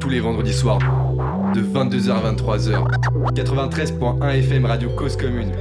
Tous 0.00 0.08
les 0.08 0.20
vendredis 0.20 0.52
soirs, 0.52 0.78
de 1.54 1.60
22h 1.60 2.10
à 2.10 2.32
23h. 2.32 2.84
93.1 3.34 4.38
FM 4.38 4.64
Radio 4.66 4.88
Cause 4.90 5.16
Commune. 5.16 5.52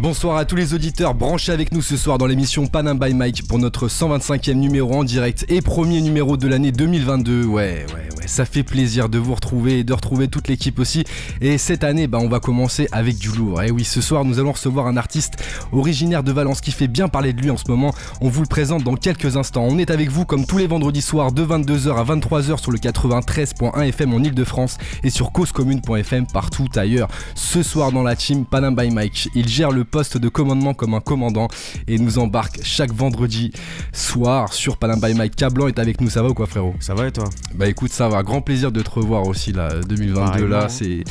Bonsoir 0.00 0.36
à 0.36 0.44
tous 0.44 0.56
les 0.56 0.74
auditeurs 0.74 1.14
branchés 1.14 1.52
avec 1.52 1.72
nous 1.72 1.82
ce 1.82 1.96
soir 1.96 2.18
dans 2.18 2.26
l'émission 2.26 2.66
Panam 2.66 2.98
by 2.98 3.14
Mike 3.14 3.46
pour 3.46 3.58
notre 3.58 3.88
125e 3.88 4.54
numéro 4.54 4.92
en 4.94 5.04
direct 5.04 5.44
et 5.48 5.60
premier 5.60 6.00
numéro 6.00 6.36
de 6.36 6.48
l'année 6.48 6.72
2022. 6.72 7.44
Ouais, 7.44 7.86
ouais, 7.94 8.16
ouais, 8.16 8.17
ça 8.28 8.44
fait 8.44 8.62
plaisir 8.62 9.08
de 9.08 9.18
vous 9.18 9.34
retrouver 9.34 9.80
et 9.80 9.84
de 9.84 9.92
retrouver 9.92 10.28
toute 10.28 10.48
l'équipe 10.48 10.78
aussi. 10.78 11.04
Et 11.40 11.58
cette 11.58 11.82
année, 11.82 12.06
bah, 12.06 12.18
on 12.20 12.28
va 12.28 12.40
commencer 12.40 12.86
avec 12.92 13.18
du 13.18 13.30
lourd. 13.30 13.62
Et 13.62 13.70
oui, 13.70 13.84
ce 13.84 14.00
soir, 14.00 14.24
nous 14.24 14.38
allons 14.38 14.52
recevoir 14.52 14.86
un 14.86 14.96
artiste 14.96 15.34
originaire 15.72 16.22
de 16.22 16.32
Valence 16.32 16.60
qui 16.60 16.70
fait 16.70 16.88
bien 16.88 17.08
parler 17.08 17.32
de 17.32 17.40
lui 17.40 17.50
en 17.50 17.56
ce 17.56 17.64
moment. 17.68 17.92
On 18.20 18.28
vous 18.28 18.42
le 18.42 18.46
présente 18.46 18.84
dans 18.84 18.94
quelques 18.94 19.36
instants. 19.36 19.66
On 19.68 19.78
est 19.78 19.90
avec 19.90 20.10
vous 20.10 20.24
comme 20.24 20.46
tous 20.46 20.58
les 20.58 20.66
vendredis 20.66 21.02
soirs 21.02 21.32
de 21.32 21.44
22h 21.44 21.96
à 21.96 22.04
23h 22.04 22.60
sur 22.60 22.70
le 22.70 22.78
93.1 22.78 23.82
FM 23.88 24.14
en 24.14 24.18
Ile-de-France 24.18 24.78
et 25.02 25.10
sur 25.10 25.32
causecommune.fm 25.32 26.26
partout 26.26 26.68
ailleurs. 26.76 27.08
Ce 27.34 27.62
soir 27.62 27.92
dans 27.92 28.02
la 28.02 28.16
team 28.16 28.44
Panam 28.44 28.76
by 28.76 28.90
Mike, 28.90 29.30
il 29.34 29.48
gère 29.48 29.70
le 29.70 29.84
poste 29.84 30.18
de 30.18 30.28
commandement 30.28 30.74
comme 30.74 30.94
un 30.94 31.00
commandant 31.00 31.48
et 31.86 31.98
nous 31.98 32.18
embarque 32.18 32.60
chaque 32.62 32.92
vendredi 32.92 33.52
soir 33.92 34.52
sur 34.52 34.76
Panam 34.76 35.00
by 35.00 35.14
Mike. 35.14 35.36
Cablan 35.36 35.68
est 35.68 35.78
avec 35.78 36.00
nous, 36.00 36.10
ça 36.10 36.22
va 36.22 36.28
ou 36.28 36.34
quoi 36.34 36.46
frérot? 36.46 36.74
Ça 36.80 36.94
va 36.94 37.06
et 37.06 37.12
toi? 37.12 37.24
Bah 37.54 37.68
écoute, 37.68 37.92
ça 37.92 38.08
va, 38.08 38.17
grand 38.22 38.40
plaisir 38.40 38.72
de 38.72 38.82
te 38.82 38.90
revoir 38.90 39.26
aussi 39.26 39.52
là, 39.52 39.68
2022 39.88 40.46
là, 40.46 40.68
c'est... 40.68 41.04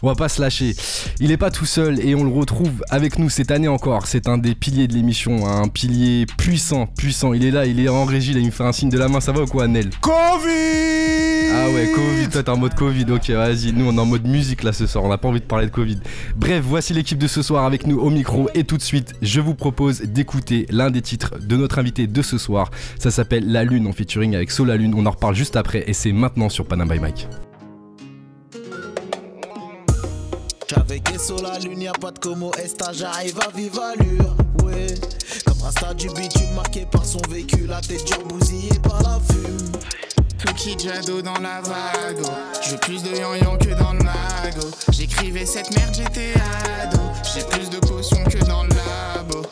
On 0.00 0.06
va 0.06 0.14
pas 0.14 0.28
se 0.28 0.40
lâcher. 0.40 0.76
Il 1.18 1.32
est 1.32 1.36
pas 1.36 1.50
tout 1.50 1.66
seul 1.66 1.98
et 2.06 2.14
on 2.14 2.22
le 2.22 2.30
retrouve 2.30 2.84
avec 2.88 3.18
nous 3.18 3.28
cette 3.28 3.50
année 3.50 3.66
encore. 3.66 4.06
C'est 4.06 4.28
un 4.28 4.38
des 4.38 4.54
piliers 4.54 4.86
de 4.86 4.92
l'émission, 4.94 5.48
un 5.48 5.66
pilier 5.66 6.24
puissant, 6.38 6.86
puissant. 6.86 7.32
Il 7.32 7.44
est 7.44 7.50
là, 7.50 7.66
il 7.66 7.80
est 7.80 7.88
en 7.88 8.04
régie, 8.04 8.32
là, 8.32 8.38
il 8.38 8.46
me 8.46 8.50
fait 8.52 8.62
un 8.62 8.70
signe 8.70 8.90
de 8.90 8.98
la 8.98 9.08
main, 9.08 9.20
ça 9.20 9.32
va 9.32 9.42
ou 9.42 9.46
quoi 9.46 9.66
Nel? 9.66 9.90
Covid 10.00 11.50
Ah 11.52 11.70
ouais, 11.74 11.90
Covid, 11.92 12.28
toi 12.28 12.42
t'es 12.44 12.50
en 12.50 12.56
mode 12.56 12.74
Covid, 12.74 13.06
ok, 13.10 13.30
vas-y. 13.30 13.72
Nous 13.72 13.86
on 13.88 13.96
est 13.96 14.00
en 14.00 14.06
mode 14.06 14.24
musique 14.26 14.62
là 14.62 14.72
ce 14.72 14.86
soir, 14.86 15.02
on 15.02 15.08
n'a 15.08 15.18
pas 15.18 15.28
envie 15.28 15.40
de 15.40 15.46
parler 15.46 15.66
de 15.66 15.72
Covid. 15.72 15.98
Bref, 16.36 16.62
voici 16.64 16.92
l'équipe 16.92 17.18
de 17.18 17.26
ce 17.26 17.42
soir 17.42 17.64
avec 17.64 17.84
nous 17.86 17.98
au 17.98 18.10
micro 18.10 18.48
et 18.54 18.62
tout 18.62 18.76
de 18.76 18.82
suite, 18.82 19.14
je 19.20 19.40
vous 19.40 19.54
propose 19.54 20.02
d'écouter 20.02 20.66
l'un 20.70 20.90
des 20.90 21.02
titres 21.02 21.34
de 21.40 21.56
notre 21.56 21.80
invité 21.80 22.06
de 22.06 22.22
ce 22.22 22.38
soir. 22.38 22.70
Ça 23.00 23.10
s'appelle 23.10 23.50
La 23.50 23.64
Lune 23.64 23.88
en 23.88 23.92
featuring 23.92 24.36
avec 24.36 24.52
Sola 24.52 24.76
Lune. 24.76 24.94
On 24.96 25.06
en 25.06 25.10
reparle 25.10 25.34
juste 25.34 25.56
après 25.56 25.82
et 25.88 25.92
c'est 25.92 26.12
maintenant 26.12 26.47
sur 26.48 26.66
Panam 26.66 26.88
by 26.88 26.98
Mike. 26.98 27.28
J'avais 30.68 31.02
sur 31.18 31.42
la 31.42 31.58
lune, 31.58 31.82
y'a 31.82 31.92
pas 31.92 32.10
de 32.10 32.18
como 32.18 32.52
esta, 32.54 32.92
j'arrive 32.92 33.38
à 33.40 33.50
vive 33.56 33.78
allure, 33.78 34.36
ouais. 34.64 34.94
Comme 35.46 35.60
Rasta 35.62 35.94
du 35.94 36.08
bitume 36.08 36.52
marqué 36.54 36.86
par 36.90 37.04
son 37.04 37.20
vécu, 37.30 37.66
la 37.66 37.80
tête 37.80 38.04
dure 38.06 38.24
bousillée 38.24 38.78
par 38.82 39.02
la 39.02 39.18
fume. 39.30 39.72
Fouki 40.38 40.78
Jado 40.78 41.22
dans 41.22 41.38
la 41.38 41.60
vague, 41.62 42.24
je 42.62 42.70
veux 42.70 42.78
plus 42.78 43.02
de 43.02 43.16
yan 43.16 43.56
que 43.58 43.70
dans 43.70 43.92
le 43.92 43.98
mago. 43.98 44.68
J'écrivais 44.90 45.46
cette 45.46 45.74
merde, 45.74 45.94
j'étais 45.94 46.34
ado. 46.82 46.98
J'ai 47.34 47.44
plus 47.44 47.70
de 47.70 47.78
potions 47.78 48.22
que 48.24 48.38
dans 48.44 48.62
le 48.62 48.68
labo. 48.68 49.42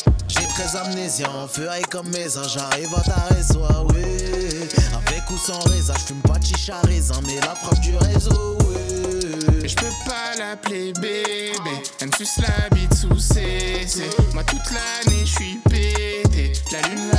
Très 0.56 0.74
amnésiant, 0.74 1.46
ferai 1.48 1.82
comme 1.82 2.08
mes 2.08 2.38
ans, 2.38 2.48
j'arrive 2.48 2.88
à 2.96 3.02
ta 3.02 3.42
soi, 3.42 3.84
ouais. 3.92 4.16
Avec 4.94 5.30
ou 5.30 5.36
sans 5.36 5.58
raisin, 5.68 5.92
j'fume 5.98 6.22
pas 6.22 6.38
de 6.38 6.46
chicha 6.46 6.80
raisin, 6.80 7.20
mais 7.26 7.38
la 7.40 7.54
frappe 7.54 7.78
du 7.80 7.94
réseau. 7.94 8.56
Mais 9.60 9.68
je 9.68 9.76
peux 9.76 9.92
pas 10.06 10.34
l'appeler 10.38 10.94
bébé, 10.94 11.52
elle 12.00 12.08
me 12.08 12.40
la 12.40 12.70
bite 12.74 12.94
sous 12.94 13.18
CC. 13.18 14.08
Moi 14.32 14.44
toute 14.44 14.70
l'année 14.70 15.26
je 15.26 15.34
suis 15.34 15.60
pété. 15.68 16.54
La 16.72 16.80
lune, 16.88 17.10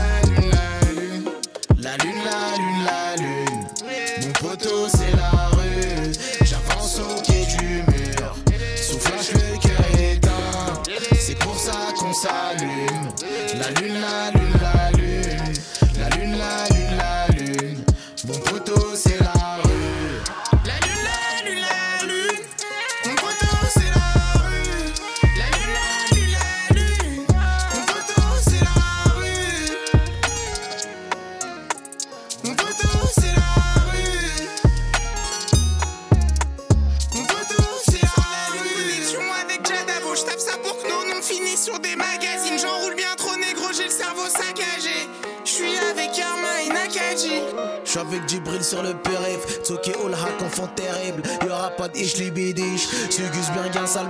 enfant 50.57 50.67
terrible 50.75 51.21
Y'aura 51.43 51.69
pas 51.71 51.87
de 51.87 51.97
ish 51.97 52.17
libidish 52.17 52.87
Sugus 53.09 53.49
bien 53.53 53.69
gain 53.73 53.87
sale 53.87 54.07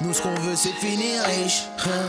Nous 0.00 0.12
ce 0.12 0.22
qu'on 0.22 0.34
veut 0.40 0.56
c'est 0.56 0.72
finir 0.74 1.22
riche 1.24 1.64
hein. 1.86 2.08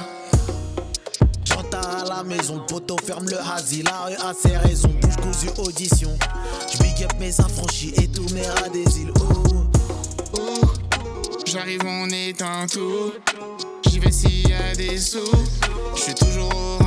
À 1.73 2.03
la 2.03 2.23
maison, 2.23 2.59
poteau 2.67 2.97
ferme 3.05 3.29
le 3.29 3.39
hasi, 3.39 3.81
la 3.81 4.01
rue 4.01 4.16
a 4.16 4.33
ses 4.33 4.57
raisons, 4.57 4.94
bouche 5.01 5.16
cousue 5.16 5.50
audition. 5.57 6.11
J'big 6.69 7.05
up 7.05 7.13
mes 7.17 7.39
affranchis 7.39 7.94
et 7.95 8.09
tous 8.09 8.27
mes 8.33 8.44
des 8.73 9.00
îles. 9.00 9.13
Oh, 9.16 9.53
Oh, 10.38 10.61
j'arrive, 11.45 11.81
on 11.85 12.09
éteint 12.09 12.67
tout. 12.69 13.13
J'y 13.89 14.00
vais 14.00 14.11
s'il 14.11 14.50
y 14.50 14.53
a 14.53 14.75
des 14.75 15.00
sous. 15.00 15.19
J'suis 15.95 16.13
toujours 16.13 16.53
au 16.53 16.81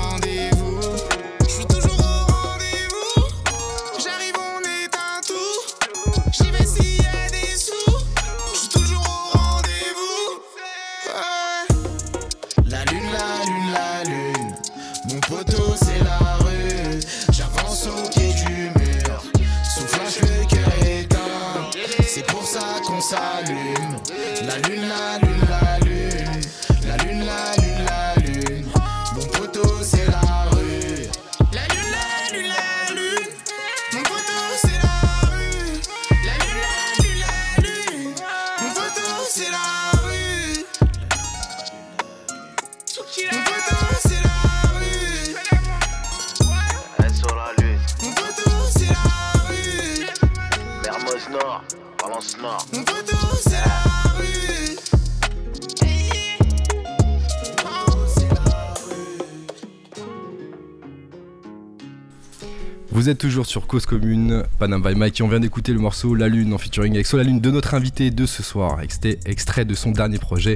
Vous 63.05 63.11
êtes 63.11 63.19
toujours 63.19 63.45
sur 63.45 63.67
Cause 63.67 63.85
Commune, 63.85 64.45
Panam 64.59 64.83
by 64.83 64.95
Mike, 64.95 65.21
et 65.21 65.23
on 65.23 65.29
vient 65.29 65.39
d'écouter 65.39 65.75
le 65.75 65.79
morceau 65.79 66.15
La 66.15 66.27
Lune 66.27 66.55
en 66.55 66.57
featuring 66.57 66.95
avec 66.95 67.05
Sola 67.05 67.23
Lune 67.23 67.39
de 67.39 67.51
notre 67.51 67.75
invité 67.75 68.11
de 68.11 68.25
ce 68.25 68.43
soir, 68.43 68.81
extrait 69.27 69.67
de 69.67 69.75
son 69.75 69.91
dernier 69.91 70.17
projet, 70.17 70.55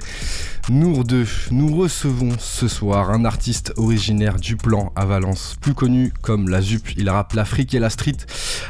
Nour 0.70 1.04
2. 1.04 1.26
Nous 1.50 1.74
recevons 1.74 2.32
ce 2.38 2.68
soir 2.68 3.10
un 3.10 3.24
artiste 3.24 3.72
originaire 3.78 4.36
du 4.36 4.56
plan 4.56 4.92
à 4.96 5.06
Valence, 5.06 5.56
plus 5.62 5.72
connu 5.72 6.12
comme 6.20 6.50
la 6.50 6.60
ZUP. 6.60 6.90
Il 6.98 7.08
rappe 7.08 7.32
l'Afrique 7.32 7.72
et 7.72 7.78
la 7.78 7.88
street 7.88 8.16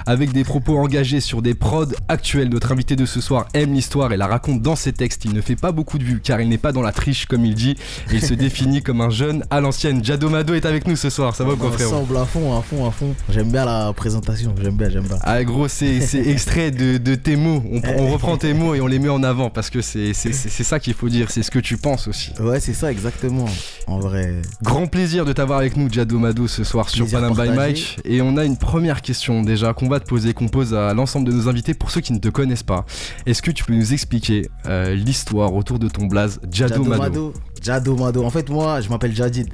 avec 0.06 0.30
des 0.30 0.44
propos 0.44 0.78
engagés 0.78 1.20
sur 1.20 1.42
des 1.42 1.54
prods 1.54 1.86
actuels. 2.06 2.50
Notre 2.50 2.70
invité 2.70 2.94
de 2.94 3.04
ce 3.04 3.20
soir 3.20 3.46
aime 3.52 3.72
l'histoire 3.72 4.12
et 4.12 4.16
la 4.16 4.28
raconte 4.28 4.62
dans 4.62 4.76
ses 4.76 4.92
textes. 4.92 5.24
Il 5.24 5.32
ne 5.32 5.40
fait 5.40 5.56
pas 5.56 5.72
beaucoup 5.72 5.98
de 5.98 6.04
vues 6.04 6.20
car 6.22 6.40
il 6.40 6.48
n'est 6.48 6.56
pas 6.56 6.70
dans 6.70 6.82
la 6.82 6.92
triche 6.92 7.26
comme 7.26 7.44
il 7.44 7.56
dit 7.56 7.76
et 8.12 8.14
il 8.14 8.22
se 8.24 8.34
définit 8.34 8.80
comme 8.80 9.00
un 9.00 9.10
jeune 9.10 9.42
à 9.50 9.60
l'ancienne. 9.60 10.04
Jadomado 10.04 10.54
est 10.54 10.66
avec 10.66 10.86
nous 10.86 10.94
ce 10.94 11.10
soir, 11.10 11.34
ça 11.34 11.42
va 11.42 11.56
quoi 11.56 11.72
frérot? 11.72 11.96
Ensemble 11.96 12.16
à 12.18 12.24
fond, 12.26 12.56
à 12.56 12.62
fond, 12.62 12.86
à 12.86 12.92
fond. 12.92 13.12
J'aime 13.28 13.50
bien 13.50 13.64
la 13.64 13.92
présentation, 13.92 14.54
j'aime 14.62 14.76
bien, 14.76 14.88
j'aime 14.88 15.02
bien. 15.06 15.18
Ah 15.22 15.42
gros, 15.42 15.66
c'est 15.66 15.98
extrait 16.14 16.70
de, 16.70 16.98
de 16.98 17.16
tes 17.16 17.34
mots. 17.34 17.64
On, 17.72 17.80
on 17.98 18.12
reprend 18.12 18.36
tes 18.36 18.54
mots 18.54 18.76
et 18.76 18.80
on 18.80 18.86
les 18.86 19.00
met 19.00 19.08
en 19.08 19.24
avant 19.24 19.50
parce 19.50 19.68
que 19.68 19.82
c'est 19.82 20.12
ça 20.14 20.78
qu'il 20.78 20.94
faut 20.94 21.08
dire. 21.08 21.32
C'est 21.32 21.42
ce 21.42 21.50
que 21.50 21.58
tu 21.58 21.76
penses 21.76 21.87
pense 21.88 22.08
aussi. 22.08 22.32
Ouais, 22.38 22.60
c'est 22.60 22.74
ça, 22.74 22.92
exactement. 22.92 23.46
En 23.86 23.98
vrai. 23.98 24.42
Grand 24.62 24.86
plaisir 24.86 25.24
de 25.24 25.32
t'avoir 25.32 25.58
avec 25.58 25.76
nous, 25.76 25.90
Jado 25.90 26.18
Mado, 26.18 26.46
ce 26.46 26.62
soir 26.62 26.90
sur 26.90 27.10
Panam 27.10 27.32
by. 27.32 27.48
Mike. 27.48 28.00
Et 28.04 28.20
on 28.20 28.36
a 28.36 28.44
une 28.44 28.58
première 28.58 29.00
question 29.00 29.42
déjà 29.42 29.72
qu'on 29.72 29.88
va 29.88 29.98
te 29.98 30.06
poser, 30.06 30.34
qu'on 30.34 30.48
pose 30.48 30.74
à 30.74 30.92
l'ensemble 30.92 31.26
de 31.26 31.32
nos 31.32 31.48
invités 31.48 31.72
pour 31.72 31.90
ceux 31.90 32.02
qui 32.02 32.12
ne 32.12 32.18
te 32.18 32.28
connaissent 32.28 32.62
pas. 32.62 32.84
Est-ce 33.24 33.40
que 33.40 33.50
tu 33.50 33.64
peux 33.64 33.72
nous 33.72 33.94
expliquer 33.94 34.50
euh, 34.66 34.94
l'histoire 34.94 35.54
autour 35.54 35.78
de 35.78 35.88
ton 35.88 36.06
blaze 36.06 36.40
Jado, 36.52 36.84
Mado, 36.84 37.00
Mado. 37.00 37.34
Jado 37.62 37.96
Mado. 37.96 38.22
En 38.22 38.30
fait, 38.30 38.50
moi, 38.50 38.82
je 38.82 38.90
m'appelle 38.90 39.14
Jadid. 39.14 39.48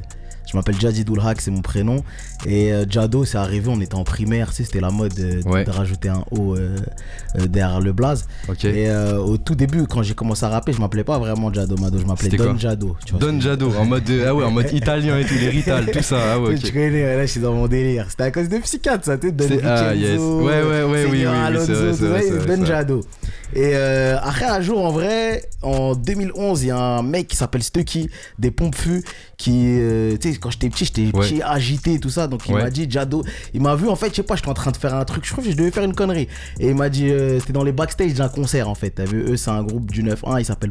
Je 0.50 0.56
m'appelle 0.56 0.78
Jadid 0.78 1.08
Oulhak, 1.08 1.40
c'est 1.40 1.50
mon 1.50 1.62
prénom. 1.62 2.04
Et 2.46 2.72
euh, 2.72 2.84
Jado, 2.88 3.24
c'est 3.24 3.38
arrivé, 3.38 3.68
on 3.68 3.80
était 3.80 3.94
en 3.94 4.04
primaire, 4.04 4.50
tu 4.50 4.56
sais, 4.56 4.64
c'était 4.64 4.80
la 4.80 4.90
mode 4.90 5.18
euh, 5.18 5.42
de, 5.42 5.48
Ouais. 5.48 5.64
de 5.64 5.70
rajouter 5.70 6.08
un 6.08 6.24
O 6.30 6.54
euh, 6.54 6.76
derrière 7.48 7.80
le 7.80 7.92
blaze. 7.92 8.26
Et 8.64 8.90
au 8.90 9.36
tout 9.36 9.54
début, 9.54 9.86
quand 9.86 10.02
j'ai 10.02 10.14
commencé 10.14 10.44
à 10.44 10.48
rapper, 10.48 10.72
je 10.72 10.80
m'appelais 10.80 11.04
pas 11.04 11.18
vraiment 11.18 11.52
Jado 11.52 11.76
Mado, 11.76 11.98
je 11.98 12.04
m'appelais 12.04 12.28
Don 12.36 12.56
Jado. 12.58 12.96
tu 13.04 13.12
vois 13.12 13.20
ce 13.20 13.26
Don 13.26 13.40
Jado, 13.40 13.72
en 13.78 13.84
mode, 13.84 14.02
ah 14.26 14.34
ouais, 14.34 14.44
en 14.44 14.50
mode 14.50 14.70
italien 14.72 15.18
et 15.18 15.24
tout, 15.24 15.34
les 15.34 15.48
Rital, 15.48 15.90
tout 15.90 16.02
ça. 16.02 16.18
Ah 16.34 16.40
ouais, 16.40 16.56
Tu 16.56 16.72
connais, 16.72 17.16
là 17.16 17.22
je 17.26 17.30
suis 17.30 17.40
dans 17.40 17.52
mon 17.54 17.66
délire. 17.66 18.06
C'était 18.10 18.24
à 18.24 18.30
cause 18.30 18.48
de 18.48 18.58
Psychiatre, 18.58 19.04
ça, 19.04 19.16
tu 19.18 19.28
sais, 19.28 19.32
Don 19.32 19.46
ah, 19.64 19.94
yes. 19.94 20.18
Ouais, 20.20 20.62
ouais, 20.62 20.82
ouais, 20.84 21.06
oui, 21.10 21.26
oui, 21.26 22.46
Don 22.46 22.64
Jado. 22.64 23.00
Et 23.54 23.70
euh, 23.74 24.16
après, 24.20 24.46
un 24.46 24.60
jour, 24.60 24.84
en 24.84 24.90
vrai, 24.90 25.44
en 25.62 25.94
2011, 25.94 26.62
il 26.64 26.66
y 26.68 26.70
a 26.70 26.76
un 26.78 27.02
mec 27.02 27.28
qui 27.28 27.36
s'appelle 27.36 27.62
Stucky, 27.62 28.10
des 28.38 28.50
pompes 28.50 28.74
fûts, 28.74 29.04
qui, 29.36 29.76
euh, 29.78 30.16
tu 30.20 30.33
sais, 30.34 30.40
quand 30.40 30.50
j'étais 30.50 30.68
petit, 30.68 30.84
j'étais 30.84 31.02
Ouais. 31.16 31.26
petit, 31.26 31.42
agité, 31.42 31.98
tout 31.98 32.10
ça. 32.10 32.26
Donc 32.26 32.42
il 32.48 32.54
Ouais. 32.54 32.62
m'a 32.62 32.70
dit, 32.70 32.86
Jado, 32.88 33.24
il 33.54 33.60
m'a 33.62 33.74
vu, 33.74 33.88
en 33.88 33.96
fait, 33.96 34.10
je 34.10 34.16
sais 34.16 34.22
pas, 34.22 34.36
j'étais 34.36 34.48
en 34.48 34.54
train 34.54 34.70
de 34.70 34.76
faire 34.76 34.94
un 34.94 35.04
truc, 35.04 35.24
je 35.24 35.32
crois 35.32 35.42
que 35.44 35.50
je 35.50 35.56
devais 35.56 35.70
faire 35.70 35.84
une 35.84 35.94
connerie. 35.94 36.28
Et 36.60 36.68
il 36.68 36.74
m'a 36.74 36.88
dit, 36.88 37.08
euh, 37.10 37.38
c'était 37.40 37.52
dans 37.52 37.64
les 37.64 37.72
backstage 37.72 38.14
d'un 38.14 38.28
concert, 38.28 38.68
en 38.68 38.74
fait. 38.74 38.90
T'as 38.90 39.04
vu, 39.04 39.20
eux, 39.22 39.36
c'est 39.36 39.50
un 39.50 39.62
groupe 39.62 39.90
du 39.90 40.02
9-1, 40.02 40.38
il 40.40 40.44
s'appelle 40.44 40.70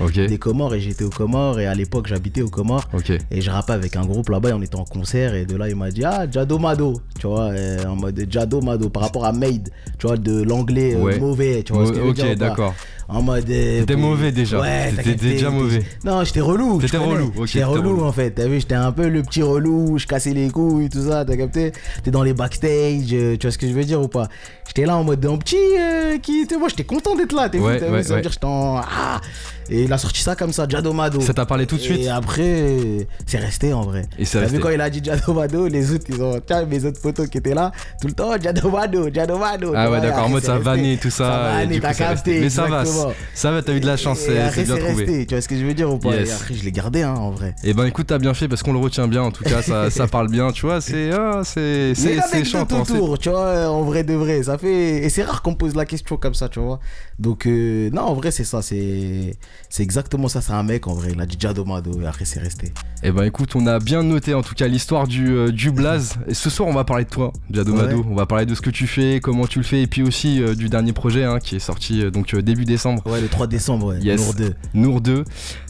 Ok. 0.00 0.12
des 0.18 0.38
Comores, 0.38 0.74
et 0.74 0.80
j'étais 0.80 1.04
aux 1.04 1.10
Comores, 1.10 1.60
et 1.60 1.66
à 1.66 1.74
l'époque, 1.74 2.06
j'habitais 2.08 2.42
aux 2.42 2.48
Comores. 2.50 2.88
Et 3.30 3.40
je 3.40 3.50
rappais 3.50 3.72
avec 3.72 3.96
un 3.96 4.04
groupe 4.04 4.28
là-bas 4.28 4.50
et 4.50 4.52
on 4.52 4.62
était 4.62 4.76
en 4.76 4.84
concert 4.84 5.34
et 5.34 5.44
de 5.46 5.56
là 5.56 5.68
il 5.68 5.76
m'a 5.76 5.90
dit 5.90 6.04
ah 6.04 6.26
Jado 6.30 6.58
Mado 6.58 7.00
tu 7.18 7.26
vois 7.26 7.50
euh, 7.50 7.84
en 7.86 7.96
mode 7.96 8.26
Jado 8.30 8.60
Mado 8.60 8.88
par 8.88 9.02
rapport 9.04 9.24
à 9.24 9.32
Made 9.32 9.70
tu 9.98 10.06
vois 10.06 10.16
de 10.16 10.42
l'anglais 10.42 10.94
euh, 10.94 11.02
Ouais. 11.02 11.18
mauvais 11.18 11.62
tu 11.62 11.72
vois 11.72 11.86
ce 11.86 11.90
que 11.92 11.98
je 11.98 12.02
veux 12.02 12.08
ok, 12.10 12.14
dire 12.16 12.36
d'accord. 12.36 12.74
En 13.08 13.22
mode 13.22 13.48
euh, 13.50 13.80
T'étais 13.80 13.96
mauvais 13.96 14.32
déjà. 14.32 14.60
ouais 14.60 14.92
T'étais 14.96 15.14
déjà 15.14 15.46
t'es- 15.48 15.52
mauvais. 15.54 15.82
non 16.04 16.24
j'étais 16.24 16.40
relou 16.40 16.80
T'étais 16.80 16.96
relou, 16.96 17.32
ok, 17.36 17.46
j'étais 17.46 17.64
relou 17.64 17.90
relou. 17.96 18.04
en 18.04 18.12
fait 18.12 18.30
t'as 18.32 18.46
vu 18.48 18.58
j'étais 18.60 18.74
un 18.74 18.90
peu 18.92 19.08
le 19.08 19.22
petit 19.22 19.42
relou 19.42 19.96
je 19.98 20.06
cassais 20.06 20.32
les 20.34 20.50
couilles 20.50 20.88
tout 20.88 21.08
ça 21.08 21.24
t'as 21.24 21.36
capté? 21.36 21.72
T'es 22.02 22.10
dans 22.10 22.22
les 22.24 22.32
backstage 22.34 23.12
euh, 23.12 23.36
tu 23.36 23.46
vois 23.46 23.52
ce 23.52 23.58
que 23.58 23.68
je 23.68 23.72
veux 23.72 23.84
dire 23.84 24.00
ou 24.02 24.08
pas? 24.08 24.28
J'étais 24.66 24.86
là 24.86 24.96
en 24.96 25.04
mode 25.04 25.24
un 25.24 25.36
petit 25.38 25.56
euh, 25.78 26.18
qui 26.18 26.46
moi 26.58 26.68
j'étais 26.68 26.84
content 26.84 27.14
d'être 27.14 27.32
là 27.32 27.48
t'as 27.48 27.58
vu, 27.58 27.64
Ouais, 27.64 27.78
t'as 27.78 27.86
vu, 27.86 27.92
ouais, 27.92 28.02
ça 28.02 28.08
veut 28.10 28.14
ouais. 28.16 28.22
dire 28.22 28.32
j'étais 28.32 28.44
en 28.46 28.78
ah 28.78 29.20
et 29.68 29.82
il 29.82 29.92
a 29.92 29.98
sorti 29.98 30.20
ça 30.20 30.36
comme 30.36 30.52
ça 30.52 30.64
Jado 30.68 30.92
Mado 30.92 31.20
Ça 31.20 31.34
t'a 31.34 31.44
parlé 31.44 31.66
tout 31.66 31.74
de 31.76 31.80
suite? 31.80 32.00
Et 32.02 32.08
après, 32.08 33.06
c'est 33.26 33.38
resté 33.38 33.72
en 33.72 33.80
vrai. 33.82 34.02
Et 34.16 34.24
T'as 34.24 34.44
vu 34.44 34.60
quand 34.60 34.68
il 34.70 34.80
a 34.80 34.88
dit 34.88 35.00
Jado 35.02 35.32
Mado, 35.34 35.66
les 35.66 35.92
autres, 35.92 36.04
ils 36.08 36.22
ont. 36.22 36.40
Tiens, 36.46 36.64
mes 36.66 36.84
autres 36.84 37.00
photos 37.00 37.28
qui 37.28 37.38
étaient 37.38 37.52
là, 37.52 37.72
tout 38.00 38.06
le 38.06 38.12
temps, 38.12 38.30
Jado 38.40 38.70
Mado, 38.70 39.08
Jado 39.12 39.36
Mado. 39.38 39.72
Ah 39.74 39.90
ouais, 39.90 40.00
d'accord, 40.00 40.26
en 40.26 40.28
mode 40.28 40.44
ça 40.44 40.56
vannait 40.58 40.96
tout 40.98 41.10
ça. 41.10 41.56
Ça 41.58 41.66
coup, 41.66 41.80
t'as 41.80 41.94
capté. 41.94 42.40
Mais 42.42 42.48
ça 42.50 42.66
va, 42.66 42.84
ça 43.34 43.50
va, 43.50 43.62
t'as 43.62 43.74
eu 43.74 43.80
de 43.80 43.86
la 43.86 43.96
chance, 43.96 44.20
c'est 44.20 44.64
bien 44.64 44.76
trouvé. 44.76 45.04
resté, 45.04 45.26
tu 45.26 45.34
vois 45.34 45.40
ce 45.40 45.48
que 45.48 45.56
je 45.56 45.64
veux 45.64 45.74
dire 45.74 45.92
ou 45.92 45.98
pas? 45.98 46.14
Yes. 46.14 46.28
Et 46.28 46.32
après, 46.32 46.54
je 46.54 46.64
l'ai 46.64 46.72
gardé, 46.72 47.02
hein, 47.02 47.14
en 47.14 47.30
vrai. 47.30 47.54
Et 47.64 47.74
ben 47.74 47.84
écoute, 47.84 48.06
t'as 48.08 48.18
bien 48.18 48.34
fait 48.34 48.48
parce 48.48 48.62
qu'on 48.62 48.72
le 48.72 48.78
retient 48.78 49.08
bien. 49.08 49.22
En 49.22 49.30
tout 49.30 49.44
cas, 49.44 49.62
ça, 49.62 49.90
ça 49.90 50.06
parle 50.06 50.28
bien. 50.30 50.50
Tu 50.52 50.66
vois, 50.66 50.80
c'est 50.80 51.10
ah, 51.12 51.42
c'est 51.44 51.94
C'est 51.94 52.44
chantant. 52.44 52.82
autour, 52.82 53.18
tu 53.18 53.30
vois, 53.30 53.68
en 53.68 53.82
vrai 53.82 54.04
de 54.04 54.14
vrai. 54.14 54.42
Ça 54.42 54.58
fait. 54.58 55.04
Et 55.04 55.08
c'est 55.08 55.22
rare 55.22 55.42
qu'on 55.42 55.54
pose 55.54 55.74
la 55.74 55.84
question 55.84 56.16
comme 56.16 56.34
ça, 56.34 56.48
tu 56.48 56.60
vois. 56.60 56.80
Donc, 57.18 57.46
euh, 57.46 57.90
non, 57.90 58.02
en 58.02 58.14
vrai, 58.14 58.30
c'est 58.30 58.44
ça. 58.44 58.62
C'est 58.62 59.36
c'est 59.68 59.82
exactement 59.82 60.28
ça. 60.28 60.40
C'est 60.40 60.52
un 60.52 60.62
mec, 60.62 60.86
en 60.86 60.94
vrai. 60.94 61.10
Il 61.12 61.20
a 61.20 61.26
dit 61.26 61.36
Jado 61.38 61.64
Mado 61.64 62.00
et 62.00 62.06
après, 62.06 62.24
c'est 62.24 62.40
resté. 62.40 62.72
Et 63.02 63.10
ben 63.10 63.24
écoute, 63.24 63.54
on 63.56 63.66
a 63.66 63.78
bien 63.78 64.02
noté 64.02 64.34
en 64.34 64.42
tout 64.42 64.54
cas 64.54 64.68
l'histoire 64.68 65.06
du 65.06 65.30
euh, 65.30 65.50
du 65.50 65.70
blaze. 65.70 66.16
Et 66.28 66.34
ce 66.34 66.50
soir, 66.50 66.68
on 66.68 66.72
va 66.74 66.84
parler 66.84 67.04
de 67.04 67.10
toi, 67.10 67.32
Jado 67.50 67.72
Ouais. 67.72 67.82
Mado. 67.82 68.06
On 68.10 68.14
va 68.14 68.26
parler 68.26 68.46
de 68.46 68.54
ce 68.54 68.60
que 68.62 68.70
tu 68.70 68.86
fais, 68.86 69.20
comment 69.20 69.46
tu 69.46 69.58
le 69.58 69.64
fais, 69.64 69.82
et 69.82 69.86
puis 69.86 70.02
aussi 70.02 70.40
euh, 70.40 70.54
du 70.54 70.68
dernier 70.68 70.92
projet 70.92 71.24
hein, 71.24 71.38
qui 71.40 71.56
est 71.56 71.60
sorti 71.60 72.10
donc 72.10 72.34
début 72.34 72.64
décembre. 72.64 72.85
Ouais, 73.06 73.20
le 73.20 73.28
3 73.28 73.46
décembre, 73.46 73.86
ouais. 73.88 73.98
Yes. 74.00 74.20
Nour 74.20 74.34
2. 74.34 74.54
Nour 74.74 75.00
2. 75.00 75.24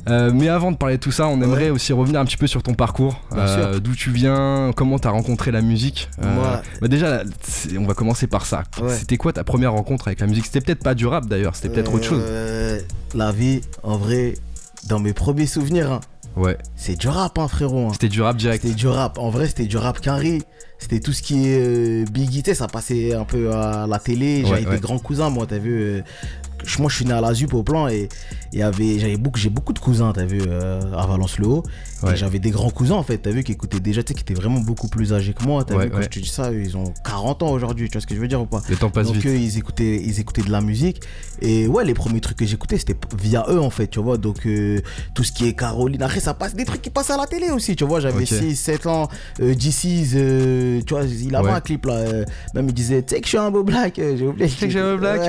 Euh, 0.08 0.30
mais 0.34 0.48
avant 0.48 0.70
de 0.72 0.76
parler 0.76 0.96
de 0.96 1.00
tout 1.02 1.10
ça, 1.10 1.26
on 1.28 1.40
aimerait 1.42 1.64
Ouais. 1.64 1.70
aussi 1.70 1.92
revenir 1.92 2.20
un 2.20 2.24
petit 2.24 2.36
peu 2.36 2.46
sur 2.46 2.62
ton 2.62 2.74
parcours. 2.74 3.20
Euh. 3.32 3.80
D'où 3.80 3.94
tu 3.94 4.10
viens, 4.10 4.70
comment 4.76 4.98
t'as 4.98 5.10
rencontré 5.10 5.50
la 5.50 5.62
musique. 5.62 6.08
Euh, 6.22 6.34
Moi- 6.34 6.62
bah 6.80 6.88
déjà, 6.88 7.22
on 7.78 7.86
va 7.86 7.94
commencer 7.94 8.26
par 8.26 8.46
ça. 8.46 8.62
Ouais. 8.80 8.94
C'était 8.94 9.16
quoi 9.16 9.32
ta 9.32 9.42
première 9.44 9.72
rencontre 9.72 10.08
avec 10.08 10.20
la 10.20 10.26
musique? 10.26 10.44
C'était 10.46 10.60
peut-être 10.60 10.82
pas 10.84 10.94
du 10.94 11.06
rap 11.06 11.26
d'ailleurs, 11.26 11.56
c'était 11.56 11.70
peut-être 11.70 11.92
autre 11.94 12.04
chose. 12.04 12.22
Euh, 12.24 12.80
La 13.14 13.32
vie, 13.32 13.60
en 13.82 13.96
vrai, 13.96 14.34
dans 14.88 14.98
mes 15.00 15.12
premiers 15.12 15.46
souvenirs, 15.46 15.90
hein, 15.92 16.00
Ouais, 16.36 16.58
c'est 16.76 16.96
du 16.98 17.08
rap, 17.08 17.38
hein, 17.38 17.48
frérot. 17.48 17.86
hein. 17.88 17.92
c'était 17.92 18.10
du 18.10 18.20
rap 18.20 18.36
direct. 18.36 18.62
C'était 18.62 18.74
du 18.74 18.86
rap. 18.88 19.16
En 19.18 19.30
vrai, 19.30 19.46
c'était 19.46 19.64
du 19.64 19.78
rap 19.78 20.00
carré. 20.02 20.42
C'était 20.78 21.00
tout 21.00 21.14
ce 21.14 21.22
qui 21.22 21.48
est 21.48 21.58
euh, 21.58 22.04
Biggie, 22.12 22.42
ça 22.54 22.66
passait 22.68 23.14
un 23.14 23.24
peu 23.24 23.50
à 23.54 23.86
la 23.88 23.98
télé. 23.98 24.44
J'avais 24.46 24.66
ouais. 24.66 24.74
des 24.74 24.80
grands 24.80 24.98
cousins, 24.98 25.30
moi, 25.30 25.46
t'as 25.48 25.56
vu. 25.56 25.72
euh, 25.80 26.02
moi, 26.78 26.88
je 26.90 26.96
suis 26.96 27.04
né 27.04 27.12
à 27.12 27.20
la 27.20 27.32
ZUP 27.34 27.54
au 27.54 27.62
plan 27.62 27.88
et 27.88 28.08
j'avais 28.52 29.16
beaucoup, 29.16 29.38
j'ai 29.38 29.50
beaucoup 29.50 29.72
de 29.72 29.78
cousins, 29.78 30.12
t'as 30.14 30.24
vu, 30.24 30.40
euh, 30.46 30.80
à 30.96 31.06
Valence-le-Haut. 31.06 31.62
Ouais. 32.02 32.12
Et 32.12 32.16
j'avais 32.16 32.38
des 32.38 32.50
grands 32.50 32.70
cousins, 32.70 32.94
en 32.94 33.02
fait, 33.02 33.18
t'as 33.18 33.30
vu, 33.30 33.42
qui 33.42 33.52
écoutaient 33.52 33.80
déjà, 33.80 34.02
tu 34.02 34.08
sais, 34.08 34.14
qui 34.14 34.20
étaient 34.20 34.34
vraiment 34.40 34.60
beaucoup 34.60 34.88
plus 34.88 35.12
âgés 35.14 35.32
que 35.32 35.42
moi. 35.44 35.64
T'as 35.64 35.76
Ouais, 35.76 35.84
vu, 35.86 35.90
quand 35.90 35.96
ouais. 35.98 36.02
je 36.04 36.08
te 36.08 36.18
dis 36.18 36.28
ça, 36.28 36.52
ils 36.52 36.76
ont 36.76 36.92
40 37.04 37.42
ans 37.42 37.50
aujourd'hui, 37.50 37.88
tu 37.88 37.92
vois 37.92 38.00
ce 38.02 38.06
que 38.06 38.14
je 38.14 38.20
veux 38.20 38.28
dire 38.28 38.40
ou 38.40 38.46
pas 38.46 38.60
Le 38.68 38.76
temps 38.76 38.90
passe 38.90 39.06
donc 39.06 39.16
vite. 39.16 39.26
eux, 39.26 39.36
ils 39.36 39.56
écoutaient, 39.58 39.96
ils 40.02 40.20
écoutaient 40.20 40.42
de 40.42 40.50
la 40.50 40.60
musique. 40.60 41.00
Et 41.40 41.66
ouais, 41.66 41.84
les 41.84 41.94
premiers 41.94 42.20
trucs 42.20 42.36
que 42.38 42.44
j'écoutais, 42.46 42.76
c'était 42.78 42.96
via 43.20 43.46
eux, 43.48 43.60
en 43.60 43.70
fait, 43.70 43.86
tu 43.88 44.00
vois. 44.00 44.18
Donc 44.18 44.46
euh, 44.46 44.80
tout 45.14 45.24
ce 45.24 45.32
qui 45.32 45.46
est 45.48 45.54
Caroline. 45.54 46.02
Après, 46.02 46.20
ça 46.20 46.34
passe 46.34 46.54
des 46.54 46.64
trucs 46.64 46.82
qui 46.82 46.90
passent 46.90 47.10
à 47.10 47.16
la 47.16 47.26
télé 47.26 47.50
aussi, 47.50 47.76
tu 47.76 47.84
vois. 47.84 48.00
J'avais 48.00 48.22
Ok. 48.22 48.26
6, 48.28 48.56
7 48.56 48.86
ans. 48.86 49.08
Euh, 49.40 49.54
euh, 49.54 50.80
tu 50.86 50.94
vois, 50.94 51.04
il 51.04 51.34
avait 51.34 51.50
un 51.50 51.60
clip 51.60 51.86
là. 51.86 51.94
euh, 51.94 52.24
même 52.54 52.68
il 52.68 52.74
disait, 52.74 53.02
tu 53.02 53.14
sais 53.14 53.20
que 53.20 53.26
je 53.26 53.30
suis 53.30 53.38
un 53.38 53.50
beau 53.50 53.62
black. 53.64 53.98
euh, 53.98 54.16
J'ai 54.18 54.26
oublié. 54.26 54.48
Tu 54.48 54.54
sais 54.56 54.66
que 54.66 54.72
j'ai 54.72 54.80
un 54.80 54.96
black, 54.96 55.20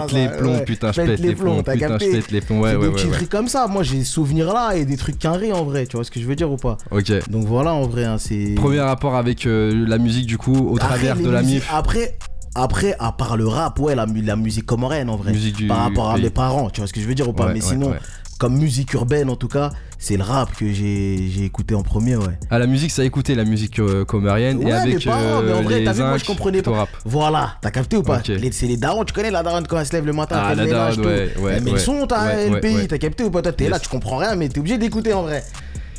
Pète 0.00 0.12
les 0.12 0.28
plombs, 0.28 0.58
putain, 0.64 0.92
je 0.92 1.00
pète 1.02 1.20
les 1.20 1.34
plombs, 1.34 1.62
putain, 1.62 1.98
je 1.98 2.10
pète 2.10 2.30
les 2.30 2.40
plombs, 2.40 2.60
ouais, 2.60 2.76
ouais, 2.76 2.88
ouais, 2.88 3.26
comme 3.30 3.48
ça. 3.48 3.66
Moi, 3.66 3.82
j'ai 3.82 3.98
des 3.98 4.04
souvenirs 4.04 4.52
là 4.52 4.72
et 4.74 4.84
des 4.84 4.96
trucs 4.96 5.18
carrés 5.18 5.52
en 5.52 5.64
vrai, 5.64 5.86
tu 5.86 5.96
vois 5.96 6.04
ce 6.04 6.10
que 6.10 6.20
je 6.20 6.26
veux 6.26 6.36
dire 6.36 6.50
ou 6.50 6.56
pas? 6.56 6.76
Ok. 6.90 7.12
Donc 7.30 7.46
voilà, 7.46 7.72
en 7.74 7.86
vrai, 7.86 8.04
hein, 8.04 8.16
c'est. 8.18 8.54
Premier 8.56 8.80
rapport 8.80 9.16
avec 9.16 9.46
euh, 9.46 9.84
la 9.86 9.98
musique 9.98 10.26
du 10.26 10.38
coup 10.38 10.54
au 10.54 10.76
Après, 10.76 10.88
travers 10.88 11.16
de 11.16 11.30
la 11.30 11.42
MIF. 11.42 11.68
Après, 11.72 12.16
après, 12.54 12.94
à 12.98 13.12
part 13.12 13.36
le 13.36 13.48
rap, 13.48 13.78
ouais, 13.80 13.94
la, 13.94 14.06
la 14.06 14.36
musique 14.36 14.66
comorienne 14.66 15.10
en 15.10 15.16
vrai. 15.16 15.32
Musique 15.32 15.56
du 15.56 15.66
par 15.66 15.78
rapport 15.78 16.10
à 16.10 16.18
mes 16.18 16.30
parents, 16.30 16.70
tu 16.70 16.80
vois 16.80 16.86
ce 16.86 16.92
que 16.92 17.00
je 17.00 17.06
veux 17.06 17.14
dire 17.14 17.28
ou 17.28 17.32
pas 17.32 17.46
Ouais, 17.46 17.54
Mais 17.54 17.62
ouais, 17.62 17.68
sinon, 17.68 17.90
ouais. 17.90 17.98
Comme 18.38 18.56
musique 18.58 18.92
urbaine 18.94 19.30
en 19.30 19.36
tout 19.36 19.48
cas, 19.48 19.70
c'est 19.98 20.16
le 20.16 20.22
rap 20.22 20.54
que 20.56 20.70
j'ai 20.72 21.44
écouté 21.44 21.74
en 21.74 21.82
premier, 21.82 22.16
ouais. 22.16 22.38
Ah 22.50 22.58
la 22.58 22.66
musique 22.66 22.90
ça 22.90 23.02
a 23.02 23.04
écouté 23.04 23.34
la 23.34 23.44
musique 23.44 23.78
euh, 23.78 24.04
comorienne 24.04 24.60
et 24.60 24.64
Ouais, 24.66 24.72
avec 24.72 24.94
mes 24.98 25.00
parents, 25.04 25.42
mais 25.42 25.52
en 25.52 25.56
euh, 25.58 25.62
vrai, 25.62 25.78
les 25.80 25.84
t'as 25.84 25.92
vu, 25.92 26.02
moi, 26.02 26.18
je 26.18 26.24
comprenais 26.24 26.60
pas. 26.62 26.70
rap. 26.72 26.88
Voilà, 27.04 27.56
t'as 27.60 27.70
capté 27.70 27.96
ou 27.96 28.02
pas? 28.02 28.20
C'est 28.24 28.66
les 28.66 28.76
darons, 28.76 29.04
tu 29.04 29.12
connais 29.14 29.30
la 29.30 29.42
daronne 29.42 29.66
quand 29.66 29.78
elle 29.78 29.86
se 29.86 29.92
lève 29.92 30.04
le 30.06 30.12
matin, 30.12 30.36
Ah, 30.38 30.48
elle 30.52 30.58
fait 30.58 30.64
la 30.64 30.64
le 30.64 30.68
ménage, 30.70 30.98
ouais, 30.98 31.28
tout. 31.34 31.40
ouais, 31.42 31.60
ouais. 31.60 31.72
le 31.72 31.78
son, 31.78 32.06
t'as 32.06 32.48
le 32.48 32.60
pays, 32.60 32.86
t'as 32.88 32.98
capté 32.98 33.24
ou 33.24 33.30
pas? 33.30 33.40
Toi, 33.42 33.52
t'es 33.52 33.68
là, 33.68 33.78
tu 33.78 33.88
comprends 33.88 34.16
rien, 34.18 34.34
mais 34.34 34.48
t'es 34.48 34.58
obligé 34.58 34.78
d'écouter 34.78 35.12
en 35.14 35.22
vrai. 35.22 35.42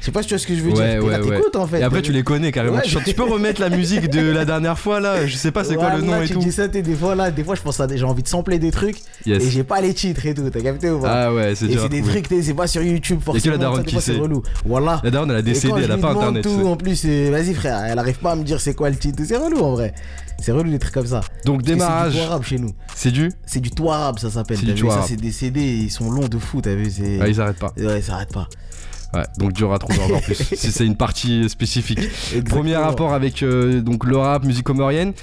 Je 0.05 0.11
sais 0.11 0.13
pas 0.13 0.21
si 0.21 0.27
tu 0.27 0.35
vois 0.35 0.39
ce 0.39 0.45
que 0.45 0.53
je 0.55 0.61
veux 0.61 0.67
Ouais, 0.69 0.73
dire. 0.75 1.01
Là, 1.01 1.19
ouais, 1.19 1.25
ouais. 1.27 1.37
t'écoutes 1.37 1.55
en 1.55 1.65
fait. 1.65 1.79
Et 1.79 1.83
après 1.83 2.03
tu 2.03 2.11
les 2.11 2.21
connais 2.21 2.51
carrément. 2.51 2.79
Tu, 2.81 2.95
tu 3.03 3.13
peux 3.15 3.23
remettre 3.23 3.59
la 3.59 3.69
musique 3.71 4.07
de 4.07 4.21
la 4.29 4.45
dernière 4.45 4.77
fois 4.77 4.99
là, 4.99 5.25
je 5.25 5.35
sais 5.35 5.49
pas 5.51 5.63
c'est 5.63 5.75
quoi 5.77 5.95
le 5.95 6.01
nom 6.03 6.21
et 6.21 6.27
tu 6.27 6.33
tout. 6.33 6.39
dis 6.41 6.51
ça, 6.51 6.67
t'es 6.67 6.83
des 6.83 6.93
fois 6.93 7.15
là, 7.15 7.31
des 7.31 7.43
fois 7.43 7.55
je 7.55 7.61
pense 7.63 7.79
à 7.79 7.87
des, 7.87 7.97
j'ai 7.97 8.03
envie 8.05 8.21
de 8.21 8.27
sampler 8.27 8.59
des 8.59 8.69
trucs 8.69 8.97
Yes. 9.25 9.43
et 9.43 9.49
j'ai 9.49 9.63
pas 9.63 9.81
les 9.81 9.95
titres 9.95 10.23
et 10.27 10.35
tout, 10.35 10.47
t'as 10.51 10.61
capté 10.61 10.91
ou 10.91 10.99
pas? 10.99 11.25
Ah 11.25 11.33
ouais, 11.33 11.55
c'est 11.55 11.65
Et 11.65 11.75
c'est 11.79 11.89
des 11.89 12.03
trucs, 12.03 12.27
c'est 12.43 12.53
pas 12.53 12.67
sur 12.67 12.83
YouTube 12.83 13.19
forcément. 13.19 13.53
la 13.53 13.57
daronne 13.57 13.77
ça, 13.77 13.83
des 13.83 13.89
qui 13.97 14.01
sait. 14.01 14.13
relou. 14.15 14.43
Voilà. 14.63 15.01
La 15.03 15.09
daronne 15.09 15.31
elle 15.31 15.37
a 15.37 15.39
Et 15.39 15.43
décédé, 15.43 15.81
elle 15.83 15.91
a 15.91 15.97
pas 15.97 16.11
internet. 16.11 16.43
tout, 16.43 16.67
en 16.67 16.75
plus, 16.77 17.03
vas-y 17.05 17.55
frère, 17.55 17.83
elle 17.85 17.97
arrive 17.97 18.19
pas 18.19 18.33
à 18.33 18.35
me 18.35 18.43
dire 18.43 18.61
c'est 18.61 18.75
quoi 18.75 18.91
le 18.91 18.97
titre. 18.97 19.23
C'est 19.25 19.37
relou 19.37 19.57
en 19.61 19.71
vrai. 19.71 19.95
C'est 20.39 20.51
relou 20.51 20.69
des 20.69 20.77
trucs 20.77 20.93
comme 20.93 21.07
ça. 21.07 21.21
Donc 21.45 21.61
Et 21.61 21.65
C'est 21.65 21.71
démarrage, 21.73 22.13
du 22.13 22.19
arabe 22.19 22.43
chez 22.43 22.59
nous. 22.59 22.73
c'est 22.93 23.09
du 23.09 23.31
C'est 23.47 23.59
du 23.61 23.71
tout 23.71 23.89
arabe, 23.89 24.19
ça 24.19 24.29
s'appelle. 24.29 24.57
C'est 24.59 24.71
du 24.73 24.87
Ça, 24.87 25.01
c'est 25.07 25.15
des 25.15 25.31
CD, 25.31 25.61
ils 25.61 25.89
sont 25.89 26.11
longs 26.11 26.27
de 26.27 26.37
fou, 26.37 26.61
t'as 26.61 26.75
vu. 26.75 26.91
Ah 27.19 27.27
ils 27.27 27.41
arrêtent 27.41 27.57
pas. 27.57 27.73
Ouais, 27.77 28.01
ça 28.03 28.13
arrête 28.15 28.31
pas. 28.33 28.47
Ouais, 29.13 29.23
donc 29.37 29.53
dur 29.53 29.71
à 29.73 29.79
trouver 29.79 29.99
encore 30.01 30.21
plus. 30.21 30.35
si 30.55 30.71
c'est 30.71 30.85
une 30.85 30.97
partie 30.97 31.47
spécifique. 31.49 31.99
Premier 32.49 32.75
rapport 32.75 33.13
avec 33.13 33.43
euh, 33.43 33.81
donc 33.81 34.05
le 34.05 34.17
rap, 34.17 34.43
musique 34.43 34.63
comorienne. 34.65 35.13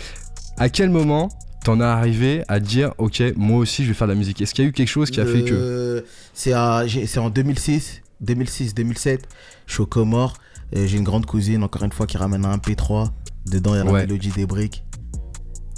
À 0.56 0.68
quel 0.68 0.88
moment 0.90 1.28
t'en 1.64 1.80
es 1.80 1.84
arrivé 1.84 2.42
à 2.48 2.58
dire 2.58 2.92
ok 2.98 3.22
moi 3.36 3.58
aussi 3.58 3.84
je 3.84 3.88
vais 3.88 3.94
faire 3.94 4.06
de 4.08 4.12
la 4.12 4.18
musique? 4.18 4.40
Est-ce 4.40 4.54
qu'il 4.54 4.64
y 4.64 4.66
a 4.66 4.70
eu 4.70 4.72
quelque 4.72 4.88
chose 4.88 5.10
qui 5.10 5.20
a 5.20 5.26
fait 5.26 5.42
que 5.42 5.52
Euh, 5.54 6.00
C'est 6.34 7.18
en 7.18 7.30
2006, 7.30 8.02
2006, 8.20 8.74
2007. 8.74 9.28
Je 9.66 9.72
suis 9.74 9.82
au 9.82 9.86
Comores. 9.86 10.34
et 10.72 10.86
J'ai 10.88 10.96
une 10.98 11.04
grande 11.04 11.26
cousine, 11.26 11.62
encore 11.62 11.82
une 11.82 11.92
fois, 11.92 12.06
qui 12.06 12.16
ramène 12.16 12.44
un 12.44 12.56
MP3. 12.56 13.10
Dedans, 13.46 13.74
il 13.74 13.78
y 13.78 13.80
a 13.80 13.84
la 13.84 13.90
Ouais. 13.92 14.00
mélodie 14.06 14.30
des 14.30 14.46
briques. 14.46 14.84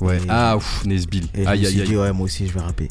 ouais 0.00 0.18
et- 0.18 0.26
ah 0.28 0.56
ouf 0.56 0.84
Nesbill 0.84 1.24
Et 1.34 1.38
je 1.38 1.40
me 1.42 1.48
aïe 1.48 1.58
suis 1.58 1.66
aïe 1.80 1.86
dit, 1.86 1.92
aïe 1.92 1.96
ouais, 1.98 2.12
moi 2.12 2.24
aussi, 2.26 2.46
je 2.46 2.52
vais 2.52 2.60
rapper. 2.60 2.88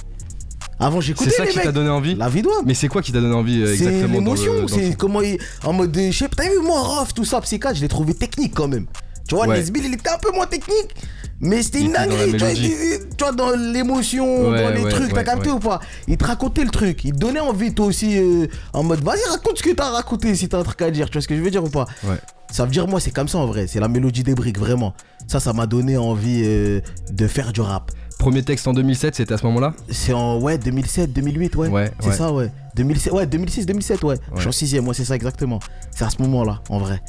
Avant, 0.83 1.01
c'est 1.01 1.07
j'écoutais 1.07 1.29
ça 1.31 1.45
les 1.45 1.51
qui 1.51 1.59
t'a 1.59 1.71
donné 1.71 1.89
envie 1.89 2.15
La 2.15 2.29
vie 2.29 2.41
doit. 2.41 2.61
mais 2.65 2.73
c'est 2.73 2.87
quoi 2.87 3.01
qui 3.01 3.11
t'a 3.11 3.21
donné 3.21 3.33
envie 3.35 3.61
euh, 3.61 3.67
C'est 3.67 3.85
exactement 3.85 4.21
dans 4.21 4.33
le- 4.33 4.39
l'émotion, 4.39 4.53
dans 4.55 4.61
le 4.61 4.67
c'est 4.67 4.95
comment 4.97 5.21
il. 5.21 5.37
En 5.63 5.73
mode. 5.73 5.91
de- 5.91 6.11
Je 6.11 6.17
sais 6.17 6.27
pas, 6.29 6.43
t'as 6.43 6.49
vu, 6.49 6.59
moi, 6.63 6.79
Rof, 6.81 7.13
tout 7.13 7.25
ça, 7.25 7.41
Psychiatre, 7.41 7.75
je 7.75 7.81
l'ai 7.81 7.87
trouvé 7.87 8.13
technique 8.13 8.53
quand 8.53 8.67
même. 8.67 8.85
Tu 9.27 9.35
vois, 9.35 9.47
Ouais. 9.47 9.57
Nesbill, 9.57 9.85
il 9.85 9.93
était 9.93 10.09
un 10.09 10.17
peu 10.17 10.31
moins 10.33 10.45
technique. 10.47 10.93
Mais 11.39 11.61
c'était 11.63 11.79
Il 11.79 11.85
une 11.85 11.91
était 11.91 12.05
dans 12.05 12.09
la 12.11 12.15
dinguerie, 12.17 12.31
tu 12.31 12.37
vois, 12.37 12.47
mélodie. 12.47 12.65
il 12.67 12.93
était- 12.93 13.03
tu 13.17 13.23
vois, 13.23 13.31
dans 13.33 13.51
l'émotion, 13.51 14.49
Ouais, 14.51 14.63
dans 14.63 14.69
les 14.69 14.83
ouais, 14.83 14.91
trucs, 14.91 15.09
t'as 15.09 15.15
ouais, 15.17 15.23
capté 15.23 15.49
ouais. 15.49 15.55
ou 15.55 15.59
pas? 15.59 15.79
Il 16.07 16.17
te 16.17 16.23
racontait 16.25 16.63
le 16.63 16.69
truc, 16.69 17.03
il 17.03 17.11
te 17.13 17.17
donnait 17.17 17.39
envie 17.39 17.73
toi 17.73 17.85
aussi, 17.87 18.17
euh, 18.17 18.47
en 18.73 18.83
mode, 18.83 19.03
vas-y, 19.03 19.29
raconte 19.29 19.57
ce 19.57 19.63
que 19.63 19.71
t'as 19.73 19.89
raconté 19.89 20.35
si 20.35 20.47
t'as 20.47 20.59
un 20.59 20.63
truc 20.63 20.81
à 20.81 20.91
dire, 20.91 21.07
tu 21.09 21.13
vois 21.13 21.21
ce 21.21 21.27
que 21.27 21.35
je 21.35 21.41
veux 21.41 21.51
dire 21.51 21.63
ou 21.63 21.69
pas? 21.69 21.85
Ouais. 22.03 22.15
Ça 22.51 22.65
veut 22.65 22.71
dire, 22.71 22.87
moi, 22.87 22.99
c'est 22.99 23.11
comme 23.11 23.27
ça 23.27 23.39
en 23.39 23.45
vrai, 23.47 23.65
c'est 23.67 23.79
la 23.79 23.87
mélodie 23.87 24.23
des 24.23 24.35
briques, 24.35 24.59
vraiment. 24.59 24.93
Ça, 25.27 25.39
ça 25.39 25.53
m'a 25.53 25.65
donné 25.65 25.97
envie 25.97 26.43
euh, 26.45 26.81
de 27.11 27.27
faire 27.27 27.51
du 27.51 27.61
rap. 27.61 27.91
Premier 28.23 28.41
texte 28.43 28.67
en 28.69 28.73
2007, 28.73 29.15
c'était 29.15 29.33
à 29.33 29.37
ce 29.37 29.45
moment-là? 29.47 29.73
C'est 29.89 30.13
en 30.13 30.39
ouais 30.39 30.57
2007, 30.57 31.11
2008, 31.11 31.55
ouais. 31.57 31.67
Ouais, 31.67 31.91
c'est 31.99 32.07
ouais. 32.07 32.15
ça, 32.15 32.31
ouais. 32.31 32.49
2007, 32.77 33.11
ouais, 33.11 33.27
2006, 33.27 33.65
2007, 33.65 34.01
ouais. 34.05 34.15
Je 34.35 34.39
suis 34.39 34.47
en 34.47 34.51
sixième, 34.53 34.85
moi, 34.85 34.93
c'est 34.93 35.03
ça 35.03 35.13
exactement. 35.15 35.59
C'est 35.91 36.05
à 36.05 36.09
ce 36.09 36.21
moment-là, 36.21 36.61
en 36.69 36.77
vrai. 36.79 37.01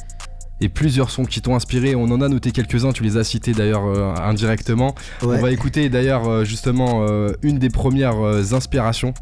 Et 0.59 0.67
plusieurs 0.67 1.09
sons 1.11 1.23
qui 1.23 1.39
t'ont 1.41 1.55
inspiré, 1.55 1.95
on 1.95 2.03
en 2.11 2.19
a 2.21 2.27
noté 2.27 2.51
quelques-uns, 2.51 2.91
tu 2.91 3.03
les 3.03 3.15
as 3.15 3.23
cités 3.23 3.53
d'ailleurs 3.53 3.85
euh, 3.85 4.13
indirectement. 4.15 4.93
On 5.21 5.27
va 5.27 5.51
écouter 5.51 5.87
d'ailleurs 5.87 6.27
euh, 6.29 6.43
justement 6.43 7.05
euh, 7.07 7.31
une 7.43 7.59
des 7.59 7.69
premières 7.69 8.19
euh, 8.21 8.53
inspirations 8.53 9.13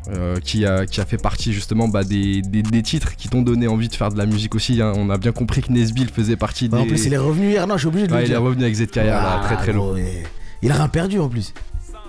qui, 0.44 0.66
a, 0.66 0.86
qui 0.88 1.00
a 1.00 1.06
fait 1.06 1.18
partie 1.22 1.54
justement 1.54 1.88
bah, 1.88 2.04
des, 2.04 2.42
des- 2.42 2.62
des 2.64 2.82
titres 2.82 3.16
qui 3.16 3.30
t'ont 3.30 3.42
donné 3.44 3.68
envie 3.68 3.88
de 3.88 3.96
faire 3.96 4.10
de 4.10 4.18
la 4.18 4.26
musique 4.26 4.56
aussi. 4.56 4.82
hein. 4.82 4.94
On 4.96 5.10
a 5.12 5.18
bien 5.20 5.32
compris 5.32 5.62
que 5.62 5.72
Nesbill 5.72 6.10
faisait 6.10 6.38
partie 6.38 6.70
Bah, 6.70 6.78
des... 6.78 6.84
En 6.84 6.88
plus, 6.88 7.06
il 7.06 7.14
est 7.14 7.18
revenu 7.18 7.50
hier, 7.52 7.66
non, 7.68 7.76
je 7.76 7.80
suis 7.82 7.88
obligé 7.88 8.08
de 8.08 8.14
le 8.14 8.20
il 8.20 8.24
est 8.24 8.28
dire. 8.30 8.42
revenu 8.42 8.64
avec 8.64 8.76
ZKR 8.76 8.98
là, 9.04 9.40
Ah, 9.42 9.46
très 9.46 9.58
très 9.58 9.74
gros, 9.74 9.94
ouais. 9.94 10.24
Il 10.64 10.72
a 10.72 10.76
rien 10.76 10.88
perdu 10.88 11.20
en 11.20 11.28
plus. 11.30 11.54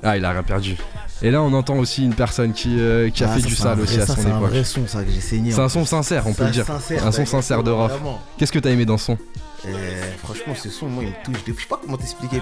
Ah, 0.04 0.16
il 0.16 0.25
a 0.25 0.30
rien 0.30 0.42
perdu. 0.42 0.76
Et 1.23 1.30
là, 1.30 1.40
on 1.42 1.52
entend 1.54 1.76
aussi 1.78 2.04
une 2.04 2.14
personne 2.14 2.52
qui, 2.52 2.78
euh, 2.78 3.08
qui 3.08 3.25
a 3.25 3.30
Ah, 3.30 3.34
fait 3.34 3.40
ça, 3.40 3.46
du 3.46 3.54
sale 3.54 3.80
aussi 3.80 4.00
à 4.00 4.06
son 4.06 4.14
C'est 4.16 4.26
un 4.26 4.37
époque. 4.37 4.50
vrai 4.50 4.64
son, 4.64 4.87
ça, 4.87 5.02
que 5.02 5.11
j'ai 5.11 5.20
saigné. 5.20 5.52
C'est 5.52 5.61
un 5.61 5.68
son 5.68 5.84
sincère, 5.87 6.26
on 6.26 6.34
peut 6.34 6.44
le 6.44 6.50
dire. 6.50 6.66
Sincère, 6.66 7.06
un 7.06 7.12
son 7.12 7.25
sincère 7.26 7.62
de 7.62 7.70
Rof. 7.70 7.92
Qu'est-ce 8.37 8.52
que 8.52 8.58
t'as 8.58 8.70
aimé 8.70 8.84
dans 8.84 8.99
ce 8.99 9.06
son? 9.06 9.18
Euh, 9.66 10.02
franchement, 10.23 10.54
ce 10.54 10.68
son, 10.68 10.87
moi, 10.87 11.04
il 11.04 11.09
me 11.11 11.14
touche. 11.25 11.42
Je 11.47 11.52
sais 11.62 11.68
pas 11.68 11.80
comment 11.83 11.97
t'expliquer. 11.97 12.40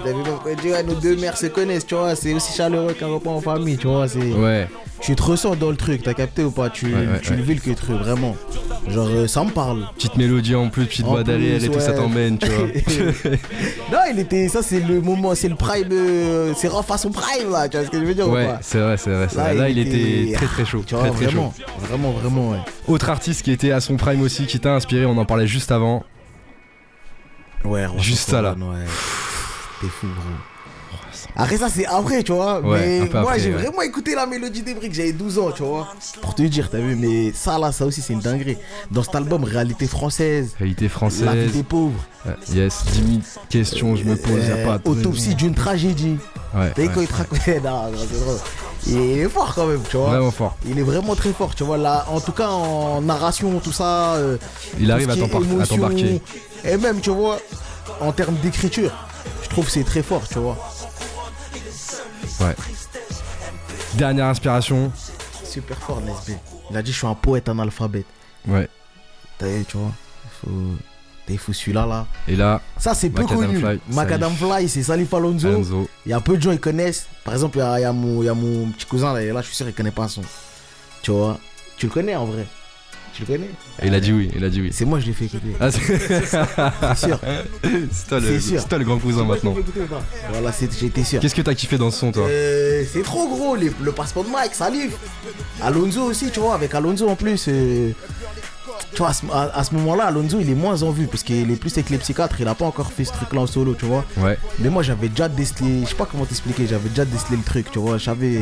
Nos 0.85 0.95
deux 0.95 1.15
mères 1.15 1.37
se 1.37 1.45
connaissent, 1.47 1.85
tu 1.85 1.95
vois. 1.95 2.15
C'est 2.15 2.33
aussi 2.33 2.53
chaleureux 2.55 2.93
qu'un 2.93 3.07
repas 3.07 3.29
en 3.31 3.39
famille, 3.41 3.77
tu 3.77 3.87
vois. 3.87 4.07
C'est... 4.07 4.19
Ouais, 4.19 4.67
Tu 4.99 5.15
te 5.15 5.21
ressens 5.23 5.55
dans 5.55 5.69
le 5.69 5.75
truc, 5.77 6.03
t'as 6.03 6.13
capté 6.13 6.43
ou 6.43 6.51
pas 6.51 6.69
Tu, 6.69 6.85
Ouais, 6.87 6.93
ouais, 6.93 7.19
tu 7.21 7.31
ouais. 7.31 7.37
le 7.37 7.43
vis 7.43 7.55
le 7.65 7.75
truc, 7.75 7.95
vraiment. 7.97 8.35
Genre, 8.89 9.07
euh, 9.09 9.27
ça 9.27 9.43
me 9.43 9.51
parle. 9.51 9.87
petite 9.95 10.17
mélodie 10.17 10.55
en 10.55 10.69
plus, 10.69 10.85
petite 10.85 11.05
voix 11.05 11.23
derrière 11.23 11.63
et 11.63 11.69
tout, 11.69 11.79
ça 11.79 11.93
t'emmène, 11.93 12.37
tu 12.37 12.47
vois. 12.49 12.67
non, 13.91 13.99
il 14.11 14.19
était. 14.19 14.47
Ça, 14.49 14.61
c'est 14.61 14.79
le 14.81 14.99
moment, 15.01 15.33
c'est 15.35 15.49
le 15.49 15.55
prime. 15.55 15.87
euh, 15.91 16.53
c'est 16.55 16.67
Rof 16.67 16.89
à 16.91 16.97
son 16.97 17.09
prime, 17.11 17.51
là. 17.51 17.69
Tu 17.69 17.77
vois 17.77 17.85
ce 17.85 17.91
que 17.91 17.99
je 17.99 18.05
veux 18.05 18.13
dire 18.13 18.27
ou 18.27 18.33
ouais, 18.33 18.47
c'est 18.61 18.79
vrai, 18.79 18.97
c'est 18.97 19.09
vrai. 19.11 19.27
vrai. 19.27 19.53
Là, 19.55 19.69
il 19.69 19.77
était 19.79 20.33
très 20.33 20.45
très 20.47 20.65
chaud. 20.65 20.83
Tu 20.85 20.95
vois, 20.95 21.05
Très 21.09 21.11
très 21.25 21.31
chaud. 21.31 21.53
vraiment, 21.79 22.11
vraiment, 22.11 22.11
vraiment, 22.11 22.49
ouais. 22.51 22.57
Autre 22.87 23.09
artiste 23.09 23.43
qui 23.43 23.51
était 23.51 23.71
à 23.71 23.79
son 23.79 23.95
prime 23.95 24.21
aussi, 24.21 24.45
qui 24.45 24.59
t'a 24.59 24.73
inspiré, 24.75 25.05
on 25.05 25.17
en 25.17 25.25
parlait 25.25 25.47
juste 25.47 25.71
avant. 25.71 26.03
Ouais, 27.65 27.85
Juste 27.97 28.29
ça, 28.29 28.41
là. 28.41 28.53
Ouais. 28.53 28.85
T'es 29.81 29.87
fou, 29.87 30.07
gros. 30.07 30.35
Après 31.35 31.57
ça 31.57 31.69
c'est 31.69 31.85
après 31.85 32.23
tu 32.23 32.31
vois. 32.31 32.61
Ouais, 32.61 33.01
mais 33.11 33.21
moi 33.21 33.37
j'ai 33.37 33.51
vraiment 33.51 33.81
écouté 33.81 34.13
la 34.13 34.25
mélodie 34.25 34.61
des 34.61 34.73
briques. 34.73 34.93
J'avais 34.93 35.13
12 35.13 35.39
ans 35.39 35.51
tu 35.51 35.63
vois. 35.63 35.87
Pour 36.21 36.35
te 36.35 36.43
dire 36.43 36.69
t'as 36.69 36.79
vu 36.79 36.95
mais 36.95 37.31
ça 37.33 37.57
là 37.57 37.71
ça 37.71 37.85
aussi 37.85 38.01
c'est 38.01 38.13
une 38.13 38.19
dinguerie. 38.19 38.57
Dans 38.91 39.03
cet 39.03 39.15
album 39.15 39.43
réalité 39.43 39.87
française. 39.87 40.53
Réalité 40.59 40.83
la 40.83 40.87
vie 40.87 40.93
française. 40.93 41.51
des 41.51 41.63
pauvres. 41.63 42.05
Euh, 42.27 42.33
yes, 42.53 42.85
10 42.93 42.97
000 42.99 43.09
questions, 43.49 43.95
je 43.95 44.03
me 44.05 44.15
pose, 44.15 44.47
y 44.47 44.51
a 44.51 44.55
euh, 44.55 44.65
pas 44.65 44.77
de 44.77 44.87
autopsie 44.87 45.35
d'une 45.35 45.55
tragédie 45.55 46.17
Ouais, 46.53 46.71
vu 46.75 46.87
ouais, 46.87 46.93
quand 46.93 47.01
il 47.01 47.07
te 47.07 47.13
raconte 47.13 47.47
non 47.47 47.91
non, 47.91 47.97
c'est 48.11 48.19
drôle 48.19 48.39
il 48.85 49.19
est 49.19 49.29
fort 49.29 49.53
quand 49.55 49.65
même 49.65 49.81
tu 49.89 49.97
vois 49.97 50.09
Vraiment 50.09 50.31
fort. 50.31 50.55
il 50.65 50.77
est 50.77 50.83
vraiment 50.83 51.15
très 51.15 51.31
fort 51.33 51.55
tu 51.55 51.63
vois 51.63 51.77
là 51.77 52.05
en 52.09 52.19
tout 52.19 52.31
cas 52.33 52.47
en 52.49 53.01
narration 53.01 53.59
tout 53.59 53.71
ça 53.71 54.13
euh, 54.15 54.37
Il 54.79 54.85
tout 54.87 54.91
arrive 54.91 55.09
à 55.09 55.15
t'embarquer. 55.65 56.21
et 56.65 56.77
même 56.77 56.99
tu 57.01 57.09
vois 57.09 57.39
en 58.01 58.11
termes 58.11 58.35
d'écriture 58.35 58.91
je 59.41 59.49
trouve 59.49 59.65
que 59.65 59.71
c'est 59.71 59.83
très 59.85 60.03
fort 60.03 60.27
tu 60.27 60.39
vois 60.39 60.57
Ouais. 62.41 62.55
Dernière 63.95 64.25
inspiration. 64.25 64.91
super 65.43 65.77
fort 65.77 66.01
Nesby 66.01 66.35
il 66.71 66.77
a 66.77 66.81
dit 66.81 66.91
je 66.91 66.97
suis 66.97 67.07
un 67.07 67.13
poète 67.15 67.47
analphabète 67.49 68.05
Ouais. 68.47 68.67
T'as 69.37 69.47
vu, 69.47 69.63
tu 69.65 69.77
vois, 69.77 69.91
il 70.25 70.29
faut, 70.49 70.83
il 71.29 71.37
faut 71.37 71.53
celui-là 71.53 71.85
là. 71.85 72.05
Et 72.27 72.35
là, 72.35 72.61
Ça 72.77 72.93
c'est 72.93 73.09
peu 73.09 73.23
connu. 73.25 73.57
Fly, 73.59 73.79
Macadam 73.91 74.33
Fly, 74.33 74.67
c'est 74.67 74.83
Salif 74.83 75.13
Alonso. 75.13 75.47
Alonso. 75.47 75.87
Il 76.05 76.09
y 76.09 76.13
a 76.13 76.19
peu 76.19 76.35
de 76.37 76.41
gens 76.41 76.51
qui 76.51 76.59
connaissent. 76.59 77.07
Par 77.23 77.33
exemple, 77.33 77.57
il 77.57 77.61
y 77.61 77.63
a, 77.63 77.79
il 77.79 77.83
y 77.83 77.85
a 77.85 77.93
mon, 77.93 78.21
il 78.21 78.25
y 78.25 78.29
a 78.29 78.33
mon 78.33 78.67
petit 78.71 78.85
cousin 78.85 79.13
là, 79.13 79.21
et 79.21 79.31
là, 79.31 79.41
je 79.41 79.47
suis 79.47 79.55
sûr 79.55 79.67
il 79.67 79.73
connaît 79.73 79.91
pas 79.91 80.07
son. 80.07 80.21
Tu 81.01 81.11
vois, 81.11 81.39
tu 81.77 81.85
le 81.87 81.91
connais 81.91 82.15
en 82.15 82.25
vrai. 82.25 82.45
Tu 83.13 83.21
le 83.21 83.27
connais? 83.27 83.49
Il 83.83 83.93
a 83.93 83.99
dit 83.99 84.11
oui, 84.11 84.31
il 84.35 84.43
a 84.43 84.49
dit 84.49 84.59
oui. 84.59 84.71
C'est 84.73 84.85
moi 84.85 84.99
je 84.99 85.05
l'ai 85.05 85.13
fait 85.13 85.25
écouter. 85.25 85.53
Ah, 85.59 85.69
c'est 85.69 85.79
sûr. 86.95 87.19
c'est 87.91 88.07
toi, 88.09 88.19
le- 88.19 88.67
toi 88.67 88.79
grand 88.79 88.97
cousin 88.97 89.23
maintenant. 89.23 89.55
Voilà, 90.31 90.51
j'étais 90.79 91.03
sûr. 91.03 91.19
Qu'est-ce 91.21 91.35
que 91.35 91.43
t'as 91.43 91.53
kiffé 91.53 91.77
dans 91.77 91.91
ce 91.91 91.99
son, 91.99 92.11
toi? 92.11 92.25
Euh, 92.27 92.83
c'est 92.91 93.03
trop 93.03 93.27
gros, 93.27 93.55
les- 93.55 93.71
le 93.81 93.91
passeport 93.91 94.23
de 94.23 94.29
Mike, 94.29 94.55
Salif. 94.55 94.93
Alonso 95.61 96.01
aussi, 96.05 96.31
tu 96.31 96.39
vois, 96.39 96.55
avec 96.55 96.73
Alonso 96.73 97.07
en 97.07 97.15
plus. 97.15 97.45
euh, 97.49 97.91
tu 98.93 98.99
vois, 98.99 99.09
à 99.09 99.13
ce, 99.13 99.25
à- 99.31 99.57
à 99.57 99.63
ce 99.63 99.73
moment-là, 99.75 100.05
Alonso, 100.05 100.37
il 100.39 100.49
est 100.49 100.55
moins 100.55 100.81
en 100.83 100.91
vue 100.91 101.07
parce 101.07 101.23
qu'il 101.23 101.49
est 101.51 101.55
plus 101.55 101.73
avec 101.73 101.89
les 101.89 101.97
psychiatres. 101.97 102.35
Il 102.39 102.47
a 102.47 102.55
pas 102.55 102.65
encore 102.65 102.91
fait 102.91 103.03
ce 103.05 103.11
truc-là 103.13 103.41
en 103.41 103.47
solo, 103.47 103.73
tu 103.75 103.85
vois. 103.85 104.05
Ouais. 104.17 104.37
Mais 104.59 104.69
moi, 104.69 104.83
j'avais 104.83 105.09
déjà 105.09 105.27
décelé, 105.29 105.81
je 105.83 105.89
sais 105.89 105.95
pas 105.95 106.05
comment 106.05 106.25
t'expliquer, 106.25 106.67
j'avais 106.67 106.89
déjà 106.89 107.05
décelé 107.05 107.37
le 107.37 107.43
truc, 107.43 107.71
tu 107.71 107.79
vois. 107.79 107.97
Je 107.97 108.05
savais 108.05 108.41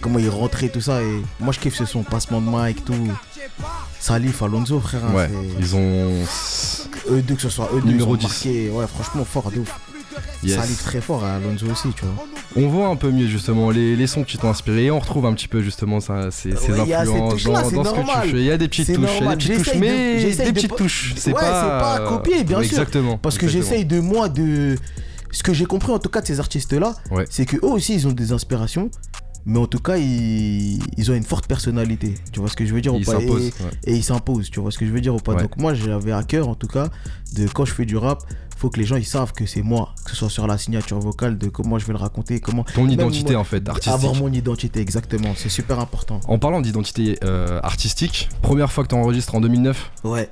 comment 0.00 0.18
il 0.18 0.28
rentrait, 0.28 0.68
tout 0.68 0.80
ça. 0.80 1.02
Et 1.02 1.22
moi, 1.40 1.52
je 1.52 1.60
kiffe 1.60 1.76
ce 1.76 1.84
son, 1.84 2.02
passement 2.02 2.40
de 2.40 2.48
Mike, 2.48 2.84
tout. 2.84 2.94
Salif, 4.00 4.42
Alonso, 4.42 4.80
frère. 4.80 5.04
hein, 5.06 5.14
Ouais. 5.14 5.30
Ils 5.58 5.74
ont. 5.76 6.10
Eux 7.10 7.22
deux, 7.22 7.34
que 7.34 7.42
ce 7.42 7.48
soit 7.50 7.70
eux 7.74 7.80
deux, 7.80 7.88
Numéro 7.88 8.10
ils 8.12 8.14
ont 8.14 8.16
10. 8.16 8.22
marqué, 8.26 8.70
ouais, 8.70 8.86
franchement, 8.86 9.24
fort 9.24 9.50
de 9.50 9.60
ouf. 9.60 9.74
Yes. 10.42 10.56
Salif 10.60 10.82
très 10.84 11.00
fort, 11.00 11.24
à 11.24 11.34
Alonso 11.36 11.66
aussi, 11.70 11.88
tu 11.96 12.04
vois. 12.04 12.26
On 12.56 12.68
voit 12.68 12.88
un 12.88 12.96
peu 12.96 13.10
mieux 13.10 13.26
justement 13.26 13.70
les, 13.70 13.96
les 13.96 14.06
sons 14.06 14.24
qui 14.24 14.36
t'ont 14.38 14.50
inspiré 14.50 14.84
et 14.84 14.90
on 14.90 14.98
retrouve 14.98 15.26
un 15.26 15.32
petit 15.32 15.48
peu 15.48 15.62
justement 15.62 16.00
ça, 16.00 16.30
ces, 16.30 16.50
Ouais, 16.52 16.56
ces 16.56 16.72
influences 16.72 17.44
dans, 17.72 17.84
ce 17.84 17.90
que 17.94 18.22
tu 18.22 18.28
fais. 18.30 18.38
Il 18.38 18.44
y 18.44 18.50
a 18.50 18.58
des 18.58 18.68
petites 18.68 18.94
touches, 18.94 19.10
il 19.20 19.24
y 19.24 19.28
a 19.28 19.36
des 19.36 19.36
petites 19.36 19.56
touches, 19.64 19.74
de- 19.74 19.78
mais 19.80 20.24
des 20.24 20.44
de 20.44 20.50
petites 20.52 20.70
pas- 20.70 20.76
touches. 20.76 21.14
C'est 21.16 21.32
Ouais, 21.32 21.40
pas, 21.40 21.80
pas 21.80 21.94
à 21.94 22.00
copier, 22.08 22.44
bien 22.44 22.58
sûr. 22.62 22.66
Exactement. 22.78 23.16
Parce 23.18 23.38
que 23.38 23.48
j'essaye 23.48 23.84
de 23.84 24.00
moi 24.00 24.28
de. 24.28 24.76
Ce 25.32 25.42
que 25.42 25.52
j'ai 25.52 25.64
compris 25.64 25.90
en 25.90 25.98
tout 25.98 26.10
cas 26.10 26.20
de 26.20 26.26
ces 26.26 26.38
artistes-là, 26.38 26.94
c'est 27.30 27.46
que 27.46 27.56
eux 27.56 27.70
aussi 27.70 27.94
ils 27.94 28.06
ont 28.06 28.12
des 28.12 28.30
inspirations, 28.30 28.88
mais 29.46 29.58
en 29.58 29.66
tout 29.66 29.80
cas 29.80 29.96
ils, 29.96 30.78
ils 30.96 31.10
ont 31.10 31.14
une 31.14 31.24
forte 31.24 31.48
personnalité. 31.48 32.14
Tu 32.32 32.38
vois 32.38 32.48
ce 32.48 32.54
que 32.54 32.64
je 32.64 32.72
veux 32.72 32.80
dire 32.80 32.94
ou 32.94 32.98
Ils 32.98 33.04
pas? 33.04 33.18
S'imposent. 33.18 33.40
Et, 33.42 33.46
ouais. 33.64 33.70
et 33.86 33.94
ils 33.96 34.04
s'imposent, 34.04 34.48
tu 34.50 34.60
vois 34.60 34.70
ce 34.70 34.78
que 34.78 34.86
je 34.86 34.92
veux 34.92 35.00
dire 35.00 35.12
ou 35.14 35.18
pas? 35.18 35.32
Ouais. 35.34 35.42
Donc 35.42 35.56
moi 35.56 35.74
j'avais 35.74 36.12
à 36.12 36.22
cœur 36.22 36.48
en 36.48 36.54
tout 36.54 36.68
cas 36.68 36.88
de 37.34 37.48
quand 37.48 37.64
je 37.64 37.74
fais 37.74 37.84
du 37.84 37.96
rap, 37.96 38.22
faut 38.64 38.70
que 38.70 38.80
les 38.80 38.86
gens 38.86 38.96
ils 38.96 39.04
savent 39.04 39.32
que 39.34 39.44
c'est 39.44 39.60
moi, 39.60 39.90
que 40.06 40.10
ce 40.12 40.16
soit 40.16 40.30
sur 40.30 40.46
la 40.46 40.56
signature 40.56 40.98
vocale, 40.98 41.36
de 41.36 41.48
comment 41.50 41.78
je 41.78 41.84
vais 41.84 41.92
le 41.92 41.98
raconter, 41.98 42.40
comment. 42.40 42.64
Ton 42.74 42.88
identité 42.88 43.32
moi- 43.32 43.42
en 43.42 43.44
fait, 43.44 43.68
artistique. 43.68 43.92
Avoir 43.92 44.14
mon 44.14 44.32
identité, 44.32 44.80
exactement, 44.80 45.34
c'est 45.36 45.50
super 45.50 45.80
important. 45.80 46.18
En 46.28 46.38
parlant 46.38 46.62
d'identité 46.62 47.18
euh, 47.24 47.60
artistique, 47.62 48.30
première 48.40 48.72
fois 48.72 48.84
que 48.84 48.88
tu 48.88 48.94
enregistres 48.94 49.34
en 49.34 49.42
2009, 49.42 49.90
Ouais. 50.04 50.30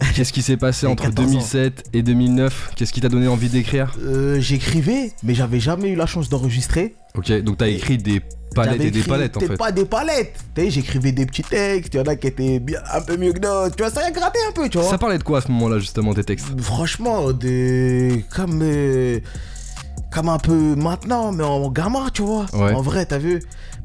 qu'est-ce 0.14 0.32
qui 0.32 0.40
s'est 0.40 0.56
passé 0.56 0.86
entre 0.86 1.02
14 1.02 1.26
ans. 1.26 1.30
2007 1.32 1.90
et 1.92 2.02
2009 2.02 2.70
Qu'est-ce 2.76 2.94
qui 2.94 3.02
t'a 3.02 3.10
donné 3.10 3.28
envie 3.28 3.50
d'écrire? 3.50 3.94
Euh, 4.02 4.40
J'écrivais, 4.40 5.12
mais 5.22 5.34
j'avais 5.34 5.60
jamais 5.60 5.90
eu 5.90 5.96
la 5.96 6.06
chance 6.06 6.30
d'enregistrer. 6.30 6.94
Ok, 7.14 7.30
donc 7.42 7.58
t'as 7.58 7.68
écrit 7.68 7.98
des 7.98 8.22
palettes 8.54 8.72
J'avais 8.78 8.88
et 8.88 8.90
des 8.90 9.02
palettes 9.02 9.36
en 9.36 9.40
fait. 9.40 9.56
pas 9.56 9.72
des 9.72 9.84
palettes. 9.84 10.34
J'écrivais 10.56 11.12
des 11.12 11.26
petits 11.26 11.42
textes. 11.42 11.94
Il 11.94 11.98
y 11.98 12.00
en 12.00 12.04
a 12.06 12.16
qui 12.16 12.26
étaient 12.28 12.58
bien, 12.58 12.80
un 12.92 13.00
peu 13.00 13.16
mieux 13.16 13.32
que 13.32 13.38
d'autres. 13.40 13.76
Tu 13.76 13.82
vois, 13.82 13.90
ça 13.92 14.04
a 14.06 14.10
gratté 14.10 14.38
un 14.48 14.52
peu, 14.52 14.68
tu 14.68 14.78
vois. 14.78 14.88
Ça 14.88 14.98
parlait 14.98 15.18
de 15.18 15.22
quoi 15.22 15.38
à 15.38 15.40
ce 15.40 15.48
moment-là 15.52 15.78
justement 15.78 16.12
tes 16.14 16.24
textes? 16.24 16.46
Franchement, 16.60 17.32
de. 17.32 18.20
Comme. 18.34 18.60
euh, 18.62 19.20
Comme 20.10 20.28
un 20.28 20.38
peu 20.38 20.74
maintenant, 20.74 21.30
mais 21.32 21.44
en 21.44 21.70
gamin, 21.70 22.08
tu 22.12 22.22
vois. 22.22 22.46
Ouais. 22.52 22.72
En 22.72 22.82
vrai, 22.82 23.06
t'as 23.06 23.18
vu? 23.18 23.40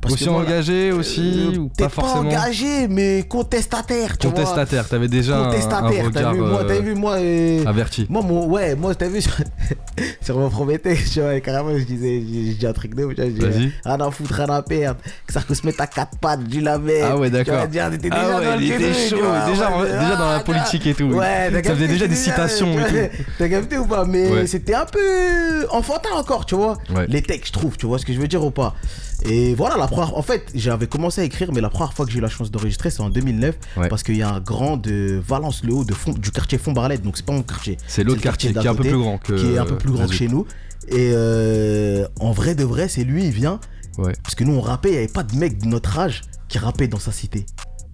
Aussi 0.05 0.29
moi, 0.29 0.41
engagé 0.41 0.91
aussi 0.91 1.51
euh, 1.53 1.57
ou 1.59 1.69
pas 1.69 1.89
forcément 1.89 2.21
engagé, 2.21 2.87
mais 2.87 3.23
contestataire, 3.27 4.17
tu 4.17 4.27
vois. 4.27 4.35
Contestataire, 4.35 4.87
t'avais 4.87 5.07
déjà 5.07 5.37
un, 5.37 5.41
un 5.41 5.45
Contestataire, 5.45 6.11
t'as 6.13 6.19
regard 6.19 6.33
vu, 6.33 6.39
moi, 6.41 6.59
euh, 6.61 6.67
t'as 6.67 6.79
vu, 6.79 6.95
moi. 6.95 7.13
euh, 7.15 7.65
averti. 7.65 8.05
Moi, 8.09 8.21
mon, 8.21 8.47
ouais, 8.47 8.75
moi, 8.75 8.93
t'as 8.95 9.07
vu 9.07 9.21
sur, 10.21 10.37
mon 10.37 10.49
premier 10.49 10.79
texte, 10.79 11.13
tu 11.13 11.21
vois, 11.21 11.39
carrément, 11.39 11.77
je 11.77 11.83
disais, 11.83 12.21
je 12.21 12.57
dis 12.57 12.67
un 12.67 12.73
truc 12.73 12.93
de 12.95 13.13
tu 13.13 13.21
je 13.21 13.27
dis, 13.27 13.39
Vas-y. 13.39 13.71
rien 13.83 13.99
à 13.99 14.11
foutre, 14.11 14.33
rien 14.33 14.49
à 14.49 14.61
perdre, 14.61 14.99
que 15.25 15.33
ça 15.33 15.41
se 15.41 15.65
mette 15.65 15.79
à 15.79 15.87
quatre 15.87 16.17
pattes, 16.19 16.43
du 16.43 16.61
lavais. 16.61 17.01
Ah 17.01 17.17
ouais, 17.17 17.29
Tu 17.29 17.35
vois, 17.35 17.43
d'accord. 17.43 17.59
Ah 17.63 17.67
déjà 17.67 17.89
ouais, 17.89 18.45
dans 18.45 18.55
le 18.55 18.61
il 18.61 18.71
était 18.71 18.93
chaud, 18.93 19.15
tu 19.17 19.23
vois, 19.23 19.45
déjà, 19.49 19.77
ouais, 19.77 19.91
déjà 19.91 20.15
dans 20.15 20.29
la 20.29 20.35
ah, 20.37 20.39
politique 20.41 20.87
et 20.87 20.93
tout. 20.93 21.05
Ouais, 21.05 21.51
Ça 21.63 21.75
faisait 21.75 21.87
déjà 21.87 22.07
des 22.07 22.15
citations 22.15 22.73
et 22.79 22.83
t'as- 22.83 23.07
tout. 23.07 23.23
T'as 23.37 23.49
capté 23.49 23.77
ou 23.77 23.85
pas 23.85 24.05
Mais 24.05 24.47
c'était 24.47 24.75
un 24.75 24.85
peu 24.85 25.67
enfantin 25.71 26.09
encore, 26.15 26.45
tu 26.45 26.55
vois. 26.55 26.77
Les 27.07 27.21
textes, 27.21 27.47
je 27.47 27.53
trouve, 27.53 27.77
tu 27.77 27.85
vois 27.85 27.99
ce 27.99 28.05
que 28.05 28.13
je 28.13 28.19
veux 28.19 28.27
dire 28.27 28.43
ou 28.43 28.51
pas 28.51 28.75
Et 29.27 29.55
voilà, 29.55 29.77
la 29.77 29.87
première. 29.87 30.17
En 30.17 30.21
fait, 30.21 30.51
j'avais 30.53 30.87
commencé 30.87 31.21
à 31.21 31.23
écrire, 31.23 31.51
mais 31.51 31.61
la 31.61 31.69
première 31.69 31.93
fois 31.93 32.05
que 32.05 32.11
j'ai 32.11 32.19
eu 32.19 32.21
la 32.21 32.29
chance 32.29 32.51
d'enregistrer, 32.51 32.89
c'est 32.89 33.01
en 33.01 33.09
2009. 33.09 33.55
Ouais. 33.77 33.89
Parce 33.89 34.03
qu'il 34.03 34.17
y 34.17 34.21
a 34.21 34.29
un 34.29 34.39
grand 34.39 34.77
de 34.77 35.21
Valence-le-Haut, 35.25 35.83
de 35.83 35.93
fond, 35.93 36.13
du 36.13 36.31
quartier 36.31 36.57
Font-Barlette, 36.57 37.01
donc 37.01 37.17
c'est 37.17 37.25
pas 37.25 37.33
mon 37.33 37.43
quartier. 37.43 37.77
C'est 37.87 38.03
l'autre 38.03 38.21
quartier 38.21 38.53
qui 38.53 38.59
est 38.59 38.67
un 38.67 38.75
peu 38.75 38.83
plus 38.83 38.97
grand 38.97 39.17
que. 39.17 39.33
Qui 39.33 39.53
est 39.53 39.57
un 39.57 39.65
peu 39.65 39.77
plus 39.77 39.91
grand 39.91 40.07
que 40.07 40.13
chez 40.13 40.27
nous. 40.27 40.45
Et 40.89 41.11
euh, 41.13 42.07
en 42.19 42.31
vrai 42.31 42.53
de 42.53 42.63
vrai, 42.63 42.87
c'est 42.87 43.03
lui, 43.03 43.25
il 43.25 43.31
vient. 43.31 43.59
Ouais. 43.97 44.13
Parce 44.23 44.35
que 44.35 44.43
nous, 44.43 44.53
on 44.53 44.61
rappait, 44.61 44.89
il 44.89 44.93
n'y 44.93 44.97
avait 44.99 45.07
pas 45.07 45.23
de 45.23 45.35
mec 45.35 45.57
de 45.57 45.65
notre 45.65 45.97
âge 45.97 46.21
qui 46.47 46.59
rappait 46.59 46.87
dans 46.87 46.99
sa 46.99 47.11
cité. 47.11 47.45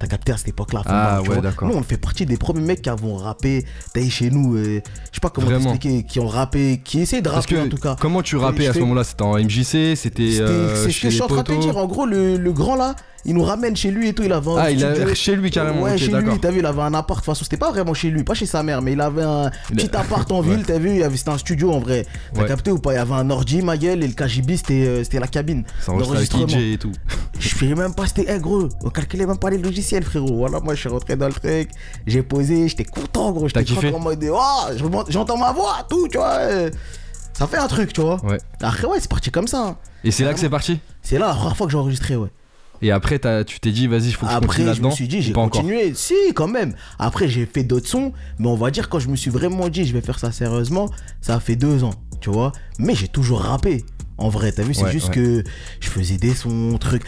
T'as 0.02 0.08
capté 0.08 0.32
à 0.32 0.38
cette 0.38 0.48
époque-là. 0.48 0.82
Ah, 0.88 1.22
ouais, 1.22 1.42
d'accord. 1.42 1.70
Nous, 1.70 1.76
on 1.76 1.84
fait 1.84 1.98
partie 1.98 2.26
des 2.26 2.36
premiers 2.38 2.62
mecs 2.62 2.82
qui 2.82 2.90
avons 2.90 3.16
rappé. 3.18 3.64
T'as 3.94 4.02
chez 4.10 4.32
nous, 4.32 4.56
euh, 4.56 4.82
je 5.12 5.16
sais 5.16 5.22
pas 5.22 5.30
comment 5.30 5.48
t'expliquer, 5.70 6.04
qui 6.04 6.20
ont 6.20 6.28
rappé, 6.28 6.82
qui 6.84 7.02
essaient 7.02 7.22
de 7.22 7.30
rapper 7.30 7.60
en 7.60 7.70
tout 7.70 7.78
cas. 7.78 7.96
comment 8.00 8.24
tu 8.24 8.36
rappais 8.36 8.66
à 8.66 8.74
ce 8.74 8.80
moment-là? 8.80 9.04
C'était 9.04 9.22
en 9.22 9.38
MJC 9.38 9.96
C'était 9.96 9.96
C'était- 10.32 10.42
euh, 10.42 10.76
c'est 10.86 10.92
ce 10.92 11.02
que 11.02 11.10
je 11.10 11.14
suis 11.14 11.22
en 11.22 11.28
train 11.28 11.44
de 11.44 11.48
te 11.48 11.62
dire. 11.62 11.78
En 11.78 11.86
gros, 11.86 12.08
le, 12.08 12.36
le 12.38 12.52
grand 12.52 12.76
là, 12.76 12.96
il 13.24 13.36
nous 13.36 13.44
ramène 13.44 13.76
chez 13.76 13.92
lui 13.92 14.08
et 14.08 14.14
tout. 14.14 14.24
Il 14.24 14.34
avait 14.34 14.50
un 14.50 14.56
Ah, 14.58 14.72
il 14.72 14.84
a 14.84 15.14
chez 15.14 15.36
lui 15.36 15.52
carrément. 15.52 15.84
Ouais, 15.84 15.96
chez 16.00 16.08
lui, 16.08 16.40
t'as 16.40 16.50
vu, 16.50 16.60
il 16.60 16.66
avait 16.66 16.82
un 16.82 16.94
appart. 16.96 17.20
De 17.20 17.24
toute 17.24 17.26
façon, 17.26 17.44
c'était 17.44 17.58
pas 17.58 17.70
vraiment 17.70 17.94
chez 17.94 18.10
lui, 18.10 18.24
pas 18.24 18.34
chez 18.34 18.48
sa 18.48 18.64
mère, 18.64 18.82
mais 18.82 18.94
il 18.94 19.02
avait 19.02 19.22
un 19.22 19.52
petit 19.68 19.96
appart 19.96 20.32
en 20.32 20.42
ville, 20.58 20.64
t'as 20.66 20.80
vu, 20.80 20.96
il 21.00 21.18
c'était 21.18 21.30
un 21.30 21.38
studio 21.38 21.72
en 21.72 21.80
vrai. 21.80 22.08
T'as 22.34 22.46
capté 22.48 22.72
ou 22.72 22.80
pas? 22.80 22.94
Il 22.94 22.96
y 22.96 23.00
avait 23.00 23.14
un 23.14 23.30
ordi, 23.30 23.62
ma 23.62 23.78
gueule, 23.78 24.04
et 24.04 24.08
le 24.08 24.14
KGB, 24.14 24.58
c'était 24.58 24.74
euh, 24.88 25.04
c'était 25.04 25.20
la 25.20 25.28
cabine. 25.28 25.64
Ça. 25.80 25.92
DJ 26.48 26.74
et 26.74 26.78
tout. 26.80 26.92
Je 27.42 27.50
savais 27.56 27.76
même 27.76 27.94
pas, 27.94 28.06
c'était, 28.06 28.26
eh 28.30 28.40
gros, 28.40 28.70
on 28.84 28.90
calculait 28.90 29.26
même 29.26 29.38
pas 29.38 29.50
les 29.50 29.58
logiciels, 29.58 30.04
frérot. 30.04 30.36
Voilà, 30.38 30.60
moi, 30.60 30.76
je 30.76 30.80
suis 30.82 30.90
rentré 30.90 31.16
dans 31.16 31.28
le 31.28 31.34
truc, 31.34 31.70
j'ai 32.06 32.22
posé, 32.24 32.68
j'étais 32.68 32.86
content, 32.86 33.32
gros. 33.32 33.48
J'étais 33.48 33.66
content 33.90 33.98
en 33.98 34.00
mode, 34.00 34.24
oh, 34.32 34.66
je 34.76 35.12
j'entends 35.12 35.38
ma 35.38 35.52
voix, 35.52 35.86
tout, 35.90 36.08
tu 36.08 36.18
vois. 36.18 36.40
Ça 37.34 37.48
fait 37.48 37.58
un 37.58 37.68
truc, 37.68 37.94
tu 37.94 38.02
vois. 38.02 38.24
Ouais. 38.26 38.38
Après, 38.62 38.86
ouais, 38.86 38.98
c'est 39.00 39.10
parti 39.10 39.32
comme 39.32 39.48
ça. 39.48 39.66
hein. 39.70 39.78
Et 40.04 40.12
c'est 40.12 40.24
là 40.24 40.34
que 40.34 40.40
c'est 40.40 40.50
parti 40.50 40.80
C'est 41.02 41.18
là 41.18 41.28
la 41.30 41.34
première 41.34 41.58
fois 41.58 41.66
que 41.66 41.72
j'ai 41.72 41.78
enregistré, 41.80 42.16
ouais. 42.16 42.30
Et 42.84 42.92
après, 42.92 43.20
t'as- 43.20 43.44
tu 43.44 43.60
t'es 43.60 43.72
dit, 43.72 43.86
vas-y, 43.88 44.08
il 44.08 44.14
faut 44.14 44.26
que 44.26 44.32
je 44.32 44.38
Après, 44.38 44.62
je 44.64 44.68
là-dedans 44.68 44.90
me 44.90 44.94
suis 44.96 45.08
dit, 45.08 45.22
j'ai 45.22 45.34
pas 45.34 45.42
encore 45.42 45.62
continué. 45.62 45.94
Si, 45.96 46.16
quand 46.36 46.48
même. 46.48 46.74
Après, 46.98 47.28
j'ai 47.28 47.46
fait 47.46 47.64
d'autres 47.64 47.88
sons, 47.88 48.12
mais 48.40 48.48
on 48.48 48.56
va 48.56 48.72
dire, 48.72 48.90
quand 48.90 48.98
je 49.00 49.08
me 49.08 49.16
suis 49.16 49.30
vraiment 49.30 49.70
dit, 49.70 49.86
je 49.86 49.94
vais 49.94 50.02
faire 50.02 50.18
ça 50.20 50.32
sérieusement, 50.32 50.90
ça 51.22 51.36
a 51.36 51.40
fait 51.40 51.56
deux 51.56 51.84
ans, 51.84 51.94
tu 52.22 52.30
vois. 52.32 52.52
Mais 52.80 52.96
j'ai 52.96 53.08
toujours 53.08 53.42
rappé. 53.42 53.86
En 54.22 54.30
vrai, 54.30 54.52
t'as 54.52 54.64
vu, 54.64 54.74
c'est 54.74 54.84
Ouais, 54.84 54.92
juste 54.92 55.10
ouais. 55.10 55.16
que 55.16 55.44
je 55.80 55.90
faisais 55.90 56.18
des 56.18 56.34
sons, 56.36 56.78
trucs. 56.80 57.04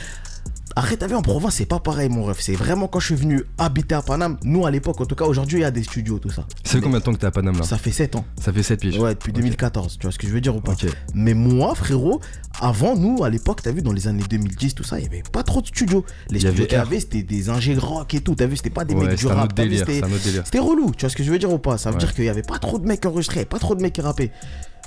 Après, 0.75 0.98
t'as 0.98 1.05
vu, 1.05 1.13
en 1.13 1.22
province, 1.22 1.53
c'est 1.53 1.67
pas 1.67 1.77
pareil, 1.79 2.10
mon 2.10 2.24
ref. 2.24 2.39
C'est 2.41 2.55
vraiment 2.55 2.88
quand 2.88 3.00
je 3.00 3.05
suis 3.05 3.15
venu 3.15 3.43
habiter 3.60 3.93
à 3.93 4.01
Paname. 4.01 4.38
Nous, 4.43 4.65
à 4.65 4.72
l'époque, 4.72 5.00
en 5.00 5.05
tout 5.05 5.13
cas, 5.13 5.25
aujourd'hui, 5.25 5.60
il 5.60 5.62
y 5.62 5.65
a 5.65 5.70
des 5.70 5.84
studios, 5.84 6.17
tout 6.17 6.32
ça. 6.32 6.48
Ça 6.63 6.72
fait 6.72 6.82
combien 6.82 6.98
de 6.98 7.03
temps 7.03 7.13
que 7.13 7.20
t'es 7.20 7.27
à 7.27 7.32
Paname 7.32 7.60
là 7.60 7.63
Ça 7.63 7.77
fait 7.77 7.91
7 7.91 8.15
ans. 8.15 8.25
Ça 8.41 8.51
fait 8.51 8.63
7 8.63 8.79
piges. 8.79 8.98
Ouais, 8.98 9.13
depuis 9.13 9.29
Ok. 9.29 9.36
2014. 9.36 10.00
Tu 10.00 10.08
vois 10.08 10.12
ce 10.12 10.17
que 10.17 10.25
je 10.25 10.34
veux 10.34 10.41
dire 10.41 10.55
ou 10.55 10.62
pas. 10.62 10.74
Mais 11.13 11.36
moi, 11.36 11.75
frérot, 11.75 12.22
avant 12.60 12.96
nous, 12.96 13.24
à 13.24 13.29
l'époque, 13.29 13.62
t'as 13.62 13.72
vu, 13.72 13.84
dans 13.84 13.91
les 13.93 14.08
années 14.08 14.24
2010, 14.27 14.74
tout 14.74 14.84
ça, 14.84 14.98
il 14.98 15.03
y 15.03 15.05
avait 15.05 15.22
pas 15.32 15.43
trop 15.43 15.62
de 15.62 15.67
studios. 15.67 16.03
Les 16.32 16.39
studios 16.39 16.65
qu'il 16.65 16.74
y 16.79 16.82
avait, 16.82 17.00
c'était 17.01 17.22
des 17.22 17.50
ingé 17.51 17.75
rock 17.75 18.12
et 18.15 18.22
tout. 18.22 18.34
T'as 18.34 18.48
vu, 18.48 18.58
c'était 18.58 18.72
pas 18.72 18.84
des 18.84 18.96
Ouais, 18.96 19.05
mecs 19.05 19.20
du 19.20 19.27
rap. 19.27 19.53
c'était- 19.55 20.60
relou. 20.60 20.91
Tu 20.98 21.01
vois 21.01 21.10
ce 21.12 21.15
que 21.15 21.24
je 21.24 21.32
veux 21.32 21.38
dire 21.38 21.53
ou 21.53 21.60
pas? 21.60 21.77
Ça 21.77 21.91
veut 21.91 21.98
Ouais. 21.98 22.00
dire 22.00 22.15
qu'il 22.15 22.24
y 22.25 22.29
avait 22.29 22.41
pas 22.41 22.58
trop 22.58 22.79
de 22.79 22.88
mecs 22.88 23.05
enregistrés, 23.05 23.46
pas 23.46 23.60
trop 23.60 23.75
de 23.75 23.82
mecs 23.84 23.93
qui 23.93 24.01
rappaient. 24.01 24.32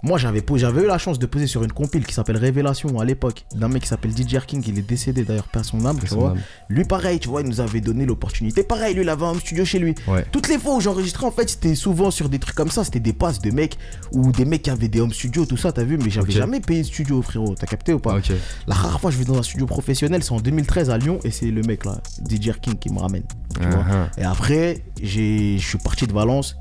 Moi, 0.03 0.19
j'avais 0.19 0.43
eu 0.83 0.87
la 0.87 0.99
chance 0.99 1.19
de 1.19 1.26
poser 1.26 1.47
sur 1.47 1.65
une 1.65 1.73
compile 1.73 2.05
qui 2.05 2.15
s'appelle 2.15 2.37
Révélation 2.37 3.00
à 3.00 3.05
l'époque, 3.05 3.45
d'un 3.55 3.69
mec 3.69 3.83
qui 3.83 3.88
s'appelle 3.88 4.12
DJ 4.12 4.38
King. 4.47 4.62
Il 4.67 4.79
est 4.79 4.83
décédé 4.83 5.25
d'ailleurs, 5.25 5.49
perd 5.49 5.65
son 5.65 5.85
âme, 5.85 5.99
tu 5.99 6.15
vois. 6.15 6.31
âme. 6.31 6.41
Lui, 6.69 6.85
pareil, 6.85 7.19
tu 7.19 7.29
vois, 7.29 7.41
il 7.41 7.49
nous 7.49 7.61
avait 7.61 7.81
donné 7.81 8.05
l'opportunité. 8.07 8.62
Pareil, 8.62 8.95
lui, 8.95 9.03
il 9.03 9.09
avait 9.09 9.25
un 9.25 9.35
studio 9.35 9.65
chez 9.65 9.79
lui. 9.79 9.95
Ouais. 10.07 10.25
Toutes 10.31 10.49
les 10.49 10.59
fois 10.59 10.76
où 10.76 10.81
j'enregistrais, 10.81 11.26
en 11.26 11.31
fait, 11.31 11.49
c'était 11.49 11.75
souvent 11.75 12.11
sur 12.11 12.29
des 12.29 12.38
trucs 12.38 12.55
comme 12.55 12.71
ça. 12.71 12.85
C'était 12.85 13.00
des 13.00 13.12
passes 13.12 13.41
de 13.41 13.50
mecs 13.50 13.79
ou 14.12 14.33
des 14.33 14.45
mecs 14.45 14.62
qui 14.62 14.71
avaient 14.71 14.88
des 14.88 15.00
home 15.00 15.12
studios, 15.12 15.47
tout 15.47 15.57
ça, 15.57 15.73
t'as 15.73 15.85
vu. 15.85 15.99
Mais 15.99 16.11
j'avais 16.11 16.33
jamais 16.33 16.61
payé 16.61 16.83
de 16.83 16.87
studio, 16.87 17.23
frérot. 17.23 17.55
T'as 17.59 17.67
capté 17.67 17.93
ou 17.93 17.99
pas? 17.99 18.19
La 18.67 18.75
rare 18.75 19.00
fois, 19.00 19.11
je 19.11 19.19
vais 19.19 19.25
dans 19.25 19.38
un 19.38 19.43
studio 19.43 19.67
professionnel, 19.67 20.23
c'est 20.23 20.33
en 20.33 20.41
2013 20.41 20.91
à 20.91 20.99
Lyon 20.99 21.19
et 21.25 21.31
c'est 21.31 21.50
le 21.50 21.62
mec 21.62 21.85
là, 21.85 22.00
DJ 22.29 22.50
King, 22.61 22.76
qui 22.76 22.91
me 22.91 22.99
ramène. 22.99 23.25
Tu 23.55 23.67
vois. 23.67 23.79
Uh-huh. 23.79 24.21
Et 24.21 24.25
après, 24.25 24.85
je 25.03 25.57
suis 25.59 25.79
parti 25.79 26.07
de 26.07 26.12
Valence, 26.12 26.57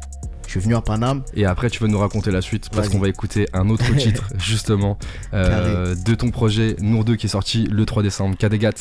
suis 0.60 0.66
venu 0.66 0.76
à 0.76 0.82
Paname. 0.82 1.24
Et 1.34 1.46
après, 1.46 1.70
tu 1.70 1.82
vas 1.82 1.88
nous 1.88 2.00
raconter 2.00 2.32
la 2.32 2.42
suite 2.42 2.70
parce 2.70 2.90
qu'on 2.90 3.00
va 3.00 3.10
écouter 3.10 3.48
un 3.54 3.70
autre 3.70 3.94
titre, 3.98 4.30
justement, 4.38 4.98
euh, 5.34 5.96
de 5.96 6.16
ton 6.16 6.32
projet 6.32 6.76
Nour 6.80 7.04
2 7.06 7.16
qui 7.16 7.26
est 7.26 7.30
sorti 7.30 7.66
le 7.66 7.86
3 7.86 8.04
décembre. 8.04 8.38
Kadegat 8.38 8.72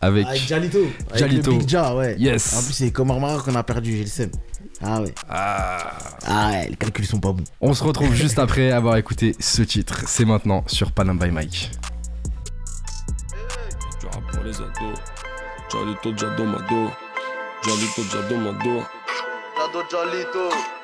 avec. 0.00 0.26
Avec 0.26 0.42
Jalito. 0.42 0.78
Avec 1.10 1.18
Jalito. 1.18 1.52
le 1.52 1.58
Big 1.58 1.68
Ja, 1.68 1.94
ouais. 1.94 2.16
Yes. 2.18 2.54
En 2.54 2.62
plus, 2.62 2.72
c'est 2.72 2.90
comme 2.90 3.10
Armara 3.10 3.40
qu'on 3.42 3.54
a 3.54 3.62
perdu, 3.62 3.92
j'ai 3.96 4.02
le 4.02 4.06
seum. 4.06 4.30
Ah 4.82 5.00
ouais. 5.00 5.14
Ah. 5.28 5.92
Ah 6.26 6.50
ouais, 6.50 6.68
les 6.70 6.76
calculs 6.76 7.06
sont 7.06 7.20
pas 7.20 7.32
bons. 7.32 7.44
On 7.60 7.72
se 7.72 7.84
retrouve 7.84 8.12
juste 8.12 8.38
après 8.38 8.72
avoir 8.72 8.96
écouté 8.96 9.34
ce 9.38 9.62
titre. 9.62 10.02
C'est 10.06 10.24
maintenant 10.24 10.64
sur 10.66 10.92
Panam 10.92 11.18
by 11.18 11.30
Mike. 11.30 11.70
Pour 14.32 14.42
les 14.44 14.56
ados. 14.56 14.98
Jalito, 15.72 16.16
Jado, 16.16 16.44
Mado. 16.44 16.90
Jalito, 17.64 18.02
Jado, 18.10 18.36
Mado. 18.36 18.82
Jado 19.56 19.82
Jalito. 19.90 20.81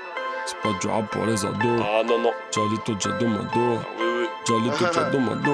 C'est 0.49 0.57
pas 0.63 0.79
du 0.81 0.87
rap 0.87 1.11
pour 1.11 1.27
les 1.27 1.45
ados. 1.45 1.83
Ah 1.83 2.03
non, 2.07 2.19
non. 2.21 2.33
Jalito, 2.51 2.95
Jado, 2.99 3.27
Mado. 3.29 3.79
oui, 3.99 4.07
oui. 4.21 4.27
Jalito, 4.47 4.93
Jado, 4.95 5.19
Mado. 5.21 5.53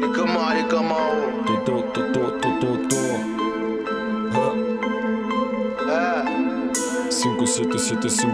Les 0.00 0.08
comment, 0.08 0.50
les 0.50 0.64
comment, 0.68 1.12
oh. 1.12 1.44
Toto, 1.46 1.82
Toto, 1.92 2.20
Toto, 2.40 2.76
Toto. 2.76 2.96
Eh. 5.88 7.10
5, 7.10 7.46
7, 7.46 7.78
7, 7.78 8.08
5. 8.08 8.28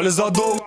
Rap 0.00 0.04
les 0.04 0.20
ados. 0.20 0.60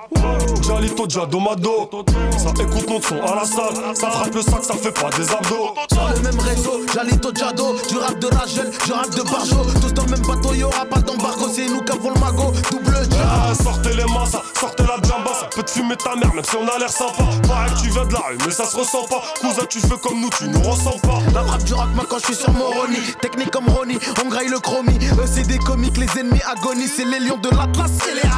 Jalito, 0.68 1.10
Jado, 1.10 1.40
Mado. 1.40 1.90
Ça 2.38 2.50
écoute 2.62 2.90
notre 2.90 3.08
son 3.08 3.22
à 3.22 3.36
la 3.36 3.46
salle. 3.46 3.96
Ça 3.96 4.10
frappe 4.10 4.34
le 4.34 4.42
sac, 4.42 4.64
ça 4.64 4.74
fait 4.76 4.92
pas 4.92 5.10
des 5.18 5.30
abdos. 5.32 5.74
Sur 5.92 6.10
le 6.10 6.20
même 6.22 6.40
réseau, 6.40 6.82
Jalito 6.94 7.30
Jado, 7.36 7.76
du 7.90 7.98
rap 7.98 8.20
de 8.20 8.28
Rachel, 8.28 8.72
du 8.86 8.92
rap 8.92 9.10
de 9.10 9.22
Barjo. 9.24 9.56
Tous 9.82 9.94
dans 9.94 10.04
le 10.04 10.12
même 10.12 10.22
bateau, 10.22 10.54
y'aura 10.54 10.86
pas 10.86 11.00
d'embargo, 11.00 11.48
c'est 11.54 11.68
nous 11.68 11.82
qui 11.82 11.92
avons 11.92 12.14
le 12.14 12.20
magot. 12.20 12.52
Double 12.72 13.04
J. 13.10 13.18
Ah, 13.22 13.54
sortez 13.54 13.94
les 13.94 14.06
masses, 14.06 14.38
sortez 14.60 14.84
la 14.84 14.96
jamba, 15.08 15.32
ça 15.40 15.48
peut 15.54 15.64
te 15.64 15.72
fumer 15.72 15.96
ta 15.98 16.16
mère, 16.16 16.34
même 16.34 16.44
si 16.44 16.56
on 16.56 16.68
a 16.68 16.78
l'air 16.78 16.90
sympa. 16.90 17.24
Pareil 17.48 17.74
tu 17.82 17.90
viens 17.90 18.06
de 18.06 18.14
la 18.14 18.20
rue, 18.20 18.38
mais 18.46 18.52
ça 18.52 18.66
se 18.66 18.78
ressent 18.78 19.06
pas. 19.10 19.22
Cousin, 19.42 19.66
tu 19.70 19.80
fais 19.80 19.98
comme 20.02 20.22
nous, 20.22 20.30
tu 20.38 20.48
nous 20.48 20.62
ressens 20.62 20.98
pas. 21.00 21.20
La 21.34 21.42
rap 21.42 21.64
du 21.64 21.74
rock, 21.74 21.90
moi 21.96 22.06
quand 22.10 22.20
je 22.20 22.26
suis 22.26 22.36
sur 22.36 22.52
Moroni. 22.52 23.00
Technique 23.22 23.52
comme 23.52 23.68
Ronnie, 23.70 24.00
on 24.24 24.30
graille 24.30 24.50
le 24.50 24.60
chromie. 24.60 24.98
Eux 24.98 25.26
c'est 25.26 25.48
des 25.48 25.60
comiques, 25.60 25.98
les 25.98 26.20
ennemis 26.20 26.42
agonisent. 26.46 26.94
C'est 26.96 27.06
les 27.06 27.20
lions 27.20 27.38
de 27.38 27.50
l'Atlas 27.50 27.92
et 28.10 28.16
les. 28.16 28.34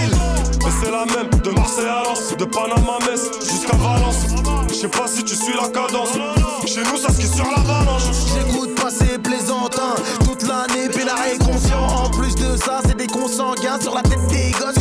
Mais 0.00 0.19
c'est 0.82 0.90
la 0.90 1.04
même, 1.06 1.30
de 1.42 1.50
Marseille 1.50 1.86
à 1.86 2.02
Lens, 2.04 2.36
de 2.36 2.44
Panama 2.44 2.98
à 3.00 3.10
Metz, 3.10 3.30
jusqu'à 3.42 3.76
Valence. 3.76 4.26
Je 4.68 4.74
sais 4.74 4.88
pas 4.88 5.06
si 5.06 5.24
tu 5.24 5.34
suis 5.34 5.54
la 5.54 5.68
cadence. 5.68 6.10
Chez 6.66 6.82
nous, 6.82 6.96
ça 6.96 7.12
skie 7.12 7.26
sur 7.26 7.44
l'avalanche. 7.44 8.02
J'écoute 8.34 8.74
passer 8.80 9.18
plaisantin 9.18 9.94
toute 10.24 10.42
l'année, 10.42 10.88
pénard 10.88 11.18
et 11.26 11.38
conscient. 11.38 11.86
En 12.04 12.10
plus 12.10 12.34
de 12.34 12.56
ça, 12.56 12.80
c'est 12.86 12.96
des 12.96 13.06
consanguins 13.06 13.80
sur 13.80 13.94
la 13.94 14.02
tête 14.02 14.26
des 14.28 14.50
gosses. 14.52 14.79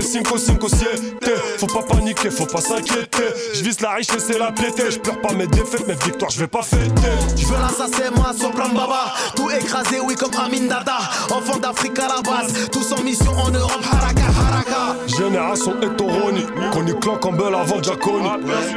Je 0.00 0.06
suis 0.06 0.22
grave 0.22 0.34
méfiant. 0.34 0.40
C'était 0.40 0.60
5 0.60 0.60
5 0.60 0.68
siete. 0.68 1.30
Faut 1.58 1.66
pas 1.66 1.82
paniquer, 1.82 2.30
faut 2.30 2.46
pas 2.46 2.60
s'inquiéter. 2.60 3.24
Je 3.54 3.62
vise 3.62 3.80
la 3.80 3.90
richesse 3.90 4.30
et 4.30 4.38
la 4.38 4.52
piété. 4.52 4.90
Je 4.90 4.98
pleure 4.98 5.20
pas 5.20 5.32
mes 5.32 5.46
défaites, 5.46 5.86
mes 5.86 5.94
victoires, 5.94 6.30
je 6.30 6.40
vais 6.40 6.46
pas 6.46 6.62
fêter. 6.62 7.10
Je 7.36 7.46
veux 7.46 7.56
l'assassin, 7.58 8.10
moi, 8.14 8.32
son 8.38 8.50
plan 8.50 8.68
baba. 8.68 9.14
Tout 9.36 9.50
écrasé, 9.50 10.00
oui, 10.02 10.14
comme 10.14 10.30
Amin 10.34 10.66
Dada. 10.66 10.98
Enfant 11.30 11.58
d'Afrique 11.58 11.98
à 11.98 12.08
la 12.08 12.22
base, 12.22 12.68
tous 12.70 12.92
en 12.92 13.02
mission 13.02 13.32
en 13.32 13.50
Europe. 13.50 13.82
Haraka, 13.90 14.22
haraka. 14.22 14.96
Génération 15.06 15.74
hétéroni, 15.80 16.46
connu 16.72 16.94
clan 16.94 17.16
Campbell 17.18 17.54
avant 17.54 17.82
Giaconi. 17.82 18.28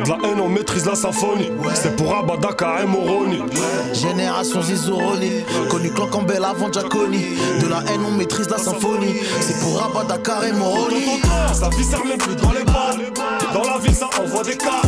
De 0.04 0.10
la 0.10 0.18
haine, 0.28 0.42
on 0.42 0.50
maîtrise 0.50 0.86
la 0.86 0.96
symphonie. 0.96 1.52
C'est 1.76 1.96
pour 1.96 2.16
Abadaka 2.16 2.82
et 2.84 2.86
Moroni. 2.86 3.42
Génération 3.94 4.62
Zizoroni, 4.62 5.44
connu 5.70 5.92
clan 5.92 6.08
Campbell 6.08 6.44
avant 6.44 6.72
Giaconi. 6.72 7.24
De 7.62 7.68
la 7.68 7.80
haine, 7.92 8.02
on 8.06 8.12
maîtrise 8.12 8.50
la 8.50 8.58
symphonie. 8.58 9.16
C'est 9.40 9.60
pour 9.60 9.80
Rabat, 9.80 10.04
Dakar 10.06 10.44
et 10.46 10.52
Moroni. 10.52 11.13
Sa 11.54 11.70
vie 11.70 11.84
sert 11.84 12.06
même 12.06 12.18
plus 12.18 12.36
dans 12.36 12.52
les 12.52 12.64
balles. 12.64 13.12
Dans 13.54 13.64
la 13.64 13.78
ville, 13.80 13.96
ça 13.96 14.10
envoie 14.20 14.44
des 14.44 14.58
cas. 14.58 14.82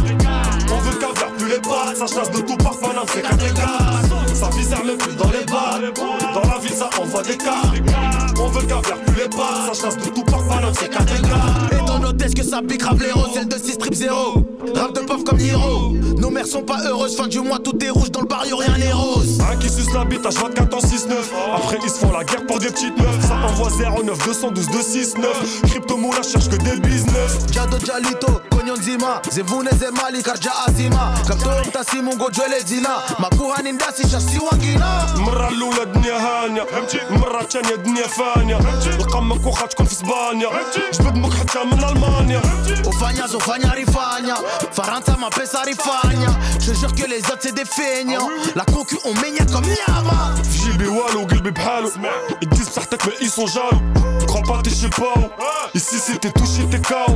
On 0.71 0.79
veut 0.79 0.95
caviar 0.95 1.31
plus 1.38 1.49
les 1.49 1.59
pattes. 1.59 1.97
Ça 1.97 2.07
chasse 2.07 2.31
de 2.31 2.39
tout 2.39 2.57
par 2.57 2.77
Paname, 2.77 3.05
c'est 3.07 3.21
4 3.21 3.53
gars. 3.53 4.33
Sa 4.33 4.49
vie 4.49 4.63
sert 4.63 4.83
même 4.83 4.97
plus 4.97 5.15
dans 5.15 5.29
les 5.29 5.45
balles. 5.45 5.93
Dans 6.33 6.49
la 6.49 6.59
ville, 6.59 6.73
ça 6.73 6.89
envoie 6.99 7.23
des 7.23 7.38
cas. 7.38 7.61
On 8.39 8.47
veut 8.47 8.61
caviar 8.61 9.04
les. 9.36 9.74
Ça 9.74 9.82
chasse 9.82 9.98
de 9.98 10.10
tout 10.10 10.24
par 10.24 10.41
c'est 10.80 10.89
4 10.89 11.21
gars. 11.21 11.78
Et 11.78 11.86
dans 11.86 12.00
nos 12.00 12.12
tests 12.13 12.36
que 12.36 12.43
ça 12.43 12.62
pique 12.62 12.84
rap 12.84 13.00
l'héros, 13.00 13.28
celle 13.34 13.48
de 13.48 13.58
6 13.58 13.74
strip 13.74 13.93
0. 13.93 14.15
Rap 14.76 14.93
de 14.93 15.02
pauvre 15.02 15.24
comme 15.24 15.38
Niro. 15.38 15.93
Nos 16.17 16.30
mères 16.30 16.48
sont 16.48 16.63
pas 16.63 16.82
heureuses, 16.86 17.15
fin 17.15 17.28
du 17.28 17.39
mois 17.39 17.60
tout 17.60 17.78
est 17.84 17.89
rouge, 17.89 18.12
dans 18.12 18.21
le 18.21 18.28
barrio 18.28 18.58
rien 18.58 18.78
n'est 18.78 18.91
rose. 18.91 19.39
Un 19.52 19.58
qui 19.58 19.69
suce 19.69 19.93
la 19.93 20.06
bite 20.06 20.24
H24 20.24 20.74
en 20.74 20.80
6-9 20.80 21.13
Après 21.56 21.78
ils 21.84 21.89
se 21.89 22.00
font 22.00 22.12
la 22.12 22.24
guerre 22.24 22.45
pour 22.45 22.60
des 22.60 22.67
petites 22.67 22.98
meufs 22.98 23.21
Ça 23.21 23.36
envoie 23.45 23.69
09 23.69 24.26
212 24.26 24.67
269 24.67 25.62
Crypto 25.63 25.98
moula 25.98 26.21
cherche 26.24 26.50
que 26.50 26.56
des 26.58 26.80
business 26.80 27.38
Jado 27.52 27.78
Jalito, 27.86 28.41
Zima, 28.85 29.20
Zevune 29.30 29.70
Zemali, 29.70 30.22
Karja 30.22 30.52
Azima. 30.66 31.14
Kapto 31.26 31.50
Mtasi 31.68 32.02
Mungo 32.02 32.30
Jwele 32.30 32.61
Zina, 32.61 32.88
Makuha 33.18 33.62
Nindasi 33.62 34.02
Shasi 34.09 34.38
Wangina. 34.38 35.06
المرة 35.16 35.48
الأولى 35.48 35.83
الدنيا 35.83 36.16
هانية 36.18 36.66
المرة 37.11 37.40
الثانية 37.40 37.74
الدنيا 37.74 38.06
فانية 38.06 38.59
القمك 39.00 39.46
واخا 39.46 39.66
تكون 39.66 39.87
في 39.87 39.92
اسبانيا 39.92 40.48
جبد 40.92 41.16
مك 41.16 41.33
حتى 41.35 41.64
من 41.64 41.85
المانيا 41.85 42.40
Ufanya 42.87 43.26
zofanya 43.26 43.74
rifanya, 43.74 44.37
Faransa 44.72 45.16
ma 45.16 45.30
pesa 45.30 45.62
rifanya. 45.64 46.30
Je 46.61 46.72
jure 46.74 46.94
que 46.94 47.06
les 47.06 47.18
autres 47.30 47.40
c'est 47.42 47.54
des 47.54 47.64
feignants. 47.64 48.28
La 48.54 48.64
concu 48.64 48.96
on 49.04 49.14
maigne 49.14 49.44
comme 49.52 49.64
Yama. 49.64 50.42
في 50.42 50.59
جيبي 50.70 50.87
والو 50.87 51.20
قلبي 51.26 51.50
بحالو 51.50 51.90
يديس 52.42 52.68
بصحتك 52.68 53.02
mais 53.06 53.14
ils 53.20 53.30
sont 53.30 53.46
jaloux 53.46 53.80
Crois 54.26 54.42
pas 54.42 54.62
t'es 54.62 54.70
chez 54.70 54.88
pas 54.90 55.14
où 55.16 55.28
Ici 55.74 55.98
si 55.98 56.18
t'es 56.18 56.30
touché 56.33 56.62
t'es 56.70 56.80
KO 56.80 57.12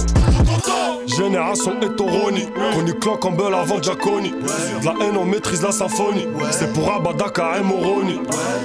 génération 1.06 1.57
Etoroni. 1.67 2.47
Connu 2.73 2.93
Clan 2.93 3.17
Campbell 3.17 3.53
avant 3.53 3.81
Giaconi. 3.81 4.31
De 4.31 4.85
la 4.85 4.93
haine, 5.05 5.17
on 5.17 5.25
maîtrise 5.25 5.61
la 5.61 5.71
symphonie. 5.71 6.27
C'est 6.51 6.71
pour 6.73 6.91
Abadaka 6.91 7.57
et 7.59 7.63
Moroni. 7.63 8.19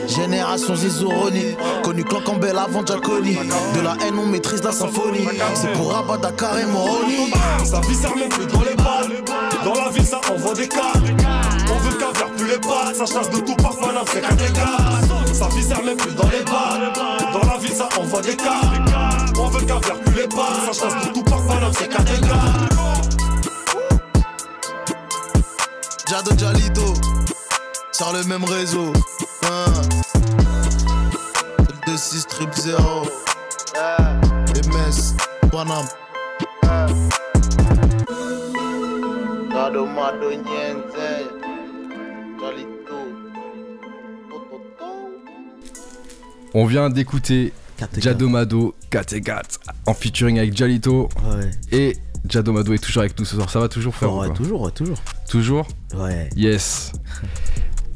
Génération 0.06 0.76
Zizoroni, 0.76 1.56
connu 1.82 2.04
Clan 2.04 2.20
Campbell 2.24 2.56
avant 2.58 2.84
Giaconi. 2.84 3.34
De 3.74 3.80
la 3.80 3.92
haine, 4.06 4.18
on 4.18 4.26
maîtrise 4.26 4.62
la 4.62 4.72
symphonie. 4.72 5.26
C'est 5.54 5.72
pour 5.72 5.92
Rabat, 5.92 6.18
Dakar 6.18 6.58
et 6.58 6.66
Moroni. 6.66 7.32
Ça 7.64 7.80
vie 7.80 7.94
sert 7.94 8.14
même 8.16 8.28
plus 8.28 8.46
dans 8.46 8.60
les 8.60 8.74
balles. 8.76 9.22
Dans 9.64 9.74
la 9.74 9.90
ville, 9.90 10.06
ça 10.06 10.20
envoie 10.32 10.54
des 10.54 10.68
cartes. 10.68 10.96
On 10.96 11.78
veut 11.78 11.96
caviar 11.98 12.30
plus 12.36 12.46
les 12.46 12.58
pattes. 12.58 12.96
Ça 12.96 13.06
chasse 13.06 13.30
de 13.30 13.38
tout 13.38 13.56
par 13.56 13.76
Paname, 13.76 14.04
c'est 14.12 14.20
qu'un 14.20 14.34
dégât. 14.34 15.32
Ça 15.32 15.48
vie 15.48 15.62
sert 15.62 15.82
même 15.82 15.96
plus 15.96 16.14
dans 16.14 16.28
les 16.28 16.44
balles. 16.44 16.92
Dans 17.32 17.50
la 17.50 17.58
ville, 17.58 17.72
ça 17.72 17.88
envoie 17.98 18.20
des 18.20 18.36
cartes. 18.36 19.34
On 19.38 19.48
veut 19.48 19.64
caviar 19.64 19.96
plus 20.04 20.14
les 20.14 20.28
pattes. 20.28 20.72
Ça 20.72 20.88
chasse 20.88 21.06
de 21.06 21.12
tout 21.12 21.22
par 21.22 21.42
Paname, 21.46 21.72
c'est 21.78 21.88
qu'un 21.88 22.04
Jado 26.08 26.36
Jalito, 26.36 26.94
sur 27.92 28.12
le 28.12 28.24
même 28.24 28.44
réseau. 28.44 28.92
Hein. 29.44 29.64
26 31.86 32.26
trip 32.26 32.50
0. 32.54 33.08
MS, 34.66 35.16
Panam. 35.50 35.86
Gado 39.50 39.86
Mado 39.86 40.30
Niente. 40.30 41.30
Jalito. 42.40 42.98
On 46.52 46.66
vient 46.66 46.90
d'écouter. 46.90 47.52
Jadomado 47.96 48.74
Kategat 48.88 49.42
en 49.86 49.94
featuring 49.94 50.38
avec 50.38 50.56
Jalito. 50.56 51.08
Ouais. 51.24 51.50
Et 51.72 51.96
Jadomado 52.28 52.72
est 52.72 52.78
toujours 52.78 53.02
avec 53.02 53.18
nous 53.18 53.24
ce 53.24 53.36
soir. 53.36 53.50
Ça 53.50 53.60
va 53.60 53.68
toujours, 53.68 53.94
frère 53.94 54.12
ou 54.14 54.20
ouais, 54.20 54.32
toujours, 54.32 54.62
ouais, 54.62 54.70
toujours. 54.70 54.98
Toujours 55.28 55.68
Ouais. 55.96 56.28
Yes. 56.36 56.92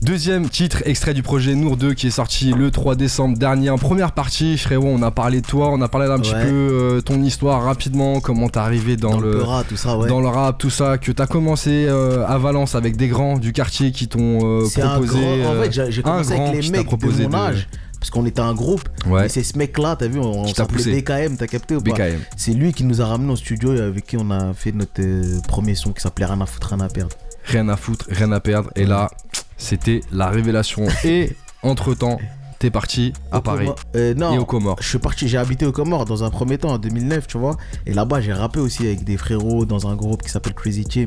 Deuxième 0.00 0.48
titre, 0.48 0.82
extrait 0.86 1.12
du 1.12 1.24
projet 1.24 1.56
Nour 1.56 1.76
2 1.76 1.92
qui 1.92 2.06
est 2.06 2.10
sorti 2.10 2.52
le 2.52 2.70
3 2.70 2.94
décembre 2.94 3.36
dernier. 3.36 3.68
En 3.70 3.78
première 3.78 4.12
partie, 4.12 4.56
frérot, 4.56 4.86
on 4.86 5.02
a 5.02 5.10
parlé 5.10 5.40
de 5.40 5.46
toi, 5.46 5.70
on 5.72 5.80
a 5.80 5.88
parlé 5.88 6.06
d'un 6.06 6.20
petit 6.20 6.34
peu 6.34 6.38
euh, 6.46 7.00
ton 7.00 7.20
histoire 7.20 7.64
rapidement, 7.64 8.20
comment 8.20 8.48
t'es 8.48 8.60
arrivé 8.60 8.96
dans, 8.96 9.12
Dans, 9.12 9.20
le 9.20 9.32
le, 9.32 9.38
Peura, 9.38 9.64
tout 9.64 9.76
ça, 9.76 9.98
ouais. 9.98 10.08
dans 10.08 10.20
le 10.20 10.28
rap, 10.28 10.56
tout 10.58 10.70
ça, 10.70 10.98
que 10.98 11.10
t'as 11.10 11.26
commencé 11.26 11.86
euh, 11.88 12.24
à 12.28 12.38
Valence 12.38 12.76
avec 12.76 12.96
des 12.96 13.08
grands 13.08 13.38
du 13.38 13.52
quartier 13.52 13.90
qui 13.90 14.06
t'ont 14.06 14.38
euh, 14.44 14.66
un 14.80 14.88
proposé. 15.00 15.18
grand. 15.42 15.50
En 15.58 15.62
fait, 15.62 15.72
j'ai 15.72 15.90
j'ai 15.90 16.00
un 16.00 16.04
commencé 16.04 16.34
grand 16.34 16.48
avec 16.50 16.60
qui 16.60 16.66
les 16.66 16.72
t'a 16.72 16.78
mecs 16.78 16.86
proposé 16.86 17.24
de 17.24 17.28
mon 17.28 17.36
de- 17.38 17.42
âge. 17.42 17.68
Parce 18.00 18.10
qu'on 18.10 18.26
était 18.26 18.40
un 18.40 18.54
groupe. 18.54 18.88
Ouais. 19.06 19.26
Et 19.26 19.28
c'est 19.28 19.42
ce 19.42 19.58
mec-là, 19.58 19.96
t'as 19.96 20.06
vu, 20.08 20.18
on 20.20 20.46
s'appelait 20.46 21.00
BKM, 21.00 21.36
t'as 21.36 21.46
capté 21.46 21.76
ou 21.76 21.80
pas 21.80 21.92
BKM. 21.92 22.20
C'est 22.36 22.52
lui 22.52 22.72
qui 22.72 22.84
nous 22.84 23.00
a 23.00 23.06
ramené 23.06 23.32
au 23.32 23.36
studio 23.36 23.74
et 23.74 23.80
avec 23.80 24.06
qui 24.06 24.16
on 24.16 24.30
a 24.30 24.54
fait 24.54 24.72
notre 24.72 25.00
euh, 25.00 25.40
premier 25.48 25.74
son 25.74 25.92
qui 25.92 26.00
s'appelait 26.00 26.26
Rien 26.26 26.40
à 26.40 26.46
foutre, 26.46 26.68
rien 26.68 26.80
à 26.80 26.88
perdre. 26.88 27.16
Rien 27.44 27.68
à 27.68 27.76
foutre, 27.76 28.06
rien 28.10 28.30
à 28.32 28.40
perdre. 28.40 28.70
Et 28.76 28.84
là, 28.84 29.10
c'était 29.56 30.00
la 30.12 30.28
révélation. 30.28 30.86
Et 31.04 31.32
entre 31.62 31.94
temps, 31.94 32.18
t'es 32.58 32.70
parti 32.70 33.12
à 33.32 33.38
Au 33.38 33.40
Paris 33.40 33.66
Comor- 33.66 33.76
euh, 33.96 34.14
non, 34.14 34.34
et 34.34 34.38
aux 34.38 34.44
Comores. 34.44 34.76
je 34.80 34.88
suis 34.88 34.98
parti, 34.98 35.28
j'ai 35.28 35.38
habité 35.38 35.64
aux 35.66 35.72
Comores 35.72 36.04
dans 36.04 36.24
un 36.24 36.30
premier 36.30 36.58
temps 36.58 36.72
en 36.72 36.78
2009, 36.78 37.26
tu 37.26 37.38
vois. 37.38 37.56
Et 37.86 37.92
là-bas, 37.94 38.20
j'ai 38.20 38.32
rappé 38.32 38.60
aussi 38.60 38.86
avec 38.86 39.04
des 39.04 39.16
frérots 39.16 39.64
dans 39.64 39.86
un 39.88 39.96
groupe 39.96 40.22
qui 40.22 40.30
s'appelle 40.30 40.54
Crazy 40.54 40.84
Team. 40.84 41.06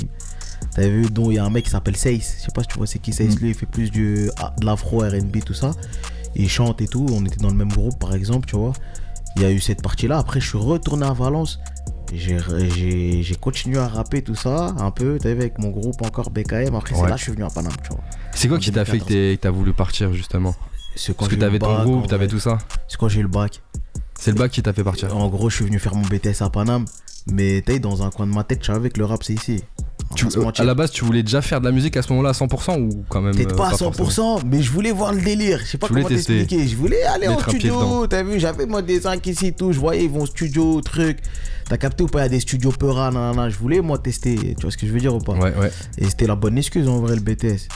T'as 0.76 0.88
vu, 0.88 1.06
dont 1.10 1.30
il 1.32 1.36
y 1.36 1.40
a 1.40 1.46
un 1.46 1.50
mec 1.50 1.66
qui 1.66 1.72
s'appelle 1.72 1.98
Sace. 1.98 2.36
Je 2.40 2.46
sais 2.46 2.52
pas 2.54 2.62
si 2.62 2.68
tu 2.70 2.78
vois 2.78 2.88
c'est 2.88 3.00
qui 3.00 3.12
Sace. 3.14 3.36
Mm. 3.36 3.40
Lui, 3.40 3.50
il 3.50 3.56
fait 3.56 3.66
plus 3.66 3.92
du, 3.92 4.30
ah, 4.40 4.54
de 4.60 4.66
l'afro, 4.66 5.00
RB, 5.00 5.44
tout 5.46 5.54
ça. 5.54 5.72
Il 6.36 6.50
chante 6.50 6.82
et 6.82 6.88
tout. 6.88 7.06
On 7.12 7.26
était 7.26 7.38
dans 7.38 7.50
le 7.50 7.56
même 7.56 7.72
groupe, 7.72 8.00
par 8.00 8.14
exemple, 8.14 8.48
tu 8.48 8.56
vois. 8.56 8.74
Il 9.36 9.42
y 9.42 9.46
a 9.46 9.52
eu 9.52 9.60
cette 9.60 9.82
partie-là. 9.82 10.18
Après, 10.18 10.40
je 10.42 10.48
suis 10.48 10.58
retourné 10.58 11.06
à 11.06 11.14
Valence. 11.14 11.60
J'ai- 12.14 13.36
continué 13.40 13.78
à 13.78 13.88
rapper 13.88 14.22
tout 14.22 14.36
ça, 14.36 14.76
un 14.78 14.92
peu, 14.92 15.18
t'as 15.22 15.30
vu, 15.34 15.40
avec 15.42 15.58
mon 15.60 15.70
groupe 15.70 16.02
encore 16.06 16.30
BKM. 16.30 16.76
Après, 16.76 16.94
c'est 16.96 17.02
là 17.04 17.12
que 17.14 17.18
je 17.18 17.24
suis 17.24 17.32
venu 17.32 17.44
à 17.44 17.50
Paname, 17.50 17.72
tu 17.84 17.90
vois. 17.90 18.02
C'est 18.34 18.48
quoi 18.48 18.58
en 18.58 18.60
qui 18.60 18.72
t'a 18.72 18.84
fait 18.86 19.00
que 19.00 19.06
2014. 19.06 19.08
t'es- 19.08 19.38
que 19.38 19.42
t'as 19.42 19.50
voulu 19.52 19.74
partir 19.74 20.14
justement? 20.14 20.54
C'est 20.96 21.14
quand 21.14 21.20
Parce 21.26 21.32
que 21.36 21.40
t'avais 21.40 21.54
le 21.54 21.60
ton 21.60 21.84
groupe, 21.84 22.08
t'avais 22.08 22.28
tout 22.28 22.40
ça. 22.40 22.58
C'est 22.88 22.98
quand 22.98 23.08
j'ai 23.08 23.20
eu 23.22 23.24
le 23.24 23.30
bac. 23.30 23.62
C'est 24.20 24.32
le 24.32 24.38
bac 24.38 24.52
qui 24.52 24.62
t'a 24.62 24.74
fait 24.74 24.84
partir. 24.84 25.16
En 25.18 25.30
gros, 25.30 25.50
je 25.50 25.56
suis 25.56 25.66
venu 25.66 25.80
faire 25.80 25.96
mon 25.96 26.06
BTS 26.06 26.42
à 26.42 26.50
Paname, 26.50 26.86
mais 27.28 27.62
t'es 27.66 27.80
dans 27.80 28.04
un 28.04 28.10
coin 28.12 28.28
de 28.28 28.34
ma 28.34 28.44
tête, 28.44 28.60
je 28.62 28.68
savais 28.74 28.90
que 28.90 29.00
le 29.00 29.06
rap 29.06 29.24
c'est 29.24 29.34
ici. 29.34 29.64
Tu- 30.16 30.28
à 30.58 30.64
la 30.64 30.74
base, 30.74 30.92
tu 30.92 31.06
voulais 31.06 31.24
déjà 31.24 31.42
faire 31.42 31.60
de 31.62 31.66
la 31.66 31.72
musique 31.72 31.96
à 31.98 32.02
ce 32.02 32.10
moment-là 32.10 32.30
à 32.30 32.34
100% 32.34 32.80
ou 32.80 33.04
quand 33.10 33.22
même 33.22 33.36
Peut-être 33.36 33.54
euh, 33.54 33.58
pas 33.58 33.68
à 33.70 33.78
forcément 33.78 34.38
100%, 34.38 34.42
mais 34.46 34.62
je 34.62 34.72
voulais 34.72 34.92
voir 34.92 35.14
le 35.14 35.22
délire. 35.22 35.60
Je 35.64 35.66
sais 35.72 35.78
pas 35.78 35.88
comment 35.88 36.08
tester. 36.08 36.38
t'expliquer. 36.38 36.68
Je 36.68 36.76
voulais 36.76 37.04
aller 37.04 37.28
en 37.28 37.40
studio. 37.40 38.08
T'as 38.08 38.24
vu, 38.24 38.40
j'avais 38.40 38.66
mon 38.66 38.82
dessin 38.82 39.16
ici, 39.26 39.54
tout. 39.54 39.72
Je 39.72 39.80
voyais, 39.80 40.04
ils 40.06 40.10
vont 40.10 40.24
au 40.24 40.26
studio, 40.26 40.82
truc. 40.82 41.20
T'as 41.70 41.78
capté 41.78 42.04
ou 42.04 42.08
pas 42.08 42.20
Il 42.20 42.24
y 42.24 42.26
a 42.26 42.30
des 42.30 42.40
studios 42.40 42.72
Peura, 42.72 43.12
nanana. 43.12 43.50
Je 43.50 43.58
voulais, 43.58 43.80
moi, 43.82 43.98
tester. 43.98 44.36
Tu 44.36 44.62
vois 44.62 44.72
ce 44.72 44.78
que 44.78 44.86
je 44.86 44.92
veux 44.92 45.00
dire 45.00 45.16
ou 45.16 45.20
pas? 45.20 45.34
Ouais, 45.34 45.54
ouais. 45.56 45.72
Et 45.98 46.06
c'était 46.06 46.28
la 46.28 46.36
bonne 46.36 46.58
excuse 46.58 46.88
en 46.88 47.00
vrai, 47.00 47.16
le 47.16 47.22
BTS. 47.22 47.68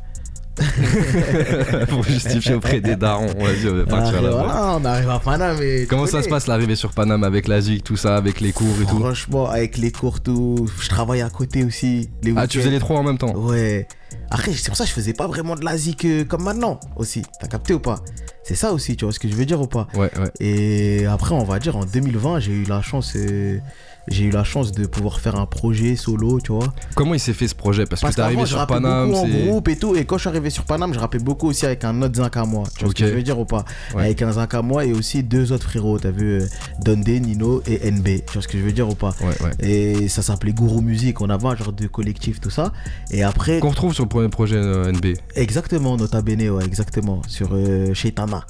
Pour 1.89 2.03
justifier 2.03 2.55
auprès 2.55 2.79
des 2.81 2.95
darons. 2.95 3.27
Vas-y, 3.27 3.67
on 3.69 3.75
va 3.75 3.85
partir 3.85 4.21
voilà, 4.21 4.77
on 4.79 4.85
arrive 4.85 5.09
à 5.09 5.19
Paname. 5.19 5.61
et 5.61 5.85
Comment 5.89 6.05
ça 6.07 6.23
se 6.23 6.29
passe 6.29 6.47
l'arrivée 6.47 6.75
sur 6.75 6.91
Paname 6.91 7.23
avec 7.23 7.47
la 7.47 7.61
ZIC, 7.61 7.83
tout 7.83 7.97
ça, 7.97 8.15
avec 8.15 8.39
les 8.41 8.51
cours 8.53 8.75
et 8.81 8.85
tout 8.85 8.99
Franchement, 8.99 9.49
avec 9.49 9.77
les 9.77 9.91
cours, 9.91 10.21
tout. 10.21 10.67
Je 10.81 10.89
travaillais 10.89 11.23
à 11.23 11.29
côté 11.29 11.63
aussi. 11.63 12.09
Les 12.23 12.33
Ah, 12.35 12.47
tu 12.47 12.59
faisais 12.59 12.69
les 12.71 12.79
trois 12.79 12.99
en 12.99 13.03
même 13.03 13.17
temps? 13.17 13.35
Ouais. 13.35 13.87
Après, 14.31 14.53
c'est 14.53 14.67
pour 14.69 14.77
ça 14.77 14.85
que 14.85 14.89
je 14.89 14.95
faisais 14.95 15.13
pas 15.13 15.27
vraiment 15.27 15.55
de 15.55 15.65
la 15.65 15.77
zik 15.77 16.05
euh, 16.05 16.23
comme 16.23 16.43
maintenant 16.43 16.79
aussi. 16.95 17.21
T'as 17.39 17.47
capté 17.47 17.73
ou 17.73 17.79
pas? 17.79 17.99
C'est 18.43 18.55
ça 18.55 18.71
aussi, 18.71 18.95
tu 18.95 19.05
vois 19.05 19.13
ce 19.13 19.19
que 19.19 19.27
je 19.27 19.33
veux 19.35 19.45
dire 19.45 19.59
ou 19.61 19.67
pas? 19.67 19.87
Ouais, 19.93 20.09
ouais. 20.19 20.31
Et 20.39 21.05
après, 21.05 21.35
on 21.35 21.43
va 21.43 21.59
dire 21.59 21.75
en 21.75 21.85
2020, 21.85 22.39
j'ai 22.39 22.51
eu 22.53 22.63
la 22.63 22.81
chance. 22.81 23.13
euh, 23.15 23.57
j'ai 24.07 24.25
eu 24.25 24.29
la 24.31 24.43
chance 24.43 24.71
de 24.71 24.85
pouvoir 24.85 25.19
faire 25.19 25.35
un 25.35 25.45
projet 25.45 25.95
solo, 25.95 26.39
tu 26.39 26.51
vois. 26.51 26.73
Comment 26.95 27.13
il 27.13 27.19
s'est 27.19 27.33
fait 27.33 27.47
ce 27.47 27.55
projet? 27.55 27.85
Parce, 27.85 28.01
Parce 28.01 28.13
que 28.15 28.21
t'es 28.21 28.25
arrivé 28.25 28.45
sur 28.45 28.65
Paname, 28.67 29.11
beaucoup 29.11 29.25
en 29.25 29.27
groupe 29.27 29.67
et 29.67 29.75
tout. 29.77 29.95
Et 29.95 30.05
quand 30.05 30.17
je 30.17 30.21
suis 30.21 30.29
arrivé 30.29 30.49
sur 30.49 30.63
Paname, 30.65 30.93
je 30.93 30.99
rappais 30.99 31.19
beaucoup 31.19 31.47
aussi 31.47 31.65
avec 31.65 31.83
un 31.83 32.01
autre 32.01 32.15
zinc 32.15 32.37
à 32.37 32.45
moi. 32.45 32.63
Tu 32.77 32.83
vois 32.83 32.89
ce 32.89 32.95
que 32.95 33.07
je 33.07 33.13
veux 33.13 33.23
dire 33.23 33.39
ou 33.39 33.45
pas? 33.45 33.65
Ouais. 33.95 34.03
Avec 34.03 34.21
un 34.21 34.33
zinc 34.33 34.53
à 34.53 34.61
moi 34.61 34.85
et 34.85 34.93
aussi 34.93 35.23
deux 35.23 35.51
autres 35.51 35.69
frérots. 35.69 35.97
T'as 35.99 36.11
vu 36.11 36.41
euh, 36.41 36.45
Dundee, 36.81 37.19
Nino 37.19 37.61
et 37.67 37.89
NB. 37.91 38.05
Tu 38.05 38.33
vois 38.33 38.41
ce 38.41 38.47
que 38.47 38.57
je 38.57 38.63
veux 38.63 38.71
dire 38.71 38.87
ou 38.89 38.95
pas? 38.95 39.13
Ouais, 39.21 39.27
ouais. 39.43 39.67
Et 39.67 40.07
ça 40.07 40.21
s'appelait 40.21 40.53
Gourou 40.53 40.81
Music. 40.81 41.19
On 41.21 41.29
avait 41.29 41.47
un 41.47 41.55
genre 41.55 41.73
de 41.73 41.87
collectif, 41.87 42.39
tout 42.39 42.49
ça. 42.49 42.71
Et 43.11 43.23
après, 43.23 43.59
Qu'on 43.59 43.69
retrouve 43.69 43.93
sur 43.93 44.03
le 44.03 44.09
premier 44.09 44.29
projet 44.29 44.57
euh, 44.57 44.91
NB. 44.91 45.15
Exactement, 45.35 45.97
Nota 45.97 46.21
Bene, 46.21 46.49
ouais, 46.49 46.65
exactement. 46.65 47.21
Sur 47.27 47.49
euh, 47.53 47.93
Shaitana. 47.93 48.45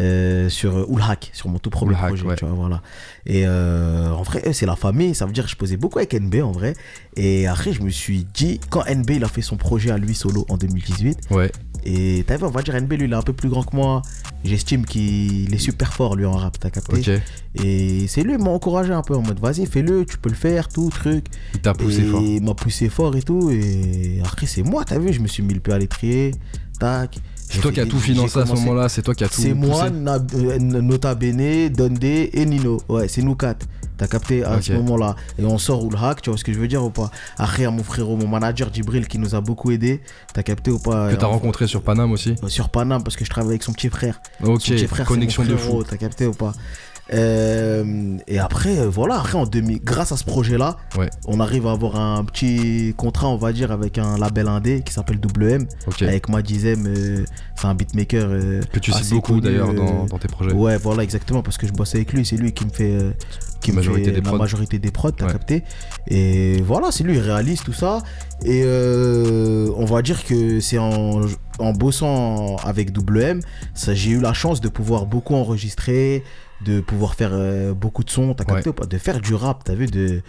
Euh, 0.00 0.48
sur 0.48 0.76
euh, 0.76 0.86
Ulhak, 0.90 1.30
sur 1.34 1.48
mon 1.48 1.58
tout 1.60 1.70
premier 1.70 1.94
projet, 1.94 2.24
ouais. 2.24 2.34
tu 2.34 2.44
vois, 2.44 2.54
voilà. 2.54 2.82
Et 3.26 3.44
euh, 3.46 4.10
en 4.10 4.22
vrai, 4.22 4.52
c'est 4.52 4.66
la 4.66 4.74
famille, 4.74 5.14
ça 5.14 5.24
veut 5.24 5.32
dire 5.32 5.44
que 5.44 5.50
je 5.50 5.56
posais 5.56 5.76
beaucoup 5.76 5.98
avec 5.98 6.14
NB 6.14 6.34
en 6.42 6.50
vrai. 6.50 6.74
Et 7.16 7.46
après, 7.46 7.72
je 7.72 7.80
me 7.80 7.90
suis 7.90 8.26
dit, 8.34 8.58
quand 8.70 8.82
NB 8.88 9.10
il 9.10 9.24
a 9.24 9.28
fait 9.28 9.40
son 9.42 9.56
projet 9.56 9.90
à 9.92 9.98
lui 9.98 10.14
solo 10.16 10.46
en 10.48 10.56
2018, 10.56 11.30
Ouais. 11.30 11.52
et 11.84 12.24
t'as 12.26 12.36
vu, 12.38 12.44
on 12.44 12.50
va 12.50 12.62
dire 12.62 12.74
NB, 12.74 12.92
lui, 12.94 13.04
il 13.04 13.12
est 13.12 13.16
un 13.16 13.22
peu 13.22 13.32
plus 13.32 13.48
grand 13.48 13.62
que 13.62 13.76
moi. 13.76 14.02
J'estime 14.42 14.84
qu'il 14.84 15.54
est 15.54 15.58
super 15.58 15.94
fort, 15.94 16.16
lui, 16.16 16.26
en 16.26 16.32
rap, 16.32 16.58
t'as 16.58 16.70
capté? 16.70 16.96
Ok. 16.98 17.20
Et 17.64 18.06
c'est 18.08 18.22
lui, 18.24 18.32
il 18.32 18.38
m'a 18.42 18.50
encouragé 18.50 18.92
un 18.92 19.02
peu 19.02 19.14
en 19.14 19.22
mode, 19.22 19.38
vas-y, 19.38 19.64
fais-le, 19.64 20.04
tu 20.06 20.18
peux 20.18 20.28
le 20.28 20.34
faire, 20.34 20.66
tout, 20.68 20.90
truc. 20.90 21.26
Il 21.54 21.60
t'a 21.60 21.72
poussé 21.72 22.00
et 22.00 22.04
fort. 22.04 22.20
il 22.20 22.42
m'a 22.42 22.54
poussé 22.54 22.88
fort 22.88 23.14
et 23.16 23.22
tout. 23.22 23.50
Et 23.52 24.20
après, 24.24 24.46
c'est 24.46 24.64
moi, 24.64 24.84
t'as 24.84 24.98
vu, 24.98 25.12
je 25.12 25.20
me 25.20 25.28
suis 25.28 25.44
mis 25.44 25.54
le 25.54 25.60
pied 25.60 25.72
à 25.72 25.78
l'étrier. 25.78 26.32
Tac. 26.80 27.16
C'est 27.48 27.60
toi 27.60 27.72
qui 27.72 27.80
as 27.80 27.86
tout 27.86 27.98
financé 28.00 28.38
à 28.38 28.46
ce 28.46 28.52
moment-là, 28.54 28.88
c'est 28.88 29.02
toi 29.02 29.14
qui 29.14 29.24
as 29.24 29.28
tout. 29.28 29.40
C'est 29.40 29.54
moi, 29.54 29.86
euh, 29.86 30.58
Nota 30.58 31.14
Bene, 31.14 31.68
Dundee 31.68 32.30
et 32.32 32.44
Nino. 32.46 32.80
Ouais, 32.88 33.08
c'est 33.08 33.22
nous 33.22 33.34
quatre. 33.36 33.66
T'as 33.96 34.08
capté 34.08 34.42
à 34.42 34.60
ce 34.60 34.72
moment-là. 34.72 35.14
Et 35.38 35.44
on 35.44 35.56
sort 35.56 35.84
ou 35.84 35.90
le 35.90 35.96
hack, 35.96 36.20
tu 36.20 36.30
vois 36.30 36.36
ce 36.36 36.42
que 36.42 36.52
je 36.52 36.58
veux 36.58 36.66
dire 36.66 36.82
ou 36.84 36.90
pas? 36.90 37.10
Après, 37.38 37.64
mon 37.70 37.84
frérot, 37.84 38.16
mon 38.16 38.26
manager 38.26 38.68
Djibril 38.72 39.06
qui 39.06 39.18
nous 39.18 39.36
a 39.36 39.40
beaucoup 39.40 39.70
aidé. 39.70 40.00
T'as 40.32 40.42
capté 40.42 40.72
ou 40.72 40.80
pas? 40.80 41.10
Que 41.10 41.16
t'as 41.16 41.26
rencontré 41.26 41.68
sur 41.68 41.80
Paname 41.82 42.10
aussi. 42.10 42.34
Sur 42.48 42.70
Paname, 42.70 43.04
parce 43.04 43.14
que 43.16 43.24
je 43.24 43.30
travaille 43.30 43.50
avec 43.52 43.62
son 43.62 43.72
petit 43.72 43.88
frère. 43.90 44.20
Ok, 44.42 44.62
Son 44.62 44.72
petit 44.72 44.86
frère, 44.88 45.06
c'est 45.06 45.14
connexion 45.14 45.44
mon 45.44 45.50
de 45.50 45.56
fou. 45.56 45.84
T'as 45.84 45.96
capté 45.96 46.26
ou 46.26 46.32
pas? 46.32 46.52
Euh, 47.12 48.16
et 48.26 48.38
après, 48.38 48.78
euh, 48.78 48.88
voilà, 48.88 49.16
après 49.16 49.36
en 49.36 49.44
2000, 49.44 49.80
grâce 49.84 50.12
à 50.12 50.16
ce 50.16 50.24
projet-là, 50.24 50.76
Ouais. 50.98 51.10
on 51.26 51.38
arrive 51.40 51.66
à 51.66 51.72
avoir 51.72 51.96
un 51.96 52.24
petit 52.24 52.94
contrat, 52.96 53.28
on 53.28 53.36
va 53.36 53.52
dire, 53.52 53.72
avec 53.72 53.98
un 53.98 54.16
label 54.18 54.48
indé 54.48 54.82
qui 54.84 54.92
s'appelle 54.92 55.18
WM, 55.18 55.66
Ok. 55.86 56.02
avec 56.02 56.28
Madizem, 56.28 56.86
euh, 56.86 57.24
c'est 57.56 57.66
un 57.66 57.74
beatmaker. 57.74 58.26
euh, 58.30 58.60
Que 58.72 58.78
tu 58.78 58.90
cites 58.92 59.10
beaucoup 59.10 59.40
d'ailleurs 59.40 59.70
euh, 59.70 59.74
dans, 59.74 60.06
dans 60.06 60.18
tes 60.18 60.28
projets. 60.28 60.52
Ouais, 60.52 60.78
voilà, 60.78 61.02
exactement, 61.02 61.42
parce 61.42 61.58
que 61.58 61.66
je 61.66 61.72
bosse 61.72 61.94
avec 61.94 62.12
lui, 62.12 62.24
c'est 62.24 62.36
lui 62.36 62.52
qui 62.52 62.64
me 62.64 62.70
fait, 62.70 62.96
qui 63.60 63.70
me 63.70 63.76
Majorité 63.76 64.12
fait 64.12 64.20
des 64.20 64.30
la 64.30 64.36
majorité 64.38 64.78
des 64.78 64.90
prods, 64.90 65.10
t'as 65.12 65.26
Ouais. 65.26 65.32
capté. 65.32 65.62
Et 66.08 66.62
voilà, 66.62 66.90
c'est 66.90 67.04
lui, 67.04 67.14
il 67.16 67.20
réalise 67.20 67.62
tout 67.62 67.72
ça. 67.72 68.02
Et 68.44 68.62
on 68.64 69.84
va 69.84 70.02
dire 70.02 70.24
que 70.24 70.60
c'est 70.60 70.78
en, 70.78 71.20
en 71.58 71.72
bossant 71.72 72.56
avec 72.64 72.96
WM, 72.96 73.40
j'ai 73.92 74.10
eu 74.10 74.20
la 74.20 74.32
chance 74.32 74.60
de 74.60 74.68
pouvoir 74.68 75.06
beaucoup 75.06 75.34
enregistrer, 75.34 76.22
de 76.64 76.80
pouvoir 76.80 77.14
faire 77.14 77.30
euh, 77.32 77.74
beaucoup 77.74 78.02
de 78.04 78.10
sons, 78.10 78.34
t'as 78.34 78.44
capté 78.44 78.68
Ouais. 78.68 78.68
ou 78.68 78.72
pas? 78.72 78.86
De 78.86 78.98
faire 78.98 79.20
du 79.20 79.34
rap, 79.34 79.62
t'as 79.64 79.74
vu, 79.74 79.86
de, 79.86 80.22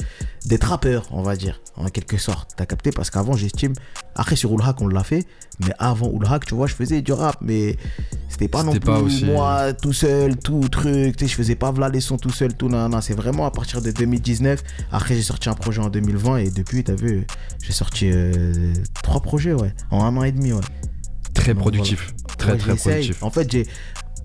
d'être 0.45 0.65
rappeur, 0.65 1.07
on 1.11 1.21
va 1.23 1.35
dire, 1.35 1.61
en 1.75 1.87
quelque 1.89 2.17
sorte. 2.17 2.51
T'as 2.57 2.65
capté? 2.65 2.91
Parce 2.91 3.09
qu'avant, 3.09 3.33
j'estime, 3.33 3.73
après 4.15 4.35
sur 4.35 4.53
Ulhack, 4.53 4.81
on 4.81 4.87
l'a 4.87 5.03
fait, 5.03 5.25
mais 5.65 5.73
avant 5.79 6.11
Ulhack, 6.11 6.45
tu 6.45 6.53
vois, 6.55 6.67
je 6.67 6.73
faisais 6.75 7.01
du 7.01 7.13
rap, 7.13 7.37
mais 7.41 7.77
C'était 8.29 8.47
pas 8.49 8.63
non 8.63 8.71
plus 8.71 8.79
pas 8.81 8.99
aussi- 8.99 9.25
moi 9.25 9.73
tout 9.73 9.93
seul, 9.93 10.37
tout 10.37 10.67
truc. 10.69 11.15
Tu 11.17 11.25
sais, 11.25 11.31
je 11.31 11.35
faisais 11.35 11.55
pas 11.55 11.71
v'là 11.71 11.89
les 11.89 12.01
sons 12.01 12.17
tout 12.17 12.29
seul, 12.31 12.53
tout. 12.53 12.67
Non, 12.69 12.89
non, 12.89 12.99
c'est 13.01 13.13
vraiment 13.13 13.45
à 13.45 13.51
partir 13.51 13.81
de 13.81 13.91
2019. 13.91 14.61
Après, 14.91 15.15
j'ai 15.15 15.21
sorti 15.21 15.47
un 15.49 15.53
projet 15.53 15.81
en 15.81 15.89
2020 15.89 16.37
et 16.37 16.49
depuis, 16.49 16.83
t'as 16.83 16.95
vu, 16.95 17.25
j'ai 17.63 17.71
sorti 17.73 18.09
euh, 18.11 18.73
trois 19.03 19.21
projets, 19.21 19.53
ouais, 19.53 19.73
en 19.91 20.03
un 20.03 20.17
an 20.17 20.23
et 20.23 20.31
demi, 20.31 20.51
ouais. 20.53 20.61
Très 21.33 21.53
productif. 21.53 22.13
Très, 22.37 22.51
Ouais, 22.53 22.57
très 22.57 22.71
j'essaye. 22.73 22.93
productif. 22.93 23.23
En 23.23 23.29
fait, 23.29 23.49
j'ai, 23.51 23.67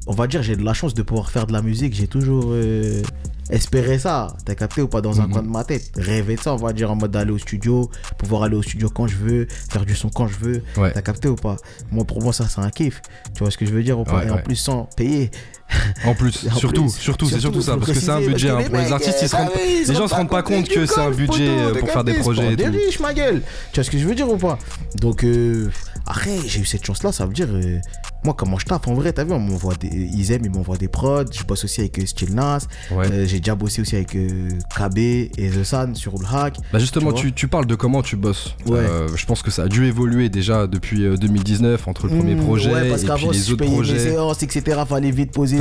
on 0.07 0.13
va 0.13 0.27
dire, 0.27 0.43
j'ai 0.43 0.57
de 0.57 0.63
la 0.63 0.75
chance 0.75 0.95
de 0.95 1.03
pouvoir 1.03 1.31
faire 1.31 1.47
de 1.47 1.53
la 1.53 1.63
musique. 1.63 1.95
J'ai 1.95 2.09
toujours 2.09 2.47
euh, 2.49 3.03
espéré 3.51 3.99
ça. 3.99 4.35
T'as 4.45 4.55
capté 4.55 4.83
ou 4.83 4.89
pas 4.89 5.01
dans 5.01 5.21
un 5.21 5.27
Mhm. 5.27 5.33
coin 5.33 5.43
de 5.43 5.49
ma 5.49 5.65
tête? 5.65 5.91
Rêver 5.97 6.37
de 6.37 6.41
ça, 6.41 6.53
on 6.55 6.57
va 6.57 6.73
dire, 6.73 6.91
en 6.91 6.97
mode 6.97 7.11
d'aller 7.11 7.33
au 7.33 7.39
studio, 7.39 7.91
pouvoir 8.19 8.45
aller 8.45 8.57
au 8.57 8.63
studio 8.63 8.89
quand 8.91 9.07
je 9.07 9.17
veux, 9.17 9.47
faire 9.71 9.85
du 9.85 9.95
son 9.95 10.09
quand 10.09 10.27
je 10.29 10.37
veux. 10.39 10.63
Ouais. 10.77 10.93
T'as 10.93 11.03
capté 11.03 11.29
ou 11.29 11.37
pas? 11.37 11.57
Moi, 11.91 12.05
pour 12.05 12.23
moi, 12.23 12.33
ça, 12.33 12.47
c'est 12.49 12.61
un 12.61 12.71
kiff. 12.71 13.01
Tu 13.35 13.41
vois 13.43 13.51
ce 13.51 13.59
que 13.59 13.67
je 13.67 13.73
veux 13.73 13.83
dire 13.83 13.99
ou 13.99 14.05
pas? 14.05 14.19
Ouais, 14.21 14.27
Et 14.29 14.31
en 14.31 14.39
plus, 14.39 14.57
sans 14.57 14.89
payer. 14.97 15.31
En 16.05 16.15
plus, 16.15 16.49
En 16.53 16.57
surtout, 16.57 16.83
plus, 16.87 16.95
surtout, 16.97 17.27
c'est 17.29 17.39
surtout 17.39 17.63
ça, 17.63 17.77
parce 17.77 17.93
que 17.93 18.01
c'est 18.01 18.11
un 18.11 18.21
budget. 18.21 18.51
hein. 18.51 18.59
Pour 18.69 18.77
les 18.79 18.91
artistes, 18.91 19.19
ils 19.23 19.29
se 19.29 19.37
rendent, 19.37 19.51
ils 19.57 19.87
les 19.87 19.95
gens 19.95 20.09
se 20.09 20.15
rendent 20.17 20.29
pas 20.29 20.43
compte 20.43 20.69
que 20.69 20.85
c'est 20.85 20.99
un 21.01 21.13
budget 21.13 21.49
euh, 21.49 21.75
pour 21.75 21.89
faire 21.89 22.03
des 22.03 22.15
projets 22.15 22.55
et 22.55 22.57
pour 22.57 22.65
tout. 22.65 22.71
des 22.73 22.79
riches, 22.87 22.99
ma 22.99 23.15
gueule. 23.15 23.41
Tu 23.73 23.77
vois 23.77 23.85
ce 23.85 23.91
que 23.91 23.97
je 23.99 24.05
veux 24.05 24.17
dire 24.17 24.29
ou 24.29 24.37
pas? 24.37 24.59
Donc, 24.97 25.23
euh, 25.23 25.71
après, 26.07 26.39
j'ai 26.45 26.59
eu 26.61 26.65
cette 26.65 26.85
chance-là, 26.85 27.13
ça 27.13 27.25
veut 27.25 27.33
dire, 27.33 27.47
euh, 27.51 27.79
moi, 28.25 28.35
comment 28.37 28.59
je 28.59 28.67
tape 28.67 28.89
en 28.89 28.95
vrai, 28.95 29.13
t'as 29.13 29.23
vu, 29.23 29.33
on 29.33 29.39
m'envoie 29.39 29.75
des. 29.77 29.89
Ils 29.89 30.33
aiment, 30.33 30.45
ils 30.45 30.51
m'envoient 30.51 30.77
des 30.77 30.89
prods. 30.89 31.25
Je 31.33 31.45
bosse 31.45 31.65
aussi 31.65 31.81
avec 31.83 31.99
euh, 32.01 32.05
Still 32.07 32.35
Nas. 32.35 32.59
Ouais. 32.91 33.07
Euh, 33.11 33.27
j'ai 33.27 33.39
déjà 33.41 33.55
bossé 33.55 33.83
aussi 33.83 33.97
avec 33.97 34.15
euh, 34.15 34.49
KB 34.77 34.99
et 34.99 35.31
The 35.51 35.65
Sun 35.65 35.95
sur 35.95 36.13
le 36.19 36.25
hack. 36.27 36.57
Bah 36.73 36.79
justement, 36.79 37.13
tu 37.13 37.27
tu, 37.29 37.33
tu 37.33 37.49
parles 37.49 37.67
de 37.67 37.75
comment 37.75 38.03
tu 38.03 38.17
bosses. 38.17 38.55
Ouais. 38.67 38.79
Euh, 38.79 39.09
je 39.17 39.27
pense 39.27 39.43
que 39.43 39.51
ça 39.51 39.65
a 39.65 39.69
dû 39.69 39.85
évoluer 39.87 40.29
déjà 40.29 40.67
depuis 40.67 41.05
euh, 41.05 41.17
2019 41.17 41.89
entre 41.89 42.07
le 42.07 42.17
premier 42.17 42.35
Mmh, 42.35 42.45
projet 42.45 42.73
ouais, 42.73 42.89
parce 42.89 43.03
et 43.03 43.07
puis 43.07 43.21
si 43.21 43.27
les 43.33 43.39
je 43.47 43.53
autres 43.53 43.59
payais 43.59 43.71
mes 43.71 43.77
projets. 43.77 43.99
séances, 43.99 44.43
etc., 44.43 44.81
fallait 44.89 45.11
vite 45.11 45.33
poser. 45.33 45.59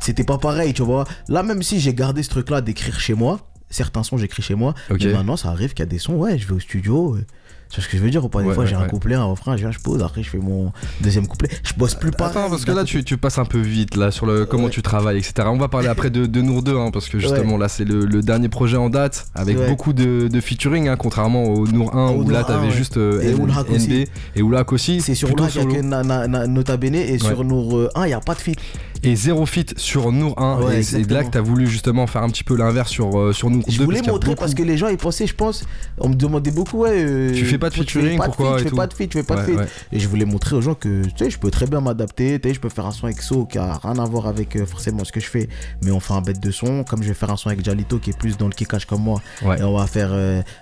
C'était 0.00 0.24
pas 0.24 0.38
pareil, 0.38 0.72
tu 0.74 0.82
vois. 0.82 1.04
Là, 1.28 1.42
même 1.42 1.62
si 1.62 1.80
j'ai 1.80 1.94
gardé 1.94 2.22
ce 2.22 2.28
truc-là 2.30 2.60
d'écrire 2.60 2.98
chez 3.00 3.14
moi, 3.14 3.40
certains 3.70 4.02
sons, 4.02 4.16
j'écris 4.18 4.42
chez 4.42 4.54
moi. 4.54 4.74
Ok. 4.90 5.00
Mais 5.04 5.12
maintenant, 5.12 5.36
ça 5.36 5.48
arrive 5.48 5.70
qu'il 5.74 5.80
y 5.80 5.88
a 5.88 5.90
des 5.90 5.98
sons, 5.98 6.14
ouais, 6.14 6.38
je 6.38 6.46
vais 6.46 6.54
au 6.54 6.60
studio. 6.60 7.14
euh, 7.16 7.24
Tu 7.70 7.80
vois 7.80 7.84
ce 7.84 7.88
que 7.90 7.96
je 7.98 8.02
veux 8.02 8.10
dire 8.10 8.24
ou 8.24 8.28
pas? 8.28 8.40
Des 8.40 8.46
Ouais, 8.48 8.54
fois, 8.54 8.64
ouais, 8.64 8.70
j'ai 8.70 8.76
un 8.76 8.86
couplet, 8.86 9.14
un 9.16 9.24
refrain, 9.24 9.56
je 9.56 9.62
viens, 9.62 9.72
je 9.72 9.80
pose, 9.80 10.00
après, 10.02 10.22
je 10.22 10.30
fais 10.30 10.38
mon 10.38 10.70
deuxième 11.00 11.26
couplet. 11.26 11.48
Je 11.64 11.72
bosse 11.74 11.94
plus 11.96 12.12
pareil. 12.12 12.36
Attends, 12.36 12.48
parce 12.50 12.64
que 12.64 12.70
là, 12.70 12.84
tu, 12.84 13.02
tu 13.02 13.16
passes 13.16 13.38
un 13.38 13.44
peu 13.44 13.58
vite 13.60 13.96
là 13.96 14.10
sur 14.12 14.26
le 14.26 14.44
comment 14.46 14.64
Ouais. 14.64 14.70
tu 14.70 14.80
travailles, 14.82 15.18
etc. 15.18 15.48
On 15.50 15.56
va 15.56 15.66
parler 15.68 15.88
après 15.88 16.10
de, 16.10 16.26
de 16.26 16.40
Nour 16.40 16.62
2, 16.62 16.76
hein, 16.76 16.90
parce 16.92 17.08
que 17.08 17.18
justement 17.18 17.56
là, 17.58 17.68
c'est 17.68 17.84
le, 17.84 18.04
le 18.06 18.22
dernier 18.22 18.48
projet 18.48 18.76
en 18.76 18.90
date 18.90 19.26
avec 19.34 19.56
beaucoup 19.68 19.92
de, 19.92 20.28
de 20.28 20.40
featuring, 20.40 20.88
hein, 20.88 20.96
contrairement 20.96 21.44
au 21.44 21.66
Nour 21.66 21.96
1 21.96 22.10
Au 22.10 22.22
où 22.22 22.30
là, 22.30 22.40
Nour 22.40 22.50
1, 22.50 22.52
t'avais 22.52 22.70
juste 22.70 22.96
euh, 22.96 23.20
Et 23.22 23.34
aussi. 23.34 23.88
NB 24.02 24.08
et 24.36 24.42
Oulak 24.42 24.72
aussi. 24.72 25.00
C'est 25.00 25.14
sur 25.16 25.28
qu'il 25.34 25.40
y 25.40 25.60
a 25.60 25.64
que 25.64 26.46
Nota 26.46 26.76
Bene 26.76 26.94
et 26.94 27.18
sur 27.18 27.44
Nour 27.44 27.88
1, 27.96 28.04
il 28.04 28.08
n'y 28.08 28.14
a 28.14 28.20
pas 28.20 28.34
de 28.34 28.40
feat. 28.40 28.58
Et 29.04 29.16
zéro 29.16 29.44
feat 29.46 29.78
sur 29.78 30.10
Nour 30.12 30.40
1. 30.40 30.62
Ouais, 30.62 30.80
et 30.80 31.04
de 31.04 31.14
là 31.14 31.24
que 31.24 31.30
t'as 31.30 31.40
voulu 31.40 31.66
justement 31.66 32.06
faire 32.06 32.22
un 32.22 32.30
petit 32.30 32.44
peu 32.44 32.56
l'inverse 32.56 32.90
sur, 32.90 33.18
euh, 33.18 33.32
sur 33.32 33.50
Nour 33.50 33.62
2. 33.66 33.70
Je 33.72 33.82
voulais 33.82 33.98
parce 34.00 34.08
montrer 34.08 34.28
beaucoup- 34.30 34.40
parce 34.40 34.54
que 34.54 34.62
les 34.62 34.76
gens 34.76 34.88
ils 34.88 34.96
pensaient, 34.96 35.26
je 35.26 35.34
pense, 35.34 35.64
on 35.98 36.08
me 36.08 36.14
demandait 36.14 36.50
beaucoup, 36.50 36.78
ouais. 36.78 36.90
euh, 37.04 37.32
Tu 37.34 37.44
fais 37.44 37.58
pas 37.58 37.68
de 37.68 37.74
tu 37.74 37.80
featuring, 37.80 38.18
pourquoi 38.18 38.58
et 38.60 38.62
Tu 38.62 38.68
fais 38.70 38.74
pas 38.74 38.86
de 38.86 38.94
feat, 38.94 39.10
tu 39.10 39.18
fais 39.18 39.24
pas 39.24 39.36
de 39.36 39.42
feat. 39.42 39.58
Et 39.92 39.98
je 40.00 40.08
voulais 40.08 40.24
montrer 40.24 40.56
aux 40.56 40.60
gens 40.62 40.74
que, 40.74 41.04
tu 41.04 41.10
sais, 41.18 41.30
je 41.30 41.38
peux 41.38 41.50
très 41.50 41.66
bien 41.66 41.80
m'adapter. 41.80 42.40
Tu 42.40 42.48
sais, 42.48 42.54
je 42.54 42.60
peux 42.60 42.68
faire 42.68 42.86
un 42.86 42.92
son 42.92 43.04
avec 43.06 43.20
So 43.20 43.44
qui 43.44 43.58
a 43.58 43.78
rien 43.82 43.98
à 43.98 44.04
voir 44.04 44.26
avec 44.26 44.56
euh, 44.56 44.64
forcément 44.66 45.04
ce 45.04 45.12
que 45.12 45.20
je 45.20 45.26
fais. 45.28 45.48
Mais 45.84 45.90
on 45.90 46.00
fait 46.00 46.14
un 46.14 46.22
bête 46.22 46.40
de 46.40 46.50
son. 46.50 46.84
Comme 46.84 47.02
je 47.02 47.08
vais 47.08 47.14
faire 47.14 47.30
un 47.30 47.36
son 47.36 47.48
avec 47.50 47.64
Jalito 47.64 47.98
qui 47.98 48.10
est 48.10 48.18
plus 48.18 48.36
dans 48.38 48.46
le 48.46 48.52
kickage 48.54 48.86
comme 48.86 49.02
moi. 49.02 49.20
Et 49.58 49.62
on 49.62 49.76
va 49.76 49.86
faire. 49.86 50.10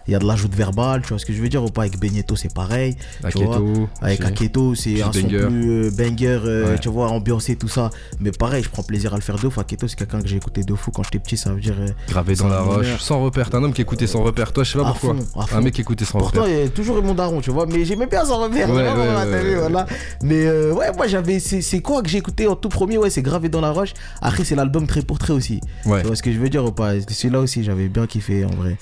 Il 0.08 0.12
y 0.12 0.16
a 0.16 0.18
de 0.18 0.26
l'ajout 0.26 0.48
verbal, 0.52 1.02
tu 1.02 1.08
vois 1.10 1.18
ce 1.18 1.26
que 1.26 1.32
je 1.32 1.40
veux 1.40 1.48
dire 1.48 1.62
ou 1.62 1.68
pas? 1.68 1.82
Avec 1.82 1.98
Benito, 1.98 2.34
c'est 2.36 2.52
pareil. 2.52 2.96
tu 3.30 3.44
vois. 3.44 3.56
Aketo, 3.56 3.88
Avec. 4.00 4.24
Aketo, 4.24 4.74
c'est 4.74 5.00
un 5.02 5.12
son 5.12 5.28
plus 5.28 5.90
banger, 5.96 6.76
tu 6.80 6.88
vois, 6.88 7.08
ambiancé, 7.08 7.56
tout 7.56 7.68
ça. 7.68 7.90
Mais 8.20 8.31
pareil, 8.38 8.62
je 8.62 8.68
prends 8.68 8.82
plaisir 8.82 9.12
à 9.12 9.16
le 9.16 9.22
faire 9.22 9.36
de 9.36 9.48
fou. 9.48 9.60
Aketo, 9.60 9.88
c'est 9.88 9.96
quelqu'un 9.96 10.20
que 10.20 10.28
j'ai 10.28 10.36
écouté 10.36 10.62
de 10.62 10.74
fou 10.74 10.90
quand 10.90 11.02
j'étais 11.02 11.18
petit, 11.18 11.36
ça 11.36 11.52
veut 11.52 11.60
dire. 11.60 11.74
euh, 11.78 11.88
Gravé 12.08 12.34
dans 12.34 12.48
la 12.48 12.60
roche, 12.60 12.98
sans 13.00 13.22
repère. 13.22 13.50
T'es 13.50 13.56
un 13.56 13.62
homme 13.64 13.72
qui 13.72 13.82
écoutait 13.82 14.06
sans 14.06 14.22
repère. 14.22 14.52
Toi, 14.52 14.64
je 14.64 14.72
sais 14.72 14.78
pas 14.78 14.88
À 14.88 14.92
pourquoi. 14.92 15.14
fond, 15.14 15.40
Un 15.40 15.46
fond. 15.46 15.60
mec 15.62 15.74
qui 15.74 15.80
écoutait 15.80 16.04
sans 16.04 16.18
Pourtant, 16.18 16.42
repère. 16.42 16.66
a 16.66 16.68
toujours 16.68 17.02
mon 17.02 17.14
daron, 17.14 17.40
tu 17.40 17.50
vois, 17.50 17.66
mais 17.66 17.84
j'aimais 17.84 18.06
bien 18.06 18.24
son 18.24 18.38
repère. 18.38 18.68
Ouais, 18.70 18.76
tu 18.76 18.82
vois, 18.82 18.82
ouais, 18.82 19.06
voilà, 19.12 19.24
ouais, 19.24 19.30
t'as 19.30 19.42
vu, 19.42 19.54
ouais, 19.54 19.60
voilà. 19.60 19.86
Mais 20.22 20.46
euh, 20.46 20.72
ouais, 20.72 20.92
moi 20.96 21.06
j'avais. 21.06 21.38
C'est 21.40 21.80
quoi 21.80 22.02
que 22.02 22.08
j'ai 22.08 22.18
écouté 22.18 22.46
en 22.46 22.56
tout 22.56 22.68
premier? 22.68 22.98
Ouais, 22.98 23.10
c'est 23.10 23.22
gravé 23.22 23.48
dans 23.48 23.60
la 23.60 23.70
roche. 23.70 23.94
Après, 24.20 24.44
c'est 24.44 24.54
l'album 24.54 24.86
Très 24.86 25.02
pour 25.02 25.18
Très 25.18 25.32
aussi. 25.32 25.60
Tu 25.84 25.88
vois 25.88 26.16
ce 26.16 26.22
que 26.22 26.32
je 26.32 26.38
veux 26.38 26.48
dire 26.48 26.64
ou 26.64 26.72
pas? 26.72 26.92
Celui-là 27.08 27.40
aussi, 27.40 27.62
j'avais 27.64 27.88
bien 27.88 28.06
kiffé 28.06 28.44
en 28.44 28.50
vrai. 28.50 28.76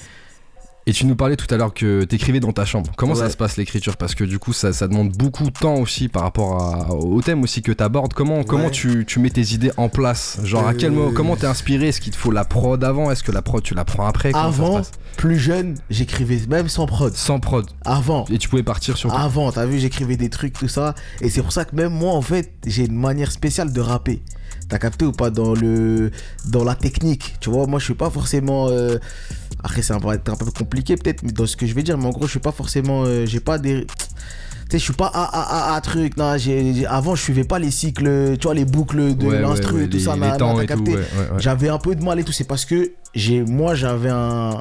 Et 0.90 0.92
tu 0.92 1.06
nous 1.06 1.14
parlais 1.14 1.36
tout 1.36 1.46
à 1.54 1.56
l'heure 1.56 1.72
que 1.72 2.02
t'écrivais 2.02 2.40
dans 2.40 2.50
ta 2.50 2.64
chambre. 2.64 2.90
Comment 2.96 3.14
ça 3.14 3.30
se 3.30 3.36
passe 3.36 3.56
l'écriture? 3.56 3.96
Parce 3.96 4.16
que 4.16 4.24
du 4.24 4.40
coup, 4.40 4.52
ça, 4.52 4.72
ça 4.72 4.88
demande 4.88 5.12
beaucoup 5.12 5.44
de 5.44 5.50
temps 5.56 5.76
aussi 5.76 6.08
par 6.08 6.22
rapport 6.24 6.60
à- 6.60 6.92
au 6.92 7.22
thème 7.22 7.44
aussi 7.44 7.62
que 7.62 7.70
t'abordes. 7.70 8.12
Comment, 8.12 8.42
comment 8.42 8.70
tu, 8.70 9.04
tu 9.06 9.20
mets 9.20 9.30
tes 9.30 9.52
idées 9.54 9.70
en 9.76 9.88
place? 9.88 10.40
Genre 10.42 10.66
à 10.66 10.74
quel 10.74 10.90
moment 10.90 11.12
Comment 11.14 11.36
t'es 11.36 11.46
inspiré? 11.46 11.86
Est-ce 11.90 12.00
qu'il 12.00 12.12
te 12.12 12.16
faut 12.16 12.32
la 12.32 12.44
prod 12.44 12.82
avant? 12.82 13.08
Est-ce 13.12 13.22
que 13.22 13.30
la 13.30 13.40
prod 13.40 13.62
tu 13.62 13.74
la 13.74 13.84
prends 13.84 14.04
après? 14.04 14.32
Comment 14.32 14.46
Avant, 14.46 14.82
plus 15.16 15.38
jeune, 15.38 15.76
j'écrivais 15.90 16.40
même 16.48 16.68
sans 16.68 16.86
prod. 16.86 17.14
Sans 17.14 17.38
prod. 17.38 17.66
Avant. 17.84 18.24
Et 18.28 18.38
tu 18.38 18.48
pouvais 18.48 18.64
partir 18.64 18.96
sur. 18.96 19.14
Avant, 19.14 19.52
t'as 19.52 19.66
vu, 19.66 19.78
j'écrivais 19.78 20.16
des 20.16 20.28
trucs, 20.28 20.54
tout 20.54 20.66
ça. 20.66 20.96
Et 21.20 21.30
c'est 21.30 21.42
pour 21.42 21.52
ça 21.52 21.64
que 21.64 21.76
même 21.76 21.92
moi, 21.92 22.14
en 22.14 22.22
fait, 22.22 22.50
j'ai 22.66 22.86
une 22.86 22.98
manière 22.98 23.30
spéciale 23.30 23.72
de 23.72 23.80
rapper. 23.80 24.22
T'as 24.68 24.78
capté 24.78 25.04
ou 25.04 25.12
pas 25.12 25.30
dans 25.30 25.52
le 25.54 26.10
dans 26.48 26.64
la 26.64 26.74
technique? 26.74 27.36
Tu 27.40 27.48
vois, 27.50 27.66
moi, 27.68 27.78
je 27.78 27.84
suis 27.84 27.94
pas 27.94 28.10
forcément. 28.10 28.66
euh, 28.70 28.98
Après, 29.62 29.82
ça 29.82 29.98
va 29.98 30.14
être 30.14 30.28
un 30.30 30.36
peu 30.36 30.46
compliqué 30.50 30.96
peut-être, 30.96 31.22
mais 31.22 31.32
dans 31.32 31.46
ce 31.46 31.56
que 31.56 31.66
je 31.66 31.74
vais 31.74 31.82
dire, 31.82 31.98
mais 31.98 32.06
en 32.06 32.10
gros, 32.10 32.24
je 32.26 32.30
suis 32.32 32.40
pas 32.40 32.52
forcément. 32.52 33.04
euh, 33.04 33.26
J'ai 33.26 33.40
pas 33.40 33.58
des. 33.58 33.86
Tu 33.86 34.76
sais, 34.76 34.78
je 34.78 34.84
suis 34.84 34.92
pas 34.92 35.10
à, 35.12 35.24
à, 35.72 35.74
à, 35.74 35.80
truc. 35.80 36.16
Non, 36.16 36.32
avant, 36.88 37.14
je 37.16 37.22
suivais 37.22 37.42
pas 37.44 37.58
les 37.58 37.70
cycles, 37.72 38.36
tu 38.38 38.44
vois, 38.44 38.54
les 38.54 38.64
boucles 38.64 39.16
de 39.16 39.26
Ouais, 39.26 39.40
l'instru 39.40 39.74
ouais, 39.78 39.84
et 39.84 39.88
tout 39.88 39.96
les- 39.96 40.02
ça. 40.04 40.14
J'avais 41.38 41.68
un 41.68 41.78
peu 41.78 41.94
de 41.96 42.04
mal 42.04 42.20
et 42.20 42.24
tout. 42.24 42.32
C'est 42.32 42.44
parce 42.44 42.64
que 42.64 42.92
j'ai, 43.14 43.42
moi, 43.42 43.74
j'avais 43.74 44.10
un, 44.10 44.60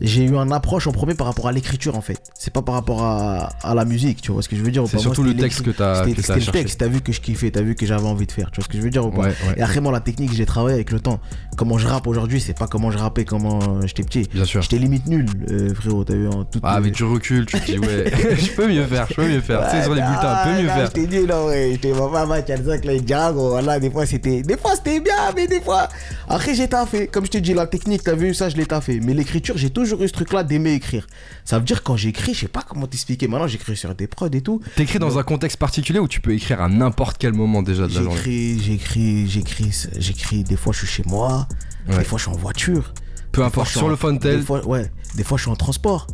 j'ai 0.00 0.24
eu 0.24 0.36
un 0.36 0.50
approche 0.50 0.86
en 0.86 0.92
premier 0.92 1.14
par 1.14 1.26
rapport 1.26 1.48
à 1.48 1.52
l'écriture 1.52 1.96
en 1.96 2.00
fait. 2.00 2.20
C'est 2.38 2.52
pas 2.52 2.62
par 2.62 2.74
rapport 2.74 3.02
à, 3.02 3.50
à 3.62 3.74
la 3.74 3.84
musique, 3.84 4.20
tu 4.22 4.32
vois 4.32 4.42
ce 4.42 4.48
que 4.48 4.56
je 4.56 4.62
veux 4.62 4.70
dire 4.70 4.82
C'est 4.86 4.96
pas 4.96 5.02
Moi, 5.02 5.14
surtout 5.14 5.22
le 5.22 5.36
texte 5.36 5.62
que 5.62 5.70
t'as 5.70 6.04
C'était 6.04 6.34
le 6.34 6.52
texte. 6.52 6.80
T'as 6.80 6.88
vu 6.88 7.00
que 7.00 7.12
je 7.12 7.20
kiffais, 7.20 7.50
t'as 7.50 7.62
vu 7.62 7.74
que 7.74 7.86
j'avais 7.86 8.06
envie 8.06 8.26
de 8.26 8.32
faire. 8.32 8.50
Tu 8.50 8.56
vois 8.60 8.64
ce 8.64 8.68
que 8.68 8.78
je 8.78 8.82
veux 8.82 8.90
dire 8.90 9.06
ou 9.06 9.10
pas 9.10 9.22
Ouais, 9.22 9.28
ouais. 9.28 9.54
Et 9.56 9.62
après 9.62 9.80
moi, 9.80 9.92
la 9.92 10.00
technique, 10.00 10.32
j'ai 10.32 10.46
travaillé 10.46 10.74
avec 10.74 10.90
le 10.90 11.00
temps. 11.00 11.20
Comment 11.56 11.78
je 11.78 11.86
rappe 11.86 12.06
aujourd'hui, 12.06 12.40
c'est 12.40 12.56
pas 12.56 12.66
comment 12.66 12.90
je 12.90 12.98
rappais 12.98 13.24
comment 13.24 13.58
euh, 13.58 13.86
j'étais 13.86 14.02
petit. 14.02 14.28
Bien 14.32 14.44
sûr. 14.44 14.62
J'étais 14.62 14.78
limite 14.78 15.06
nul, 15.06 15.26
euh, 15.50 15.74
frérot. 15.74 16.04
T'as 16.04 16.14
vu 16.14 16.28
en 16.28 16.44
toute. 16.44 16.62
Ah, 16.64 16.74
avec 16.74 16.94
du 16.94 17.04
recul, 17.04 17.46
tu 17.46 17.60
te 17.60 17.66
dis, 17.66 17.78
ouais, 17.78 18.12
je 18.36 18.50
peux 18.52 18.68
mieux 18.68 18.84
faire, 18.86 19.06
je 19.08 19.14
peux 19.14 19.28
mieux 19.28 19.40
faire. 19.40 19.68
tu 19.68 19.76
sais, 19.76 19.82
sur 19.82 19.94
les 19.94 20.02
bulletins, 20.02 20.44
je 20.44 20.50
peux 20.50 20.62
mieux 20.62 20.68
faire. 20.68 20.86
J'étais 20.86 21.06
nul, 21.06 21.26
là, 21.26 21.44
ouais. 21.44 21.68
J'étais 21.72 21.92
vraiment 21.92 22.26
match 22.26 22.50
à 22.50 22.56
ça 22.56 22.78
que 22.78 22.86
les 22.88 23.00
gros. 23.00 23.50
Voilà, 23.50 23.78
des 23.80 23.90
fois 23.90 24.06
c'était. 24.06 24.42
Des 24.42 24.56
fois 24.56 24.72
c'était 24.76 25.00
bien, 25.00 25.32
mais 25.36 25.46
des 25.46 25.60
fois. 25.60 25.88
Après, 26.28 26.54
j'ai 26.54 26.68
taffé. 26.68 27.06
Comme 27.08 27.26
je 27.26 27.30
te 27.30 27.38
dis, 27.38 27.54
la 27.54 27.66
technique, 27.72 28.04
t'as 28.04 28.14
vu, 28.14 28.34
ça, 28.34 28.48
je 28.48 28.56
l'ai 28.56 28.66
taffé. 28.66 29.00
Mais 29.00 29.14
l'écriture, 29.14 29.56
j'ai 29.58 29.70
toujours 29.70 30.00
eu 30.04 30.06
ce 30.08 30.12
truc-là 30.12 30.44
d'aimer 30.44 30.74
écrire. 30.74 31.06
Ça 31.44 31.58
veut 31.58 31.64
dire 31.64 31.82
quand 31.82 31.96
j'écris, 31.96 32.34
je 32.34 32.40
sais 32.40 32.48
pas 32.48 32.62
comment 32.62 32.86
t'expliquer. 32.86 33.26
Maintenant, 33.26 33.48
j'écris 33.48 33.76
sur 33.76 33.92
des 33.96 34.06
prods 34.06 34.28
et 34.32 34.40
tout. 34.42 34.60
T'écris 34.76 35.00
dans 35.00 35.18
un 35.18 35.22
contexte 35.24 35.56
particulier 35.58 35.98
où 35.98 36.06
tu 36.06 36.20
peux 36.20 36.32
écrire 36.34 36.60
à 36.60 36.68
n'importe 36.68 37.16
quel 37.18 37.32
moment 37.32 37.62
déjà 37.62 37.88
de 37.88 37.94
la 37.94 38.02
journée. 38.02 38.16
J'écris, 38.16 38.60
j'écris, 38.60 39.28
j'écris, 39.28 39.86
j'écris. 39.98 40.44
Des 40.44 40.56
fois, 40.56 40.72
je 40.72 40.78
suis 40.78 40.86
chez 40.86 41.02
moi. 41.06 41.48
Ouais. 41.88 41.98
Des 41.98 42.04
fois, 42.04 42.18
je 42.18 42.22
suis 42.24 42.32
en 42.32 42.36
voiture. 42.36 42.94
Peu 43.32 43.42
importe, 43.42 43.68
sur 43.70 43.84
en- 43.84 43.88
le 43.88 43.96
Fontel, 43.96 44.38
Des 44.40 44.46
fois, 44.46 44.64
ouais. 44.68 44.92
Des 45.16 45.24
fois, 45.24 45.36
je 45.38 45.42
suis 45.42 45.50
en 45.50 45.56
transport. 45.56 46.06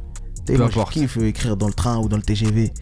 Peu 0.47 0.57
moi, 0.57 0.67
importe. 0.67 0.95
Je 0.95 1.01
kiffe 1.01 1.19
euh, 1.19 1.27
écrire 1.27 1.57
dans 1.59 1.67
le 1.67 1.75
train 1.75 1.99
ou 1.99 2.09
dans 2.09 2.17
le 2.17 2.23
TGV. 2.23 2.73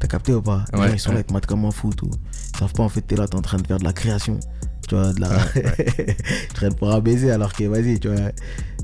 T'as 0.00 0.08
capté 0.08 0.34
ou 0.34 0.42
pas? 0.42 0.64
Les 0.72 0.80
Ouais, 0.80 0.88
gens, 0.88 0.94
ils 0.94 0.98
sont 1.00 1.08
ouais. 1.10 1.14
là, 1.14 1.20
ils 1.20 1.24
te 1.24 1.32
matent 1.32 1.46
comme 1.46 1.64
un 1.64 1.70
fou, 1.70 1.90
tout. 1.96 2.10
Ils 2.54 2.58
savent 2.58 2.72
pas, 2.72 2.82
en 2.82 2.88
fait, 2.88 3.00
t'es 3.02 3.14
là, 3.16 3.26
t'es 3.28 3.36
en 3.36 3.40
train 3.42 3.58
de 3.58 3.66
faire 3.66 3.78
de 3.78 3.84
la 3.84 3.92
création. 3.92 4.38
Tu 4.86 4.94
vois, 4.94 5.12
de 5.12 5.20
la. 5.20 5.28
tu 5.54 6.54
traînes 6.54 6.74
pour 6.78 6.92
un 6.92 7.00
baiser 7.00 7.30
alors 7.30 7.52
que 7.52 7.64
vas-y, 7.64 7.98
tu 8.00 8.08
vois. 8.08 8.30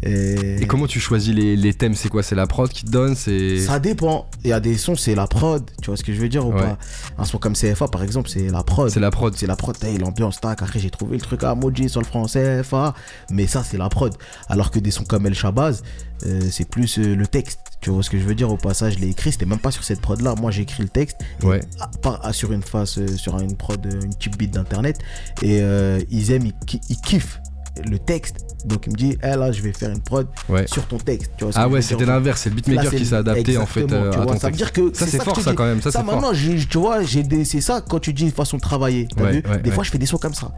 Et- 0.02 0.62
Et 0.62 0.66
comment 0.66 0.86
tu 0.86 0.98
choisis 0.98 1.34
les, 1.34 1.56
les 1.56 1.74
thèmes? 1.74 1.94
C'est 1.94 2.08
quoi? 2.08 2.22
C'est 2.22 2.34
la 2.34 2.46
prod 2.46 2.70
qui 2.70 2.84
te 2.86 2.90
donne? 2.90 3.14
Ça 3.14 3.78
dépend. 3.78 4.26
Il 4.44 4.48
y 4.48 4.52
a 4.54 4.60
des 4.60 4.78
sons, 4.78 4.96
c'est 4.96 5.14
la 5.14 5.26
prod. 5.26 5.62
Tu 5.82 5.86
vois 5.90 5.96
ce 5.98 6.02
que 6.02 6.14
je 6.14 6.20
veux 6.20 6.28
dire 6.30 6.46
ou 6.46 6.52
Ouais. 6.54 6.60
pas? 6.62 6.78
Un 7.18 7.24
son 7.26 7.36
comme 7.36 7.52
CFA, 7.54 7.86
par 7.88 8.02
exemple, 8.02 8.30
c'est 8.30 8.48
la 8.50 8.62
prod. 8.62 8.88
C'est 8.90 8.98
la 9.00 9.10
prod. 9.10 9.34
C'est 9.36 9.46
la 9.46 9.56
prod, 9.56 9.76
l'ambiance, 10.00 10.40
tac. 10.40 10.62
Après, 10.62 10.78
j'ai 10.78 10.88
trouvé 10.90 11.16
le 11.18 11.22
truc 11.22 11.44
à 11.44 11.54
Moji 11.54 11.90
sur 11.90 12.00
le 12.00 12.06
français, 12.06 12.62
FA. 12.62 12.94
Mais 13.30 13.46
ça, 13.46 13.62
c'est 13.62 13.76
la 13.76 13.90
prod. 13.90 14.14
Alors 14.48 14.70
que 14.70 14.78
des 14.78 14.90
sons 14.90 15.04
comme 15.04 15.26
El 15.26 15.34
Shabazz, 15.34 15.82
euh, 16.26 16.40
c'est 16.50 16.66
plus 16.68 16.98
euh, 16.98 17.14
le 17.14 17.26
texte. 17.26 17.58
Tu 17.80 17.90
vois 17.90 18.02
ce 18.02 18.10
que 18.10 18.18
je 18.18 18.24
veux 18.24 18.34
dire 18.34 18.50
Au 18.50 18.56
passage, 18.58 18.94
je 18.94 18.98
l'ai 18.98 19.08
écrit. 19.08 19.32
C'était 19.32 19.46
même 19.46 19.58
pas 19.58 19.70
sur 19.70 19.84
cette 19.84 20.00
prod 20.00 20.20
là. 20.20 20.34
Moi, 20.38 20.50
j'ai 20.50 20.62
écrit 20.62 20.82
le 20.82 20.88
texte. 20.90 21.16
Ouais. 21.42 21.60
ah, 21.80 22.20
ah, 22.22 22.32
sur 22.32 22.52
une 22.52 22.62
face, 22.62 22.98
euh, 22.98 23.06
sur 23.16 23.38
une 23.38 23.56
prod, 23.56 23.84
euh, 23.86 24.00
une 24.02 24.14
type 24.14 24.36
beat 24.36 24.50
d'internet. 24.50 24.98
Et 25.42 25.60
euh, 25.62 25.98
ils 26.10 26.30
aiment, 26.32 26.46
ils, 26.46 26.80
ils 26.90 27.00
kiffent 27.00 27.40
le 27.88 27.98
texte. 27.98 28.36
Donc, 28.66 28.84
il 28.86 28.92
me 28.92 28.96
dit, 28.98 29.16
eh 29.22 29.28
là, 29.36 29.50
je 29.52 29.62
vais 29.62 29.72
faire 29.72 29.90
une 29.90 30.02
prod 30.02 30.26
Ouais. 30.50 30.66
sur 30.66 30.86
ton 30.86 30.98
texte. 30.98 31.30
Tu 31.38 31.44
vois 31.44 31.52
ce 31.54 31.58
Ah 31.58 31.68
ouais, 31.68 31.80
c'était 31.80 32.04
l'inverse, 32.04 32.42
c'est 32.42 32.50
le 32.50 32.56
beatmaker 32.56 32.90
qui 32.90 33.06
s'est 33.06 33.14
adapté 33.14 33.56
en 33.56 33.64
fait 33.64 33.90
euh, 33.90 34.10
tu 34.10 34.18
à 34.18 34.22
vois, 34.24 34.34
ton 34.34 34.40
ça 34.40 34.50
veut 34.50 34.56
dire 34.56 34.72
que 34.72 34.92
Ça 34.92 35.06
c'est 35.06 35.22
fort 35.22 35.40
ça 35.40 35.50
dis. 35.50 35.56
quand 35.56 35.64
même, 35.64 35.80
ça 35.80 35.90
c'est 35.90 36.04
fort. 36.04 36.32
tu 36.68 36.78
vois, 36.78 37.02
j'ai 37.02 37.24
c'est 37.44 37.62
ça 37.62 37.80
quand 37.80 37.98
tu 38.00 38.12
dis 38.12 38.30
façon 38.30 38.58
de 38.58 38.62
travailler. 38.62 39.08
T'as 39.16 39.22
Ouais, 39.24 39.32
vu? 39.40 39.42
ouais, 39.48 39.58
Des 39.62 39.70
fois, 39.70 39.84
je 39.84 39.90
fais 39.90 39.96
des 39.98 40.04
sons 40.06 40.18
comme 40.18 40.34
ça. 40.34 40.52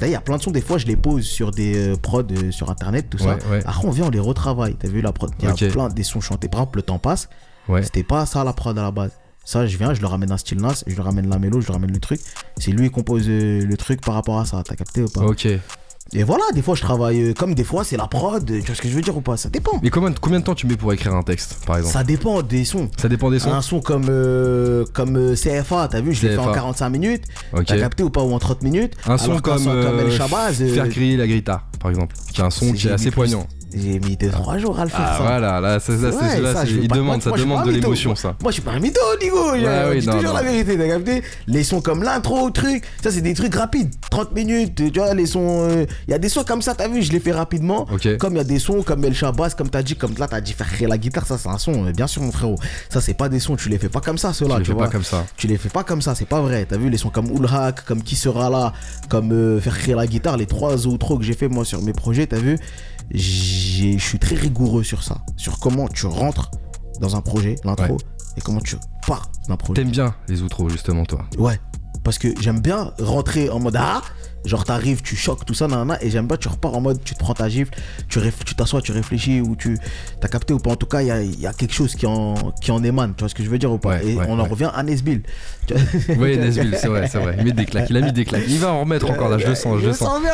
Là, 0.00 0.06
il 0.06 0.10
y 0.10 0.14
a 0.14 0.20
plein 0.20 0.36
de 0.36 0.42
sons, 0.42 0.50
des 0.50 0.60
fois, 0.60 0.78
je 0.78 0.86
les 0.86 0.96
pose 0.96 1.24
sur 1.24 1.50
des 1.50 1.76
euh, 1.76 1.96
prods 1.96 2.22
euh, 2.30 2.50
sur 2.50 2.70
internet, 2.70 3.06
tout 3.10 3.18
ça. 3.18 3.36
Ouais, 3.36 3.44
ouais. 3.50 3.62
Après, 3.64 3.86
on 3.86 3.90
vient, 3.90 4.06
on 4.06 4.10
les 4.10 4.20
retravaille. 4.20 4.76
T'as 4.78 4.88
vu 4.88 5.00
la 5.00 5.12
prod? 5.12 5.30
Il 5.38 5.44
y 5.44 5.48
a 5.48 5.70
plein 5.70 5.88
des 5.88 6.02
sons 6.02 6.20
chantés. 6.20 6.48
Par 6.48 6.60
exemple, 6.60 6.78
le 6.78 6.82
temps 6.82 6.98
passe. 6.98 7.28
Ouais. 7.68 7.82
C'était 7.82 8.02
pas 8.02 8.26
ça 8.26 8.44
la 8.44 8.52
prod 8.52 8.76
à 8.78 8.82
la 8.82 8.90
base. 8.90 9.12
Ça, 9.44 9.66
je 9.66 9.76
viens, 9.78 9.94
je 9.94 10.00
le 10.00 10.08
ramène 10.08 10.32
un 10.32 10.36
style 10.36 10.60
Nas, 10.60 10.82
je 10.86 10.94
lui 10.94 11.02
ramène 11.02 11.28
la 11.28 11.38
mélo, 11.38 11.60
je 11.60 11.66
lui 11.66 11.72
ramène 11.72 11.92
le 11.92 12.00
truc. 12.00 12.20
C'est 12.58 12.72
lui 12.72 12.88
qui 12.88 12.94
compose 12.94 13.26
euh, 13.28 13.64
le 13.64 13.76
truc 13.76 14.00
par 14.00 14.14
rapport 14.14 14.40
à 14.40 14.44
ça. 14.44 14.62
T'as 14.64 14.74
capté 14.74 15.02
ou 15.02 15.08
pas? 15.08 15.20
Ok. 15.20 15.46
Et 16.12 16.22
voilà, 16.22 16.44
des 16.54 16.62
fois, 16.62 16.74
je 16.76 16.82
travaille 16.82 17.20
euh, 17.20 17.34
comme 17.34 17.54
des 17.54 17.64
fois, 17.64 17.82
c'est 17.82 17.96
la 17.96 18.06
prod. 18.06 18.44
Tu 18.46 18.60
vois 18.60 18.74
ce 18.76 18.80
que 18.80 18.88
je 18.88 18.94
veux 18.94 19.02
dire 19.02 19.16
ou 19.16 19.20
pas? 19.20 19.36
Ça 19.36 19.48
dépend. 19.48 19.72
Mais 19.82 19.90
combien, 19.90 20.12
combien 20.20 20.38
de 20.38 20.44
temps 20.44 20.54
tu 20.54 20.66
mets 20.66 20.76
pour 20.76 20.92
écrire 20.92 21.14
un 21.14 21.22
texte, 21.22 21.58
par 21.66 21.78
exemple? 21.78 21.92
Ça 21.92 22.04
dépend 22.04 22.42
des 22.42 22.64
sons. 22.64 22.88
Ça 22.96 23.08
dépend 23.08 23.30
des 23.30 23.40
sons 23.40 23.52
Un 23.52 23.60
son 23.60 23.80
comme, 23.80 24.06
euh, 24.08 24.84
comme 24.92 25.16
euh, 25.16 25.34
CFA, 25.34 25.88
t'as 25.90 26.00
vu, 26.00 26.14
je 26.14 26.22
l'ai 26.26 26.34
fait 26.34 26.38
en 26.38 26.44
CFA. 26.46 26.54
45 26.54 26.88
minutes. 26.90 27.24
T'as 27.66 27.78
capté 27.78 28.02
ou 28.04 28.10
pas 28.10 28.22
Ou 28.22 28.32
en 28.32 28.38
30 28.38 28.62
minutes. 28.62 28.94
Un 29.06 29.18
son 29.18 29.38
comme, 29.40 29.58
son 29.58 29.64
comme 29.64 29.98
El 29.98 30.06
euh, 30.06 30.10
Shabazz, 30.16 30.62
euh, 30.62 30.68
Faire 30.74 30.84
la 31.18 31.26
grita, 31.26 31.62
par 31.80 31.90
exemple. 31.90 32.14
Qui 32.32 32.40
est 32.40 32.44
un 32.44 32.50
son 32.50 32.72
qui 32.72 32.86
est 32.86 32.92
assez 32.92 33.06
plus- 33.10 33.14
poignant. 33.16 33.46
J'ai 33.76 33.98
mis 34.00 34.16
2-3 34.16 34.58
jours 34.58 34.78
à 34.80 34.84
le 34.84 34.90
faire 34.90 35.00
Ah 35.04 35.16
ça. 35.18 35.22
voilà, 35.22 35.60
là, 35.60 35.78
ça, 35.80 35.92
ça, 35.98 36.10
c'est- 36.12 36.16
Ouais, 36.16 36.40
là, 36.40 36.64
je 36.64 36.76
il 36.76 36.88
pas- 36.88 36.94
demande, 36.96 37.06
moi, 37.16 37.20
ça 37.20 37.28
moi, 37.28 37.38
je 37.38 37.42
demande 37.44 37.66
de 37.66 37.70
l'émotion, 37.72 38.14
ça. 38.14 38.34
Moi, 38.42 38.50
je 38.50 38.54
suis 38.54 38.62
pas 38.62 38.72
un 38.72 38.80
mytho, 38.80 39.00
Nigo. 39.22 39.36
je 39.56 39.64
Ouais, 39.66 39.84
oui, 39.90 40.00
dis 40.00 40.06
non, 40.06 40.14
toujours 40.14 40.30
non. 40.30 40.36
la 40.36 40.42
vérité, 40.42 40.78
t'as 40.78 40.86
capté? 40.88 41.22
Les 41.46 41.62
sons 41.62 41.80
comme 41.80 42.02
l'intro, 42.02 42.50
truc, 42.50 42.84
ça, 43.02 43.10
c'est 43.10 43.20
des 43.20 43.34
trucs 43.34 43.54
rapides. 43.54 43.92
30 44.10 44.32
minutes, 44.34 44.74
tu 44.92 44.98
vois, 44.98 45.12
les 45.14 45.26
sons. 45.26 45.68
Il 46.08 46.10
y 46.10 46.14
a 46.14 46.18
des 46.18 46.28
sons 46.28 46.44
comme 46.44 46.62
ça, 46.62 46.74
t'as 46.74 46.88
vu, 46.88 47.02
je 47.02 47.12
les 47.12 47.20
fais 47.20 47.32
rapidement. 47.32 47.86
Comme 48.18 48.34
il 48.34 48.38
y 48.38 48.40
a 48.40 48.44
des 48.44 48.58
sons 48.58 48.82
comme 48.82 49.04
El 49.04 49.14
Shabazz, 49.14 49.54
comme 49.54 49.68
t'as 49.68 49.82
dit, 49.82 49.94
comme 49.96 50.14
là, 50.18 50.26
t'as 50.26 50.40
dit 50.40 50.52
faire 50.54 50.68
créer 50.70 50.88
la 50.88 50.96
guitare, 50.98 51.26
ça, 51.26 51.36
c'est 51.38 51.48
un 51.48 51.58
son. 51.58 51.86
euh, 51.86 51.92
Bien 51.92 52.06
sûr, 52.06 52.22
mon 52.22 52.32
frérot. 52.32 52.56
Ça, 52.88 53.00
c'est 53.00 53.14
pas 53.14 53.28
des 53.28 53.40
sons, 53.40 53.56
tu 53.56 53.68
les 53.68 53.78
fais 53.78 53.88
pas 53.88 54.00
comme 54.00 54.18
ça, 54.18 54.32
ceux-là. 54.32 54.54
Tu 54.54 54.58
les 54.60 54.64
tu 54.64 54.70
fais 54.70 54.74
vois. 54.76 54.86
pas 54.86 54.92
comme 54.92 55.04
ça. 55.04 55.26
Tu 55.36 55.46
les 55.46 55.58
fais 55.58 55.68
pas 55.68 55.84
comme 55.84 56.00
ça, 56.02 56.14
c'est 56.14 56.24
pas 56.28 56.40
vrai. 56.40 56.66
T'as 56.68 56.76
vu 56.78 56.88
les 56.88 56.98
sons 56.98 57.10
comme 57.10 57.30
Oulhak, 57.30 57.84
comme 57.84 58.02
Qui 58.02 58.16
sera 58.16 58.48
là, 58.50 58.72
comme 59.08 59.32
euh, 59.32 59.60
faire 59.60 59.76
créer 59.76 59.94
la 59.94 60.06
guitare, 60.06 60.36
les 60.36 60.46
trois 60.46 60.86
outros 60.86 61.18
que 61.18 61.24
j'ai 61.24 61.34
fait 61.34 61.48
moi 61.48 61.64
sur 61.64 61.82
mes 61.82 61.92
projets, 61.92 62.26
t'as 62.26 62.38
vu? 62.38 62.58
Je 63.10 63.98
suis 63.98 64.18
très 64.18 64.36
rigoureux 64.36 64.82
sur 64.82 65.02
ça, 65.02 65.18
sur 65.36 65.58
comment 65.58 65.88
tu 65.88 66.06
rentres 66.06 66.50
dans 67.00 67.16
un 67.16 67.20
projet, 67.20 67.56
l'intro, 67.64 67.94
Ouais. 67.94 68.00
et 68.36 68.40
comment 68.40 68.60
tu 68.60 68.76
pars 69.06 69.30
d'un 69.48 69.56
projet. 69.56 69.82
T'aimes 69.82 69.90
bien 69.92 70.14
les 70.28 70.42
outros, 70.42 70.68
justement, 70.68 71.04
toi. 71.04 71.24
Ouais, 71.38 71.60
parce 72.04 72.18
que 72.18 72.28
j'aime 72.40 72.60
bien 72.60 72.92
rentrer 73.00 73.48
en 73.50 73.60
mode 73.60 73.76
ah, 73.78 74.02
genre 74.46 74.64
t'arrives, 74.64 75.02
tu 75.02 75.16
choques, 75.16 75.44
tout 75.44 75.54
ça, 75.54 75.68
nanana, 75.68 75.98
et 76.02 76.10
j'aime 76.10 76.26
bien, 76.26 76.36
tu 76.36 76.48
repars 76.48 76.74
en 76.74 76.80
mode, 76.80 77.02
tu 77.04 77.14
te 77.14 77.18
prends 77.18 77.34
ta 77.34 77.48
gifle, 77.48 77.72
tu 78.08 78.18
réf- 78.18 78.44
tu 78.44 78.54
t'assois, 78.54 78.80
tu 78.80 78.92
réfléchis, 78.92 79.40
ou 79.40 79.56
tu 79.56 79.78
t'as 80.20 80.28
capté 80.28 80.54
ou 80.54 80.58
pas. 80.58 80.70
En 80.70 80.76
tout 80.76 80.86
cas, 80.86 81.02
il 81.02 81.08
y 81.08 81.10
a, 81.10 81.22
y 81.22 81.46
a 81.46 81.52
quelque 81.52 81.74
chose 81.74 81.94
qui 81.94 82.06
en, 82.06 82.34
qui 82.62 82.70
en 82.70 82.82
émane, 82.82 83.14
tu 83.16 83.20
vois 83.20 83.28
ce 83.28 83.34
que 83.34 83.42
je 83.44 83.50
veux 83.50 83.58
dire 83.58 83.72
ou 83.72 83.78
pas. 83.78 83.90
Ouais, 83.96 84.06
et 84.06 84.14
ouais, 84.16 84.24
on 84.28 84.38
en 84.38 84.42
ouais. 84.44 84.48
revient 84.48 84.70
à 84.74 84.82
Nesbill. 84.82 85.22
Oui, 86.18 86.36
Nesbill, 86.38 86.76
c'est 86.80 86.86
vrai, 86.86 87.08
c'est 87.10 87.18
vrai. 87.18 87.34
Il 87.38 87.44
met 87.44 87.52
des 87.52 87.64
claques, 87.64 87.90
il 87.90 87.96
a 87.96 88.00
mis 88.00 88.12
des 88.12 88.24
claques. 88.24 88.44
Il 88.48 88.58
va 88.58 88.72
en 88.72 88.80
remettre 88.80 89.10
encore 89.10 89.28
là, 89.28 89.38
je 89.38 89.46
le 89.48 89.54
sens, 89.54 89.80
je 89.80 89.86
le 89.88 89.92
sens. 89.92 90.20
bien 90.22 90.30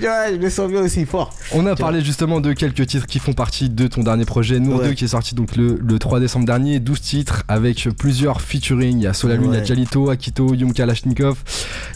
vois, 0.00 0.30
je 0.30 0.36
le 0.36 0.50
sens 0.50 0.70
bien 0.70 0.80
aussi 0.82 1.04
fort. 1.06 1.32
On 1.52 1.64
a 1.66 1.74
parlé 1.74 2.02
justement 2.02 2.40
de 2.40 2.52
quelques 2.52 2.86
titres 2.86 3.06
qui 3.06 3.18
font 3.18 3.32
partie 3.32 3.70
de 3.70 3.86
ton 3.86 4.02
dernier 4.02 4.24
projet, 4.24 4.60
Nour 4.60 4.80
Ouais. 4.80 4.88
2, 4.88 4.94
qui 4.94 5.04
est 5.04 5.08
sorti 5.08 5.34
donc 5.34 5.56
le, 5.56 5.78
le 5.82 5.98
3 5.98 6.20
décembre 6.20 6.44
dernier. 6.46 6.80
12 6.80 7.00
titres 7.00 7.44
avec 7.48 7.88
plusieurs 7.96 8.40
featuring. 8.40 8.98
Il 8.98 9.02
y 9.04 9.06
a 9.06 9.14
Solalune, 9.14 9.52
il 9.52 9.58
y 9.58 9.60
a. 9.60 9.64
Jalito, 9.64 10.10
Akito, 10.10 10.52
Yum 10.54 10.72
Kalashnikov. 10.72 11.38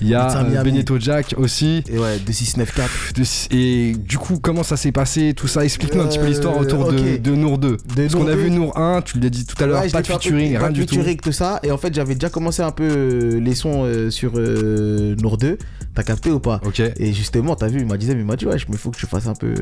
Il 0.00 0.08
y 0.08 0.14
a. 0.14 0.42
Benito 0.64 0.98
Jack 0.98 1.34
aussi. 1.36 1.57
Et 1.62 1.98
ouais, 1.98 2.18
2694. 2.18 3.12
De- 3.14 3.54
et 3.56 3.92
du 3.96 4.18
coup, 4.18 4.38
comment 4.40 4.62
ça 4.62 4.76
s'est 4.76 4.92
passé 4.92 5.34
Tout 5.34 5.48
ça, 5.48 5.64
explique-nous 5.64 6.00
un 6.02 6.06
petit 6.06 6.18
peu 6.18 6.24
Euh, 6.24 6.28
l'histoire 6.28 6.56
autour 6.58 6.92
de, 6.92 7.16
de 7.16 7.30
Nour 7.34 7.58
2. 7.58 7.76
Parce 7.96 8.14
qu'on 8.14 8.26
a 8.26 8.34
2. 8.34 8.36
vu 8.36 8.50
Nour 8.50 8.76
1, 8.78 9.02
tu 9.02 9.18
l'as 9.20 9.30
dit 9.30 9.44
tout 9.44 9.62
à 9.62 9.66
l'heure, 9.66 9.82
Ouais, 9.82 9.88
pas 9.90 10.02
de 10.02 10.06
featuring, 10.06 10.52
pas 10.54 10.58
rien 10.60 10.68
de 10.70 10.74
du 10.74 10.86
tout. 10.86 10.96
tout 11.22 11.32
ça. 11.32 11.60
Et 11.62 11.70
en 11.70 11.78
fait, 11.78 11.94
j'avais 11.94 12.14
déjà 12.14 12.28
commencé 12.30 12.62
un 12.62 12.70
peu 12.70 12.84
euh, 12.88 13.40
les 13.40 13.54
sons 13.54 13.84
euh, 13.84 14.10
sur 14.10 14.32
euh, 14.36 15.14
Nour 15.16 15.38
2. 15.38 15.58
T'as 15.94 16.02
capté 16.04 16.30
ou 16.30 16.38
pas? 16.40 16.60
Ok. 16.64 16.80
Et 16.80 17.12
justement, 17.12 17.56
t'as 17.56 17.66
vu, 17.68 17.80
il 17.80 17.86
m'a 17.86 17.96
dit, 17.96 18.06
mais 18.06 18.12
il 18.20 18.24
m'a 18.24 18.36
dit, 18.36 18.46
ouais, 18.46 18.56
mais 18.68 18.76
faut 18.76 18.90
que 18.90 18.96
tu 18.98 19.06
fasses 19.06 19.26
un 19.26 19.34
peu, 19.34 19.52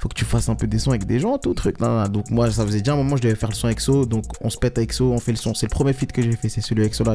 faut 0.00 0.08
que 0.08 0.14
tu 0.14 0.24
fasses 0.24 0.48
un 0.48 0.54
peu 0.54 0.66
des 0.66 0.78
sons 0.78 0.90
avec 0.90 1.04
des 1.06 1.18
gens, 1.20 1.36
tout 1.38 1.52
truc. 1.54 1.76
Donc 2.10 2.30
moi, 2.30 2.50
ça 2.50 2.64
faisait 2.64 2.78
déjà 2.78 2.92
un 2.94 2.96
moment, 2.96 3.16
je 3.16 3.22
devais 3.22 3.34
faire 3.34 3.50
le 3.50 3.54
son 3.54 3.68
EXO. 3.68 4.06
Donc 4.06 4.24
on 4.40 4.48
se 4.50 4.56
pète 4.58 4.78
EXO, 4.78 5.12
on 5.12 5.18
fait 5.18 5.32
le 5.32 5.36
son. 5.38 5.52
C'est 5.54 5.66
le 5.66 5.70
premier 5.70 5.92
feat 5.92 6.12
que 6.12 6.22
j'ai 6.22 6.32
fait, 6.32 6.48
c'est 6.48 6.60
celui 6.62 6.80
avec 6.82 6.92
EXO 6.92 7.04
là. 7.04 7.14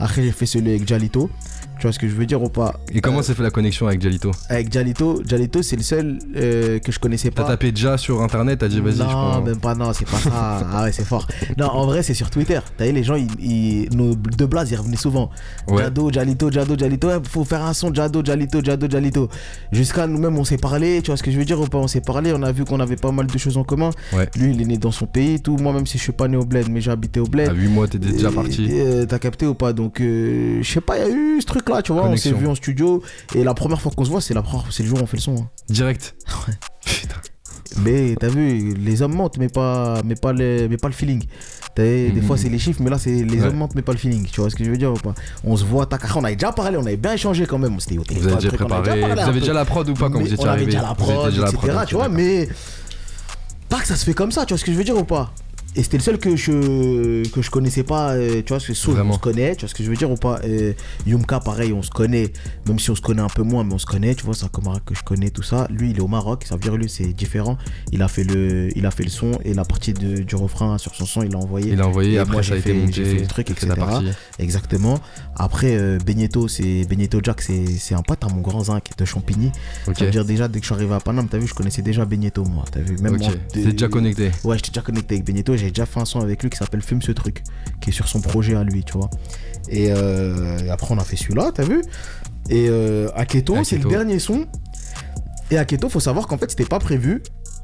Après, 0.00 0.22
j'ai 0.22 0.32
fait 0.32 0.46
celui 0.46 0.70
avec 0.70 0.86
Jalito. 0.86 1.30
Tu 1.78 1.82
vois 1.82 1.92
ce 1.92 1.98
que 1.98 2.08
je 2.08 2.14
veux 2.14 2.24
dire 2.24 2.40
ou 2.42 2.48
pas? 2.48 2.78
Et 2.92 3.00
comment 3.00 3.18
Euh, 3.18 3.22
s'est 3.22 3.34
fait 3.34 3.42
la 3.42 3.50
connexion 3.50 3.86
avec 3.88 4.00
Jalito? 4.00 4.30
Avec 4.48 4.72
Jalito, 4.72 5.22
Jalito, 5.26 5.60
c'est 5.62 5.76
le 5.76 5.82
seul 5.82 6.18
euh, 6.36 6.78
que 6.78 6.92
je 6.92 6.98
connaissais 7.00 7.30
T'as 7.30 7.42
pas. 7.42 7.48
tapé 7.48 7.72
déjà 7.72 7.98
sur 7.98 8.22
internet, 8.22 8.60
t'as 8.60 8.68
dit 8.68 8.80
vas-y, 8.80 8.94
je 8.96 9.02
non, 9.02 9.08
prends. 9.08 9.42
même 9.42 9.58
pas, 9.58 9.74
non, 9.74 9.92
c'est 9.92 10.08
pas 10.08 10.18
ça. 10.18 10.30
ah 10.72 10.82
ouais, 10.84 10.92
c'est 10.92 11.04
fort. 11.04 11.26
Non, 11.58 11.66
en 11.66 11.86
vrai, 11.86 12.02
c'est 12.02 12.14
sur 12.14 12.30
Twitter. 12.30 12.60
T'as 12.78 12.86
vu, 12.86 12.92
les 12.92 13.02
gens, 13.02 13.16
ils, 13.16 13.26
ils- 13.40 13.88
nos 13.96 14.14
deux 14.14 14.46
blazes, 14.46 14.70
ils 14.70 14.76
revenaient 14.76 14.96
souvent. 14.96 15.30
Ouais. 15.68 15.82
Jado, 15.82 16.10
Jalito, 16.12 16.50
Jado, 16.50 16.78
Jalito. 16.78 17.08
Ouais, 17.08 17.18
faut 17.28 17.44
faire 17.44 17.64
un 17.64 17.72
son, 17.74 17.92
Jado, 17.92 18.22
Jalito, 18.24 18.62
Jado, 18.62 18.88
Jalito. 18.88 19.28
Jusqu'à 19.72 20.06
nous-mêmes, 20.06 20.38
on 20.38 20.44
s'est 20.44 20.56
parlé. 20.58 21.00
Tu 21.02 21.10
vois 21.10 21.16
ce 21.16 21.22
que 21.22 21.30
je 21.32 21.38
veux 21.38 21.44
dire 21.44 21.60
ou 21.60 21.66
pas 21.66 21.78
On 21.78 21.88
s'est 21.88 22.00
parlé, 22.00 22.32
on 22.34 22.42
a 22.42 22.52
vu 22.52 22.64
qu'on 22.64 22.80
avait 22.80 22.96
pas 22.96 23.10
mal 23.10 23.26
de 23.26 23.36
choses 23.38 23.56
en 23.56 23.64
commun. 23.64 23.90
Ouais. 24.12 24.28
Lui, 24.36 24.52
il 24.54 24.62
est 24.62 24.64
né 24.66 24.78
dans 24.78 24.92
son 24.92 25.06
pays, 25.06 25.34
et 25.34 25.38
tout. 25.40 25.56
Moi, 25.56 25.72
même 25.72 25.86
si 25.86 25.98
je 25.98 26.02
suis 26.04 26.12
pas 26.12 26.28
né 26.28 26.36
au 26.36 26.44
bled, 26.44 26.68
mais 26.70 26.80
j'ai 26.80 26.92
habité 26.92 27.18
au 27.20 27.26
bled. 27.26 27.48
À 27.48 27.52
8 27.52 27.68
mois, 27.68 27.88
t'étais 27.88 28.12
déjà 28.12 28.30
parti. 28.30 28.68
euh, 28.70 29.06
T'as 29.06 29.18
capté 29.18 29.46
ou 29.46 29.54
pas? 29.54 29.72
Donc, 29.72 30.00
euh, 30.00 30.58
je 30.62 30.70
sais 30.70 30.80
pas, 30.80 30.98
il 30.98 31.02
y 31.02 31.06
a 31.06 31.10
eu 31.14 31.40
ce 31.40 31.46
truc-là, 31.64 31.82
tu 31.82 31.92
vois. 31.92 32.04
On 32.06 32.16
s'est 32.16 32.32
vu 32.32 32.46
en 32.46 32.54
studio. 32.54 33.02
Et 33.34 33.42
la 33.44 33.54
première 33.54 33.80
fois 33.80 33.90
qu'on 33.96 34.04
se 34.04 34.10
voit, 34.10 34.20
c'est 34.20 34.34
la 34.34 34.42
première- 34.42 34.66
c'est 34.70 34.82
le 34.82 34.88
jour 34.88 34.98
où 35.00 35.02
on 35.02 35.06
fait 35.06 35.16
le 35.16 35.22
son. 35.22 35.36
hein. 35.36 35.48
Direct. 35.68 36.14
Ouais. 36.48 36.54
Putain. 36.84 37.16
Mais 37.78 38.14
t'as 38.20 38.28
vu, 38.28 38.74
les 38.74 39.02
hommes 39.02 39.14
mentent, 39.14 39.36
mais 39.38 39.48
pas, 39.48 40.00
mais 40.04 40.14
pas, 40.14 40.32
le, 40.32 40.68
mais 40.68 40.76
pas 40.76 40.86
le 40.88 40.94
feeling. 40.94 41.24
Des 41.76 42.12
fois, 42.24 42.36
c'est 42.38 42.48
les 42.48 42.58
chiffres, 42.60 42.80
mais 42.82 42.90
là, 42.90 42.98
c'est 42.98 43.10
les 43.24 43.40
Ouais. 43.40 43.46
hommes 43.48 43.56
mentent, 43.56 43.74
mais 43.74 43.82
pas 43.82 43.90
le 43.92 43.98
feeling. 43.98 44.26
Tu 44.30 44.40
vois 44.40 44.48
ce 44.48 44.54
que 44.54 44.62
je 44.62 44.70
veux 44.70 44.76
dire 44.76 44.92
ou 44.92 44.96
pas? 44.96 45.12
On 45.42 45.56
se 45.56 45.64
voit, 45.64 45.86
tac, 45.86 46.02
on 46.14 46.22
avait 46.22 46.36
déjà 46.36 46.52
parlé, 46.52 46.76
on 46.76 46.86
avait 46.86 46.96
bien 46.96 47.14
échangé 47.14 47.46
quand 47.46 47.58
même. 47.58 47.80
C'était 47.80 47.96
au 47.96 48.02
Vous 48.02 48.04
téléphone. 48.04 48.28
avez 48.32 48.36
déjà 48.42 48.48
on 48.52 48.56
préparé. 48.56 49.00
parlé 49.00 49.14
Vous 49.14 49.28
avez 49.28 49.40
déjà 49.40 49.52
la 49.54 49.64
prod 49.64 49.88
ou 49.88 49.94
pas 49.94 50.08
quand 50.08 50.18
Mais 50.18 50.24
vous 50.26 50.34
étiez 50.34 50.38
on 50.38 50.42
avait 50.42 50.50
arrivé 50.52 50.66
déjà 50.72 50.82
la 50.82 50.88
Vous 50.90 50.94
prod, 50.94 51.30
déjà 51.30 51.42
la 51.42 51.48
etc. 51.50 51.72
prod, 51.72 51.86
tu 51.88 51.94
vois, 51.96 52.08
mais 52.08 52.48
pas 53.68 53.80
que 53.80 53.86
ça 53.88 53.96
se 53.96 54.04
fait 54.04 54.14
comme 54.14 54.30
ça, 54.30 54.44
tu 54.46 54.54
vois 54.54 54.58
ce 54.58 54.64
que 54.64 54.70
je 54.72 54.76
veux 54.76 54.84
dire 54.84 54.96
ou 54.96 55.04
pas? 55.04 55.32
Et 55.76 55.82
c'était 55.82 55.96
le 55.96 56.02
seul 56.02 56.18
que 56.18 56.36
je 56.36 57.28
que 57.30 57.42
je 57.42 57.50
connaissais 57.50 57.82
pas, 57.82 58.12
euh, 58.12 58.42
tu 58.42 58.48
vois, 58.48 58.58
parce 58.58 58.66
que 58.66 58.74
Soul, 58.74 59.00
on 59.00 59.12
se 59.12 59.18
connaît, 59.18 59.54
tu 59.56 59.60
vois 59.60 59.68
ce 59.68 59.74
que 59.74 59.82
je 59.82 59.90
veux 59.90 59.96
dire 59.96 60.10
ou 60.10 60.14
pas 60.16 60.40
Euh, 60.44 60.72
Yumka, 61.06 61.40
pareil, 61.40 61.72
on 61.72 61.82
se 61.82 61.90
connaît, 61.90 62.32
même 62.66 62.78
si 62.78 62.90
on 62.90 62.94
se 62.94 63.00
connaît 63.00 63.22
un 63.22 63.28
peu 63.28 63.42
moins, 63.42 63.64
mais 63.64 63.74
on 63.74 63.78
se 63.78 63.86
connaît, 63.86 64.14
tu 64.14 64.24
vois, 64.24 64.34
c'est 64.34 64.44
un 64.44 64.48
camarade 64.48 64.82
que 64.84 64.94
je 64.94 65.02
connais, 65.02 65.30
tout 65.30 65.42
ça. 65.42 65.66
Lui, 65.70 65.90
il 65.90 65.96
est 65.98 66.00
au 66.00 66.06
Maroc, 66.08 66.44
ça 66.48 66.54
veut 66.56 66.60
dire 66.60 66.76
lui, 66.76 66.88
c'est 66.88 67.12
différent. 67.12 67.58
Il 67.92 68.02
a 68.02 68.08
fait 68.08 68.24
le, 68.24 68.68
il 68.76 68.86
a 68.86 68.90
fait 68.90 69.04
le 69.04 69.10
son 69.10 69.32
et 69.44 69.54
la 69.54 69.64
partie 69.64 69.92
de- 69.92 70.22
du 70.22 70.34
refrain 70.36 70.78
sur 70.78 70.94
son 70.94 71.06
son, 71.06 71.22
il 71.22 71.30
l'a 71.32 71.38
envoyé. 71.38 71.72
Il 71.72 71.80
a 71.80 71.88
envoyé, 71.88 72.12
Et 72.14 72.18
après 72.18 72.34
moi, 72.34 72.42
ça 72.42 72.52
a 72.52 72.56
j'ai 72.56 72.60
été 72.60 72.72
fait- 72.72 72.78
monté. 72.78 73.04
fait 73.04 73.20
le 73.20 73.26
truc, 73.26 73.48
la 73.48 73.54
etc. 73.74 74.14
Exactement. 74.38 74.98
Après, 75.36 75.74
euh, 75.76 75.98
Benito, 76.04 76.48
c'est 76.48 76.84
Benito 76.88 77.18
Jack, 77.22 77.40
c'est 77.42 77.64
c'est 77.78 77.94
un 77.94 78.02
pote 78.02 78.22
à 78.24 78.28
mon 78.28 78.40
grand 78.40 78.64
zinc 78.64 78.84
de 78.96 79.04
Champigny. 79.04 79.50
Ok. 79.88 79.98
Ça 79.98 80.04
veut 80.04 80.10
dire 80.10 80.24
déjà, 80.24 80.48
dès 80.48 80.60
que 80.60 80.64
je 80.66 80.72
suis 80.72 80.74
arrivé 80.74 80.94
à 80.94 81.00
Paname, 81.00 81.28
t'as 81.28 81.38
vu, 81.38 81.46
je 81.46 81.54
connaissais 81.54 81.82
déjà 81.82 82.04
Benito, 82.04 82.44
moi. 82.44 82.64
T'as 82.70 82.80
vu, 82.80 82.96
même 82.98 83.14
Ok. 83.14 83.20
moi. 83.20 83.30
T'es 83.52 83.72
déjà 83.72 83.88
connecté. 83.88 84.30
Ouais, 84.44 84.56
j'étais 84.56 84.70
déjà 84.70 84.82
connecté 84.82 85.14
avec 85.16 85.26
Benito. 85.26 85.56
J'ai 85.64 85.70
déjà 85.70 85.86
fait 85.86 86.00
un 86.00 86.04
son 86.04 86.20
avec 86.20 86.42
lui 86.42 86.50
qui 86.50 86.56
s'appelle 86.58 86.82
Fume 86.82 87.02
ce 87.02 87.12
truc, 87.12 87.42
qui 87.80 87.90
est 87.90 87.92
sur 87.92 88.06
son 88.08 88.20
projet 88.20 88.54
à 88.54 88.64
lui, 88.64 88.84
tu 88.84 88.92
vois. 88.94 89.10
Et, 89.68 89.86
euh, 89.90 90.58
et 90.58 90.70
après, 90.70 90.94
on 90.94 90.98
a 90.98 91.04
fait 91.04 91.16
celui-là, 91.16 91.50
t'as 91.54 91.64
vu? 91.64 91.82
Et 92.50 92.66
euh, 92.68 93.08
Aketo, 93.14 93.64
c'est 93.64 93.78
le 93.78 93.88
dernier 93.88 94.18
son. 94.18 94.46
Et 95.50 95.58
Aketo, 95.58 95.88
faut 95.88 96.00
savoir 96.00 96.26
qu'en 96.26 96.38
fait, 96.38 96.50
c'était 96.50 96.64
pas 96.64 96.78
prévu. 96.78 97.22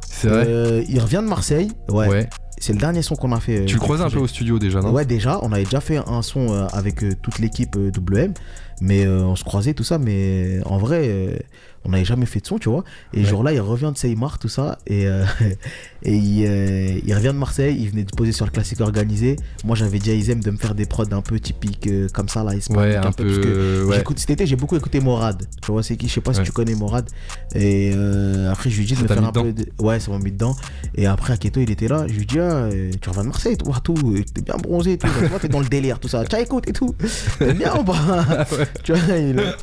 C'est 0.08 0.28
vrai? 0.28 0.44
Euh, 0.46 0.82
il 0.88 0.98
revient 1.00 1.20
de 1.22 1.28
Marseille. 1.28 1.70
Ouais. 1.90 2.08
Ouais. 2.08 2.30
C'est 2.58 2.72
le 2.74 2.78
dernier 2.78 3.00
son 3.02 3.16
qu'on 3.16 3.32
a 3.32 3.40
fait. 3.40 3.60
euh, 3.60 3.64
Tu 3.64 3.74
le 3.74 3.80
croisais 3.80 4.04
un 4.04 4.10
peu 4.10 4.18
au 4.18 4.26
studio 4.26 4.58
déjà, 4.58 4.80
non? 4.80 4.92
Ouais, 4.92 5.04
déjà, 5.06 5.38
on 5.42 5.52
avait 5.52 5.64
déjà 5.64 5.80
fait 5.80 5.96
un 5.98 6.20
son 6.22 6.52
avec 6.72 7.02
toute 7.22 7.38
l'équipe 7.38 7.76
WM, 7.76 8.34
mais 8.82 9.06
on 9.06 9.34
se 9.36 9.44
croisait, 9.44 9.72
tout 9.74 9.84
ça, 9.84 9.98
mais 9.98 10.60
en 10.66 10.76
vrai, 10.78 11.42
on 11.84 11.90
n'avait 11.90 12.04
jamais 12.04 12.26
fait 12.26 12.40
de 12.40 12.46
son, 12.46 12.58
tu 12.58 12.68
vois. 12.68 12.84
Et 13.14 13.18
Ouais. 13.18 13.24
ce 13.24 13.30
jour-là, 13.30 13.52
il 13.52 13.60
revient 13.60 13.90
de 13.92 13.98
Seymar, 13.98 14.38
tout 14.38 14.48
ça, 14.48 14.78
et, 14.86 15.06
euh, 15.06 15.24
et 16.02 16.14
il, 16.16 16.44
euh, 16.46 16.98
il 17.06 17.14
revient 17.14 17.28
de 17.28 17.32
Marseille, 17.32 17.76
il 17.80 17.88
venait 17.90 18.04
de 18.04 18.14
poser 18.14 18.32
sur 18.32 18.44
le 18.44 18.50
classique 18.50 18.80
organisé. 18.80 19.36
Moi, 19.64 19.76
j'avais 19.76 19.98
dit 19.98 20.10
à 20.10 20.14
Isem 20.14 20.40
de 20.40 20.50
me 20.50 20.56
faire 20.56 20.74
des 20.74 20.86
prods 20.86 21.04
un 21.12 21.22
peu 21.22 21.40
typiques, 21.40 21.86
euh, 21.86 22.08
comme 22.12 22.28
ça, 22.28 22.44
là, 22.44 22.52
Ouais, 22.70 22.96
un 22.96 23.10
que 23.12 23.16
peu. 23.22 23.84
Ouais. 23.88 23.96
J'écoute, 23.96 24.18
cet 24.18 24.30
été, 24.30 24.46
j'ai 24.46 24.56
beaucoup 24.56 24.76
écouté 24.76 25.00
Morad. 25.00 25.42
Tu 25.62 25.72
vois, 25.72 25.82
c'est 25.82 25.96
qui 25.96 26.08
Je 26.08 26.14
sais 26.14 26.20
pas 26.20 26.34
si 26.34 26.42
tu 26.42 26.52
connais 26.52 26.74
Morad. 26.74 27.08
Et 27.54 27.92
après, 28.50 28.70
je 28.70 28.76
lui 28.76 28.84
ai 28.84 28.86
dit 28.86 28.94
de 28.94 29.02
me 29.02 29.08
faire 29.08 29.24
un 29.24 29.32
peu. 29.32 29.52
de- 29.52 29.66
Ouais, 29.78 29.98
ça 30.00 30.10
m'a 30.10 30.18
mis 30.18 30.32
dedans. 30.32 30.54
Et 30.94 31.06
après, 31.06 31.32
Aketo, 31.32 31.60
il 31.60 31.70
était 31.70 31.88
là. 31.88 32.06
Je 32.08 32.12
lui 32.14 32.22
ai 32.22 32.26
dit, 32.26 32.38
ah, 32.38 32.68
tu 33.00 33.08
reviens 33.08 33.22
de 33.24 33.28
Marseille, 33.28 33.56
toi, 33.56 33.76
tout. 33.82 33.94
T'es 34.34 34.42
bien 34.42 34.56
bronzé, 34.56 34.98
tout. 34.98 35.08
Tu 35.20 35.26
vois, 35.26 35.38
t'es 35.38 35.48
dans 35.48 35.60
le 35.60 35.68
délire, 35.68 35.98
tout 35.98 36.08
ça. 36.08 36.24
Tiens, 36.28 36.38
écoute 36.40 36.68
et 36.68 36.72
tout. 36.72 36.94
T'es 37.38 37.54
bien 37.54 37.74
ou 37.76 37.84
pas? 37.84 37.96
Tu 38.82 38.92
vois, 38.92 39.16
il 39.16 39.38
a, 39.38 39.56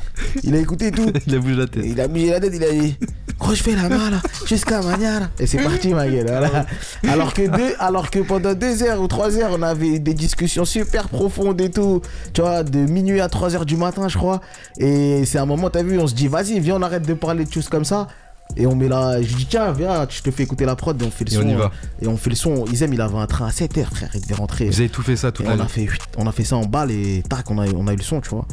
il 0.43 0.55
a 0.55 0.59
écouté 0.59 0.91
tout. 0.91 1.11
Il 1.27 1.35
a 1.35 1.39
bougé 1.39 1.55
la 1.55 1.67
tête. 1.67 1.83
Il 1.85 1.99
a 1.99 2.06
bougé 2.07 2.29
la 2.31 2.39
tête, 2.39 2.53
il 2.55 2.63
a 2.63 2.71
dit 2.71 2.97
Gros, 3.39 3.53
je 3.53 3.61
fais 3.61 3.75
la 3.75 3.87
main 3.87 4.09
là, 4.09 4.19
jusqu'à 4.47 4.81
mañana. 4.81 5.29
Et 5.39 5.45
c'est 5.45 5.59
parti, 5.61 5.93
ma 5.93 6.07
gueule. 6.07 6.25
voilà. 6.27 6.65
Alors, 7.07 7.33
que 7.35 7.43
deux, 7.47 7.75
alors 7.79 8.09
que 8.09 8.17
pendant 8.19 8.55
deux 8.55 8.81
heures 8.81 8.99
ou 8.99 9.07
trois 9.07 9.37
heures, 9.37 9.51
on 9.57 9.61
avait 9.61 9.99
des 9.99 10.15
discussions 10.15 10.65
super 10.65 11.07
profondes 11.07 11.61
et 11.61 11.69
tout. 11.69 12.01
Tu 12.33 12.41
vois, 12.41 12.63
de 12.63 12.79
minuit 12.79 13.21
à 13.21 13.29
3 13.29 13.55
heures 13.55 13.65
du 13.67 13.77
matin, 13.77 14.07
je 14.07 14.17
crois. 14.17 14.41
Et 14.79 15.23
c'est 15.25 15.37
un 15.37 15.45
moment, 15.45 15.69
t'as 15.69 15.83
vu, 15.83 15.99
on 15.99 16.07
se 16.07 16.15
dit 16.15 16.27
Vas-y, 16.27 16.59
viens, 16.59 16.77
on 16.77 16.81
arrête 16.81 17.05
de 17.05 17.13
parler 17.13 17.45
de 17.45 17.51
choses 17.53 17.69
comme 17.69 17.85
ça. 17.85 18.07
Et 18.55 18.65
on 18.65 18.75
met 18.75 18.87
là, 18.87 19.21
je 19.21 19.35
dis 19.35 19.45
tiens, 19.45 19.71
viens, 19.73 20.07
je 20.09 20.21
te 20.21 20.31
fais 20.31 20.43
écouter 20.43 20.65
la 20.65 20.75
prod 20.77 20.99
et 20.99 21.05
on 21.05 21.11
fait 21.11 21.25
le 21.25 21.31
Et 21.33 21.35
son. 21.35 21.41
on 21.43 21.49
y 21.49 21.53
va. 21.53 21.65
euh, 21.65 22.05
Et 22.05 22.07
on 22.07 22.15
fait 22.17 22.29
le 22.31 22.35
son. 22.37 22.65
Isem, 22.65 22.91
il 22.93 23.01
avait 23.01 23.17
un 23.17 23.27
train 23.27 23.45
à 23.47 23.51
7 23.51 23.77
heures, 23.77 23.89
frère, 23.93 24.09
il 24.15 24.21
devait 24.21 24.35
rentrer. 24.35 24.65
Vous 24.69 24.79
avez 24.79 24.89
tout 24.89 25.03
fait 25.03 25.17
ça 25.17 25.31
toute 25.33 25.45
Et 25.45 25.49
la 25.49 25.55
on 25.55 25.59
a, 25.59 25.67
fait, 25.67 25.87
on 26.17 26.25
a 26.27 26.31
fait 26.31 26.45
ça 26.45 26.55
en 26.55 26.65
balle 26.65 26.89
et 26.89 27.21
tac, 27.29 27.51
on 27.51 27.59
a, 27.59 27.67
on 27.75 27.87
a 27.87 27.93
eu 27.93 27.97
le 27.97 28.01
son, 28.01 28.19
tu 28.21 28.29
vois. 28.29 28.47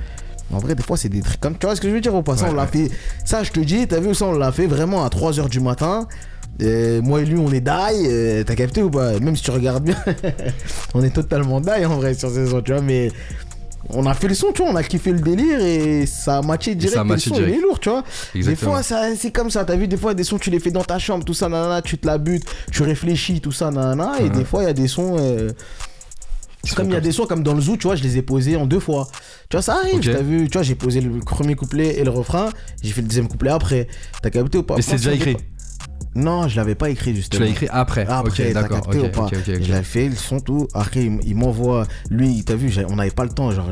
En 0.52 0.58
vrai, 0.58 0.74
des 0.74 0.82
fois, 0.82 0.96
c'est 0.96 1.08
des 1.08 1.20
trucs 1.22 1.40
comme. 1.40 1.56
Tu 1.58 1.66
vois 1.66 1.74
ce 1.74 1.80
que 1.80 1.88
je 1.88 1.94
veux 1.94 2.00
dire 2.00 2.14
ou 2.14 2.22
pas? 2.22 2.36
Ça, 2.36 2.44
Ouais, 2.46 2.50
on 2.50 2.54
l'a 2.54 2.62
ouais. 2.64 2.68
fait. 2.68 2.90
Ça, 3.24 3.42
je 3.42 3.50
te 3.50 3.60
dis, 3.60 3.86
t'as 3.88 3.98
vu, 4.00 4.14
ça, 4.14 4.26
on 4.26 4.32
l'a 4.38 4.52
fait 4.52 4.66
vraiment 4.66 5.04
à 5.04 5.08
3h 5.08 5.48
du 5.48 5.60
matin. 5.60 6.06
Euh, 6.62 7.02
moi 7.02 7.20
et 7.22 7.24
lui, 7.24 7.36
on 7.38 7.50
est 7.52 7.60
die, 7.60 7.70
euh, 8.06 8.44
t'as 8.44 8.54
capté 8.54 8.80
ou 8.82 8.88
pas? 8.90 9.18
Même 9.18 9.34
si 9.34 9.42
tu 9.42 9.50
regardes 9.50 9.82
bien, 9.84 9.96
on 10.94 11.02
est 11.02 11.10
totalement 11.10 11.60
die 11.60 11.84
en 11.84 11.96
vrai 11.96 12.14
sur 12.14 12.30
ces 12.30 12.46
sons, 12.46 12.60
tu 12.62 12.72
vois, 12.72 12.80
mais 12.80 13.10
on 13.90 14.06
a 14.06 14.14
fait 14.14 14.28
le 14.28 14.34
son, 14.34 14.52
tu 14.52 14.62
vois, 14.62 14.70
on 14.70 14.76
a 14.76 14.82
kiffé 14.84 15.10
le 15.10 15.18
délire 15.18 15.60
et 15.60 16.06
ça 16.06 16.38
a 16.38 16.42
matché 16.42 16.76
direct. 16.76 16.94
ça 16.94 17.00
a 17.00 17.04
et 17.04 17.08
matché 17.08 17.30
le 17.30 17.36
son, 17.36 17.42
il 17.42 17.48
est 17.54 17.60
lourd, 17.60 17.80
tu 17.80 17.88
vois. 17.90 18.04
Exactement. 18.36 18.76
Des 18.78 18.84
fois, 18.84 19.14
c'est 19.16 19.30
comme 19.32 19.50
ça, 19.50 19.64
t'as 19.64 19.74
vu, 19.74 19.88
des 19.88 19.96
fois, 19.96 20.14
des 20.14 20.22
sons, 20.22 20.38
tu 20.38 20.50
les 20.50 20.60
fais 20.60 20.70
dans 20.70 20.84
ta 20.84 21.00
chambre, 21.00 21.24
tout 21.24 21.34
ça, 21.34 21.48
nanana, 21.48 21.82
tu 21.82 21.98
te 21.98 22.06
la 22.06 22.18
butes, 22.18 22.44
tu 22.70 22.84
réfléchis, 22.84 23.40
tout 23.40 23.50
ça, 23.52 23.72
nanana, 23.72 24.20
et 24.20 24.30
des 24.30 24.44
fois, 24.44 24.62
il 24.62 24.66
y 24.66 24.70
a 24.70 24.74
des 24.74 24.86
sons. 24.88 25.16
euh, 25.18 25.50
Sont 26.64 26.76
comme 26.76 26.88
il 26.88 26.94
y 26.94 26.96
a 26.96 27.00
des 27.00 27.12
sons 27.12 27.26
comme 27.26 27.42
dans 27.42 27.54
le 27.54 27.60
zoo, 27.60 27.76
tu 27.76 27.86
vois, 27.86 27.96
je 27.96 28.02
les 28.02 28.16
ai 28.18 28.22
posés 28.22 28.56
en 28.56 28.66
deux 28.66 28.80
fois. 28.80 29.08
Tu 29.48 29.56
vois, 29.56 29.62
ça 29.62 29.76
arrive, 29.76 30.00
t'as 30.00 30.22
vu, 30.22 30.48
tu 30.48 30.52
vois, 30.52 30.62
j'ai 30.62 30.74
posé 30.74 31.00
le 31.00 31.20
premier 31.20 31.54
couplet 31.54 31.98
et 31.98 32.04
le 32.04 32.10
refrain, 32.10 32.50
j'ai 32.82 32.92
fait 32.92 33.02
le 33.02 33.08
deuxième 33.08 33.28
couplet 33.28 33.50
après. 33.50 33.88
T'as 34.22 34.30
capté 34.30 34.58
ou 34.58 34.62
pas? 34.62 34.76
Mais 34.76 34.82
c'est 34.82 34.96
déjà 34.96 35.12
écrit. 35.12 35.36
Non, 36.16 36.46
je 36.48 36.56
l'avais 36.56 36.74
pas 36.76 36.90
écrit 36.90 37.10
Tu 37.10 37.16
justement. 37.16 37.44
l'as 37.44 37.50
écrit 37.50 37.66
après. 37.70 38.06
Après, 38.08 38.28
ok, 38.46 38.52
t'as 38.52 38.62
d'accord. 38.62 38.80
capté 38.82 38.98
Ok, 39.00 39.04
ou 39.06 39.08
pas 39.10 39.24
ok, 39.26 39.32
ok, 39.34 39.48
ok. 39.56 39.62
Je 39.62 39.70
l'avais 39.72 39.82
fait, 39.84 40.08
le 40.08 40.14
son, 40.14 40.38
tout. 40.40 40.68
Après, 40.72 41.04
il, 41.04 41.34
m'envoie. 41.34 41.86
Lui, 42.10 42.44
t'as 42.44 42.54
vu, 42.54 42.72
on 42.88 42.96
n'avait 42.96 43.10
pas 43.10 43.24
le 43.24 43.30
temps. 43.30 43.50
Genre. 43.50 43.70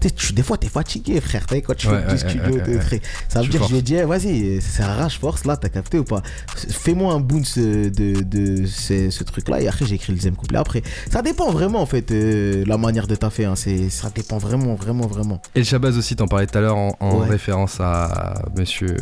Tu 0.00 0.10
tu- 0.12 0.32
des 0.32 0.42
fois, 0.42 0.56
t'es 0.58 0.68
fatigué, 0.68 1.20
frère. 1.20 1.46
T'as 1.46 1.56
quand 1.60 1.74
tu 1.76 1.88
Ouais, 1.88 2.00
fais 2.02 2.06
ouais, 2.06 2.12
du 2.12 2.18
studio, 2.18 2.42
ouais, 2.56 2.78
très- 2.78 3.00
Ça 3.28 3.40
veut 3.40 3.46
Tu 3.46 3.50
dire 3.50 3.66
je 3.68 3.74
lui 3.74 3.82
dit, 3.82 3.96
eh, 3.96 4.04
vas-y, 4.04 4.60
c'est 4.60 4.82
un 4.84 4.94
rage 4.94 5.18
force 5.18 5.44
là, 5.44 5.56
t'as 5.56 5.68
capté 5.70 5.98
ou 5.98 6.04
pas? 6.04 6.22
Fais-moi 6.56 7.12
un 7.14 7.20
bounce 7.20 7.58
de, 7.58 7.88
de 8.22 8.66
ce, 8.66 9.10
ce 9.10 9.24
truc-là. 9.24 9.60
Et 9.60 9.68
après, 9.68 9.84
j'ai 9.84 9.96
écrit 9.96 10.12
le 10.12 10.16
deuxième 10.18 10.36
couplet. 10.36 10.58
Après, 10.58 10.82
ça 11.10 11.20
dépend 11.22 11.50
vraiment, 11.50 11.80
en 11.82 11.86
fait, 11.86 12.10
euh, 12.12 12.64
la 12.66 12.78
manière 12.78 13.06
de 13.06 13.14
taffer. 13.16 13.44
Hein. 13.46 13.56
C'est- 13.56 13.90
Ça 13.90 14.10
dépend 14.14 14.38
vraiment, 14.38 14.74
vraiment, 14.74 15.06
vraiment. 15.06 15.42
Et 15.54 15.58
le 15.60 15.64
Shabazz 15.64 15.98
aussi, 15.98 16.14
t'en 16.16 16.26
parlais 16.28 16.46
tout 16.46 16.56
à 16.58 16.60
l'heure 16.60 16.76
en, 16.76 16.96
en 17.00 17.18
référence 17.18 17.78
à 17.80 18.34
Monsieur 18.56 18.96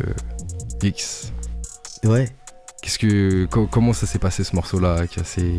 X. 0.83 1.31
Ouais. 2.03 2.29
Qu'est-ce 2.81 2.97
que, 2.99 3.45
co- 3.45 3.67
comment 3.67 3.93
ça 3.93 4.07
s'est 4.07 4.19
passé 4.19 4.43
ce 4.43 4.55
morceau-là 4.55 5.05
qui 5.07 5.19
est 5.19 5.21
assez 5.21 5.57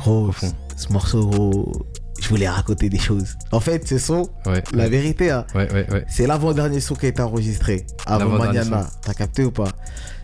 Gros, 0.00 0.28
au 0.28 0.32
fond? 0.32 0.52
ce 0.76 0.92
morceau, 0.92 1.72
je 2.20 2.28
voulais 2.28 2.48
raconter 2.48 2.88
des 2.88 2.98
choses. 2.98 3.36
En 3.52 3.60
fait, 3.60 3.86
ce 3.86 3.98
son, 3.98 4.28
Ouais. 4.46 4.62
la 4.72 4.88
vérité, 4.88 5.30
hein, 5.30 5.46
Ouais. 5.54 6.04
C'est 6.08 6.26
l'avant-dernier 6.26 6.80
son 6.80 6.94
qui 6.94 7.06
a 7.06 7.08
été 7.10 7.22
enregistré. 7.22 7.86
Avant 8.04 8.36
Maniana. 8.36 8.88
T'as 9.02 9.14
capté 9.14 9.44
ou 9.44 9.52
pas? 9.52 9.68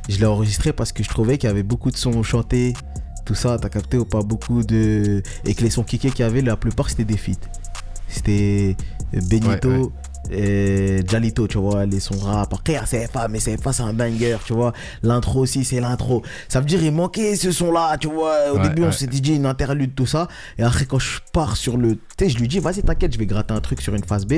Je 0.08 0.18
l'ai 0.18 0.26
enregistré 0.26 0.72
parce 0.72 0.92
que 0.92 1.02
je 1.04 1.08
trouvais 1.08 1.38
qu'il 1.38 1.48
y 1.48 1.50
avait 1.50 1.62
beaucoup 1.62 1.90
de 1.92 1.96
sons 1.96 2.22
chantés. 2.24 2.72
Tout 3.24 3.36
ça, 3.36 3.56
t'as 3.56 3.68
capté 3.68 3.98
ou 3.98 4.04
pas? 4.04 4.20
Beaucoup 4.22 4.64
de. 4.64 5.22
Et 5.44 5.54
que 5.54 5.62
les 5.62 5.70
sons 5.70 5.84
kickés 5.84 6.10
qu'il 6.10 6.24
y 6.24 6.28
avait, 6.28 6.42
la 6.42 6.56
plupart 6.56 6.90
c'était 6.90 7.04
des 7.04 7.16
feats. 7.16 7.34
C'était 8.08 8.76
Benito. 9.12 9.92
Et 10.32 11.00
Jalito, 11.08 11.46
tu 11.46 11.58
vois, 11.58 11.86
les 11.86 12.00
sons 12.00 12.18
rap. 12.18 12.52
Après, 12.52 12.76
à 12.76 12.84
CFA, 12.84 13.28
mais 13.28 13.38
CFA, 13.38 13.72
c'est 13.72 13.82
un 13.82 13.92
banger, 13.92 14.36
tu 14.44 14.52
vois. 14.52 14.72
L'intro 15.02 15.40
aussi, 15.40 15.64
c'est 15.64 15.80
l'intro. 15.80 16.22
Ça 16.48 16.60
veut 16.60 16.66
dire, 16.66 16.82
il 16.82 16.92
manquait 16.92 17.36
ce 17.36 17.50
son-là, 17.52 17.96
tu 17.98 18.08
vois. 18.08 18.52
Au 18.52 18.56
Ouais, 18.56 18.68
début, 18.68 18.84
on 18.84 18.92
s'est 18.92 19.06
dit 19.06 19.34
une 19.34 19.46
interlude, 19.46 19.94
tout 19.94 20.06
ça. 20.06 20.28
Et 20.58 20.62
après, 20.62 20.84
quand 20.86 20.98
je 20.98 21.18
pars 21.32 21.56
sur 21.56 21.76
le. 21.76 21.94
Tu 21.94 21.98
sais, 22.24 22.28
je 22.30 22.38
lui 22.38 22.48
dis, 22.48 22.58
vas-y, 22.58 22.82
t'inquiète, 22.82 23.12
je 23.14 23.18
vais 23.18 23.26
gratter 23.26 23.54
un 23.54 23.60
truc 23.60 23.80
sur 23.80 23.94
une 23.94 24.04
phase 24.04 24.26
B 24.26 24.34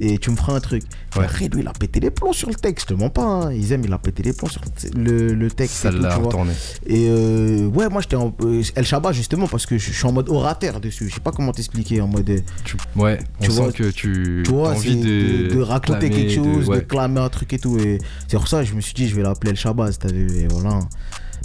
et 0.00 0.18
tu 0.18 0.30
me 0.30 0.36
feras 0.36 0.54
un 0.54 0.60
truc. 0.60 0.82
Ouais. 1.16 1.24
après, 1.24 1.48
lui, 1.48 1.62
il 1.62 1.68
a 1.68 1.72
pété 1.72 2.00
les 2.00 2.10
plombs 2.10 2.32
sur 2.32 2.48
le 2.48 2.54
texte, 2.54 2.88
je 2.88 2.94
te 2.94 3.00
mens 3.00 3.10
pas. 3.10 3.22
Hein. 3.24 3.52
Ils 3.52 3.72
aiment, 3.72 3.84
il 3.84 3.92
a 3.92 3.98
pété 3.98 4.22
les 4.22 4.32
plombs 4.32 4.48
sur 4.48 4.60
le, 4.94 5.34
le 5.34 5.50
texte. 5.50 5.74
Ça 5.76 5.90
l'a 5.90 6.10
tu 6.10 6.16
vois. 6.20 6.26
retourné. 6.26 6.52
Et 6.86 7.06
euh, 7.08 7.66
ouais, 7.66 7.88
moi, 7.88 8.00
j'étais 8.00 8.16
en. 8.16 8.34
euh, 8.42 8.62
El 8.76 8.84
Shabbat, 8.84 9.12
justement, 9.14 9.46
parce 9.48 9.66
que 9.66 9.78
je, 9.78 9.92
suis 9.92 10.06
en 10.06 10.12
mode 10.12 10.28
orateur 10.28 10.80
dessus. 10.80 11.08
Je 11.08 11.14
sais 11.14 11.20
pas 11.20 11.32
comment 11.32 11.52
t'expliquer, 11.52 12.00
en 12.00 12.08
mode. 12.08 12.28
euh, 12.30 12.38
Tu- 12.64 12.76
ouais, 12.96 13.18
on 13.40 13.44
Tu 13.44 13.50
sent 13.50 13.60
vois- 13.62 13.72
que 13.72 13.90
tu, 13.90 14.42
tu 14.44 14.50
vois, 14.52 14.70
as 14.70 14.74
c'est 14.76 14.88
envie 14.90 14.96
de, 15.00 15.04
de, 15.28 15.54
de 15.54 15.60
raconter 15.60 16.10
quelque 16.10 16.32
chose, 16.32 16.66
de, 16.66 16.70
ouais. 16.70 16.84
clamer 16.84 17.20
un 17.20 17.28
truc 17.28 17.52
et 17.52 17.58
tout. 17.58 17.78
Et 17.78 17.98
c'est 18.26 18.36
pour 18.36 18.48
ça 18.48 18.60
que 18.60 18.66
je 18.66 18.74
me 18.74 18.80
suis 18.80 18.94
dit, 18.94 19.08
je 19.08 19.14
vais 19.14 19.22
l'appeler 19.22 19.50
El 19.50 19.56
Shabazz, 19.56 19.98
t'as 19.98 20.12
vu, 20.12 20.28
et 20.38 20.46
voilà. 20.48 20.80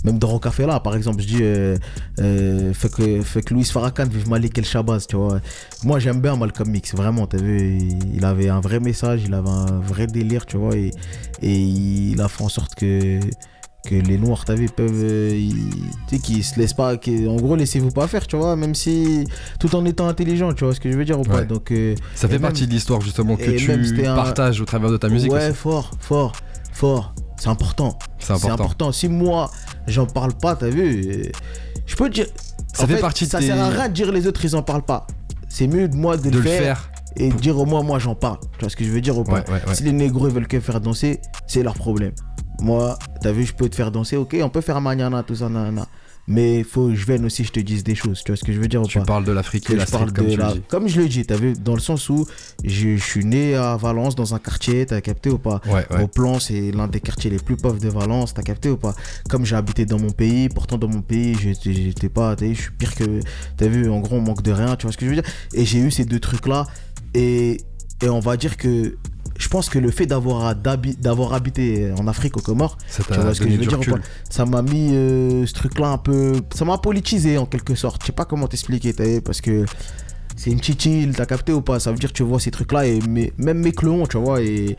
Même 0.04 0.20
dans 0.20 0.38
Café 0.38 0.66
là, 0.66 0.82
par 0.82 0.96
exemple, 0.96 1.22
je 1.22 1.28
dis, 1.28 1.40
euh, 1.42 1.78
euh, 2.20 2.74
fait, 2.74 2.92
que, 2.92 3.22
fait 3.22 3.42
que 3.42 3.54
Louis 3.54 3.64
Farrakhan 3.64 4.06
vive 4.06 4.28
Malik 4.28 4.58
El 4.58 4.66
Shabazz, 4.66 5.08
tu 5.08 5.16
vois. 5.16 5.40
Moi, 5.84 6.00
j'aime 6.00 6.20
bien 6.20 6.36
Malcolm 6.36 6.76
X, 6.76 6.94
vraiment, 6.94 7.26
t'as 7.26 7.38
vu, 7.38 7.78
il, 7.80 8.16
il 8.16 8.26
avait 8.26 8.50
un 8.50 8.60
vrai 8.60 8.82
message, 8.82 9.22
il 9.26 9.34
avait 9.34 9.50
un 9.50 9.80
vrai 9.80 10.08
délire, 10.08 10.46
tu 10.46 10.58
vois, 10.58 10.76
et, 10.76 10.92
et 11.42 11.56
il 11.56 12.20
a 12.20 12.28
fait 12.28 12.44
en 12.44 12.50
sorte 12.50 12.76
que 12.76 13.20
que 13.86 13.96
les 13.96 14.18
noirs 14.18 14.46
t'as 14.46 14.56
vu 14.56 14.68
peuvent 14.68 14.92
euh, 15.04 15.30
tu 16.08 16.16
sais 16.16 16.20
qu'ils 16.22 16.44
se 16.44 16.58
laissent 16.58 16.74
pas 16.74 16.96
qu'ils- 16.98 17.28
en 17.28 17.36
gros 17.36 17.56
laissez-vous 17.58 17.92
pas 17.92 18.08
faire 18.08 18.26
tu 18.28 18.38
vois 18.38 18.56
même 18.56 18.76
si 18.76 19.26
tout 19.60 19.76
en 19.76 19.84
étant 19.86 20.08
intelligent 20.08 20.54
tu 20.54 20.64
vois 20.64 20.74
ce 20.74 20.80
que 20.80 20.90
je 20.92 20.98
veux 20.98 21.04
dire 21.06 21.20
ou 21.20 21.24
pas 21.24 21.40
Ouais. 21.40 21.46
donc 21.46 21.72
euh, 21.72 21.94
Ça 22.16 22.28
fait 22.30 22.40
partie 22.40 22.66
de 22.66 22.72
l'histoire 22.72 23.02
justement 23.02 23.36
que 23.36 23.52
tu 23.52 24.06
un- 24.08 24.16
partages 24.16 24.62
au 24.62 24.66
travers 24.66 24.90
de 24.90 24.98
ta 24.98 25.10
musique 25.10 25.32
ouais 25.34 25.48
aussi. 25.50 25.56
fort 25.58 25.92
fort 26.00 26.32
fort 26.72 27.14
c'est 27.38 27.50
important 27.50 27.98
C'est 28.20 28.32
important. 28.50 28.92
si 28.94 29.10
moi 29.10 29.52
j'en 29.88 30.06
parle 30.06 30.34
pas 30.34 30.56
t'as 30.56 30.70
vu 30.70 30.82
euh, 31.12 31.32
je 31.86 31.96
peux 31.98 32.10
dire 32.10 32.28
Ça 32.74 32.84
en 32.84 32.88
fait 32.88 32.98
partie 33.02 33.26
de 33.26 33.32
ça 33.32 33.40
tes- 33.40 33.48
sert 33.48 33.60
à 33.60 33.68
rien 33.70 33.90
de 33.90 33.94
dire 33.94 34.12
les 34.14 34.28
autres 34.28 34.46
ils 34.46 34.56
en 34.56 34.64
parlent 34.64 34.86
pas 34.86 35.06
c'est 35.50 35.68
mieux 35.68 35.90
de 35.90 35.96
moi 35.98 36.16
de, 36.16 36.30
De 36.30 36.38
le 36.38 36.42
faire, 36.42 36.62
faire. 36.62 36.92
et 37.18 37.30
de 37.30 37.36
dire 37.38 37.58
au 37.60 37.66
moins 37.66 37.84
moi 37.84 38.00
j'en 38.00 38.16
parle 38.16 38.38
tu 38.54 38.60
vois 38.62 38.70
ce 38.70 38.78
que 38.78 38.86
je 38.86 38.90
veux 38.92 39.02
dire 39.02 39.18
ou 39.18 39.26
pas? 39.26 39.34
Ouais, 39.42 39.44
ouais, 39.50 39.62
ouais. 39.68 39.76
si 39.76 39.84
les 39.84 39.92
négros 39.92 40.30
ils 40.30 40.34
veulent 40.34 40.48
que 40.48 40.60
faire 40.62 40.80
danser 40.80 41.20
c'est 41.48 41.64
leur 41.64 41.74
problème 41.74 42.14
moi 42.62 42.97
t'as 43.22 43.32
vu 43.32 43.43
je 43.45 43.54
peux 43.54 43.70
te 43.70 43.76
faire 43.76 43.91
danser 43.91 44.16
ok 44.18 44.36
on 44.41 44.49
peut 44.49 44.62
faire 44.62 44.80
maniana 44.82 45.24
tout 45.24 45.36
ça 45.36 45.49
nanana 45.49 45.88
mais 46.26 46.60
il 46.60 46.64
faut 46.64 46.88
que 46.88 46.95
je 46.95 47.06
vienne 47.06 47.26
aussi 47.26 47.43
je 47.43 47.51
te 47.51 47.60
dise 47.60 47.84
des 47.84 47.95
choses 47.95 48.24
tu 48.24 48.32
vois 48.32 48.38
ce 48.38 48.45
que 48.45 48.54
je 48.54 48.60
veux 48.62 48.68
dire 48.70 48.82
ou 48.82 48.86
Tu 48.88 48.97
pas? 48.99 49.04
parles 49.06 49.26
de 49.26 49.34
l'Afrique 49.34 49.66
que 49.66 49.74
et 49.74 49.76
la 49.76 49.84
je 49.84 49.88
street 49.89 50.06
comme 50.16 50.28
de 50.28 50.32
tu 50.32 50.38
la- 50.39 50.47
le 50.47 50.54
dis. 50.54 50.62
Comme 50.70 50.88
je 50.88 51.01
le 51.01 51.10
dis, 51.10 51.26
t'as 51.26 51.36
vu, 51.36 51.54
dans 51.54 51.74
le 51.74 51.82
sens 51.82 52.08
où 52.10 52.26
je, 52.64 52.95
je 52.95 53.04
suis 53.04 53.26
né 53.26 53.56
à 53.56 53.76
Valence, 53.76 54.16
dans 54.16 54.34
un 54.34 54.39
quartier, 54.39 54.86
t'as 54.86 55.01
capté 55.01 55.30
ou 55.30 55.38
pas? 55.38 55.60
Ouais, 55.66 55.86
ouais. 55.91 56.01
Au 56.01 56.08
plan, 56.08 56.39
c'est 56.39 56.72
l'un 56.72 56.88
des 56.88 57.01
quartiers 57.01 57.30
les 57.30 57.39
plus 57.39 57.58
pauvres 57.58 57.80
de 57.80 57.89
Valence, 57.89 58.34
t'as 58.34 58.41
capté 58.41 58.70
ou 58.70 58.78
pas? 58.78 58.95
Comme 59.30 59.45
j'ai 59.45 59.58
habité 59.58 59.86
dans 59.86 59.99
mon 59.99 60.12
pays, 60.12 60.47
pourtant 60.47 60.78
dans 60.78 60.88
mon 60.88 61.01
pays, 61.01 61.36
j'étais 61.36 61.74
j'étais 61.74 62.08
pas, 62.08 62.38
t'as 62.38 62.45
vu, 62.45 62.56
je 62.56 62.62
suis 62.62 62.72
pire 62.72 62.95
que. 62.95 63.20
T'as 63.58 63.68
vu, 63.68 63.89
en 63.89 63.99
gros, 63.99 64.16
on 64.16 64.22
manque 64.22 64.43
de 64.43 64.54
rien, 64.54 64.78
tu 64.78 64.84
vois 64.86 64.93
ce 64.93 64.97
que 64.97 65.06
je 65.06 65.10
veux 65.14 65.22
dire? 65.22 65.30
Et 65.54 65.66
j'ai 65.66 65.80
eu 65.80 65.91
ces 65.91 66.06
deux 66.06 66.22
trucs-là, 66.22 66.68
et, 67.14 67.60
et 68.01 68.08
on 68.08 68.22
va 68.22 68.38
dire 68.38 68.56
que. 68.56 68.95
Je 69.44 69.50
pense 69.50 69.68
que 69.68 69.78
le 69.78 69.91
fait 69.91 70.06
d'avoir 70.06 70.46
habité 71.34 71.91
en 72.00 72.08
Afrique, 72.08 72.38
aux 72.38 72.39
Comores, 72.39 72.78
Ça 72.88 73.04
tu 73.04 73.20
vois 73.20 73.34
ce 73.34 73.41
que 73.41 73.50
je 73.50 73.58
veux 73.58 73.66
dire 73.66 73.78
recul. 73.78 74.02
Ça 74.30 74.46
m'a 74.46 74.62
mis 74.62 74.96
euh, 74.96 75.46
ce 75.46 75.54
truc-là 75.54 75.89
un 75.89 75.98
peu. 75.98 76.39
Ça 76.56 76.64
m'a 76.64 76.78
politisé 76.78 77.38
en 77.38 77.46
quelque 77.46 77.76
sorte. 77.76 78.02
Je 78.02 78.08
sais 78.08 78.14
pas 78.14 78.24
comment 78.24 78.48
t'expliquer, 78.48 78.94
parce 79.20 79.41
que 79.41 79.66
c'est 80.44 80.52
une 80.52 80.60
petite 80.60 80.86
île, 80.86 81.14
t'as 81.16 81.26
capté 81.26 81.54
ou 81.54 81.62
pas? 81.62 81.80
Ça 81.80 81.91
veut 81.91 81.98
dire 81.98 82.10
que 82.10 82.18
tu 82.18 82.24
vois 82.24 82.39
ces 82.39 82.52
trucs-là, 82.52 82.86
et 82.86 83.00
mes- 83.08 83.32
même 83.38 83.60
mes 83.60 83.72
clones, 83.72 84.06
tu 84.10 84.18
vois, 84.18 84.41
et 84.41 84.76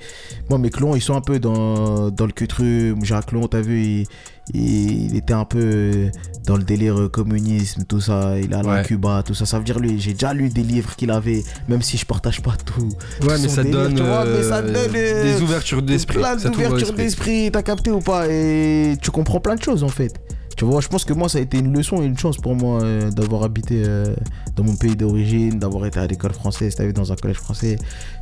moi, 0.51 0.59
mes 0.59 0.69
clones, 0.69 0.93
ils 0.95 1.01
sont 1.01 1.15
un 1.17 1.21
peu 1.23 1.39
dans, 1.39 2.11
dans 2.11 2.27
le 2.27 2.33
cutru. 2.33 2.95
Jacques 3.03 3.27
Clon, 3.27 3.47
t'as 3.49 3.63
vu, 3.63 3.81
il, 3.83 4.07
il- 4.53 5.07
il 5.07 5.17
était 5.17 5.33
un 5.33 5.47
peu 5.47 6.11
dans 6.47 6.57
le 6.59 6.63
délire 6.65 7.01
euh, 7.01 7.09
communisme, 7.09 7.85
tout 7.89 8.01
ça. 8.01 8.39
Il 8.39 8.53
allait 8.53 8.69
à 8.69 8.73
Ouais. 8.75 8.83
Cuba, 8.85 9.23
tout 9.25 9.33
ça. 9.33 9.47
Ça 9.47 9.57
veut 9.59 9.65
dire, 9.65 9.79
lui, 9.79 9.99
j'ai 9.99 10.13
déjà 10.13 10.35
lu 10.35 10.51
des 10.51 10.63
livres 10.63 10.95
qu'il 10.97 11.11
avait, 11.11 11.43
même 11.69 11.81
si 11.81 11.97
je 11.97 12.05
partage 12.05 12.43
pas 12.43 12.55
tout. 12.65 12.89
Ouais, 13.27 13.39
mais 13.41 13.49
ça 13.49 13.63
délire, 13.63 13.89
donne, 13.89 13.95
mais 13.95 14.43
ça 14.43 14.57
euh, 14.59 14.63
donne, 14.73 14.93
euh, 14.95 15.23
des 15.37 15.43
ouvertures 15.43 15.81
d'esprit. 15.83 16.19
Plein 16.19 16.39
Ça 16.39 16.51
t'ouvre 16.51 16.63
d'ouverture 16.65 16.79
l'esprit. 16.97 17.05
d'esprit, 17.05 17.51
t'as 17.53 17.63
capté 17.63 17.91
ou 17.91 18.01
pas? 18.01 18.27
Et 18.29 18.97
tu 19.01 19.11
comprends 19.11 19.41
plein 19.41 19.55
de 19.55 19.63
choses 19.63 19.83
en 19.83 19.89
fait. 19.89 20.13
Tu 20.57 20.65
vois, 20.65 20.81
je 20.81 20.89
pense 20.89 21.05
que 21.05 21.13
moi 21.13 21.29
ça 21.29 21.39
a 21.39 21.41
été 21.41 21.59
une 21.59 21.73
leçon 21.77 22.01
et 22.03 22.07
une 22.07 22.17
chance 22.19 22.37
pour 22.37 22.55
moi 22.55 22.83
euh, 22.83 23.11
d'avoir 23.11 23.43
habité 23.43 23.83
euh, 23.87 24.15
dans 24.57 24.63
mon 24.65 24.77
pays 24.77 24.95
d'origine, 24.95 25.59
d'avoir 25.59 25.85
été 25.87 25.99
à 25.99 26.07
l'école 26.07 26.33
française, 26.33 26.75
t'as 26.77 26.85
vu 26.85 26.93
dans 26.93 27.11
un 27.13 27.17
collège 27.17 27.39
français, 27.39 27.77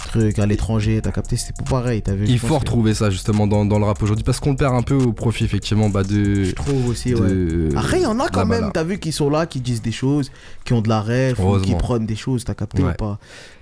truc 0.08 0.38
à 0.38 0.46
l'étranger, 0.46 1.00
t'as 1.02 1.10
capté, 1.12 1.36
c'est 1.36 1.54
pas 1.56 1.64
pareil, 1.64 2.00
t'as 2.02 2.14
vu. 2.14 2.24
Il 2.26 2.38
faut 2.38 2.48
que- 2.48 2.52
retrouver 2.60 2.94
ça 2.94 3.10
justement 3.10 3.46
dans, 3.46 3.64
dans 3.64 3.78
le 3.78 3.84
rap 3.84 4.02
aujourd'hui 4.02 4.24
parce 4.24 4.40
qu'on 4.40 4.50
le 4.50 4.56
perd 4.56 4.74
un 4.74 4.82
peu 4.82 4.94
au 4.94 5.12
profit 5.12 5.44
effectivement 5.44 5.88
bah, 5.90 6.04
de. 6.04 6.44
Je 6.44 6.54
trouve 6.54 6.88
aussi, 6.88 7.14
ouais. 7.14 7.76
Après, 7.76 7.98
il 8.00 8.02
y 8.04 8.06
en 8.06 8.18
a 8.18 8.28
quand 8.28 8.46
même, 8.46 8.70
t'as 8.72 8.84
vu, 8.84 8.98
qui 8.98 9.12
sont 9.12 9.28
là, 9.28 9.46
qui 9.46 9.60
disent 9.60 9.82
des 9.82 9.92
choses, 9.92 10.30
qui 10.64 10.72
ont 10.72 10.80
de 10.80 10.88
la 10.88 11.02
rêve, 11.02 11.36
qui 11.62 11.74
prennent 11.74 12.06
des 12.06 12.16
choses, 12.16 12.44
t'as 12.44 12.54
capté 12.54 12.82
Ouais. 12.82 12.90
ou 12.92 12.94
pas 12.94 13.18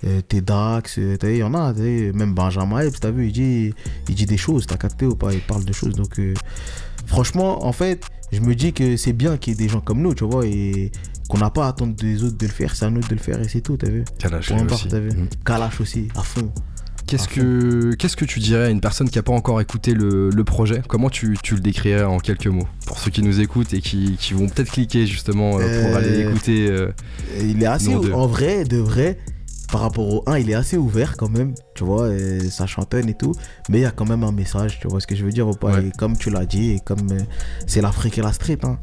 euh, 0.06 0.20
T'es 0.28 0.40
Dax, 0.40 0.98
euh, 0.98 1.16
t'as 1.18 1.26
vu, 1.28 1.34
il 1.34 1.38
y 1.38 1.42
en 1.42 1.54
a, 1.54 1.72
t'as 1.74 1.80
vu, 1.82 2.12
même 2.12 2.34
Benjamin 2.34 2.80
Epps, 2.80 3.00
t'as 3.00 3.10
vu, 3.10 3.26
il 3.26 3.32
dit, 3.32 3.74
il 4.08 4.14
dit 4.14 4.26
des 4.26 4.36
choses, 4.36 4.66
t'as 4.66 4.76
capté 4.76 5.06
ou 5.06 5.16
pas 5.16 5.32
Il 5.32 5.40
parle 5.40 5.64
de 5.64 5.72
choses, 5.72 5.94
donc 5.94 6.18
franchement, 7.10 7.66
en 7.66 7.72
fait, 7.72 8.04
je 8.32 8.40
me 8.40 8.54
dis 8.54 8.72
que 8.72 8.96
c'est 8.96 9.12
bien 9.12 9.36
qu'il 9.36 9.52
y 9.52 9.56
ait 9.56 9.58
des 9.66 9.68
gens 9.68 9.80
comme 9.80 10.00
nous, 10.00 10.14
tu 10.14 10.24
vois, 10.24 10.46
et 10.46 10.90
qu'on 11.28 11.38
n'a 11.38 11.50
pas 11.50 11.66
à 11.66 11.68
attendre 11.70 11.94
des 11.94 12.22
autres 12.24 12.38
de 12.38 12.46
le 12.46 12.52
faire, 12.52 12.74
c'est 12.74 12.84
à 12.86 12.90
nous 12.90 13.00
de 13.00 13.06
le 13.10 13.18
faire, 13.20 13.40
et 13.40 13.48
c'est 13.48 13.60
tout, 13.60 13.76
t'as 13.76 13.88
vu 13.90 14.04
Kalash, 14.18 14.50
aussi. 14.52 14.88
t'as 14.88 14.98
vu 15.00 15.10
Mm. 15.10 15.28
Kalash 15.44 15.80
aussi, 15.80 16.08
à 16.16 16.22
fond. 16.22 16.50
Qu'est-ce 17.06 17.26
que, 17.26 17.94
qu'est-ce 17.98 18.16
que 18.16 18.24
tu 18.24 18.38
dirais 18.38 18.66
à 18.66 18.70
une 18.70 18.80
personne 18.80 19.08
qui 19.10 19.18
n'a 19.18 19.24
pas 19.24 19.32
encore 19.32 19.60
écouté 19.60 19.94
le, 19.94 20.30
le 20.30 20.44
projet? 20.44 20.80
Comment 20.86 21.10
tu, 21.10 21.36
tu 21.42 21.54
le 21.56 21.60
décrirais 21.60 22.04
en 22.04 22.18
quelques 22.20 22.46
mots? 22.46 22.68
Pour 22.86 23.00
ceux 23.00 23.10
qui 23.10 23.22
nous 23.22 23.40
écoutent 23.40 23.74
et 23.74 23.80
qui, 23.80 24.16
qui 24.16 24.32
vont 24.32 24.48
peut-être 24.48 24.70
cliquer 24.70 25.06
justement 25.08 25.58
euh, 25.58 25.82
pour 25.82 25.90
Euh, 25.90 25.98
aller 25.98 26.20
écouter. 26.20 26.68
euh, 26.70 26.92
Il 27.40 27.60
est 27.64 27.66
assez, 27.66 27.92
en 27.92 28.26
vrai, 28.28 28.62
de 28.64 28.76
vrai, 28.76 29.18
par 29.70 29.82
rapport 29.82 30.06
au 30.06 30.22
1, 30.26 30.38
il 30.38 30.50
est 30.50 30.54
assez 30.54 30.76
ouvert 30.76 31.16
quand 31.16 31.28
même, 31.28 31.54
tu 31.74 31.84
vois, 31.84 32.12
et 32.12 32.40
ça 32.50 32.66
chantonne 32.66 33.08
et 33.08 33.14
tout, 33.14 33.32
mais 33.68 33.78
il 33.78 33.82
y 33.82 33.86
a 33.86 33.90
quand 33.90 34.06
même 34.08 34.24
un 34.24 34.32
message, 34.32 34.80
tu 34.80 34.88
vois 34.88 35.00
ce 35.00 35.06
que 35.06 35.14
je 35.14 35.24
veux 35.24 35.32
dire 35.32 35.48
ou 35.48 35.52
pas 35.52 35.70
Ouais. 35.70 35.86
Et 35.86 35.90
comme 35.92 36.16
tu 36.16 36.30
l'as 36.30 36.46
dit, 36.46 36.72
et 36.72 36.80
comme 36.80 37.10
euh, 37.12 37.20
c'est 37.66 37.80
l'Afrique 37.80 38.18
et 38.18 38.22
la 38.22 38.32
street, 38.32 38.58
hein. 38.64 38.78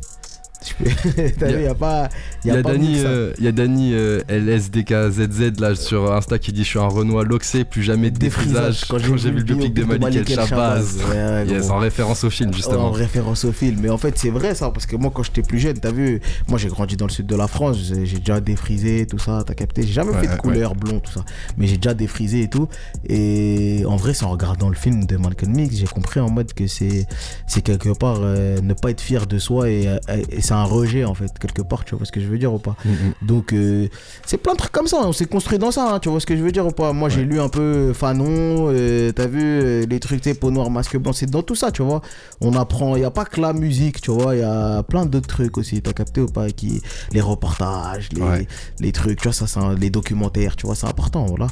T'as 1.40 1.50
Y 1.50 1.54
a- 1.54 1.58
vu, 1.58 1.64
y 1.64 1.68
a 1.68 1.76
pas. 1.76 2.10
Il 2.44 2.54
y 2.54 2.58
a 2.58 2.62
Dani, 2.62 2.96
euh, 3.06 3.34
y 3.40 3.48
a 3.48 3.52
Dani 3.52 3.92
euh, 3.94 4.22
LSDKZZ 4.28 5.60
là 5.60 5.76
sur 5.76 6.12
Insta 6.14 6.40
qui 6.40 6.52
dit 6.52 6.64
je 6.64 6.70
suis 6.70 6.80
un 6.80 6.88
Renoir 6.88 7.24
loxé, 7.24 7.64
plus 7.64 7.84
jamais 7.84 8.12
de 8.12 8.18
défrisage. 8.18 8.86
Quand 8.90 8.98
j'ai 8.98 9.32
vu 9.32 9.38
le 9.38 9.44
biopic 9.44 9.74
de 9.74 9.84
Malik 9.84 10.30
El 10.30 10.36
Shabazz. 10.48 10.98
Ouais, 11.10 11.16
ouais, 11.16 11.48
Yes, 11.58 11.70
en 11.70 11.78
référence 11.78 12.24
au 12.24 12.30
film 12.30 12.50
En 12.50 12.54
justement. 12.54 12.92
référence 12.92 13.46
au 13.46 13.52
film. 13.52 13.78
Mais 13.82 13.90
en 13.90 13.98
fait, 13.98 14.18
c'est 14.18 14.30
vrai 14.30 14.56
ça, 14.56 14.72
parce 14.72 14.86
que 14.86 14.96
moi, 14.96 15.12
quand 15.14 15.24
j'étais 15.24 15.42
plus 15.42 15.60
jeune, 15.60 15.78
t'as 15.80 15.92
vu, 15.92 16.20
moi 16.48 16.58
j'ai 16.58 16.68
grandi 16.70 16.98
dans 16.98 17.06
le 17.08 17.12
sud 17.12 17.26
de 17.28 17.36
la 17.36 17.48
France, 17.48 17.78
j'ai 18.04 18.18
déjà 18.20 18.40
défrisé, 18.40 19.06
tout 19.06 19.20
ça, 19.20 19.44
t'as 19.46 19.54
capté. 19.54 19.84
J'ai 19.84 19.94
jamais 19.94 20.12
Ouais, 20.12 20.22
fait 20.22 20.28
de 20.28 20.32
ouais, 20.34 20.38
couleur, 20.38 20.76
blond, 20.76 21.00
tout 21.00 21.12
ça. 21.12 21.24
Mais 21.58 21.68
j'ai 21.68 21.78
déjà 21.78 21.94
défrisé 21.94 22.42
et 22.44 22.50
tout. 22.50 22.68
Et 23.08 23.84
en 23.88 23.96
vrai, 23.96 24.14
c'est 24.14 24.26
en 24.26 24.32
regardant 24.32 24.70
le 24.70 24.76
film 24.76 25.06
de 25.06 25.18
Malcolm 25.18 25.58
X, 25.60 25.76
j'ai 25.78 25.86
compris 25.88 26.20
en 26.20 26.30
mode 26.30 26.54
que 26.54 26.68
c'est 26.68 27.06
c'est 27.48 27.62
quelque 27.62 27.90
part 27.98 28.18
euh, 28.22 28.60
ne 28.62 28.74
pas 28.74 28.92
être 28.92 29.02
fier 29.02 29.28
de 29.28 29.38
soi 29.40 29.70
et, 29.70 29.88
et 30.32 30.42
c'est 30.48 30.54
un 30.54 30.64
rejet 30.64 31.04
en 31.04 31.14
fait, 31.14 31.32
quelque 31.40 31.62
part, 31.62 31.84
tu 31.86 31.96
vois 31.96 32.06
ce 32.06 32.12
que 32.12 32.22
je 32.22 32.28
veux 32.28 32.38
dire 32.38 32.54
ou 32.54 32.60
pas. 32.60 32.76
Mm, 32.86 32.90
mm. 32.90 33.28
Donc, 33.28 33.54
euh, 33.54 33.88
c'est 34.26 34.38
plein 34.38 34.54
de 34.54 34.58
trucs 34.58 34.72
comme 34.72 34.88
ça. 34.88 34.98
On 35.04 35.12
s'est 35.12 35.26
construit 35.26 35.58
dans 35.60 35.72
ça, 35.72 35.94
hein, 35.94 36.00
tu 36.00 36.10
vois 36.10 36.20
ce 36.20 36.26
que 36.26 36.36
je 36.38 36.42
veux 36.42 36.52
dire 36.52 36.66
ou 36.66 36.72
pas. 36.72 36.94
Moi, 36.94 37.10
j'ai 37.10 37.24
lu 37.26 37.40
un 37.40 37.50
peu 37.50 37.92
Fanon, 37.94 38.70
euh, 38.72 39.12
t'as 39.12 39.28
vu 39.28 39.42
euh, 39.44 39.86
les 39.90 40.00
trucs, 40.00 40.24
sais, 40.24 40.34
peau 40.36 40.50
noire, 40.52 40.70
masque 40.70 40.96
blanc, 40.98 41.12
c'est 41.14 41.30
dans 41.30 41.44
tout 41.44 41.56
ça, 41.56 41.72
tu 41.72 41.82
vois. 41.84 42.02
On 42.42 42.54
apprend, 42.54 42.96
il 42.96 43.00
n'y 43.00 43.06
a 43.06 43.12
pas 43.12 43.26
que 43.26 43.42
la 43.42 43.52
musique, 43.54 44.00
tu 44.02 44.12
vois, 44.12 44.36
il 44.36 44.40
y 44.40 44.44
a 44.44 44.84
plein 44.84 45.06
d'autres 45.06 45.28
trucs 45.28 45.58
aussi, 45.58 45.82
t'as 45.82 45.94
capté 45.94 46.22
ou 46.22 46.28
pas 46.28 46.50
qui, 46.50 46.82
Les 47.12 47.22
reportages, 47.22 48.10
les, 48.14 48.22
Ouais. 48.22 48.48
les 48.80 48.92
trucs, 48.92 49.20
tu 49.22 49.28
vois, 49.30 49.34
ça, 49.34 49.60
un- 49.60 49.76
les 49.76 49.90
documentaires, 49.90 50.56
tu 50.56 50.66
vois, 50.66 50.76
c'est 50.76 50.88
important, 50.88 51.26
voilà. 51.26 51.48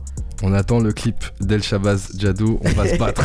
On 0.48 0.54
attend 0.54 0.80
le 0.80 0.92
clip 0.94 1.16
d'El 1.42 1.64
Shabazz 1.64 2.10
Jadou, 2.20 2.60
on 2.64 2.70
va 2.74 2.88
se 2.88 2.98
battre. 2.98 3.24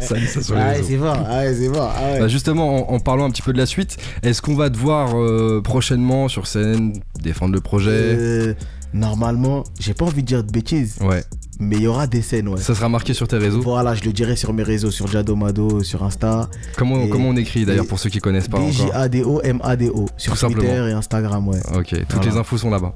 Salut 0.00 0.26
ça 0.34 0.42
sur 0.42 0.56
les 0.56 0.60
Ah 0.60 0.74
c'est 0.82 0.96
fort, 0.98 1.16
ah 1.24 1.42
c'est 1.54 1.68
ah 1.78 2.12
ouais. 2.12 2.18
Bah 2.20 2.26
justement, 2.28 2.90
en, 2.90 2.94
en 2.96 2.98
parlant 2.98 3.26
un 3.26 3.30
petit 3.30 3.40
peu 3.42 3.52
de 3.52 3.58
la 3.58 3.66
suite, 3.66 3.96
est-ce 4.24 4.42
qu'on 4.42 4.56
va 4.56 4.68
te 4.68 4.76
voir 4.76 5.16
euh, 5.16 5.60
prochainement 5.62 6.26
sur 6.26 6.48
scène 6.48 6.94
défendre 7.22 7.54
le 7.54 7.60
projet? 7.60 7.90
Euh, 7.92 8.54
normalement, 8.92 9.62
j'ai 9.78 9.94
pas 9.94 10.06
envie 10.06 10.22
de 10.22 10.26
dire 10.26 10.42
de 10.42 10.50
bêtises, 10.50 10.96
Ouais, 11.00 11.22
mais 11.60 11.76
il 11.76 11.82
y 11.82 11.86
aura 11.86 12.08
des 12.08 12.20
scènes, 12.22 12.48
ouais. 12.48 12.60
ça 12.60 12.74
sera 12.74 12.88
marqué 12.88 13.14
sur 13.14 13.28
tes 13.28 13.36
réseaux? 13.38 13.60
Voilà, 13.62 13.94
je 13.94 14.02
le 14.02 14.12
dirai 14.12 14.34
sur 14.34 14.52
mes 14.52 14.64
réseaux, 14.64 14.90
sur 14.90 15.06
Jadomado, 15.06 15.84
sur 15.84 16.02
Insta. 16.02 16.48
Comment, 16.76 17.02
Et- 17.04 17.08
comment 17.08 17.28
on 17.28 17.36
écrit 17.36 17.64
d'ailleurs 17.64 17.86
pour 17.86 18.00
ceux 18.00 18.10
qui 18.10 18.18
connaissent 18.18 18.48
pas 18.48 18.58
encore? 18.58 18.68
D-J-A-D-O-M-A-D-O 18.70 20.06
sur 20.16 20.32
Tout 20.32 20.46
Twitter 20.46 20.60
simplement. 20.62 20.88
et 20.88 20.92
Instagram, 20.92 21.46
ouais. 21.46 21.60
Ok, 21.76 21.90
toutes 21.90 22.12
Voilà. 22.14 22.30
les 22.32 22.36
infos 22.38 22.58
sont 22.58 22.70
là-bas. 22.70 22.92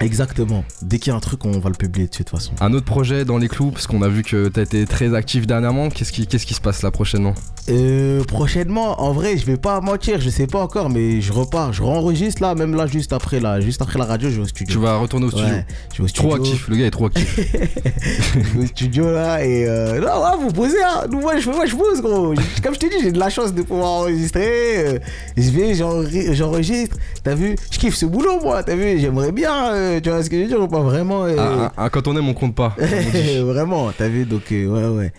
Exactement. 0.00 0.64
Dès 0.82 0.98
qu'il 0.98 1.10
y 1.10 1.14
a 1.14 1.16
un 1.16 1.20
truc, 1.20 1.44
on 1.44 1.58
va 1.58 1.68
le 1.68 1.74
publier 1.76 2.08
dessus 2.08 2.22
de 2.24 2.28
toute 2.28 2.38
façon. 2.38 2.52
Un 2.60 2.72
autre 2.74 2.84
projet 2.84 3.24
dans 3.24 3.38
les 3.38 3.48
clous, 3.48 3.70
parce 3.70 3.86
qu'on 3.86 4.02
a 4.02 4.08
vu 4.08 4.22
que 4.22 4.48
t'as 4.48 4.62
été 4.62 4.84
très 4.86 5.14
actif 5.14 5.46
dernièrement. 5.46 5.88
Qu'est-ce 5.88 6.12
qui, 6.12 6.26
qu'est-ce 6.26 6.46
qui 6.46 6.54
se 6.54 6.60
passe 6.60 6.82
là 6.82 6.90
prochainement? 6.90 7.34
Euh, 7.70 8.22
prochainement, 8.24 9.00
en 9.00 9.12
vrai, 9.12 9.38
je 9.38 9.46
vais 9.46 9.56
pas 9.56 9.80
mentir, 9.80 10.20
je 10.20 10.28
sais 10.28 10.46
pas 10.46 10.60
encore, 10.60 10.90
mais 10.90 11.20
je 11.20 11.32
repars, 11.32 11.72
je 11.72 11.82
enregistre 11.82 12.42
là, 12.42 12.54
même 12.54 12.74
là, 12.74 12.86
juste 12.86 13.12
après 13.12 13.40
là, 13.40 13.60
juste 13.60 13.80
après 13.80 13.98
la 13.98 14.04
radio, 14.04 14.28
je 14.28 14.36
vais 14.36 14.42
au 14.42 14.46
studio. 14.46 14.72
Tu 14.74 14.78
vas 14.80 14.96
retourner 14.98 15.26
au 15.26 15.30
studio. 15.30 15.46
Ouais, 15.48 15.64
je 15.92 15.98
vais 15.98 16.04
au 16.04 16.08
studio. 16.08 16.28
Trop 16.30 16.36
actif, 16.38 16.68
le 16.68 16.76
gars 16.76 16.86
est 16.86 16.90
trop 16.90 17.06
actif. 17.06 17.40
je 18.34 18.58
vais 18.58 18.64
au 18.64 18.66
studio 18.66 19.10
là 19.12 19.42
et 19.44 19.64
euh, 19.66 20.00
non, 20.00 20.06
ouais, 20.22 20.44
vous 20.44 20.52
posez, 20.52 20.82
hein. 20.82 21.04
Nous, 21.10 21.20
moi, 21.20 21.38
je, 21.38 21.48
moi, 21.48 21.64
je 21.66 21.74
pose, 21.76 22.02
gros. 22.02 22.34
Comme 22.62 22.74
je 22.74 22.80
t'ai 22.80 22.88
dit, 22.90 22.96
j'ai 23.02 23.12
de 23.12 23.18
la 23.18 23.30
chance 23.30 23.54
de 23.54 23.62
pouvoir 23.62 23.88
enregistrer. 23.92 24.44
euh, 24.86 24.98
je 25.36 25.50
vais, 25.50 25.74
j'enre- 25.74 26.04
j'enregistre. 26.34 26.96
T'as 27.22 27.34
vu, 27.34 27.56
je 27.70 27.78
kiffe 27.78 27.94
ce 27.94 28.04
boulot, 28.06 28.40
moi. 28.42 28.62
T'as 28.62 28.74
vu, 28.76 28.98
j'aimerais 28.98 29.32
bien, 29.32 29.72
euh, 29.72 29.83
tu 30.02 30.10
vois 30.10 30.22
ce 30.22 30.30
que 30.30 30.36
je 30.36 30.42
veux 30.42 30.48
dire 30.48 30.60
ou 30.60 30.68
pas 30.68 30.80
vraiment. 30.80 31.24
euh, 31.24 31.36
Ah, 31.38 31.54
ah, 31.66 31.72
ah, 31.84 31.90
quand 31.90 32.06
on 32.08 32.16
aime, 32.16 32.28
on 32.28 32.34
compte 32.34 32.54
pas. 32.54 32.76
vraiment, 33.42 33.90
t'as 33.96 34.08
vu, 34.08 34.24
donc 34.24 34.42
euh, 34.52 34.66
ouais, 34.66 34.96
ouais. 34.98 35.12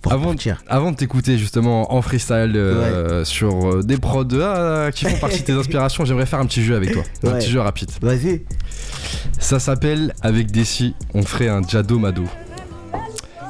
Pour 0.00 0.12
Avant, 0.12 0.30
partir. 0.30 0.60
avant 0.66 0.90
de 0.90 0.96
t'écouter 0.96 1.38
justement 1.38 1.94
en 1.94 2.02
freestyle 2.02 2.54
euh, 2.56 3.24
sur 3.24 3.70
euh, 3.76 3.82
des 3.84 3.98
prods 3.98 4.24
ah, 4.42 4.88
qui 4.92 5.04
font 5.04 5.16
partie 5.18 5.40
de 5.40 5.44
tes 5.44 5.52
inspirations, 5.52 6.04
j'aimerais 6.04 6.26
faire 6.26 6.40
un 6.40 6.46
petit 6.46 6.64
jeu 6.64 6.74
avec 6.74 6.92
toi. 6.92 7.04
Un 7.24 7.32
petit 7.38 7.48
jeu 7.50 7.60
rapide. 7.60 7.88
Vas-y. 8.00 8.42
Ça 9.38 9.60
s'appelle 9.60 10.12
Avec 10.22 10.50
Desi, 10.50 10.94
on 11.14 11.22
ferait 11.22 11.48
un 11.48 11.62
Jado 11.62 12.00
Mado. 12.00 12.24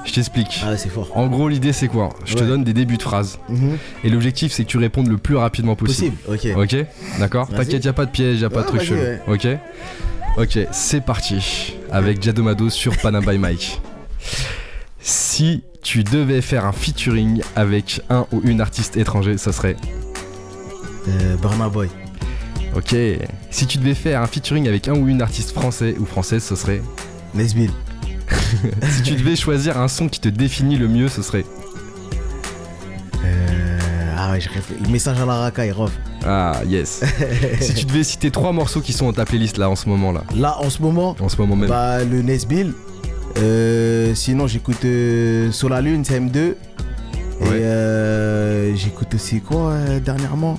Je 0.04 0.12
t'explique. 0.12 0.60
Ah, 0.66 0.76
c'est 0.76 0.90
fort. 0.90 1.08
En 1.14 1.26
gros, 1.28 1.48
l'idée 1.48 1.72
c'est 1.72 1.88
quoi? 1.88 2.10
Je 2.26 2.34
te 2.34 2.42
donne 2.44 2.64
des 2.64 2.72
débuts 2.74 2.96
de 2.98 3.02
phrases. 3.02 3.38
Mhm. 3.48 3.78
Et 4.04 4.10
l'objectif 4.10 4.52
c'est 4.52 4.64
que 4.64 4.68
tu 4.68 4.76
répondes 4.76 5.08
le 5.08 5.16
plus 5.16 5.36
rapidement 5.36 5.74
possible. 5.76 6.16
Possible, 6.16 6.54
ok. 6.58 6.70
Ok? 6.74 6.86
D'accord? 7.18 7.48
T'inquiète, 7.48 7.82
y 7.84 7.88
a 7.88 7.92
pas 7.94 8.04
de 8.04 8.10
piège, 8.10 8.40
y 8.40 8.44
a 8.44 8.50
pas 8.50 8.60
de 8.62 8.66
truc 8.66 8.82
chelou. 8.82 9.00
Ok? 9.28 9.46
Ok, 10.38 10.58
c'est 10.72 11.02
parti. 11.02 11.74
Avec 11.90 12.22
Jadomado 12.22 12.70
sur 12.70 12.96
Panam 12.96 13.22
by 13.22 13.36
Mike. 13.36 13.82
Si 14.98 15.62
tu 15.82 16.04
devais 16.04 16.40
faire 16.40 16.64
un 16.64 16.72
featuring 16.72 17.42
avec 17.54 18.00
un 18.08 18.26
ou 18.32 18.40
une 18.42 18.62
artiste 18.62 18.96
étranger, 18.96 19.36
ça 19.36 19.52
serait. 19.52 19.76
Euh, 21.06 21.36
Burna 21.36 21.68
Boy. 21.68 21.90
Ok. 22.74 22.96
Si 23.50 23.66
tu 23.66 23.76
devais 23.76 23.94
faire 23.94 24.22
un 24.22 24.26
featuring 24.26 24.68
avec 24.68 24.88
un 24.88 24.94
ou 24.94 25.06
une 25.06 25.20
artiste 25.20 25.50
français 25.50 25.96
ou 26.00 26.06
française, 26.06 26.42
ce 26.42 26.56
serait. 26.56 26.80
Nesbill. 27.34 27.70
si 28.88 29.02
tu 29.02 29.14
devais 29.16 29.36
choisir 29.36 29.76
un 29.78 29.88
son 29.88 30.08
qui 30.08 30.20
te 30.20 30.30
définit 30.30 30.76
le 30.76 30.88
mieux, 30.88 31.08
ce 31.08 31.20
serait. 31.20 31.44
Ah 34.34 34.38
je. 34.38 34.48
Le 34.84 34.88
message 34.90 35.20
à 35.20 35.26
la 35.26 35.34
racaille, 35.34 35.72
Rof. 35.72 35.92
Ah, 36.24 36.60
yes. 36.66 37.02
si 37.60 37.74
tu 37.74 37.84
devais 37.86 38.02
citer 38.04 38.30
trois 38.30 38.52
morceaux 38.52 38.80
qui 38.80 38.92
sont 38.92 39.06
dans 39.06 39.12
ta 39.12 39.24
playlist 39.24 39.58
là 39.58 39.68
en 39.68 39.76
ce 39.76 39.88
moment 39.88 40.10
là, 40.12 40.24
Là, 40.34 40.56
en 40.60 40.70
ce 40.70 40.80
moment, 40.80 41.14
en 41.20 41.28
ce 41.28 41.36
moment 41.36 41.56
même. 41.56 41.68
bah, 41.68 42.02
le 42.04 42.22
Nesbill. 42.22 42.72
Euh, 43.38 44.14
sinon, 44.14 44.46
j'écoute 44.46 44.84
euh, 44.84 45.50
Sur 45.52 45.68
la 45.68 45.80
Lune, 45.80 46.02
CM2. 46.02 46.36
Et 46.38 46.54
Ouais. 47.44 47.48
euh, 47.50 48.74
j'écoute 48.76 49.14
aussi 49.14 49.40
quoi 49.40 49.70
euh, 49.72 50.00
dernièrement? 50.00 50.58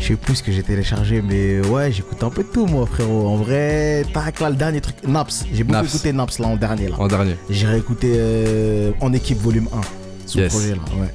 Je 0.00 0.08
sais 0.08 0.16
plus 0.16 0.36
ce 0.36 0.42
que 0.42 0.52
j'ai 0.52 0.62
téléchargé, 0.62 1.22
mais 1.22 1.60
ouais, 1.68 1.90
j'écoute 1.90 2.22
un 2.22 2.30
peu 2.30 2.42
de 2.42 2.48
tout, 2.48 2.66
moi, 2.66 2.84
frérot. 2.86 3.26
En 3.26 3.36
vrai, 3.36 4.04
tac, 4.12 4.38
là, 4.40 4.50
le 4.50 4.56
dernier 4.56 4.80
truc, 4.80 4.96
Naps. 5.06 5.44
J'ai 5.52 5.64
beaucoup 5.64 5.78
Naps. 5.80 5.94
écouté 5.94 6.12
Naps, 6.12 6.38
là, 6.38 6.48
en 6.48 6.56
dernier, 6.56 6.88
là. 6.88 6.96
En 6.98 7.08
dernier. 7.08 7.36
J'ai 7.48 7.66
réécouté 7.66 8.12
euh, 8.16 8.92
En 9.00 9.12
équipe 9.12 9.38
volume 9.38 9.68
1. 9.72 9.80
Son 10.26 10.38
Yes. 10.40 10.52
projet, 10.52 10.70
là, 10.70 10.82
ouais. 11.00 11.08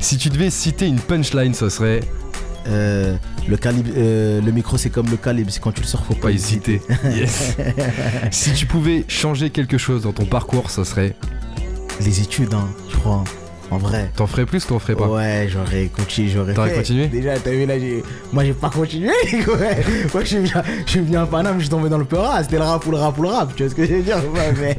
Si 0.00 0.16
tu 0.18 0.28
devais 0.28 0.50
citer 0.50 0.86
une 0.86 1.00
punchline, 1.00 1.54
ce 1.54 1.68
serait. 1.68 2.00
Euh, 2.68 3.16
le 3.48 3.56
calibre, 3.56 3.90
euh, 3.96 4.40
le 4.40 4.50
micro 4.50 4.76
c'est 4.76 4.90
comme 4.90 5.08
le 5.08 5.16
calibre, 5.16 5.50
c'est 5.52 5.60
quand 5.62 5.70
tu 5.70 5.82
le 5.82 5.86
sors 5.86 6.04
faut 6.04 6.14
pas, 6.14 6.22
Pas 6.22 6.32
hésiter. 6.32 6.82
Yes. 7.04 7.56
si 8.32 8.52
tu 8.54 8.66
pouvais 8.66 9.04
changer 9.06 9.50
quelque 9.50 9.78
chose 9.78 10.02
dans 10.02 10.12
ton 10.12 10.24
parcours, 10.24 10.70
ça 10.70 10.84
serait. 10.84 11.14
Les 12.00 12.20
études, 12.20 12.54
hein, 12.54 12.68
je 12.90 12.96
crois. 12.96 13.22
En 13.70 13.78
vrai. 13.78 14.10
T'en 14.14 14.28
ferais 14.28 14.46
plus 14.46 14.64
ou 14.64 14.68
t'en 14.68 14.78
ferais 14.78 14.94
pas 14.94 15.08
Ouais, 15.08 15.48
j'aurais 15.50 15.86
continué, 15.86 16.28
j'aurais 16.28 16.54
T'aurais 16.54 16.72
continué 16.74 17.08
Déjà, 17.08 17.36
t'as 17.36 17.50
vu 17.50 17.66
là, 17.66 17.78
j'ai... 17.78 18.02
moi 18.32 18.44
j'ai 18.44 18.52
pas 18.52 18.70
continué. 18.70 19.08
ouais. 19.32 19.84
Moi 20.12 20.22
je 20.22 20.26
suis 20.26 20.36
venu, 20.36 20.50
je 20.86 20.90
suis 20.90 21.00
venu 21.00 21.16
à 21.16 21.26
Paname, 21.26 21.56
je 21.56 21.62
suis 21.62 21.70
tombé 21.70 21.88
dans 21.88 21.98
le 21.98 22.04
peura, 22.04 22.42
c'était 22.44 22.58
le 22.58 22.64
rap 22.64 22.86
ou 22.86 22.92
le 22.92 22.96
rap 22.96 23.18
ou 23.18 23.22
le 23.22 23.28
rap, 23.28 23.54
tu 23.56 23.64
vois 23.64 23.70
ce 23.70 23.74
que 23.74 23.84
je 23.84 23.94
veux 23.94 24.02
dire 24.02 24.18
ouais, 24.34 24.52
mais... 24.60 24.78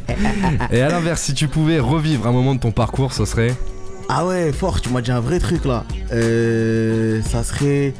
Et 0.71 0.81
à 0.81 0.89
l'inverse, 0.89 1.21
si 1.21 1.33
tu 1.33 1.47
pouvais 1.49 1.79
revivre 1.79 2.27
un 2.27 2.31
moment 2.31 2.55
de 2.55 2.61
ton 2.61 2.71
parcours, 2.71 3.11
ça 3.11 3.25
serait. 3.25 3.53
Ah 4.09 4.25
ouais, 4.25 4.51
fort, 4.53 4.79
tu 4.81 4.89
m'as 4.89 5.01
dit 5.01 5.11
un 5.11 5.19
vrai 5.19 5.39
truc 5.39 5.65
là. 5.65 5.83
Euh, 6.13 7.21
ça 7.23 7.43
serait 7.43 7.93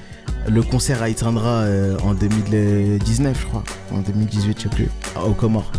le 0.47 0.63
concert 0.63 1.01
à 1.01 1.09
Itzandra 1.09 1.61
euh, 1.63 1.97
en 2.03 2.13
2019, 2.13 3.37
je 3.41 3.45
crois. 3.45 3.63
En 3.91 3.99
2018, 3.99 4.57
je 4.57 4.63
sais 4.63 4.69
plus. 4.69 4.87
Au 5.25 5.31
Comores. 5.33 5.71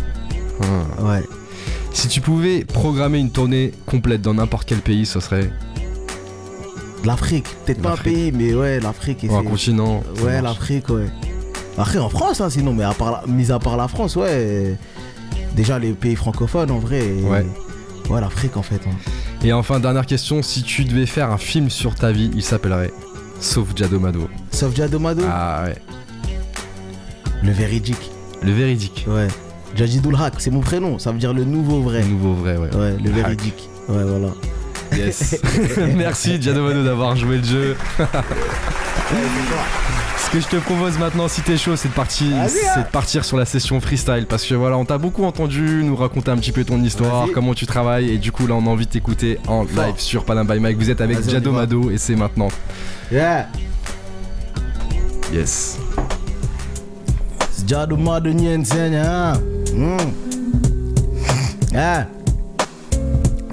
Ah. 0.61 1.03
Ouais. 1.03 1.23
Si 1.93 2.07
tu 2.07 2.21
pouvais 2.21 2.63
programmer 2.63 3.17
une 3.17 3.31
tournée 3.31 3.71
complète 3.87 4.21
dans 4.21 4.35
n'importe 4.35 4.67
quel 4.67 4.79
pays, 4.79 5.05
ce 5.07 5.19
serait. 5.19 5.49
L'Afrique, 7.05 7.45
peut-être 7.65 7.81
pas 7.81 7.93
un 7.93 7.97
pays, 7.97 8.31
mais 8.31 8.53
ouais, 8.53 8.79
l'Afrique. 8.79 9.25
Ou 9.29 9.35
un 9.35 9.43
continent. 9.43 10.03
Ouais, 10.23 10.41
l'Afrique, 10.41 10.89
ouais. 10.89 11.07
Après, 11.77 11.97
en 11.97 12.09
France, 12.09 12.41
hein, 12.41 12.49
sinon, 12.49 12.73
mais 12.73 12.83
à 12.83 12.93
part 12.93 13.11
la- 13.11 13.23
mis 13.33 13.51
à 13.51 13.57
part 13.57 13.77
la 13.77 13.87
France, 13.87 14.15
ouais. 14.17 14.75
Déjà, 15.55 15.79
les 15.79 15.93
pays 15.93 16.15
francophones, 16.15 16.69
en 16.71 16.79
vrai. 16.79 16.99
et- 17.07 17.23
Ouais. 17.23 17.45
Ouais, 18.09 18.21
l'Afrique, 18.21 18.57
en 18.57 18.61
fait. 18.63 18.81
hein. 18.85 18.95
Et 19.43 19.53
enfin, 19.53 19.79
dernière 19.79 20.05
question, 20.05 20.41
si 20.41 20.63
tu 20.63 20.83
devais 20.83 21.05
faire 21.05 21.31
un 21.31 21.37
film 21.37 21.69
sur 21.69 21.95
ta 21.95 22.11
vie, 22.11 22.29
il 22.35 22.43
s'appellerait 22.43 22.91
Sauf 23.39 23.69
Jadomado. 23.75 24.27
Sauf 24.51 24.75
Jadomado, 24.75 25.23
Ah 25.29 25.63
ouais. 25.65 25.75
le 27.41 27.51
véridique. 27.51 28.11
Le 28.41 28.51
véridique. 28.51 29.05
Ouais. 29.07 29.27
Jadidul 29.75 30.15
Haq, 30.19 30.33
c'est 30.39 30.51
mon 30.51 30.59
prénom, 30.61 30.99
ça 30.99 31.11
veut 31.11 31.19
dire 31.19 31.33
le 31.33 31.45
nouveau 31.45 31.81
vrai. 31.81 32.01
Le 32.01 32.07
nouveau 32.07 32.33
vrai, 32.33 32.57
ouais. 32.57 32.73
Ouais, 32.75 32.97
le 33.01 33.09
véridique. 33.11 33.69
Ouais, 33.87 34.03
voilà. 34.03 34.27
Yes. 34.95 35.37
Merci 35.95 36.41
Jadomado 36.41 36.83
d'avoir 36.83 37.15
joué 37.15 37.37
le 37.37 37.43
jeu. 37.43 37.77
Ce 40.17 40.29
que 40.31 40.39
je 40.39 40.47
te 40.47 40.57
propose 40.57 40.99
maintenant, 40.99 41.27
si 41.27 41.41
t'es 41.41 41.57
chaud, 41.57 41.75
c'est 41.75 41.87
de, 41.89 41.93
partir, 41.93 42.27
hein. 42.35 42.47
c'est 42.47 42.83
de 42.83 42.91
partir 42.91 43.25
sur 43.25 43.35
la 43.37 43.45
session 43.45 43.81
freestyle. 43.81 44.27
Parce 44.29 44.45
que 44.45 44.53
voilà, 44.53 44.77
on 44.77 44.85
t'a 44.85 44.99
beaucoup 44.99 45.23
entendu 45.23 45.81
nous 45.83 45.95
raconter 45.95 46.29
un 46.29 46.37
petit 46.37 46.51
peu 46.51 46.63
ton 46.63 46.79
histoire, 46.83 47.25
Vas-y. 47.25 47.31
comment 47.31 47.53
tu 47.55 47.65
travailles. 47.65 48.11
Et 48.11 48.17
du 48.19 48.31
coup, 48.31 48.45
là, 48.45 48.53
on 48.53 48.65
a 48.67 48.69
envie 48.69 48.85
de 48.85 48.91
t'écouter 48.91 49.39
en 49.47 49.65
Fort. 49.65 49.85
live 49.85 49.95
sur 49.97 50.23
Panam 50.25 50.45
by 50.45 50.59
Mike. 50.59 50.77
Vous 50.77 50.91
êtes 50.91 51.01
avec 51.01 51.17
Vas-y. 51.19 51.31
Jadomado 51.31 51.89
et 51.89 51.97
c'est 51.97 52.15
maintenant. 52.15 52.49
Yeah. 53.11 53.47
Yes. 55.33 55.79
Jadomado 57.67 58.31
Niensenya. 58.31 59.33
Mm. 59.73 59.97
Ah. 61.75 62.05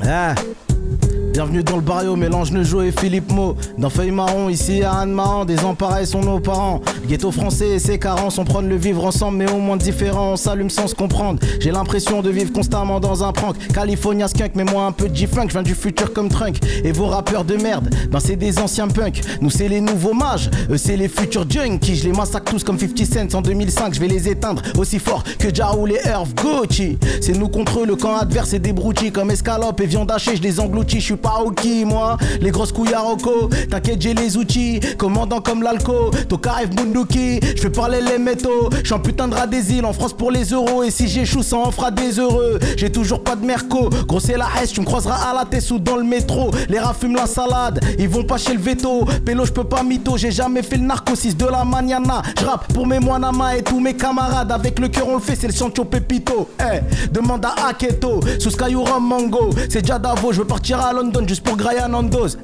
Ah. 0.03 0.35
Bienvenue 1.37 1.63
dans 1.63 1.77
le 1.77 1.83
barrio, 1.83 2.17
mélange 2.17 2.51
Nejo 2.51 2.81
et 2.81 2.91
Philippe 2.91 3.31
Mo. 3.31 3.57
Dans 3.77 3.91
Feuille 3.91 4.11
Marron, 4.11 4.49
ici 4.49 4.83
à 4.83 5.01
Anne 5.01 5.13
Marran, 5.13 5.45
désemparés 5.45 6.07
sont 6.07 6.23
nos 6.23 6.41
parents. 6.41 6.81
Ghetto 7.07 7.31
français 7.31 7.73
et 7.73 7.79
ses 7.79 7.99
carences, 7.99 8.39
on 8.39 8.45
prend 8.45 8.63
le 8.63 8.75
vivre 8.75 9.05
ensemble, 9.05 9.37
mais 9.37 9.53
au 9.53 9.59
moins 9.59 9.77
différent, 9.77 10.33
on 10.33 10.37
s'allume 10.37 10.71
sans 10.71 10.87
se 10.87 10.95
comprendre. 10.95 11.39
J'ai 11.61 11.73
l'impression 11.73 12.23
de 12.23 12.31
vivre 12.31 12.55
constamment 12.55 13.01
dans 13.01 13.23
un 13.23 13.33
prank. 13.33 13.55
California 13.75 14.29
skunk, 14.29 14.53
mais 14.55 14.65
moi 14.65 14.87
un 14.87 14.93
peu 14.93 15.11
G-Funk, 15.13 15.49
je 15.49 15.53
viens 15.53 15.63
du 15.63 15.75
futur 15.75 16.15
comme 16.15 16.31
Trunk. 16.31 16.57
Et 16.83 16.91
vos 16.91 17.05
rappeurs 17.05 17.45
de 17.45 17.57
merde, 17.57 17.95
ben 18.11 18.19
c'est 18.19 18.37
des 18.37 18.59
anciens 18.59 18.89
punks. 18.89 19.21
Nous 19.43 19.51
c'est 19.51 19.69
les 19.69 19.83
nouveaux 19.83 20.15
mages, 20.15 20.51
c'est 20.79 20.97
les 20.97 21.09
futurs 21.09 21.45
junkies. 21.47 21.97
Je 21.97 22.05
les 22.05 22.13
massacre 22.13 22.51
tous 22.51 22.65
comme 22.65 22.79
50 22.79 23.05
Cent 23.05 23.37
en 23.37 23.43
2005, 23.43 23.93
je 23.93 24.01
vais 24.01 24.09
les 24.09 24.27
éteindre 24.27 24.63
aussi 24.79 24.99
fort 24.99 25.23
que 25.39 25.55
Ja 25.55 25.77
ou 25.77 25.85
les 25.85 26.01
Herve 26.03 26.33
Gucci. 26.33 26.97
C'est 27.21 27.37
nous 27.37 27.49
contre 27.49 27.81
eux, 27.81 27.87
le 27.87 27.97
camp 27.97 28.17
adverse 28.17 28.49
c'est 28.49 28.59
des 28.59 28.75
comme 29.13 29.31
escalope 29.31 29.81
et 29.83 29.87
viande 29.87 30.11
hachée, 30.11 30.37
je 30.37 30.43
les 30.43 30.61
engloutis, 30.61 31.01
je 31.01 31.05
suis 31.05 31.17
moi. 31.85 32.17
Les 32.41 32.51
grosses 32.51 32.73
couilles 32.73 32.95
à 32.95 33.01
Rocco, 33.01 33.49
t'inquiète 33.71 34.01
j'ai 34.01 34.15
les 34.15 34.37
outils, 34.37 34.81
commandant 34.99 35.41
comme 35.41 35.63
l'alco, 35.63 36.11
Tokarev 36.29 36.69
Bunduki, 36.69 37.41
je 37.43 37.61
fais 37.61 37.71
parler 37.71 38.01
les 38.01 38.19
métaux, 38.19 38.71
je 38.85 38.95
putain 38.95 39.29
de 39.29 39.35
rat 39.35 39.47
des 39.47 39.73
îles 39.73 39.85
en 39.85 39.93
France 39.93 40.13
pour 40.13 40.31
les 40.31 40.45
euros 40.45 40.83
et 40.83 40.91
si 40.91 41.09
j'échoue 41.09 41.43
ça 41.43 41.57
en 41.57 41.71
fera 41.71 41.91
des 41.91 42.19
heureux. 42.19 42.59
J'ai 42.77 42.91
toujours 42.91 43.23
pas 43.23 43.37
de 43.37 43.45
merco, 43.45 43.91
gros 44.07 44.21
c'est 44.21 44.37
la 44.37 44.49
S, 44.63 44.73
tu 44.73 44.81
me 44.81 44.87
croiseras 44.87 45.31
à 45.31 45.35
la 45.35 45.45
tête 45.45 45.71
ou 45.71 45.79
dans 45.79 45.97
le 45.97 46.05
métro. 46.05 46.51
Les 46.69 46.79
rats 46.79 46.95
fument 46.95 47.17
la 47.17 47.27
salade, 47.27 47.81
ils 47.99 48.09
vont 48.09 48.25
pas 48.25 48.39
chez 48.39 48.53
le 48.53 48.61
veto. 48.61 49.05
Pélo, 49.25 49.45
je 49.45 49.53
peux 49.53 49.65
pas 49.65 49.83
mytho, 49.83 50.17
j'ai 50.17 50.31
jamais 50.31 50.63
fait 50.63 50.77
le 50.77 50.85
narco 50.85 51.15
6 51.15 51.37
de 51.37 51.47
la 51.47 51.65
maniana. 51.65 52.23
Je 52.39 52.75
pour 52.75 52.87
mes 52.87 53.01
moinama 53.01 53.57
et 53.57 53.63
tous 53.63 53.81
mes 53.81 53.95
camarades. 53.95 54.53
Avec 54.53 54.79
le 54.79 54.89
cœur 54.89 55.09
on 55.09 55.15
le 55.15 55.21
fait, 55.21 55.37
c'est 55.37 55.47
le 55.47 55.53
Sancho 55.53 55.85
Pepito. 55.85 56.49
Eh, 56.61 57.09
demande 57.13 57.45
à 57.45 57.69
Aketo, 57.69 58.21
sous 58.39 58.51
Skyura 58.51 59.01
Mango. 59.01 59.51
C'est 59.69 59.83
déjà 59.83 59.99
Davo, 59.99 60.33
je 60.33 60.39
veux 60.41 60.47
partir 60.47 60.81
à 60.81 60.93
Juste 61.25 61.43
pour 61.43 61.57
Graya 61.57 61.89
Nandos. 61.89 62.37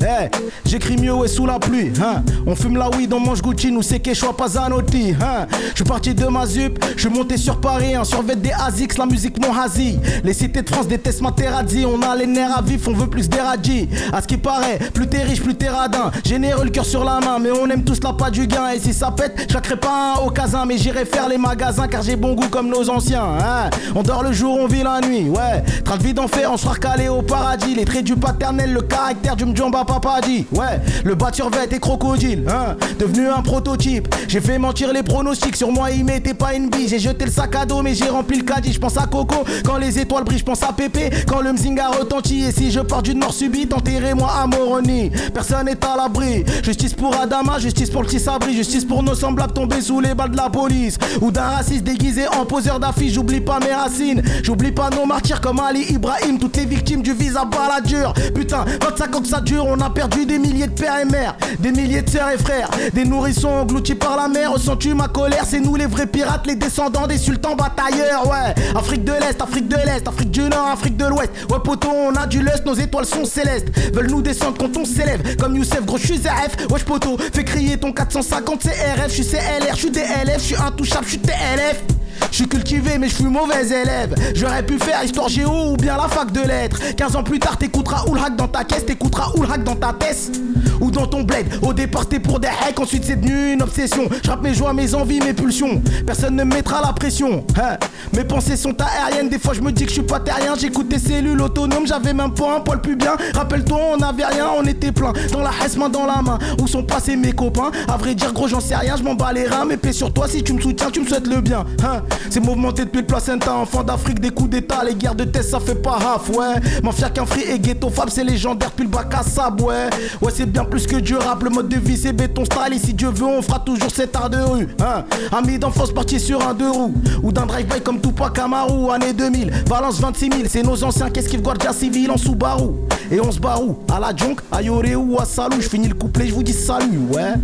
J'écris 0.64 0.96
mieux 0.96 1.12
ouais 1.12 1.28
sous 1.28 1.46
la 1.46 1.58
pluie. 1.58 1.92
Hein. 2.02 2.22
On 2.46 2.56
fume 2.56 2.76
la 2.76 2.88
weed, 2.90 3.12
on 3.12 3.20
mange 3.20 3.42
Gucci, 3.42 3.70
nous 3.70 3.82
c'est 3.82 4.00
pas 4.36 4.48
Zanotti. 4.48 5.14
Hein. 5.20 5.46
Je 5.70 5.76
suis 5.76 5.84
parti 5.84 6.14
de 6.14 6.26
ma 6.26 6.46
zup, 6.46 6.82
je 6.96 7.02
suis 7.02 7.10
monté 7.10 7.36
sur 7.36 7.60
Paris, 7.60 7.94
un 7.94 8.04
survêt 8.04 8.34
des 8.34 8.50
Azix, 8.50 8.96
la 8.98 9.06
musique 9.06 9.38
mon 9.44 9.54
hazi. 9.54 10.00
Les 10.24 10.32
cités 10.32 10.62
de 10.62 10.68
France 10.68 10.88
détestent 10.88 11.20
Materazzi, 11.20 11.84
on 11.86 12.00
a 12.02 12.16
les 12.16 12.26
nerfs 12.26 12.58
à 12.58 12.62
vif, 12.62 12.88
on 12.88 12.92
veut 12.92 13.06
plus 13.06 13.28
d'Eradji. 13.28 13.88
À 14.12 14.22
ce 14.22 14.26
qui 14.26 14.36
paraît, 14.36 14.78
plus 14.92 15.06
t'es 15.06 15.22
riche, 15.22 15.42
plus 15.42 15.54
t'es 15.54 15.68
radin. 15.68 16.10
Généreux 16.24 16.64
le 16.64 16.70
cœur 16.70 16.86
sur 16.86 17.04
la 17.04 17.20
main, 17.20 17.38
mais 17.38 17.50
on 17.50 17.68
aime 17.68 17.84
tous 17.84 18.02
la 18.02 18.14
pâte 18.14 18.32
du 18.32 18.46
gain. 18.46 18.70
Et 18.74 18.80
si 18.80 18.92
ça 18.94 19.10
pète, 19.10 19.48
je 19.48 19.74
pas 19.74 20.16
un 20.16 20.26
au 20.26 20.30
casin, 20.30 20.64
mais 20.66 20.78
j'irai 20.78 21.04
faire 21.04 21.28
les 21.28 21.38
magasins 21.38 21.88
car 21.88 22.02
j'ai 22.02 22.16
bon 22.16 22.34
goût 22.34 22.48
comme 22.48 22.68
nos 22.68 22.88
anciens. 22.90 23.24
Hein. 23.24 23.70
On 23.94 24.02
dort 24.02 24.22
le 24.22 24.32
jour, 24.32 24.58
on 24.58 24.66
vit 24.66 24.82
la 24.82 25.00
nuit, 25.00 25.28
ouais. 25.28 25.62
Train 25.84 25.98
de 25.98 26.02
vie 26.02 26.14
d'enfer, 26.14 26.50
on 26.52 26.56
sera 26.56 26.72
recalé 26.72 27.08
au 27.08 27.22
paradis. 27.22 27.74
Les 27.74 27.84
traits 27.84 28.04
du 28.04 28.16
paternel, 28.16 28.61
le 28.66 28.82
caractère 28.82 29.36
du 29.36 29.44
mjomba 29.44 29.84
papa 29.84 30.20
dit. 30.20 30.46
Ouais, 30.52 30.80
le 31.04 31.14
batteur 31.14 31.50
vête 31.50 31.72
et 31.72 31.78
crocodile, 31.78 32.44
hein. 32.48 32.76
Devenu 32.98 33.28
un 33.28 33.42
prototype. 33.42 34.14
J'ai 34.28 34.40
fait 34.40 34.58
mentir 34.58 34.92
les 34.92 35.02
pronostics, 35.02 35.56
sur 35.56 35.70
moi 35.70 35.90
il 35.90 36.04
mettait 36.04 36.34
pas 36.34 36.54
une 36.54 36.68
bille. 36.68 36.88
J'ai 36.88 36.98
jeté 36.98 37.24
le 37.24 37.30
sac 37.30 37.54
à 37.56 37.66
dos, 37.66 37.82
mais 37.82 37.94
j'ai 37.94 38.08
rempli 38.08 38.38
le 38.38 38.44
caddie. 38.44 38.72
Je 38.72 38.78
pense 38.78 38.96
à 38.96 39.06
Coco, 39.06 39.44
quand 39.64 39.78
les 39.78 39.98
étoiles 39.98 40.24
brillent, 40.24 40.38
je 40.38 40.44
pense 40.44 40.62
à 40.62 40.72
Pépé. 40.72 41.10
Quand 41.26 41.40
le 41.40 41.52
mzinga 41.52 41.88
retentit, 41.88 42.44
et 42.44 42.52
si 42.52 42.70
je 42.70 42.80
pars 42.80 43.02
d'une 43.02 43.18
mort 43.18 43.34
subite, 43.34 43.72
enterrez-moi 43.72 44.30
à 44.30 44.46
Moroni. 44.46 45.10
Personne 45.34 45.66
n'est 45.66 45.84
à 45.84 45.96
l'abri. 45.96 46.44
Justice 46.62 46.94
pour 46.94 47.18
Adama, 47.18 47.58
justice 47.58 47.90
pour 47.90 48.02
le 48.02 48.08
petit 48.08 48.20
sabri, 48.20 48.54
justice 48.54 48.84
pour 48.84 49.02
nos 49.02 49.14
semblables 49.14 49.52
tombés 49.52 49.80
sous 49.80 50.00
les 50.00 50.14
balles 50.14 50.30
de 50.30 50.36
la 50.36 50.50
police. 50.50 50.98
Ou 51.20 51.30
d'un 51.30 51.42
raciste 51.42 51.84
déguisé 51.84 52.26
en 52.28 52.44
poseur 52.44 52.78
d'affiches. 52.78 53.12
J'oublie 53.12 53.40
pas 53.40 53.58
mes 53.60 53.72
racines, 53.72 54.22
j'oublie 54.42 54.72
pas 54.72 54.90
nos 54.90 55.06
martyrs 55.06 55.40
comme 55.40 55.60
Ali 55.60 55.84
Ibrahim, 55.90 56.38
toutes 56.38 56.56
les 56.56 56.66
victimes 56.66 57.02
du 57.02 57.12
visa 57.12 57.42
dure 57.84 58.12
Putain, 58.34 58.51
25 58.58 59.16
ans 59.16 59.20
que 59.20 59.28
ça 59.28 59.40
dure, 59.40 59.66
on 59.66 59.80
a 59.80 59.90
perdu 59.90 60.26
des 60.26 60.38
milliers 60.38 60.66
de 60.66 60.72
pères 60.72 60.98
et 61.00 61.04
mères, 61.04 61.36
des 61.58 61.72
milliers 61.72 62.02
de 62.02 62.10
sœurs 62.10 62.30
et 62.30 62.38
frères, 62.38 62.70
des 62.92 63.04
nourrissons 63.04 63.48
engloutis 63.48 63.94
par 63.94 64.16
la 64.16 64.28
mer. 64.28 64.52
Ressens-tu 64.52 64.94
ma 64.94 65.08
colère? 65.08 65.44
C'est 65.46 65.60
nous 65.60 65.76
les 65.76 65.86
vrais 65.86 66.06
pirates, 66.06 66.46
les 66.46 66.56
descendants 66.56 67.06
des 67.06 67.18
sultans 67.18 67.54
batailleurs, 67.54 68.26
ouais. 68.26 68.54
Afrique 68.76 69.04
de 69.04 69.12
l'Est, 69.12 69.40
Afrique 69.40 69.68
de 69.68 69.76
l'Est, 69.76 70.06
Afrique 70.06 70.30
du 70.30 70.42
Nord, 70.42 70.68
Afrique 70.72 70.96
de 70.96 71.06
l'Ouest. 71.06 71.30
Ouais, 71.50 71.58
poteau, 71.64 71.90
on 71.90 72.14
a 72.14 72.26
du 72.26 72.40
lust, 72.40 72.64
nos 72.66 72.74
étoiles 72.74 73.06
sont 73.06 73.24
célestes. 73.24 73.68
Veulent 73.94 74.10
nous 74.10 74.22
descendre 74.22 74.56
quand 74.58 74.76
on 74.76 74.84
s'élève. 74.84 75.36
Comme 75.36 75.56
Youssef, 75.56 75.84
gros, 75.84 75.98
je 75.98 76.06
suis 76.06 76.18
RF. 76.18 76.70
Wesh, 76.70 76.84
poteau, 76.84 77.16
fais 77.32 77.44
crier 77.44 77.78
ton 77.78 77.92
450 77.92 78.62
CRF. 78.62 79.08
Je 79.08 79.22
suis 79.22 79.26
CLR, 79.26 79.74
je 79.74 79.78
suis 79.78 79.90
DLF, 79.90 80.38
je 80.38 80.44
suis 80.44 80.56
intouchable, 80.56 81.04
je 81.04 81.10
suis 81.10 81.18
TLF. 81.18 81.82
Je 82.30 82.36
suis 82.36 82.48
cultivé 82.48 82.98
mais 82.98 83.08
je 83.08 83.16
suis 83.16 83.24
mauvais 83.24 83.66
élève. 83.66 84.14
J'aurais 84.34 84.62
pu 84.62 84.78
faire 84.78 85.02
histoire 85.04 85.28
géo 85.28 85.72
ou 85.72 85.76
bien 85.76 85.96
la 85.96 86.08
fac 86.08 86.32
de 86.32 86.40
lettres. 86.40 86.78
15 86.96 87.16
ans 87.16 87.22
plus 87.22 87.38
tard 87.38 87.56
t'écouteras 87.58 88.04
Oulhak 88.08 88.36
dans 88.36 88.48
ta 88.48 88.64
caisse 88.64 88.86
T'écouteras 88.86 89.32
Oulhak 89.36 89.64
dans 89.64 89.74
ta 89.74 89.92
tête 89.92 90.40
Ou 90.80 90.90
dans 90.90 91.06
ton 91.06 91.22
bled. 91.22 91.46
Au 91.62 91.72
départ 91.72 92.06
t'es 92.06 92.20
pour 92.20 92.40
des 92.40 92.48
hacks 92.48 92.78
Ensuite 92.80 93.04
c'est 93.04 93.16
devenu 93.16 93.52
une 93.52 93.62
obsession. 93.62 94.08
Je 94.24 94.30
mes 94.42 94.54
joies, 94.54 94.72
mes 94.72 94.94
envies, 94.94 95.20
mes 95.20 95.34
pulsions. 95.34 95.82
Personne 96.06 96.36
ne 96.36 96.44
me 96.44 96.54
mettra 96.54 96.80
la 96.80 96.92
pression 96.92 97.44
hein. 97.60 97.76
Mes 98.14 98.24
pensées 98.24 98.56
sont 98.56 98.74
aériennes. 98.80 99.28
Des 99.28 99.38
fois 99.38 99.54
je 99.54 99.60
me 99.60 99.70
dis 99.70 99.84
que 99.84 99.90
je 99.90 99.94
suis 99.94 100.02
pas 100.02 100.20
terrien. 100.20 100.54
J'écoute 100.58 100.88
tes 100.88 100.98
cellules 100.98 101.40
autonomes. 101.40 101.86
J'avais 101.86 102.14
même 102.14 102.32
pas 102.32 102.56
un 102.56 102.60
poil 102.60 102.80
plus 102.80 102.96
bien. 102.96 103.12
Rappelle-toi 103.34 103.78
on 103.98 104.02
avait 104.02 104.24
rien 104.24 104.46
On 104.56 104.64
était 104.64 104.92
plein. 104.92 105.12
Dans 105.32 105.40
la 105.40 105.50
hesse 105.64 105.76
main 105.76 105.88
dans 105.88 106.06
la 106.06 106.22
main. 106.22 106.38
Où 106.60 106.66
sont 106.66 106.82
passés 106.82 107.16
mes 107.16 107.32
copains? 107.32 107.70
À 107.88 107.96
vrai 107.96 108.14
dire 108.14 108.32
gros 108.32 108.48
j'en 108.48 108.60
sais 108.60 108.76
rien. 108.76 108.96
Je 108.96 109.02
m'en 109.02 109.14
bats 109.14 109.32
les 109.32 109.46
reins. 109.46 109.64
Mais 109.66 109.76
paix 109.76 109.92
sur 109.92 110.12
toi. 110.12 110.26
Si 110.28 110.42
tu 110.42 110.54
me 110.54 110.60
soutiens 110.60 110.90
Tu 110.90 111.00
me 111.00 111.06
souhaites 111.06 111.26
le 111.26 111.40
bien 111.40 111.64
hein. 111.84 112.02
C'est 112.30 112.40
mouvementé 112.40 112.84
depuis 112.84 113.00
le 113.00 113.06
placenta, 113.06 113.54
enfant 113.54 113.82
d'Afrique, 113.82 114.20
des 114.20 114.30
coups 114.30 114.50
d'état, 114.50 114.82
les 114.84 114.94
guerres 114.94 115.14
de 115.14 115.24
test, 115.24 115.50
ça 115.50 115.60
fait 115.60 115.74
pas 115.74 115.92
raf, 115.92 116.28
ouais. 116.30 116.60
Mafia 116.82 117.10
qu'un 117.10 117.26
free 117.26 117.42
et 117.42 117.58
ghetto 117.58 117.90
fab, 117.90 118.08
c'est 118.08 118.24
légendaire, 118.24 118.70
puis 118.70 118.84
le 118.84 118.90
bac 118.90 119.12
à 119.14 119.22
sable, 119.22 119.62
ouais. 119.62 119.90
Ouais, 120.20 120.32
c'est 120.34 120.46
bien 120.46 120.64
plus 120.64 120.86
que 120.86 120.96
durable, 120.96 121.44
le 121.44 121.50
mode 121.50 121.68
de 121.68 121.76
vie, 121.76 121.96
c'est 121.96 122.12
béton 122.12 122.44
style, 122.44 122.72
et 122.74 122.78
si 122.78 122.94
Dieu 122.94 123.08
veut, 123.08 123.26
on 123.26 123.42
fera 123.42 123.58
toujours 123.58 123.90
cet 123.90 124.16
art 124.16 124.30
de 124.30 124.38
rue, 124.38 124.68
hein. 124.80 125.04
Ami 125.30 125.58
d'enfance 125.58 125.92
parti 125.92 126.18
sur 126.18 126.46
un 126.46 126.54
deux 126.54 126.70
roues, 126.70 126.94
ou 127.22 127.32
d'un 127.32 127.46
drive-by 127.46 127.80
comme 127.80 128.00
Tupac 128.00 128.38
Amaru, 128.38 128.90
année 128.90 129.12
2000, 129.12 129.50
Valence 129.66 130.00
26 130.00 130.30
000, 130.30 130.42
c'est 130.48 130.62
nos 130.62 130.82
anciens, 130.84 131.10
qu'ils 131.10 131.42
Guardia 131.42 131.72
Civil 131.72 132.10
en 132.10 132.16
Subaru, 132.16 132.70
et 133.10 133.20
on 133.20 133.30
se 133.30 133.38
barou, 133.38 133.78
à 133.92 134.00
la 134.00 134.14
junk, 134.14 134.36
à 134.50 134.62
Yoré 134.62 134.96
ou 134.96 135.18
à 135.18 135.24
Salou, 135.24 135.60
je 135.60 135.68
finis 135.68 135.88
le 135.88 135.94
couplet, 135.94 136.26
je 136.28 136.34
vous 136.34 136.42
dis 136.42 136.52
salut, 136.52 136.98
ouais. 137.12 137.34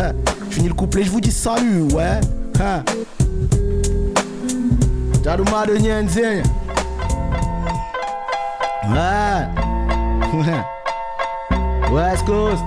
Hein. 0.00 0.12
Je 0.48 0.54
finis 0.56 0.68
le 0.68 0.74
couplet, 0.74 1.02
je 1.02 1.10
vous 1.10 1.20
dis 1.20 1.32
salut, 1.32 1.82
ouais. 1.92 2.20
Hein. 2.60 2.82
Sarumado 5.28 5.76
nyenzinha 5.76 6.42
Vai 8.88 9.46
West 11.92 12.24
Coast 12.24 12.64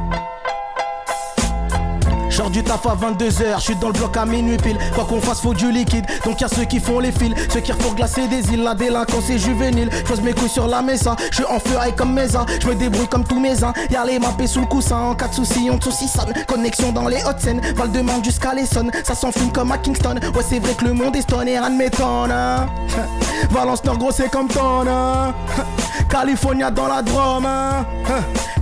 Genre 2.31 2.49
du 2.49 2.63
taf 2.63 2.85
à 2.85 2.95
22h, 2.95 3.57
je 3.57 3.61
suis 3.61 3.75
dans 3.75 3.87
le 3.87 3.93
bloc 3.93 4.15
à 4.15 4.25
minuit 4.25 4.55
pile. 4.57 4.77
Quoi 4.95 5.03
qu'on 5.05 5.19
fasse, 5.19 5.41
faut 5.41 5.53
du 5.53 5.69
liquide. 5.69 6.05
Donc 6.23 6.39
y'a 6.39 6.47
ceux 6.47 6.63
qui 6.63 6.79
font 6.79 6.99
les 6.99 7.11
fils, 7.11 7.33
ceux 7.51 7.59
qui 7.59 7.73
refont 7.73 7.93
glacer 7.93 8.27
des 8.29 8.53
îles. 8.53 8.63
La 8.63 8.73
délinquance 8.73 9.29
est 9.29 9.37
juvénile. 9.37 9.89
J'pose 10.05 10.21
mes 10.21 10.33
couilles 10.33 10.49
sur 10.49 10.67
la 10.67 10.81
mesa. 10.81 11.15
Je 11.29 11.35
suis 11.35 11.45
en 11.45 11.59
feu 11.59 11.75
comme 11.97 12.13
mes. 12.13 12.27
Je 12.61 12.67
me 12.67 12.75
débrouille 12.75 13.07
comme 13.07 13.25
tous 13.25 13.39
mes 13.39 13.63
uns. 13.63 13.73
Y'a 13.89 14.05
les 14.05 14.17
mappés 14.17 14.47
sous 14.47 14.61
le 14.61 14.65
coussin. 14.65 14.97
En 14.97 15.15
cas 15.15 15.27
de 15.27 15.33
soucis, 15.33 15.69
on 15.69 15.79
saucissonne. 15.79 16.33
Connexion 16.47 16.93
dans 16.93 17.07
les 17.07 17.21
hautes 17.23 17.41
scènes. 17.41 17.61
Val 17.75 17.91
de 17.91 17.99
Marne 17.99 18.23
jusqu'à 18.23 18.53
l'Essonne. 18.53 18.91
Ça 19.03 19.13
s'enfume 19.13 19.51
comme 19.51 19.71
à 19.71 19.77
Kingston. 19.77 20.15
Ouais, 20.33 20.43
c'est 20.47 20.59
vrai 20.59 20.73
que 20.73 20.85
le 20.85 20.93
monde 20.93 21.15
est 21.17 21.21
stone 21.21 21.47
et 21.47 21.59
rien 21.59 21.69
ne 21.69 21.77
m'étonne. 21.77 22.31
Hein. 22.31 22.67
Valence 23.51 23.83
Nord, 23.83 23.97
gros, 23.97 24.11
c'est 24.11 24.29
comme 24.29 24.47
ton. 24.47 24.85
Hein. 26.11 26.17
California 26.17 26.71
dans 26.71 26.87
la 26.87 27.01
Drôme. 27.01 27.45
Hein. 27.45 27.85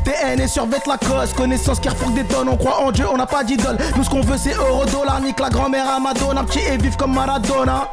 TN 0.03 0.39
et 0.39 0.47
survêt 0.47 0.79
la 0.87 0.97
cause. 0.97 1.33
Connaissance 1.33 1.79
qui 1.79 1.89
refourgue 1.89 2.15
des 2.15 2.23
tonnes. 2.23 2.49
On 2.49 2.57
croit 2.57 2.81
en 2.81 2.91
Dieu, 2.91 3.05
on 3.11 3.17
n'a 3.17 3.25
pas 3.25 3.43
d'idole. 3.43 3.77
Nous, 3.95 4.03
ce 4.03 4.09
qu'on 4.09 4.21
veut, 4.21 4.37
c'est 4.37 4.53
euro, 4.53 4.85
dollar. 4.85 5.21
Nique 5.21 5.39
la 5.39 5.49
grand-mère 5.49 5.89
à 5.89 5.99
Madonna. 5.99 6.43
Petit 6.43 6.59
et 6.59 6.77
vif 6.77 6.95
comme 6.95 7.13
Maradona 7.13 7.87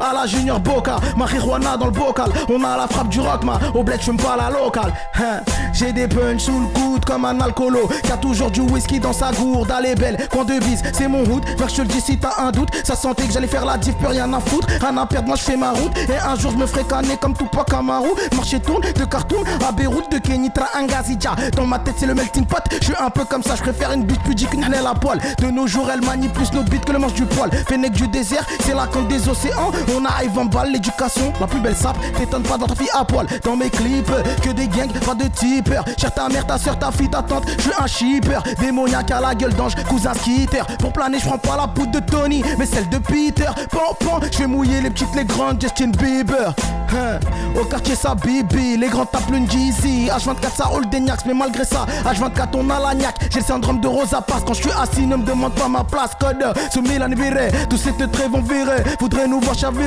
à 0.00 0.12
la 0.12 0.26
Junior 0.26 0.58
Boca, 0.60 0.96
marijuana 1.16 1.76
dans 1.76 1.86
le 1.86 1.92
bocal. 1.92 2.30
On 2.48 2.62
a 2.64 2.76
la 2.76 2.88
frappe 2.88 3.08
du 3.08 3.20
rock, 3.20 3.44
ma 3.44 3.58
au 3.74 3.82
bled, 3.82 4.00
je 4.02 4.12
pas 4.12 4.36
la 4.36 4.50
locale. 4.50 4.92
Hein. 5.16 5.40
J'ai 5.72 5.92
des 5.92 6.08
punch 6.08 6.42
sous 6.42 6.58
le 6.58 6.66
coude 6.68 7.04
comme 7.04 7.24
un 7.24 7.40
alcoolo 7.40 7.88
qui 8.02 8.12
a 8.12 8.16
toujours 8.16 8.50
du 8.50 8.60
whisky 8.60 8.98
dans 8.98 9.12
sa 9.12 9.32
gourde. 9.32 9.70
Allez 9.70 9.94
belle, 9.94 10.28
coin 10.28 10.44
de 10.44 10.58
bise, 10.58 10.82
c'est 10.92 11.08
mon. 11.08 11.22
Veux 11.22 11.40
que 11.40 11.68
je 11.68 11.76
te 11.76 11.82
le 11.82 11.88
dis 11.88 12.00
si 12.00 12.18
t'as 12.18 12.42
un 12.42 12.50
doute. 12.50 12.70
Ça 12.84 12.96
sentait 12.96 13.24
que 13.24 13.32
j'allais 13.32 13.46
faire 13.46 13.64
la 13.64 13.76
diff, 13.76 13.94
plus 13.96 14.08
rien 14.08 14.32
à 14.32 14.40
foutre. 14.40 14.66
Rien 14.80 14.96
à 14.96 15.06
perdre, 15.06 15.28
moi 15.28 15.36
je 15.36 15.42
fais 15.42 15.56
ma 15.56 15.70
route. 15.70 15.96
Et 16.08 16.16
un 16.16 16.36
jour 16.36 16.52
je 16.52 16.56
me 16.56 16.66
ferai 16.66 16.84
canner 16.84 17.16
comme 17.16 17.34
tout 17.34 17.46
pas 17.46 17.64
Kamaru. 17.64 18.10
Marché 18.34 18.60
tourne 18.60 18.82
de 18.82 19.04
Khartoum 19.04 19.44
à 19.66 19.72
Beyrouth, 19.72 20.10
de 20.10 20.18
Kenitra 20.18 20.66
à 20.74 20.82
Ngazidja. 20.82 21.34
Dans 21.56 21.66
ma 21.66 21.78
tête 21.78 21.94
c'est 21.98 22.06
le 22.06 22.14
melting 22.14 22.46
pot. 22.46 22.62
Je 22.80 22.86
suis 22.86 22.94
un 22.98 23.10
peu 23.10 23.24
comme 23.24 23.42
ça, 23.42 23.54
je 23.56 23.62
préfère 23.62 23.92
une 23.92 24.04
bite 24.04 24.22
pudique 24.22 24.50
qu'une 24.50 24.64
à 24.64 24.94
poil. 24.94 25.18
De 25.38 25.50
nos 25.50 25.66
jours 25.66 25.88
elle 25.92 26.00
manie 26.04 26.28
plus 26.28 26.52
nos 26.52 26.62
bites 26.62 26.84
que 26.84 26.92
le 26.92 26.98
manche 26.98 27.14
du 27.14 27.24
poil. 27.24 27.50
Fennec 27.68 27.92
du 27.92 28.08
désert, 28.08 28.44
c'est 28.64 28.74
la 28.74 28.86
compte 28.86 29.08
des 29.08 29.28
océans. 29.28 29.70
On 29.96 30.04
arrive 30.04 30.38
en 30.38 30.44
balle, 30.44 30.72
l'éducation, 30.72 31.32
la 31.40 31.46
plus 31.46 31.60
belle 31.60 31.74
sape. 31.74 31.96
T'étonnes 32.16 32.42
pas 32.42 32.56
dans 32.56 32.66
ta 32.66 32.74
fille 32.74 32.90
à 32.94 33.04
poil. 33.04 33.26
Dans 33.44 33.56
mes 33.56 33.70
clips, 33.70 34.10
que 34.42 34.50
des 34.50 34.68
gangs, 34.68 34.92
pas 35.04 35.14
de 35.14 35.24
tipper. 35.24 35.80
Cher 35.98 36.12
ta 36.12 36.28
mère, 36.28 36.46
ta 36.46 36.58
soeur, 36.58 36.78
ta 36.78 36.92
fille, 36.92 37.08
ta 37.08 37.22
tante. 37.22 37.44
Je 37.56 37.62
suis 37.62 37.72
un 37.78 37.86
shipper. 37.86 38.38
Démoniaque 38.60 39.10
à 39.10 39.20
la 39.20 39.34
gueule 39.34 39.54
d'ange, 39.54 39.74
cousin 39.88 40.14
skitter. 40.14 40.62
Pour 40.78 40.92
planer, 40.92 41.18
je 41.18 41.26
prends 41.26 41.38
pas 41.38 41.56
la 41.56 41.66
poudre 41.66 41.92
de 41.92 42.00
Tony, 42.00 42.42
mais 42.58 42.66
celle 42.66 42.88
de 42.88 42.98
Peter. 42.98 43.50
Pan, 43.70 43.94
pan, 43.98 44.20
je 44.30 44.38
vais 44.38 44.46
mouiller 44.46 44.80
les 44.80 44.90
petites, 44.90 45.14
les 45.16 45.24
grandes, 45.24 45.60
Justin 45.60 45.88
Bieber. 45.88 46.54
Hein, 46.92 47.20
Au 47.58 47.64
quartier, 47.64 47.94
ça 47.94 48.14
bibi. 48.14 48.76
Les 48.76 48.88
grands 48.88 49.06
tapent 49.06 49.30
une 49.30 49.50
Jeezy. 49.50 50.06
H24, 50.06 50.56
ça 50.56 50.64
roule 50.66 50.88
des 50.88 51.00
mais 51.26 51.34
malgré 51.34 51.64
ça, 51.64 51.86
H24, 52.04 52.48
on 52.54 52.70
a 52.70 52.78
la 52.78 52.94
niaque. 52.94 53.16
J'ai 53.30 53.40
le 53.40 53.44
syndrome 53.44 53.80
de 53.80 53.88
Rosa 53.88 54.20
Passe. 54.20 54.42
Quand 54.46 54.54
je 54.54 54.62
suis 54.62 54.70
assis, 54.72 55.06
ne 55.06 55.16
me 55.16 55.24
demande 55.24 55.54
pas 55.54 55.68
ma 55.68 55.82
place. 55.82 56.10
Code 56.18 56.44
Milan 56.82 57.08
viré. 57.16 57.50
Tous 57.68 57.76
ces 57.76 57.92
traits 57.92 58.30
vont 58.30 58.42
virer. 58.42 58.82
Voudrait 59.00 59.26
nous 59.26 59.40
voir 59.40 59.56
chavirer. 59.56 59.79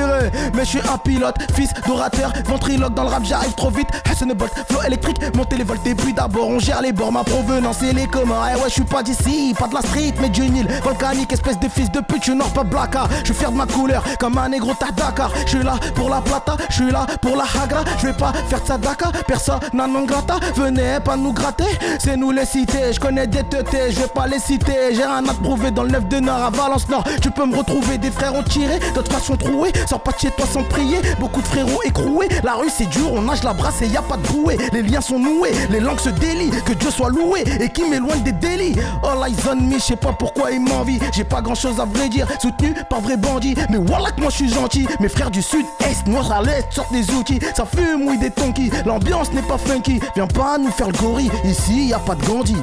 Mais 0.54 0.64
je 0.64 0.68
suis 0.68 0.80
un 0.80 0.98
pilote, 0.98 1.36
fils 1.54 1.70
d'orateur, 1.86 2.32
ventriloque 2.46 2.94
dans 2.94 3.04
le 3.04 3.10
rap, 3.10 3.24
j'arrive 3.24 3.54
trop 3.54 3.70
vite. 3.70 3.88
Hassan 4.10 4.32
Bolt, 4.32 4.52
flow 4.68 4.82
électrique, 4.86 5.18
monter 5.36 5.56
les 5.56 5.64
volts. 5.64 5.86
Et 5.86 5.94
puis 5.94 6.12
d'abord, 6.12 6.48
on 6.48 6.58
gère 6.58 6.82
les 6.82 6.92
bords. 6.92 7.12
Ma 7.12 7.24
provenance 7.24 7.82
et 7.82 7.92
les 7.92 8.06
communs. 8.06 8.42
Eh 8.52 8.56
ouais, 8.56 8.68
je 8.68 8.74
suis 8.74 8.84
pas 8.84 9.02
d'ici, 9.02 9.54
pas 9.58 9.68
de 9.68 9.74
la 9.74 9.80
street, 9.80 10.14
mais 10.20 10.28
du 10.28 10.48
Nil. 10.48 10.68
Volcanique, 10.82 11.32
espèce 11.32 11.58
de 11.58 11.68
fils 11.68 11.90
de 11.90 12.00
pute, 12.00 12.24
je 12.24 12.32
nord, 12.32 12.50
pas 12.50 12.64
blacka. 12.64 13.04
Je 13.20 13.26
suis 13.26 13.34
fier 13.34 13.50
de 13.50 13.56
ma 13.56 13.66
couleur, 13.66 14.02
comme 14.18 14.38
un 14.38 14.48
négro 14.48 14.72
Dakar. 14.96 15.30
Je 15.44 15.50
suis 15.50 15.62
là 15.62 15.74
pour 15.94 16.08
la 16.08 16.20
plata, 16.20 16.56
je 16.68 16.74
suis 16.74 16.90
là 16.90 17.06
pour 17.20 17.36
la 17.36 17.44
hagra. 17.44 17.84
Je 17.98 18.06
vais 18.06 18.12
pas 18.12 18.32
faire 18.48 18.60
de 18.60 18.66
sadaka, 18.66 19.10
personne 19.26 19.60
non 19.72 20.04
grata. 20.04 20.36
Venez 20.56 20.98
pas 21.04 21.16
nous 21.16 21.32
gratter, 21.32 21.64
c'est 21.98 22.16
nous 22.16 22.30
les 22.30 22.46
cités. 22.46 22.92
Je 22.92 23.00
connais 23.00 23.26
des 23.26 23.42
teutés, 23.44 23.90
je 23.90 24.00
vais 24.00 24.08
pas 24.08 24.26
les 24.26 24.38
citer. 24.38 24.92
J'ai 24.92 25.04
rien 25.04 25.26
à 25.26 25.34
prouver 25.34 25.70
dans 25.70 25.82
le 25.82 25.90
9 25.90 26.08
de 26.08 26.20
Nord 26.20 26.42
à 26.42 26.50
Valence 26.50 26.88
Nord. 26.88 27.04
Tu 27.20 27.30
peux 27.30 27.46
me 27.46 27.56
retrouver, 27.56 27.98
des 27.98 28.10
frères 28.10 28.34
ont 28.34 28.42
tiré, 28.42 28.78
d'autres 28.94 29.12
façons 29.12 29.36
trouées. 29.36 29.72
Sors 29.88 30.00
pas 30.00 30.12
de 30.12 30.18
chez 30.18 30.30
toi 30.30 30.46
sans 30.46 30.62
prier, 30.62 30.98
beaucoup 31.18 31.42
de 31.42 31.46
frérots 31.46 31.82
écroués. 31.84 32.28
La 32.42 32.54
rue 32.54 32.70
c'est 32.70 32.86
dur, 32.86 33.12
on 33.12 33.22
nage 33.22 33.42
la 33.42 33.52
brasse 33.52 33.82
et 33.82 33.86
y 33.86 33.96
a 33.96 34.02
pas 34.02 34.16
de 34.16 34.26
bouée. 34.28 34.56
Les 34.72 34.82
liens 34.82 35.00
sont 35.00 35.18
noués, 35.18 35.52
les 35.70 35.80
langues 35.80 36.00
se 36.00 36.10
délient. 36.10 36.50
Que 36.64 36.72
Dieu 36.72 36.90
soit 36.90 37.10
loué 37.10 37.44
et 37.60 37.68
qui 37.68 37.84
m'éloigne 37.84 38.22
des 38.22 38.32
délits. 38.32 38.76
All 39.02 39.28
eyes 39.28 39.36
on 39.50 39.56
me, 39.56 39.74
je 39.74 39.82
sais 39.82 39.96
pas 39.96 40.12
pourquoi 40.12 40.50
ils 40.50 40.60
m'envient. 40.60 40.98
J'ai 41.12 41.24
pas 41.24 41.42
grand 41.42 41.54
chose 41.54 41.80
à 41.80 41.84
vrai 41.84 42.08
dire, 42.08 42.26
soutenu 42.40 42.74
par 42.88 43.00
vrai 43.00 43.16
bandit. 43.16 43.54
Mais 43.70 43.78
voilà 43.78 44.10
que 44.10 44.20
moi 44.20 44.30
je 44.30 44.36
suis 44.36 44.48
gentil. 44.48 44.86
Mes 45.00 45.08
frères 45.08 45.30
du 45.30 45.42
sud, 45.42 45.64
est, 45.80 46.06
nord 46.06 46.32
à 46.32 46.42
l'est 46.42 46.72
sortent 46.72 46.92
des 46.92 47.10
outils. 47.12 47.40
Ça 47.54 47.64
fume, 47.64 48.08
oui, 48.08 48.18
des 48.18 48.30
tonky. 48.30 48.70
L'ambiance 48.86 49.32
n'est 49.32 49.42
pas 49.42 49.58
funky. 49.58 50.00
Viens 50.14 50.26
pas 50.26 50.58
nous 50.58 50.70
faire 50.70 50.88
le 50.88 50.98
gorille. 50.98 51.30
Ici 51.44 51.88
y 51.88 51.94
a 51.94 51.98
pas 51.98 52.14
de 52.14 52.24
Gandhi. 52.24 52.56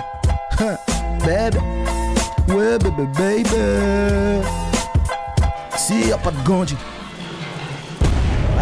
Hein, 0.59 0.77
baby. 1.25 1.57
Ouais, 2.49 2.77
baby, 2.79 3.03
baby. 3.17 4.45
Si 5.77 6.07
y 6.07 6.11
a 6.11 6.17
pas 6.17 6.31
de 6.31 6.41
Gandhi. 6.43 6.75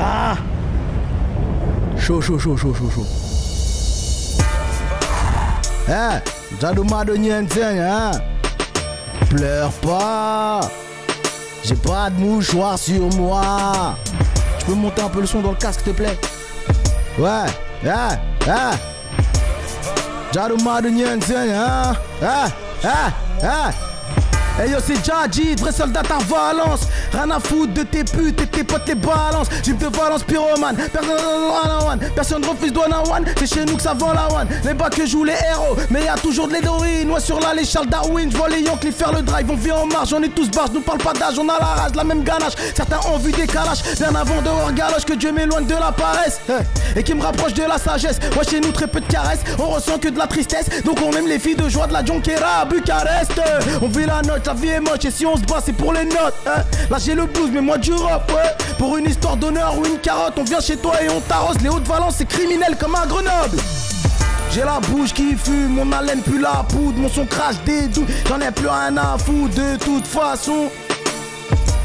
Ah! 0.01 0.37
Chaud, 1.97 2.21
chaud, 2.21 2.39
chaud, 2.39 2.55
chaud, 2.55 2.73
chaud, 2.73 2.89
chaud. 2.95 3.05
Hein? 5.89 6.21
Jadou 6.61 6.83
Mado 6.83 7.17
Nienten, 7.17 7.79
hein? 7.79 8.11
Pleure 9.29 9.71
pas! 9.81 10.61
J'ai 11.63 11.75
pas 11.75 12.09
de 12.09 12.15
mouchoir 12.19 12.79
sur 12.79 13.09
moi! 13.17 13.95
Tu 14.59 14.65
peux 14.65 14.73
monter 14.73 15.01
un 15.01 15.09
peu 15.09 15.19
le 15.21 15.27
son 15.27 15.41
dans 15.41 15.51
le 15.51 15.57
casque, 15.57 15.81
s'il 15.83 15.93
te 15.93 15.97
plaît? 15.97 16.17
Ouais, 17.17 17.45
hein? 17.85 18.17
Hein? 18.47 18.71
Jadou 20.31 20.57
Mado 20.63 20.89
Nienten, 20.89 21.49
hein? 21.51 21.93
Hein? 22.23 22.47
Hein? 22.83 23.13
Hein? 23.43 23.71
Hey 24.59 24.71
yo 24.71 24.77
c'est 24.85 25.01
Jadji, 25.05 25.55
vrai 25.55 25.71
soldat 25.71 26.01
à 26.01 26.17
Valence. 26.21 26.81
Rien 27.13 27.31
à 27.31 27.39
foutre 27.39 27.73
de 27.73 27.83
tes 27.83 28.03
putes 28.03 28.41
et 28.41 28.45
tes 28.45 28.65
potes 28.65 28.87
les 28.87 28.95
balances. 28.95 29.47
Jeep 29.63 29.77
de 29.77 29.87
Valence 29.87 30.23
pyromane. 30.23 30.75
Personne 30.75 32.01
ne 32.01 32.09
Personne 32.09 32.45
refuse 32.45 32.73
one 32.75 32.93
one. 32.93 33.25
C'est 33.37 33.47
chez 33.47 33.63
nous 33.63 33.77
que 33.77 33.81
ça 33.81 33.93
vend 33.93 34.11
la 34.11 34.27
one. 34.27 34.49
Les 34.65 34.73
bas 34.73 34.89
que 34.89 35.05
jouent 35.05 35.23
les 35.23 35.31
héros. 35.31 35.77
Mais 35.89 36.03
y 36.03 36.07
a 36.09 36.15
toujours 36.15 36.49
de 36.49 36.53
l'héroïne. 36.55 37.07
Moi 37.07 37.21
sur 37.21 37.39
la 37.39 37.53
les 37.53 37.63
Charles 37.63 37.87
Darwin 37.87 38.29
Je 38.29 38.35
vois 38.35 38.49
les 38.49 38.59
Yankees 38.59 38.91
faire 38.91 39.13
le 39.13 39.21
drive. 39.21 39.49
On 39.49 39.55
vit 39.55 39.71
en 39.71 39.85
marche, 39.85 40.11
on 40.11 40.21
est 40.21 40.35
tous 40.35 40.51
barges 40.51 40.71
Nous 40.73 40.81
parle 40.81 40.97
pas 40.97 41.13
d'âge, 41.13 41.39
on 41.39 41.47
a 41.47 41.57
la 41.57 41.65
rage, 41.65 41.95
la 41.95 42.03
même 42.03 42.23
ganache. 42.23 42.55
Certains 42.75 42.99
ont 43.09 43.17
vu 43.17 43.31
des 43.31 43.47
calaches. 43.47 43.83
Bien 43.97 44.13
avant 44.13 44.41
de 44.41 44.49
voir 44.49 44.73
galoche 44.73 45.05
Que 45.05 45.13
Dieu 45.13 45.31
m'éloigne 45.31 45.67
de 45.67 45.75
la 45.75 45.93
paresse. 45.93 46.41
Et 46.97 47.03
qui 47.03 47.13
me 47.13 47.23
rapproche 47.23 47.53
de 47.53 47.63
la 47.63 47.77
sagesse. 47.77 48.19
Moi 48.35 48.43
chez 48.43 48.59
nous 48.59 48.73
très 48.73 48.87
peu 48.87 48.99
de 48.99 49.07
caresses. 49.07 49.39
On 49.57 49.69
ressent 49.69 49.99
que 49.99 50.09
de 50.09 50.17
la 50.17 50.27
tristesse. 50.27 50.67
Donc 50.83 50.99
on 51.01 51.13
aime 51.13 51.27
les 51.27 51.39
filles 51.39 51.55
de 51.55 51.69
joie 51.69 51.87
de 51.87 51.93
la 51.93 52.03
Jonquera 52.03 52.63
à 52.63 52.65
Bucarest. 52.65 53.39
On 53.81 53.87
vit 53.87 54.05
la 54.05 54.21
note, 54.21 54.48
la 54.49 54.55
vie 54.55 54.69
est 54.69 54.79
moche 54.79 55.05
et 55.05 55.11
si 55.11 55.27
on 55.27 55.35
se 55.35 55.43
bat 55.43 55.61
c'est 55.63 55.73
pour 55.73 55.93
les 55.93 56.05
notes 56.05 56.33
hein. 56.47 56.63
Là 56.89 56.97
j'ai 56.97 57.13
le 57.13 57.27
blues 57.27 57.51
mais 57.53 57.61
moi 57.61 57.77
du 57.77 57.93
rap 57.93 58.31
Pour 58.79 58.97
une 58.97 59.05
histoire 59.05 59.37
d'honneur 59.37 59.77
ou 59.77 59.85
une 59.85 59.99
carotte 59.99 60.33
On 60.37 60.43
vient 60.43 60.59
chez 60.59 60.75
toi 60.75 60.93
et 61.03 61.09
on 61.09 61.21
t'arrose 61.21 61.59
Les 61.61 61.69
Hauts-de-Valence 61.69 62.15
c'est 62.17 62.25
criminel 62.27 62.75
comme 62.79 62.95
un 62.95 63.05
Grenoble 63.05 63.57
j'ai 64.51 64.61
la 64.61 64.79
bouche 64.79 65.13
qui 65.13 65.35
fume, 65.35 65.75
mon 65.75 65.91
haleine 65.91 66.23
pue 66.23 66.39
la 66.39 66.65
poudre, 66.67 66.97
mon 66.97 67.07
son 67.07 67.23
crache 67.27 67.57
des 67.67 67.87
doutes, 67.87 68.09
j'en 68.27 68.39
ai 68.39 68.49
plus 68.49 68.67
rien 68.67 68.97
à 68.97 69.15
foutre 69.15 69.53
de 69.53 69.75
toute 69.75 70.07
façon. 70.07 70.71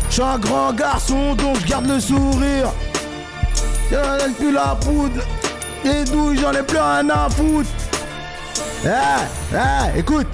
Je 0.09 0.15
suis 0.15 0.23
un 0.23 0.39
grand 0.39 0.73
garçon 0.73 1.35
donc 1.35 1.59
je 1.61 1.67
garde 1.67 1.87
le 1.87 2.01
sourire. 2.01 2.73
J'en 3.93 4.17
ai 4.17 4.31
plus 4.31 4.51
la 4.51 4.79
poudre, 4.81 5.21
des 5.85 6.05
douilles, 6.05 6.39
j'en 6.41 6.53
ai 6.53 6.63
plus 6.63 6.79
rien 6.79 7.07
à 7.11 7.29
foutre. 7.29 7.69
Eh, 8.87 8.89
eh, 9.53 9.99
écoute. 9.99 10.29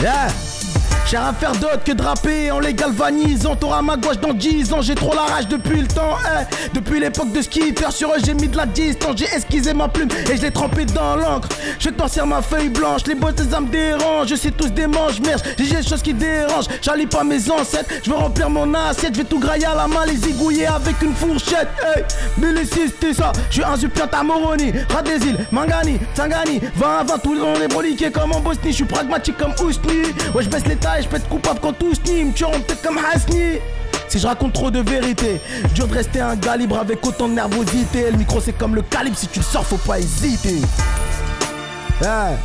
Yeah. 0.00 0.45
J'ai 1.08 1.18
rien 1.18 1.28
à 1.28 1.32
faire 1.32 1.52
d'autre 1.52 1.84
que 1.84 1.92
draper 1.92 2.50
en 2.50 2.58
les 2.58 2.74
galvanisant. 2.74 3.54
T'auras 3.54 3.80
ma 3.80 3.96
gauche 3.96 4.18
dans 4.18 4.32
10 4.34 4.72
ans, 4.72 4.82
j'ai 4.82 4.96
trop 4.96 5.14
la 5.14 5.22
rage 5.22 5.46
depuis 5.46 5.80
le 5.80 5.86
temps. 5.86 6.16
eh. 6.24 6.68
Depuis 6.74 6.98
l'époque 6.98 7.32
de 7.32 7.40
skitter, 7.42 7.90
sur 7.90 8.10
eux 8.10 8.18
j'ai 8.24 8.34
mis 8.34 8.48
de 8.48 8.56
la 8.56 8.66
distance. 8.66 9.14
J'ai 9.16 9.26
esquissé 9.26 9.72
ma 9.72 9.86
plume 9.86 10.08
et 10.30 10.36
je 10.36 10.42
l'ai 10.42 10.50
trempé 10.50 10.84
dans 10.84 11.14
l'encre. 11.16 11.48
Je 11.78 11.90
t'en 11.90 12.06
ma 12.26 12.42
feuille 12.42 12.70
blanche, 12.70 13.02
les 13.06 13.14
bottes 13.14 13.40
ça 13.48 13.60
me 13.60 13.68
dérangent. 13.68 14.28
Je 14.28 14.34
sais 14.34 14.50
tous 14.50 14.72
des 14.72 14.88
manches, 14.88 15.20
merde, 15.20 15.42
j'ai 15.58 15.76
des 15.76 15.82
choses 15.82 16.02
qui 16.02 16.12
dérangent. 16.12 16.66
J'allie 16.82 17.06
pas 17.06 17.22
mes 17.22 17.50
ancêtres, 17.50 17.90
je 18.02 18.10
veux 18.10 18.16
remplir 18.16 18.50
mon 18.50 18.72
assiette. 18.74 19.14
Je 19.14 19.18
vais 19.18 19.24
tout 19.28 19.38
grailler 19.38 19.66
à 19.66 19.74
la 19.76 19.86
main, 19.86 20.04
les 20.06 20.16
zigouiller 20.16 20.66
avec 20.66 21.00
une 21.02 21.14
fourchette. 21.14 21.68
Hey, 21.84 22.02
Béliciste, 22.36 23.12
ça, 23.14 23.30
je 23.48 23.54
suis 23.54 23.64
un 23.64 23.76
zupiant 23.76 24.08
à 24.12 24.22
Moroni, 24.24 24.72
Rat 24.92 25.02
des 25.02 25.24
îles, 25.24 25.38
Mangani, 25.52 25.98
Tangani, 26.14 26.60
20 26.74 26.98
à 26.98 27.04
20, 27.04 27.18
tout 27.18 27.34
le 27.34 27.40
monde 27.40 27.62
est 27.62 27.68
broliqué 27.68 28.10
comme 28.10 28.32
en 28.32 28.40
Bosnie. 28.40 28.70
Je 28.70 28.76
suis 28.76 28.84
pragmatique 28.84 29.36
comme 29.38 29.54
Ousni. 29.64 30.02
Ouais, 30.34 30.42
je 30.42 30.48
baisse 30.48 30.66
les 30.66 30.76
tailles, 30.76 30.95
je 31.00 31.08
peux 31.08 31.16
être 31.16 31.28
coupable 31.28 31.60
quand 31.60 31.82
Ousni. 31.82 32.24
Me 32.24 32.32
tueront 32.32 32.60
peut-être 32.60 32.82
comme 32.82 32.98
Hasni. 32.98 33.58
Si 34.08 34.18
je 34.18 34.26
raconte 34.26 34.52
trop 34.52 34.70
de 34.70 34.80
vérité, 34.80 35.40
dur 35.74 35.88
de 35.88 35.94
rester 35.94 36.20
un 36.20 36.36
gars 36.36 36.56
libre 36.56 36.78
avec 36.78 37.04
autant 37.04 37.28
de 37.28 37.34
nervosité. 37.34 38.10
Le 38.10 38.18
micro 38.18 38.40
c'est 38.40 38.52
comme 38.52 38.74
le 38.74 38.82
calibre, 38.82 39.16
si 39.16 39.26
tu 39.26 39.40
le 39.40 39.44
sors, 39.44 39.64
faut 39.64 39.76
pas 39.78 39.98
hésiter. 39.98 40.60
Hey. 42.00 42.36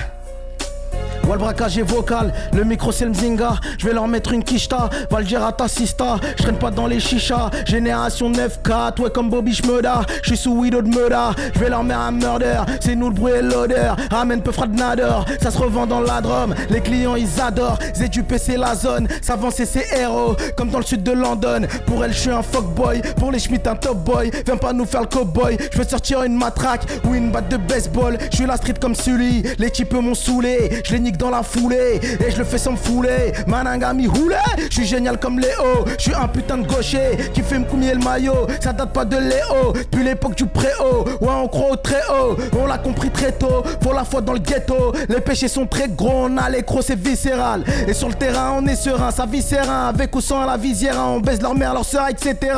Ouais, 1.23 1.33
le 1.33 1.37
braquage 1.37 1.79
vocal, 1.79 2.33
le 2.53 2.63
micro 2.63 2.91
c'est 2.91 3.05
le 3.05 3.11
mzinga. 3.11 3.53
Je 3.77 3.85
vais 3.85 3.93
leur 3.93 4.07
mettre 4.07 4.33
une 4.33 4.43
quicheta, 4.43 4.89
va 5.09 5.19
le 5.19 5.25
dire 5.25 5.43
à 5.43 5.53
ta 5.53 5.67
sista. 5.67 6.17
Je 6.37 6.43
traîne 6.43 6.57
pas 6.57 6.71
dans 6.71 6.87
les 6.87 6.99
chichas, 6.99 7.49
génération 7.65 8.31
9-4, 8.31 9.01
ouais, 9.01 9.09
comme 9.09 9.29
Bobby 9.29 9.53
Schmurda. 9.53 10.01
Je 10.23 10.29
suis 10.29 10.37
sous 10.37 10.53
Widow 10.53 10.81
de 10.81 10.89
murder, 10.89 11.29
je 11.53 11.59
vais 11.59 11.69
leur 11.69 11.83
mettre 11.83 11.99
un 11.99 12.11
murder. 12.11 12.61
C'est 12.79 12.95
nous 12.95 13.09
le 13.09 13.15
bruit 13.15 13.33
et 13.33 13.41
l'odeur, 13.41 13.95
ramène 14.09 14.41
peu 14.41 14.51
de 14.51 14.75
nader. 14.75 15.21
Ça 15.41 15.51
se 15.51 15.57
revend 15.57 15.87
dans 15.87 16.01
la 16.01 16.21
Drôme, 16.21 16.53
les 16.69 16.81
clients 16.81 17.15
ils 17.15 17.39
adorent. 17.39 17.79
du 18.11 18.23
PC 18.23 18.57
la 18.57 18.75
zone, 18.75 19.07
s'avancer 19.21 19.65
c'est 19.65 19.87
héros, 19.97 20.35
comme 20.57 20.69
dans 20.69 20.79
le 20.79 20.85
sud 20.85 21.03
de 21.03 21.11
London. 21.11 21.61
Pour 21.85 22.03
elle, 22.03 22.13
je 22.13 22.19
suis 22.19 22.29
un 22.29 22.41
fuckboy, 22.41 23.01
pour 23.17 23.31
les 23.31 23.39
Schmitt 23.39 23.67
un 23.67 23.75
top 23.75 23.97
boy. 24.03 24.31
Viens 24.45 24.57
pas 24.57 24.73
nous 24.73 24.85
faire 24.85 25.01
le 25.01 25.07
cowboy, 25.07 25.57
je 25.71 25.77
veux 25.77 25.87
sortir 25.87 26.23
une 26.23 26.35
matraque 26.35 26.83
ou 27.05 27.13
une 27.13 27.31
batte 27.31 27.49
de 27.49 27.57
baseball. 27.57 28.17
Je 28.31 28.37
suis 28.37 28.45
la 28.45 28.57
street 28.57 28.75
comme 28.79 28.95
Sully, 28.95 29.43
les 29.57 29.71
types 29.71 29.93
m'ont 29.93 30.15
saoulé. 30.15 30.81
Je 30.83 30.93
les 30.93 31.10
dans 31.17 31.29
la 31.29 31.43
foulée 31.43 31.99
et 32.25 32.31
je 32.31 32.37
le 32.37 32.43
fais 32.43 32.57
sans 32.57 32.71
me 32.71 32.77
fouler. 32.77 33.31
Manangami 33.47 34.07
roulé, 34.07 34.35
je 34.69 34.73
suis 34.73 34.85
génial 34.85 35.19
comme 35.19 35.39
Léo. 35.39 35.85
Je 35.97 36.03
suis 36.03 36.13
un 36.13 36.27
putain 36.27 36.57
de 36.57 36.67
gaucher 36.67 37.31
qui 37.33 37.41
fait 37.41 37.59
me 37.59 37.65
couiller 37.65 37.93
le 37.93 37.99
maillot. 37.99 38.47
Ça 38.59 38.73
date 38.73 38.93
pas 38.93 39.05
de 39.05 39.17
Léo, 39.17 39.73
depuis 39.73 40.03
l'époque 40.03 40.35
du 40.35 40.45
pré-haut. 40.45 41.05
Ouais, 41.21 41.33
on 41.43 41.47
croit 41.47 41.71
au 41.71 41.75
très 41.75 42.01
haut, 42.09 42.37
on 42.57 42.65
l'a 42.65 42.77
compris 42.77 43.09
très 43.09 43.31
tôt. 43.31 43.63
Pour 43.79 43.93
la 43.93 44.03
foi 44.03 44.21
dans 44.21 44.33
le 44.33 44.39
ghetto, 44.39 44.93
les 45.09 45.21
péchés 45.21 45.47
sont 45.47 45.65
très 45.65 45.87
gros. 45.87 46.25
On 46.25 46.37
a 46.37 46.49
les 46.49 46.63
crocs, 46.63 46.83
c'est 46.85 46.99
viscéral. 46.99 47.63
Et 47.87 47.93
sur 47.93 48.07
le 48.07 48.15
terrain, 48.15 48.55
on 48.57 48.65
est 48.67 48.75
serein, 48.75 49.11
ça 49.11 49.25
vit 49.25 49.41
serein. 49.41 49.89
Avec 49.89 50.15
ou 50.15 50.21
sans 50.21 50.45
la 50.45 50.57
visière, 50.57 50.95
on 50.97 51.19
baisse 51.19 51.41
leur 51.41 51.55
mère, 51.55 51.73
leur 51.73 51.85
soeur, 51.85 52.07
etc. 52.09 52.53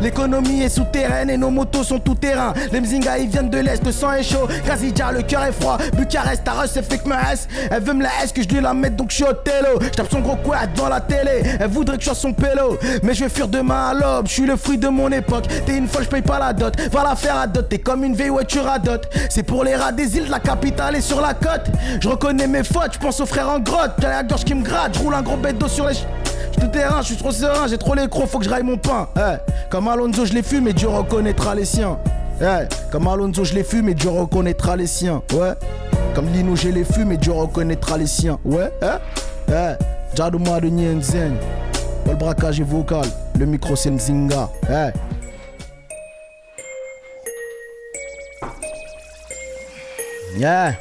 L'économie 0.00 0.62
est 0.62 0.68
souterraine 0.68 1.30
et 1.30 1.36
nos 1.36 1.50
motos 1.50 1.84
sont 1.84 1.98
tout 1.98 2.14
terrain. 2.14 2.52
Les 2.72 2.80
Mzinga, 2.80 3.18
ils 3.18 3.28
viennent 3.28 3.50
de 3.50 3.58
l'est, 3.58 3.84
le 3.84 3.92
sang 3.92 4.12
est 4.12 4.22
chaud. 4.22 4.48
Kazidja, 4.66 5.12
le 5.12 5.22
cœur 5.22 5.44
est 5.44 5.52
froid. 5.52 5.78
Bucarest, 5.96 6.44
Taras, 6.44 6.66
c'est 6.68 6.82
fake 6.82 7.06
me 7.06 7.14
Elle 7.70 7.82
veut 7.82 7.94
me 7.96 8.02
la 8.02 8.10
S 8.22 8.32
que 8.32 8.42
je 8.42 8.48
lui 8.48 8.60
la 8.60 8.74
mettre 8.74 8.96
donc 8.96 9.10
je 9.10 9.16
suis 9.16 9.24
au 9.24 9.32
télo. 9.32 9.78
Je 9.80 9.88
tape 9.88 10.10
son 10.10 10.20
gros 10.20 10.36
quad 10.36 10.72
dans 10.74 10.88
la 10.88 11.00
télé. 11.00 11.42
Elle 11.58 11.68
voudrait 11.68 11.96
que 11.96 12.02
je 12.02 12.06
sois 12.06 12.14
son 12.14 12.32
pélo. 12.32 12.78
Mais 13.02 13.14
je 13.14 13.24
vais 13.24 13.30
fuir 13.30 13.48
demain 13.48 13.88
à 13.88 13.94
l'aube. 13.94 14.26
Je 14.28 14.32
suis 14.32 14.46
le 14.46 14.56
fruit 14.56 14.78
de 14.78 14.88
mon 14.88 15.10
époque. 15.10 15.46
T'es 15.64 15.76
une 15.76 15.88
folle, 15.88 16.04
je 16.04 16.08
paye 16.08 16.22
pas 16.22 16.38
la 16.38 16.52
dot. 16.52 16.74
Va 16.90 17.02
la 17.02 17.16
faire 17.16 17.36
à 17.36 17.46
dot. 17.46 17.68
T'es 17.68 17.78
comme 17.78 18.04
une 18.04 18.14
vieille 18.14 18.28
voiture 18.28 18.68
à 18.68 18.78
dot. 18.78 19.08
C'est 19.30 19.42
pour 19.42 19.64
les 19.64 19.74
rats 19.74 19.92
des 19.92 20.16
îles, 20.16 20.28
la 20.28 20.40
capitale 20.40 20.96
est 20.96 21.00
sur 21.00 21.20
la 21.20 21.34
côte. 21.34 21.66
Je 22.00 22.08
reconnais 22.08 22.46
mes 22.46 22.64
fautes, 22.64 22.92
je 22.94 22.98
pense 22.98 23.20
aux 23.20 23.26
frères 23.26 23.48
en 23.48 23.58
grotte. 23.58 23.92
J'ai 23.98 24.08
la 24.08 24.22
gorge 24.22 24.44
qui 24.44 24.54
me 24.54 24.62
gratte, 24.62 24.94
je 24.94 25.00
roule 25.00 25.14
un 25.14 25.22
gros 25.22 25.36
bête 25.36 25.58
d'eau 25.58 25.68
sur 25.68 25.88
les. 25.88 25.94
Je 25.94 26.60
te 26.60 26.66
terrain, 26.66 27.02
je 27.02 27.08
suis 27.08 27.16
trop 27.16 27.32
serein, 27.32 27.66
j'ai 27.66 27.78
trop 27.78 27.94
les 27.94 28.08
crocs, 28.08 28.28
faut 28.28 28.38
que 28.38 28.44
je 28.44 28.50
raille 28.50 28.62
mon 28.62 28.78
pain. 28.78 29.08
Eh, 29.16 29.36
Comme 29.70 29.88
Alonso, 29.88 30.24
je 30.24 30.32
les 30.32 30.42
fume 30.42 30.68
et 30.68 30.72
Dieu 30.72 30.88
reconnaîtra 30.88 31.54
les 31.54 31.64
siens. 31.64 31.98
Eh, 32.40 32.66
Comme 32.90 33.08
Alonso, 33.08 33.44
je 33.44 33.54
les 33.54 33.64
fume 33.64 33.88
et 33.88 33.94
Dieu 33.94 34.10
reconnaîtra 34.10 34.76
les 34.76 34.86
siens. 34.86 35.22
Ouais. 35.32 35.52
Comme 36.14 36.28
Lino, 36.32 36.54
je 36.56 36.68
les 36.68 36.84
fume 36.84 37.12
et 37.12 37.16
Dieu 37.16 37.32
reconnaîtra 37.32 37.96
les 37.96 38.06
siens. 38.06 38.38
Ouais. 38.44 38.70
Eh, 38.82 39.52
eh. 39.52 39.72
Jadouma 40.14 40.60
de 40.60 40.68
Nyenzen. 40.68 41.36
Le 42.06 42.14
braquage 42.14 42.60
est 42.60 42.64
vocal. 42.64 43.06
Le 43.38 43.46
micro, 43.46 43.74
c'est 43.76 43.90
Nzinga. 43.90 44.50
Eh. 44.70 44.90
Yeah. 50.38 50.74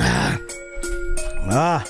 Ah. 0.00 0.32
Ah. 1.50 1.82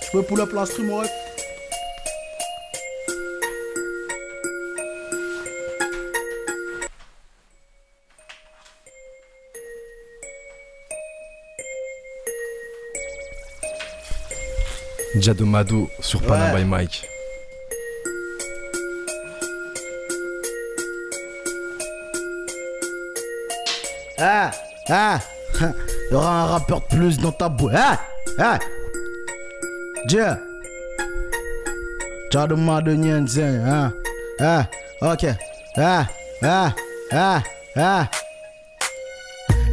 Je 0.00 0.10
peux 0.10 0.22
pull 0.22 0.40
up 0.40 0.52
l'instrument, 0.52 0.98
ouais. 0.98 1.06
Jadomado 15.16 15.90
sur 16.00 16.20
Panam 16.22 16.54
Ouais. 16.54 16.62
by 16.62 16.68
Mike. 16.68 17.08
Ah, 24.20 24.50
ah, 24.88 25.18
ah. 25.60 25.72
Il 26.10 26.12
y 26.12 26.16
aura 26.16 26.42
un 26.42 26.46
rappeur 26.46 26.80
de 26.80 26.96
plus 26.96 27.18
dans 27.18 27.32
ta 27.32 27.48
boîte. 27.48 27.76
Ah, 27.76 27.98
ah. 28.38 28.58
Dieu. 30.06 30.26
Jadouma 32.32 32.80
de 32.82 32.94
Nyenzen, 32.94 33.62
hein. 33.66 33.92
Ah, 34.40 34.66
ok. 35.00 35.26
Ah, 35.76 36.06
ah, 36.42 36.72
ah, 37.12 37.42
ah. 37.76 38.06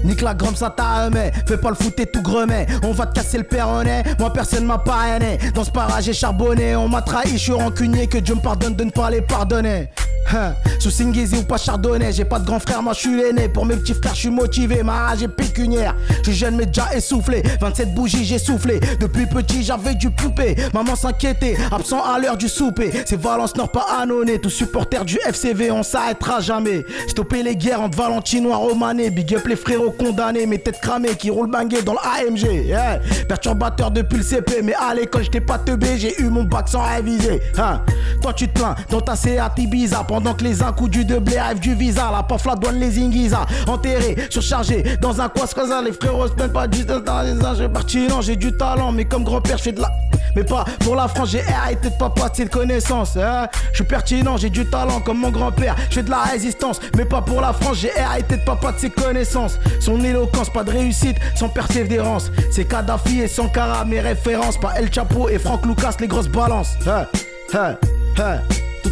Nique 0.05 0.21
la 0.21 0.33
gomme, 0.33 0.55
ça 0.55 0.69
t'a. 0.69 1.09
Fais 1.47 1.57
pas 1.57 1.69
le 1.69 1.75
foot 1.75 1.99
et 1.99 2.05
tout 2.05 2.21
gremet. 2.21 2.65
On 2.83 2.91
va 2.91 3.05
te 3.07 3.13
casser 3.13 3.37
le 3.37 3.43
perronnet. 3.43 4.03
Moi, 4.19 4.31
personne 4.31 4.65
m'a 4.65 4.77
parrainé. 4.77 5.37
Dans 5.53 5.63
ce 5.63 5.71
parage, 5.71 6.05
j'ai 6.05 6.13
charbonné. 6.13 6.75
On 6.75 6.87
m'a 6.87 7.01
trahi, 7.01 7.31
je 7.31 7.37
suis 7.37 7.51
rancunier. 7.51 8.07
Que 8.07 8.19
Dieu 8.19 8.35
me 8.35 8.39
pardonne 8.39 8.75
de 8.75 8.83
ne 8.83 8.91
pas 8.91 9.09
les 9.09 9.21
pardonner. 9.21 9.89
Hein, 10.35 10.53
Sous 10.79 10.89
Singizi 10.89 11.37
ou 11.37 11.43
pas 11.43 11.57
chardonnay, 11.57 12.11
j'ai 12.11 12.25
pas 12.25 12.39
de 12.39 12.45
grand 12.45 12.59
frère, 12.59 12.83
moi 12.83 12.91
je 12.91 12.99
suis 12.99 13.15
l'aîné. 13.15 13.47
Pour 13.47 13.65
mes 13.65 13.77
petits 13.77 13.93
frères, 13.93 14.13
je 14.13 14.19
suis 14.19 14.29
motivé, 14.29 14.83
ma 14.83 15.07
rage 15.07 15.23
est 15.23 15.29
pécuniaire. 15.29 15.95
Je 16.17 16.31
suis 16.31 16.33
jeune 16.33 16.57
mais 16.57 16.65
déjà 16.65 16.93
essoufflé, 16.93 17.41
27 17.61 17.95
bougies 17.95 18.25
j'ai 18.25 18.37
soufflé. 18.37 18.81
Depuis 18.99 19.27
petit 19.27 19.63
j'avais 19.63 19.95
du 19.95 20.09
poupée, 20.09 20.55
maman 20.73 20.95
s'inquiétait, 20.95 21.55
absent 21.71 22.03
à 22.03 22.19
l'heure 22.19 22.35
du 22.35 22.49
souper. 22.49 22.91
C'est 23.05 23.19
Valence 23.19 23.55
Nord, 23.55 23.71
pas 23.71 23.85
annonné, 24.01 24.39
tout 24.39 24.49
supporter 24.49 25.05
du 25.05 25.17
FCV, 25.25 25.71
on 25.71 25.83
s'arrêtera 25.83 26.41
jamais. 26.41 26.83
Stopper 27.07 27.41
les 27.41 27.55
guerres 27.55 27.81
entre 27.81 27.97
Valentinois, 27.97 28.57
Romané, 28.57 29.11
big 29.11 29.35
up 29.35 29.47
les 29.47 29.55
frérots 29.55 29.91
condamnés, 29.91 30.45
mes 30.45 30.59
têtes 30.59 30.81
cramées 30.81 31.15
qui 31.15 31.29
roulent 31.29 31.49
bangué 31.49 31.81
dans 31.81 31.93
l'AMG. 31.93 32.65
Yeah. 32.65 32.99
Perturbateur 33.29 33.89
depuis 33.89 34.17
le 34.17 34.23
CP, 34.23 34.61
mais 34.63 34.73
à 34.73 34.93
l'école 34.93 35.23
j'étais 35.23 35.39
pas 35.39 35.59
teubé, 35.59 35.97
j'ai 35.97 36.21
eu 36.21 36.25
mon 36.25 36.43
bac 36.43 36.67
sans 36.67 36.83
réviser. 36.83 37.41
Hein. 37.57 37.81
Toi 38.21 38.33
tu 38.33 38.49
te 38.49 38.59
plains 38.59 38.75
dans 38.89 38.99
ta 38.99 39.15
CA 39.15 39.49
Ibiza 39.57 40.03
pendant 40.03 40.24
que 40.33 40.43
les 40.43 40.55
coups 40.75 40.89
du 40.89 41.05
de 41.05 41.17
blé 41.17 41.37
arrivent 41.37 41.59
du 41.59 41.75
visa. 41.75 42.09
La 42.11 42.23
paf 42.23 42.45
la 42.45 42.55
douane 42.55 42.79
les 42.79 42.99
Ingiza. 42.99 43.45
Enterré, 43.67 44.15
surchargé 44.29 44.97
dans 45.01 45.21
un 45.21 45.29
coin 45.29 45.45
ça 45.45 45.81
les 45.81 45.91
frérots 45.91 46.27
se 46.27 46.33
pas 46.33 46.67
du 46.67 46.81
âges. 46.81 47.57
J'ai 47.57 47.69
parti, 47.69 48.07
non, 48.07 48.21
j'ai 48.21 48.35
du 48.35 48.55
talent, 48.57 48.91
mais 48.91 49.05
comme 49.05 49.23
grand-père, 49.23 49.57
je 49.57 49.63
fais 49.63 49.71
de 49.71 49.81
la. 49.81 49.91
Mais 50.35 50.43
pas 50.43 50.65
pour 50.81 50.95
la 50.95 51.07
France, 51.07 51.29
j'ai 51.29 51.43
arrêté 51.43 51.89
de 51.89 51.95
papa, 51.97 52.29
c'est 52.33 52.45
de 52.45 52.49
connaissance. 52.49 53.15
Hein. 53.15 53.47
Je 53.71 53.75
suis 53.75 53.83
pertinent, 53.85 54.35
j'ai 54.37 54.49
du 54.49 54.65
talent 54.65 54.99
comme 54.99 55.19
mon 55.19 55.29
grand-père. 55.29 55.75
Je 55.89 55.95
fais 55.95 56.03
de 56.03 56.09
la 56.09 56.23
résistance, 56.23 56.79
mais 56.97 57.05
pas 57.05 57.21
pour 57.21 57.39
la 57.39 57.53
France, 57.53 57.77
j'ai 57.77 57.97
arrêté 57.97 58.37
de 58.37 58.43
papa 58.43 58.73
de 58.73 58.79
ses 58.79 58.89
connaissances. 58.89 59.57
Son 59.79 60.03
éloquence, 60.03 60.49
pas 60.49 60.63
de 60.63 60.71
réussite 60.71 61.17
sans 61.35 61.49
persévérance. 61.49 62.31
C'est 62.51 62.65
Kadhafi 62.65 63.21
et 63.21 63.27
Sankara, 63.27 63.85
mes 63.85 64.01
références. 64.01 64.59
Pas 64.59 64.73
El 64.77 64.93
Chapo 64.93 65.29
et 65.29 65.39
Franck 65.39 65.65
Lucas, 65.65 65.95
les 65.99 66.07
grosses 66.07 66.27
balances. 66.27 66.75
Hein, 66.85 67.05
hein, 67.53 67.75
hein. 68.19 68.39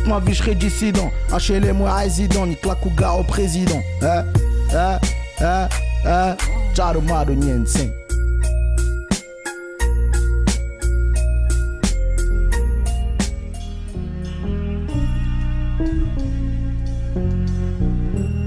Toute 0.04 0.12
ma 0.12 0.20
vie, 0.20 0.34
je 0.34 0.40
serai 0.40 0.56
dissident. 0.56 1.12
HLM, 1.32 1.78
moi 1.78 1.94
résident, 1.94 2.46
ni 2.46 2.58
Klakuga 2.58 3.14
au 3.14 3.24
président. 3.24 3.82
Hein, 4.02 4.26
hein, 4.74 5.00
hein, 5.40 5.70
hein? 6.06 6.36
Charumado 6.76 7.34
Nyensen. 7.34 7.90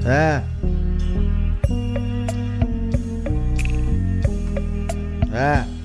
Eh. 0.06 0.40
Eh. 5.34 5.75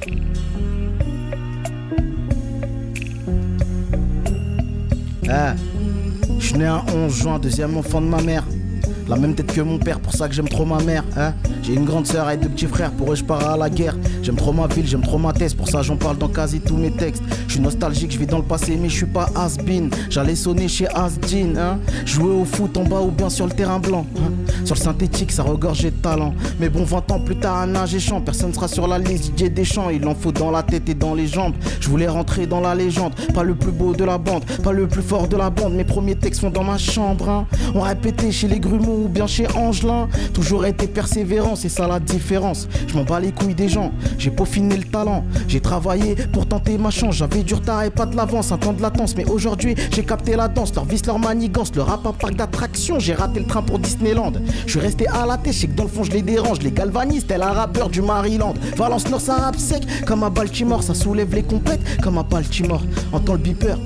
Eh. 5.23 5.53
Je 6.39 6.45
suis 6.45 6.57
né 6.57 6.65
un 6.65 6.83
11 6.93 7.13
juin, 7.13 7.39
deuxième 7.39 7.77
enfant 7.77 8.01
de 8.01 8.07
ma 8.07 8.21
mère. 8.21 8.43
La 9.11 9.17
même 9.17 9.35
tête 9.35 9.53
que 9.53 9.59
mon 9.59 9.77
père, 9.77 9.99
pour 9.99 10.13
ça 10.13 10.29
que 10.29 10.33
j'aime 10.33 10.47
trop 10.47 10.63
ma 10.63 10.81
mère. 10.81 11.03
Hein 11.17 11.33
J'ai 11.63 11.73
une 11.73 11.83
grande 11.83 12.07
sœur 12.07 12.29
et 12.29 12.37
deux 12.37 12.47
petits 12.47 12.65
frères, 12.65 12.91
pour 12.91 13.11
eux 13.11 13.15
je 13.17 13.25
pars 13.25 13.45
à 13.45 13.57
la 13.57 13.69
guerre. 13.69 13.97
J'aime 14.23 14.37
trop 14.37 14.53
ma 14.53 14.67
ville, 14.67 14.87
j'aime 14.87 15.01
trop 15.01 15.17
ma 15.17 15.33
thèse, 15.33 15.53
pour 15.53 15.67
ça 15.67 15.81
j'en 15.81 15.97
parle 15.97 16.17
dans 16.17 16.29
quasi 16.29 16.61
tous 16.61 16.77
mes 16.77 16.91
textes. 16.91 17.21
Je 17.45 17.55
suis 17.55 17.61
nostalgique, 17.61 18.13
je 18.13 18.17
vis 18.17 18.25
dans 18.25 18.37
le 18.37 18.45
passé, 18.45 18.77
mais 18.81 18.87
je 18.87 18.95
suis 18.95 19.05
pas 19.05 19.29
has-been. 19.35 19.89
J'allais 20.09 20.35
sonner 20.35 20.69
chez 20.69 20.87
Asdin, 20.87 21.57
hein 21.57 21.79
Jouer 22.05 22.31
au 22.31 22.45
foot 22.45 22.77
en 22.77 22.85
bas 22.85 23.01
ou 23.01 23.11
bien 23.11 23.29
sur 23.29 23.47
le 23.47 23.51
terrain 23.51 23.79
blanc. 23.79 24.05
hein. 24.17 24.31
sur 24.63 24.75
le 24.75 24.79
synthétique, 24.79 25.33
ça 25.33 25.43
regorgeait 25.43 25.91
de 25.91 25.97
talent. 25.97 26.33
Mais 26.61 26.69
bon, 26.69 26.85
20 26.85 27.11
ans 27.11 27.19
plus 27.19 27.35
tard, 27.35 27.57
un 27.57 27.75
âge 27.75 27.93
et 27.93 27.99
chant, 27.99 28.21
personne 28.21 28.53
sera 28.53 28.69
sur 28.69 28.87
la 28.87 28.97
liste 28.97 29.37
DJ 29.37 29.49
Deschamps. 29.49 29.89
Il 29.89 30.07
en 30.07 30.15
faut 30.15 30.31
dans 30.31 30.51
la 30.51 30.63
tête 30.63 30.87
et 30.87 30.93
dans 30.93 31.15
les 31.15 31.27
jambes. 31.27 31.55
Je 31.81 31.89
voulais 31.89 32.07
rentrer 32.07 32.47
dans 32.47 32.61
la 32.61 32.75
légende, 32.75 33.11
pas 33.33 33.43
le 33.43 33.55
plus 33.55 33.73
beau 33.73 33.93
de 33.93 34.05
la 34.05 34.17
bande, 34.17 34.45
pas 34.63 34.71
le 34.71 34.87
plus 34.87 35.01
fort 35.01 35.27
de 35.27 35.35
la 35.35 35.49
bande. 35.49 35.73
Mes 35.73 35.83
premiers 35.83 36.15
textes 36.15 36.39
sont 36.39 36.49
dans 36.49 36.63
ma 36.63 36.77
chambre, 36.77 37.27
hein. 37.27 37.45
On 37.75 37.81
répétait 37.81 38.31
chez 38.31 38.47
les 38.47 38.61
grumeaux 38.61 39.00
ou 39.01 39.07
bien 39.07 39.27
chez 39.27 39.47
Angelin. 39.55 40.07
Toujours 40.33 40.65
été 40.65 40.87
persévérant, 40.87 41.55
c'est 41.55 41.69
ça 41.69 41.87
la 41.87 41.99
différence. 41.99 42.67
Je 42.87 42.95
m'en 42.95 43.03
bats 43.03 43.19
les 43.19 43.31
couilles 43.31 43.55
des 43.55 43.69
gens, 43.69 43.91
j'ai 44.17 44.31
peaufiné 44.31 44.77
le 44.77 44.83
talent. 44.83 45.23
J'ai 45.47 45.59
travaillé 45.59 46.15
pour 46.31 46.47
tenter 46.47 46.77
ma 46.77 46.89
chance. 46.89 47.15
J'avais 47.15 47.43
du 47.43 47.53
retard 47.53 47.83
et 47.83 47.89
pas 47.89 48.05
de 48.05 48.15
l'avance, 48.15 48.51
un 48.51 48.57
temps 48.57 48.73
de 48.73 48.81
latence. 48.81 49.15
Mais 49.15 49.25
aujourd'hui, 49.25 49.75
j'ai 49.91 50.03
capté 50.03 50.35
la 50.35 50.47
danse, 50.47 50.73
leur 50.75 50.85
vice, 50.85 51.05
leur 51.05 51.19
manigance, 51.19 51.71
le 51.75 51.81
rap 51.81 52.05
un 52.05 52.13
parc 52.13 52.35
d'attractions. 52.35 52.99
J'ai 52.99 53.13
raté 53.13 53.39
le 53.39 53.45
train 53.45 53.61
pour 53.61 53.79
Disneyland. 53.79 54.33
Je 54.65 54.71
suis 54.71 54.79
resté 54.79 55.07
à 55.07 55.25
la 55.25 55.37
tête, 55.37 55.53
je 55.53 55.59
sais 55.59 55.67
que 55.67 55.75
dans 55.75 55.83
le 55.83 55.89
fond, 55.89 56.03
je 56.03 56.11
les 56.11 56.21
dérange. 56.21 56.59
Les 56.61 56.71
galvanistes, 56.71 57.27
tel 57.27 57.41
un 57.41 57.51
rappeur 57.51 57.89
du 57.89 58.01
Maryland. 58.01 58.53
Valence 58.77 59.09
Nord, 59.09 59.21
ça 59.21 59.35
rappe 59.35 59.57
sec, 59.57 59.83
comme 60.05 60.23
à 60.23 60.29
Baltimore. 60.29 60.83
Ça 60.83 60.93
soulève 60.93 61.33
les 61.33 61.43
compètes, 61.43 61.81
comme 62.01 62.17
à 62.17 62.23
Baltimore. 62.23 62.81
Entends 63.11 63.33
le 63.33 63.39
beeper. 63.39 63.77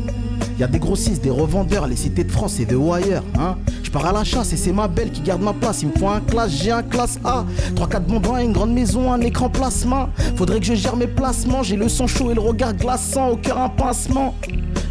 Y 0.57 0.63
a 0.63 0.67
des 0.67 0.79
grossistes, 0.79 1.21
des 1.21 1.29
revendeurs, 1.29 1.85
les 1.85 1.97
cités 1.97 2.23
de 2.23 2.31
France 2.31 2.61
et 2.61 2.65
de 2.65 2.77
ailleurs, 2.77 3.23
hein. 3.37 3.57
Pars 3.95 4.07
à 4.07 4.11
la 4.11 4.25
chasse 4.25 4.51
et 4.51 4.57
c'est 4.57 4.73
ma 4.73 4.89
belle 4.89 5.09
qui 5.09 5.21
garde 5.21 5.41
ma 5.41 5.53
place. 5.53 5.81
Il 5.81 5.87
me 5.87 5.93
faut 5.93 6.09
un 6.09 6.19
classe, 6.19 6.51
j'ai 6.51 6.69
un 6.69 6.83
classe 6.83 7.17
A. 7.23 7.45
3-4 7.75 8.01
bons 8.01 8.37
une 8.39 8.51
grande 8.51 8.73
maison, 8.73 9.13
un 9.13 9.21
écran 9.21 9.49
plasma. 9.49 10.09
Faudrait 10.35 10.59
que 10.59 10.65
je 10.65 10.73
gère 10.73 10.97
mes 10.97 11.07
placements. 11.07 11.63
J'ai 11.63 11.77
le 11.77 11.87
sang 11.87 12.05
chaud 12.05 12.29
et 12.29 12.33
le 12.33 12.41
regard 12.41 12.73
glaçant, 12.73 13.29
au 13.29 13.37
cœur 13.37 13.57
un 13.57 13.69
pincement. 13.69 14.35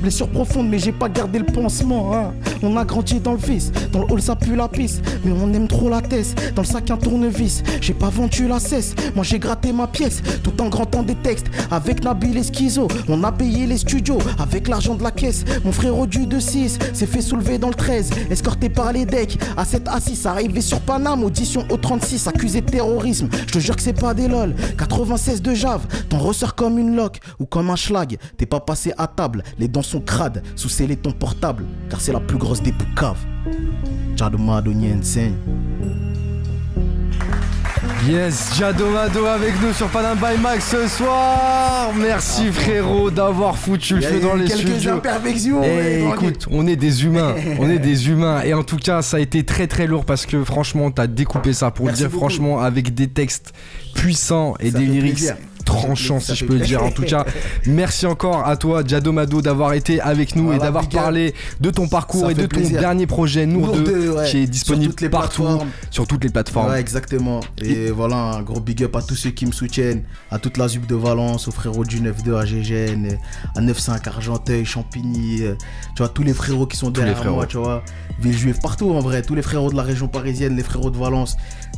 Blessure 0.05 0.29
profonde, 0.29 0.69
mais 0.69 0.79
j'ai 0.79 0.93
pas 0.93 1.09
gardé 1.09 1.39
le 1.39 1.47
pansement. 1.47 2.15
Hein. 2.15 2.35
On 2.63 2.77
a 2.77 2.85
grandi 2.85 3.21
dans 3.21 3.33
le 3.33 3.39
vice, 3.39 3.73
dans 3.91 4.01
le 4.01 4.13
hall 4.13 4.21
ça 4.21 4.37
pue 4.37 4.55
la 4.55 4.69
pisse. 4.69 5.01
Mais 5.25 5.33
on 5.33 5.51
aime 5.55 5.67
trop 5.67 5.89
la 5.89 6.03
tête, 6.03 6.35
dans 6.55 6.61
le 6.61 6.67
sac 6.67 6.91
un 6.91 6.99
tournevis. 6.99 7.63
J'ai 7.81 7.95
pas 7.95 8.11
vendu 8.11 8.47
la 8.47 8.61
cesse, 8.61 8.95
moi 9.15 9.25
j'ai 9.25 9.39
gratté 9.39 9.73
ma 9.73 9.87
pièce. 9.87 10.23
Tout 10.43 10.61
en 10.61 10.69
grattant 10.69 11.03
des 11.03 11.15
textes, 11.15 11.47
avec 11.71 12.05
Nabil 12.05 12.37
et 12.37 12.43
Schizo. 12.43 12.87
On 13.09 13.25
a 13.25 13.33
payé 13.33 13.65
les 13.65 13.79
studios, 13.79 14.19
avec 14.39 14.69
l'argent 14.69 14.95
de 14.95 15.03
la 15.03 15.11
caisse. 15.11 15.43
Mon 15.65 15.73
frère 15.73 16.07
du 16.07 16.27
2-6 16.27 16.93
s'est 16.93 17.07
fait 17.07 17.23
soulever 17.23 17.57
dans 17.57 17.69
le 17.69 17.75
13, 17.75 18.11
escorté 18.31 18.69
par 18.69 18.93
les 18.93 19.07
decks. 19.07 19.39
À 19.57 19.65
7 19.65 19.89
à 19.89 20.01
6, 20.01 20.27
arrivé 20.27 20.61
sur 20.61 20.81
Paname, 20.81 21.25
audition 21.25 21.65
au 21.71 21.79
36, 21.79 22.27
accusé 22.27 22.61
de 22.61 22.71
terrorisme. 22.71 23.31
Je 23.47 23.55
te 23.55 23.59
jure 23.59 23.75
que 23.75 23.83
c'est 23.83 23.99
pas 23.99 24.13
des 24.13 24.29
lol. 24.29 24.55
96 24.77 25.41
de 25.41 25.55
Jave, 25.55 25.87
t'en 26.11 26.19
ressors 26.19 26.55
comme 26.55 26.79
une 26.79 26.95
loque 26.95 27.21
ou 27.41 27.47
comme 27.47 27.71
un 27.71 27.77
schlag. 27.77 28.19
T'es 28.37 28.45
pas 28.45 28.61
passé 28.61 28.93
à 28.99 29.07
table, 29.07 29.43
les 29.59 29.67
dents 29.67 29.81
sont 29.81 29.94
crades, 30.01 30.43
sous 30.57 30.69
scellé 30.69 30.97
ton 30.97 31.13
portable, 31.13 31.65
car 31.91 32.01
c'est 32.01 32.13
la 32.13 32.21
plus 32.21 32.39
grosse 32.39 32.63
des 32.63 32.73
poucaves. 32.73 33.19
Tchadoma 34.17 34.61
Donyensen. 34.63 35.35
Yes, 38.07 38.51
Jadomado 38.59 39.25
avec 39.25 39.55
nous 39.63 39.73
sur 39.73 39.89
Panam 39.89 40.19
by 40.19 40.39
Max 40.41 40.69
ce 40.71 40.87
soir. 40.89 41.91
Merci 41.97 42.53
frérot 42.53 43.11
d'avoir 43.11 43.57
foutu 43.57 43.95
le 43.97 44.03
feu 44.03 44.17
eu 44.19 44.21
dans 44.21 44.35
les 44.35 44.45
quelques 44.47 44.61
studios. 44.61 44.93
imperfections. 44.93 45.63
Eh, 45.65 46.03
mais 46.03 46.11
écoute, 46.11 46.47
on 46.51 46.67
est 46.67 46.77
des 46.77 47.05
humains, 47.07 47.35
on 47.59 47.71
est 47.71 47.79
des 47.79 48.11
humains 48.11 48.43
et 48.43 48.53
en 48.53 48.63
tout 48.63 48.77
cas 48.77 49.01
ça 49.01 49.17
a 49.17 49.21
été 49.21 49.45
très 49.45 49.67
très 49.69 49.87
lourd 49.87 50.05
parce 50.05 50.27
que 50.27 50.45
franchement 50.45 50.91
t'as 50.91 51.07
découpé 51.07 51.55
ça 51.55 51.71
pour 51.71 51.87
le 51.87 51.93
Merci 51.93 52.03
dire 52.03 52.11
beaucoup. 52.11 52.21
franchement 52.21 52.61
avec 52.61 52.95
des 52.95 53.09
textes 53.09 53.53
puissants 53.95 54.55
et 54.61 54.71
Ça 54.71 54.79
des 54.79 54.85
lyrics 54.85 55.15
plaisir. 55.15 55.37
Tranchants 55.77 56.21
Ça 56.21 56.35
si 56.35 56.41
je 56.41 56.45
peux 56.47 56.59
dire. 56.59 56.83
En 56.83 56.91
tout 56.91 57.03
cas, 57.07 57.25
merci 57.67 58.07
encore 58.07 58.47
à 58.47 58.57
toi 58.57 58.83
Jadomado 58.87 59.43
d'avoir 59.43 59.73
été 59.73 60.01
avec 60.01 60.37
nous 60.37 60.53
et 60.53 60.59
d'avoir 60.59 60.89
parlé 60.89 61.35
de 61.61 61.71
ton 61.71 61.89
parcours 61.89 62.27
Ça 62.27 62.31
et 62.33 62.35
de 62.35 62.43
ton 62.43 62.49
plaisir. 62.49 62.81
dernier 62.81 63.07
projet 63.07 63.47
Nour 63.47 63.67
Nour 63.69 63.77
2 63.77 63.85
deux, 63.85 64.11
ouais. 64.13 64.25
qui 64.31 64.39
est 64.39 64.43
Sur 64.43 64.51
disponible 64.51 64.91
toutes 64.91 65.01
les 65.03 65.09
partout 65.09 65.43
plateformes. 65.43 65.69
sur 65.91 66.07
toutes 66.07 66.25
les 66.25 66.31
plateformes. 66.31 66.71
Ouais, 66.71 66.81
exactement. 66.81 67.41
Et 67.63 67.91
voilà, 67.91 68.17
un 68.17 68.43
gros 68.43 68.61
big 68.61 68.83
up 68.85 68.97
à 68.97 69.03
tous 69.03 69.17
ceux 69.17 69.31
qui 69.31 69.47
me 69.47 69.53
soutiennent, 69.53 70.03
à 70.31 70.39
toute 70.39 70.57
la 70.57 70.69
ZUP 70.69 70.87
de 70.87 70.95
Valence, 70.95 71.49
aux 71.49 71.53
frérots 71.53 71.85
du 71.85 72.01
9-2 72.01 72.37
à 72.37 72.45
Gégène, 72.45 73.19
à 73.57 73.61
9-5 73.61 74.07
Argenteuil, 74.09 74.65
Champigny, 74.65 75.43
euh, 75.43 75.55
tu 75.97 76.03
vois, 76.03 76.09
tous 76.09 76.23
les 76.23 76.35
frérots 76.35 76.67
qui 76.67 76.77
sont 76.77 76.91
Tous 76.91 77.01
derrière 77.01 77.25
moi, 77.33 77.47
tu 77.47 77.57
vois, 77.57 77.83
Villejuif, 78.21 78.61
partout 78.61 78.91
en 78.91 79.01
vrai, 79.01 79.23
tous 79.23 79.35
les 79.35 79.43
frérots 79.43 79.71
de 79.71 79.77
la 79.77 79.83
région 79.83 80.09
parisienne, 80.09 80.57
les 80.57 80.63
frérots 80.63 80.91
de 80.91 80.97
Valence, 80.99 81.37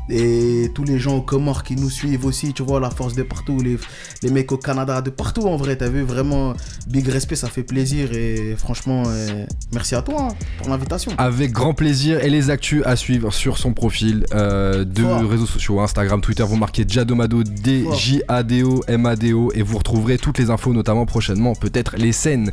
et 0.09 0.71
tous 0.75 0.85
les 0.85 0.99
gens 0.99 1.17
aux 1.17 1.23
Comores 1.23 1.63
qui 1.63 1.77
nous 1.77 1.91
suivent 1.91 2.25
aussi, 2.25 2.53
tu 2.53 2.63
vois, 2.63 2.81
la 2.81 2.91
force 2.91 3.15
de 3.15 3.23
partout, 3.23 3.61
les, 3.61 3.79
les 4.23 4.31
mecs 4.31 4.53
au 4.53 4.57
Canada, 4.57 5.01
de 5.01 5.11
partout 5.11 5.43
en 5.43 5.57
vrai, 5.57 5.77
t'as 5.77 5.89
vu, 5.89 6.03
vraiment, 6.03 6.55
big 6.87 7.09
respect, 7.09 7.37
ça 7.37 7.49
fait 7.49 7.63
plaisir, 7.63 8.13
et 8.13 8.55
franchement, 8.57 9.05
euh, 9.07 9.45
merci 9.73 9.95
à 9.95 10.03
toi 10.03 10.29
hein, 10.31 10.35
pour 10.59 10.69
l'invitation. 10.69 11.13
Avec 11.19 11.53
grand 11.53 11.75
plaisir 11.75 12.23
et 12.25 12.31
les 12.31 12.51
actus 12.51 12.83
à 12.85 12.97
suivre 12.97 13.33
sur 13.33 13.59
son 13.59 13.73
profil 13.73 14.25
euh, 14.35 14.85
de 14.85 15.03
Fort. 15.03 15.29
réseaux 15.29 15.47
sociaux, 15.47 15.81
Instagram, 15.81 16.21
Twitter, 16.21 16.45
vous 16.45 16.57
marquez 16.57 16.85
Jadomado, 16.87 17.43
D-J-A-D-O, 17.43 18.85
M-A-D-O 18.87 19.53
et 19.55 19.63
vous 19.63 19.79
retrouverez 19.79 20.19
toutes 20.19 20.39
les 20.39 20.51
infos, 20.51 20.73
notamment 20.73 21.07
prochainement, 21.07 21.55
peut-être 21.55 21.97
les 21.97 22.13
scènes. 22.13 22.51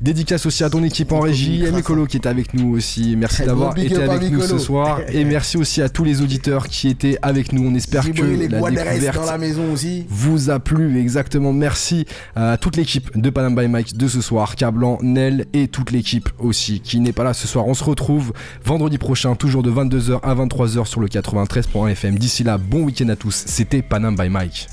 Dédicace 0.00 0.46
aussi 0.46 0.64
à 0.64 0.70
ton 0.70 0.82
équipe 0.82 1.12
en 1.12 1.20
régie, 1.20 1.66
à 1.66 1.70
Mikolo 1.70 2.06
qui 2.06 2.16
est 2.18 2.26
avec 2.26 2.54
nous 2.54 2.74
aussi. 2.74 3.16
Merci 3.16 3.44
d'avoir 3.44 3.76
été 3.78 4.02
avec 4.02 4.30
nous 4.30 4.42
ce 4.42 4.58
soir 4.58 5.00
et 5.08 5.24
merci 5.30 5.56
aussi 5.56 5.82
à 5.82 5.88
tous 5.88 6.04
les 6.04 6.22
auditeurs 6.22 6.68
qui 6.68 6.89
avec 7.22 7.52
nous. 7.52 7.68
On 7.68 7.74
espère 7.74 8.10
que 8.10 8.22
les 8.22 8.48
la 8.48 8.70
découverte 8.70 9.16
dans 9.16 9.24
la 9.24 9.38
maison 9.38 9.72
aussi. 9.72 10.06
vous 10.08 10.50
a 10.50 10.58
plu 10.58 10.98
exactement. 10.98 11.52
Merci 11.52 12.06
à 12.36 12.56
toute 12.56 12.76
l'équipe 12.76 13.16
de 13.18 13.30
Panam 13.30 13.54
by 13.54 13.68
Mike 13.68 13.96
de 13.96 14.08
ce 14.08 14.20
soir, 14.20 14.56
Cablan, 14.56 14.98
Nel 15.02 15.46
et 15.52 15.68
toute 15.68 15.90
l'équipe 15.90 16.28
aussi 16.38 16.80
qui 16.80 17.00
n'est 17.00 17.12
pas 17.12 17.24
là 17.24 17.34
ce 17.34 17.46
soir. 17.46 17.66
On 17.66 17.74
se 17.74 17.84
retrouve 17.84 18.32
vendredi 18.64 18.98
prochain, 18.98 19.34
toujours 19.34 19.62
de 19.62 19.70
22h 19.70 20.20
à 20.22 20.34
23h 20.34 20.86
sur 20.86 21.00
le 21.00 21.08
93.fm. 21.08 22.18
D'ici 22.18 22.44
là, 22.44 22.58
bon 22.58 22.84
week-end 22.84 23.08
à 23.08 23.16
tous. 23.16 23.44
C'était 23.46 23.82
Panam 23.82 24.16
by 24.16 24.28
Mike. 24.28 24.68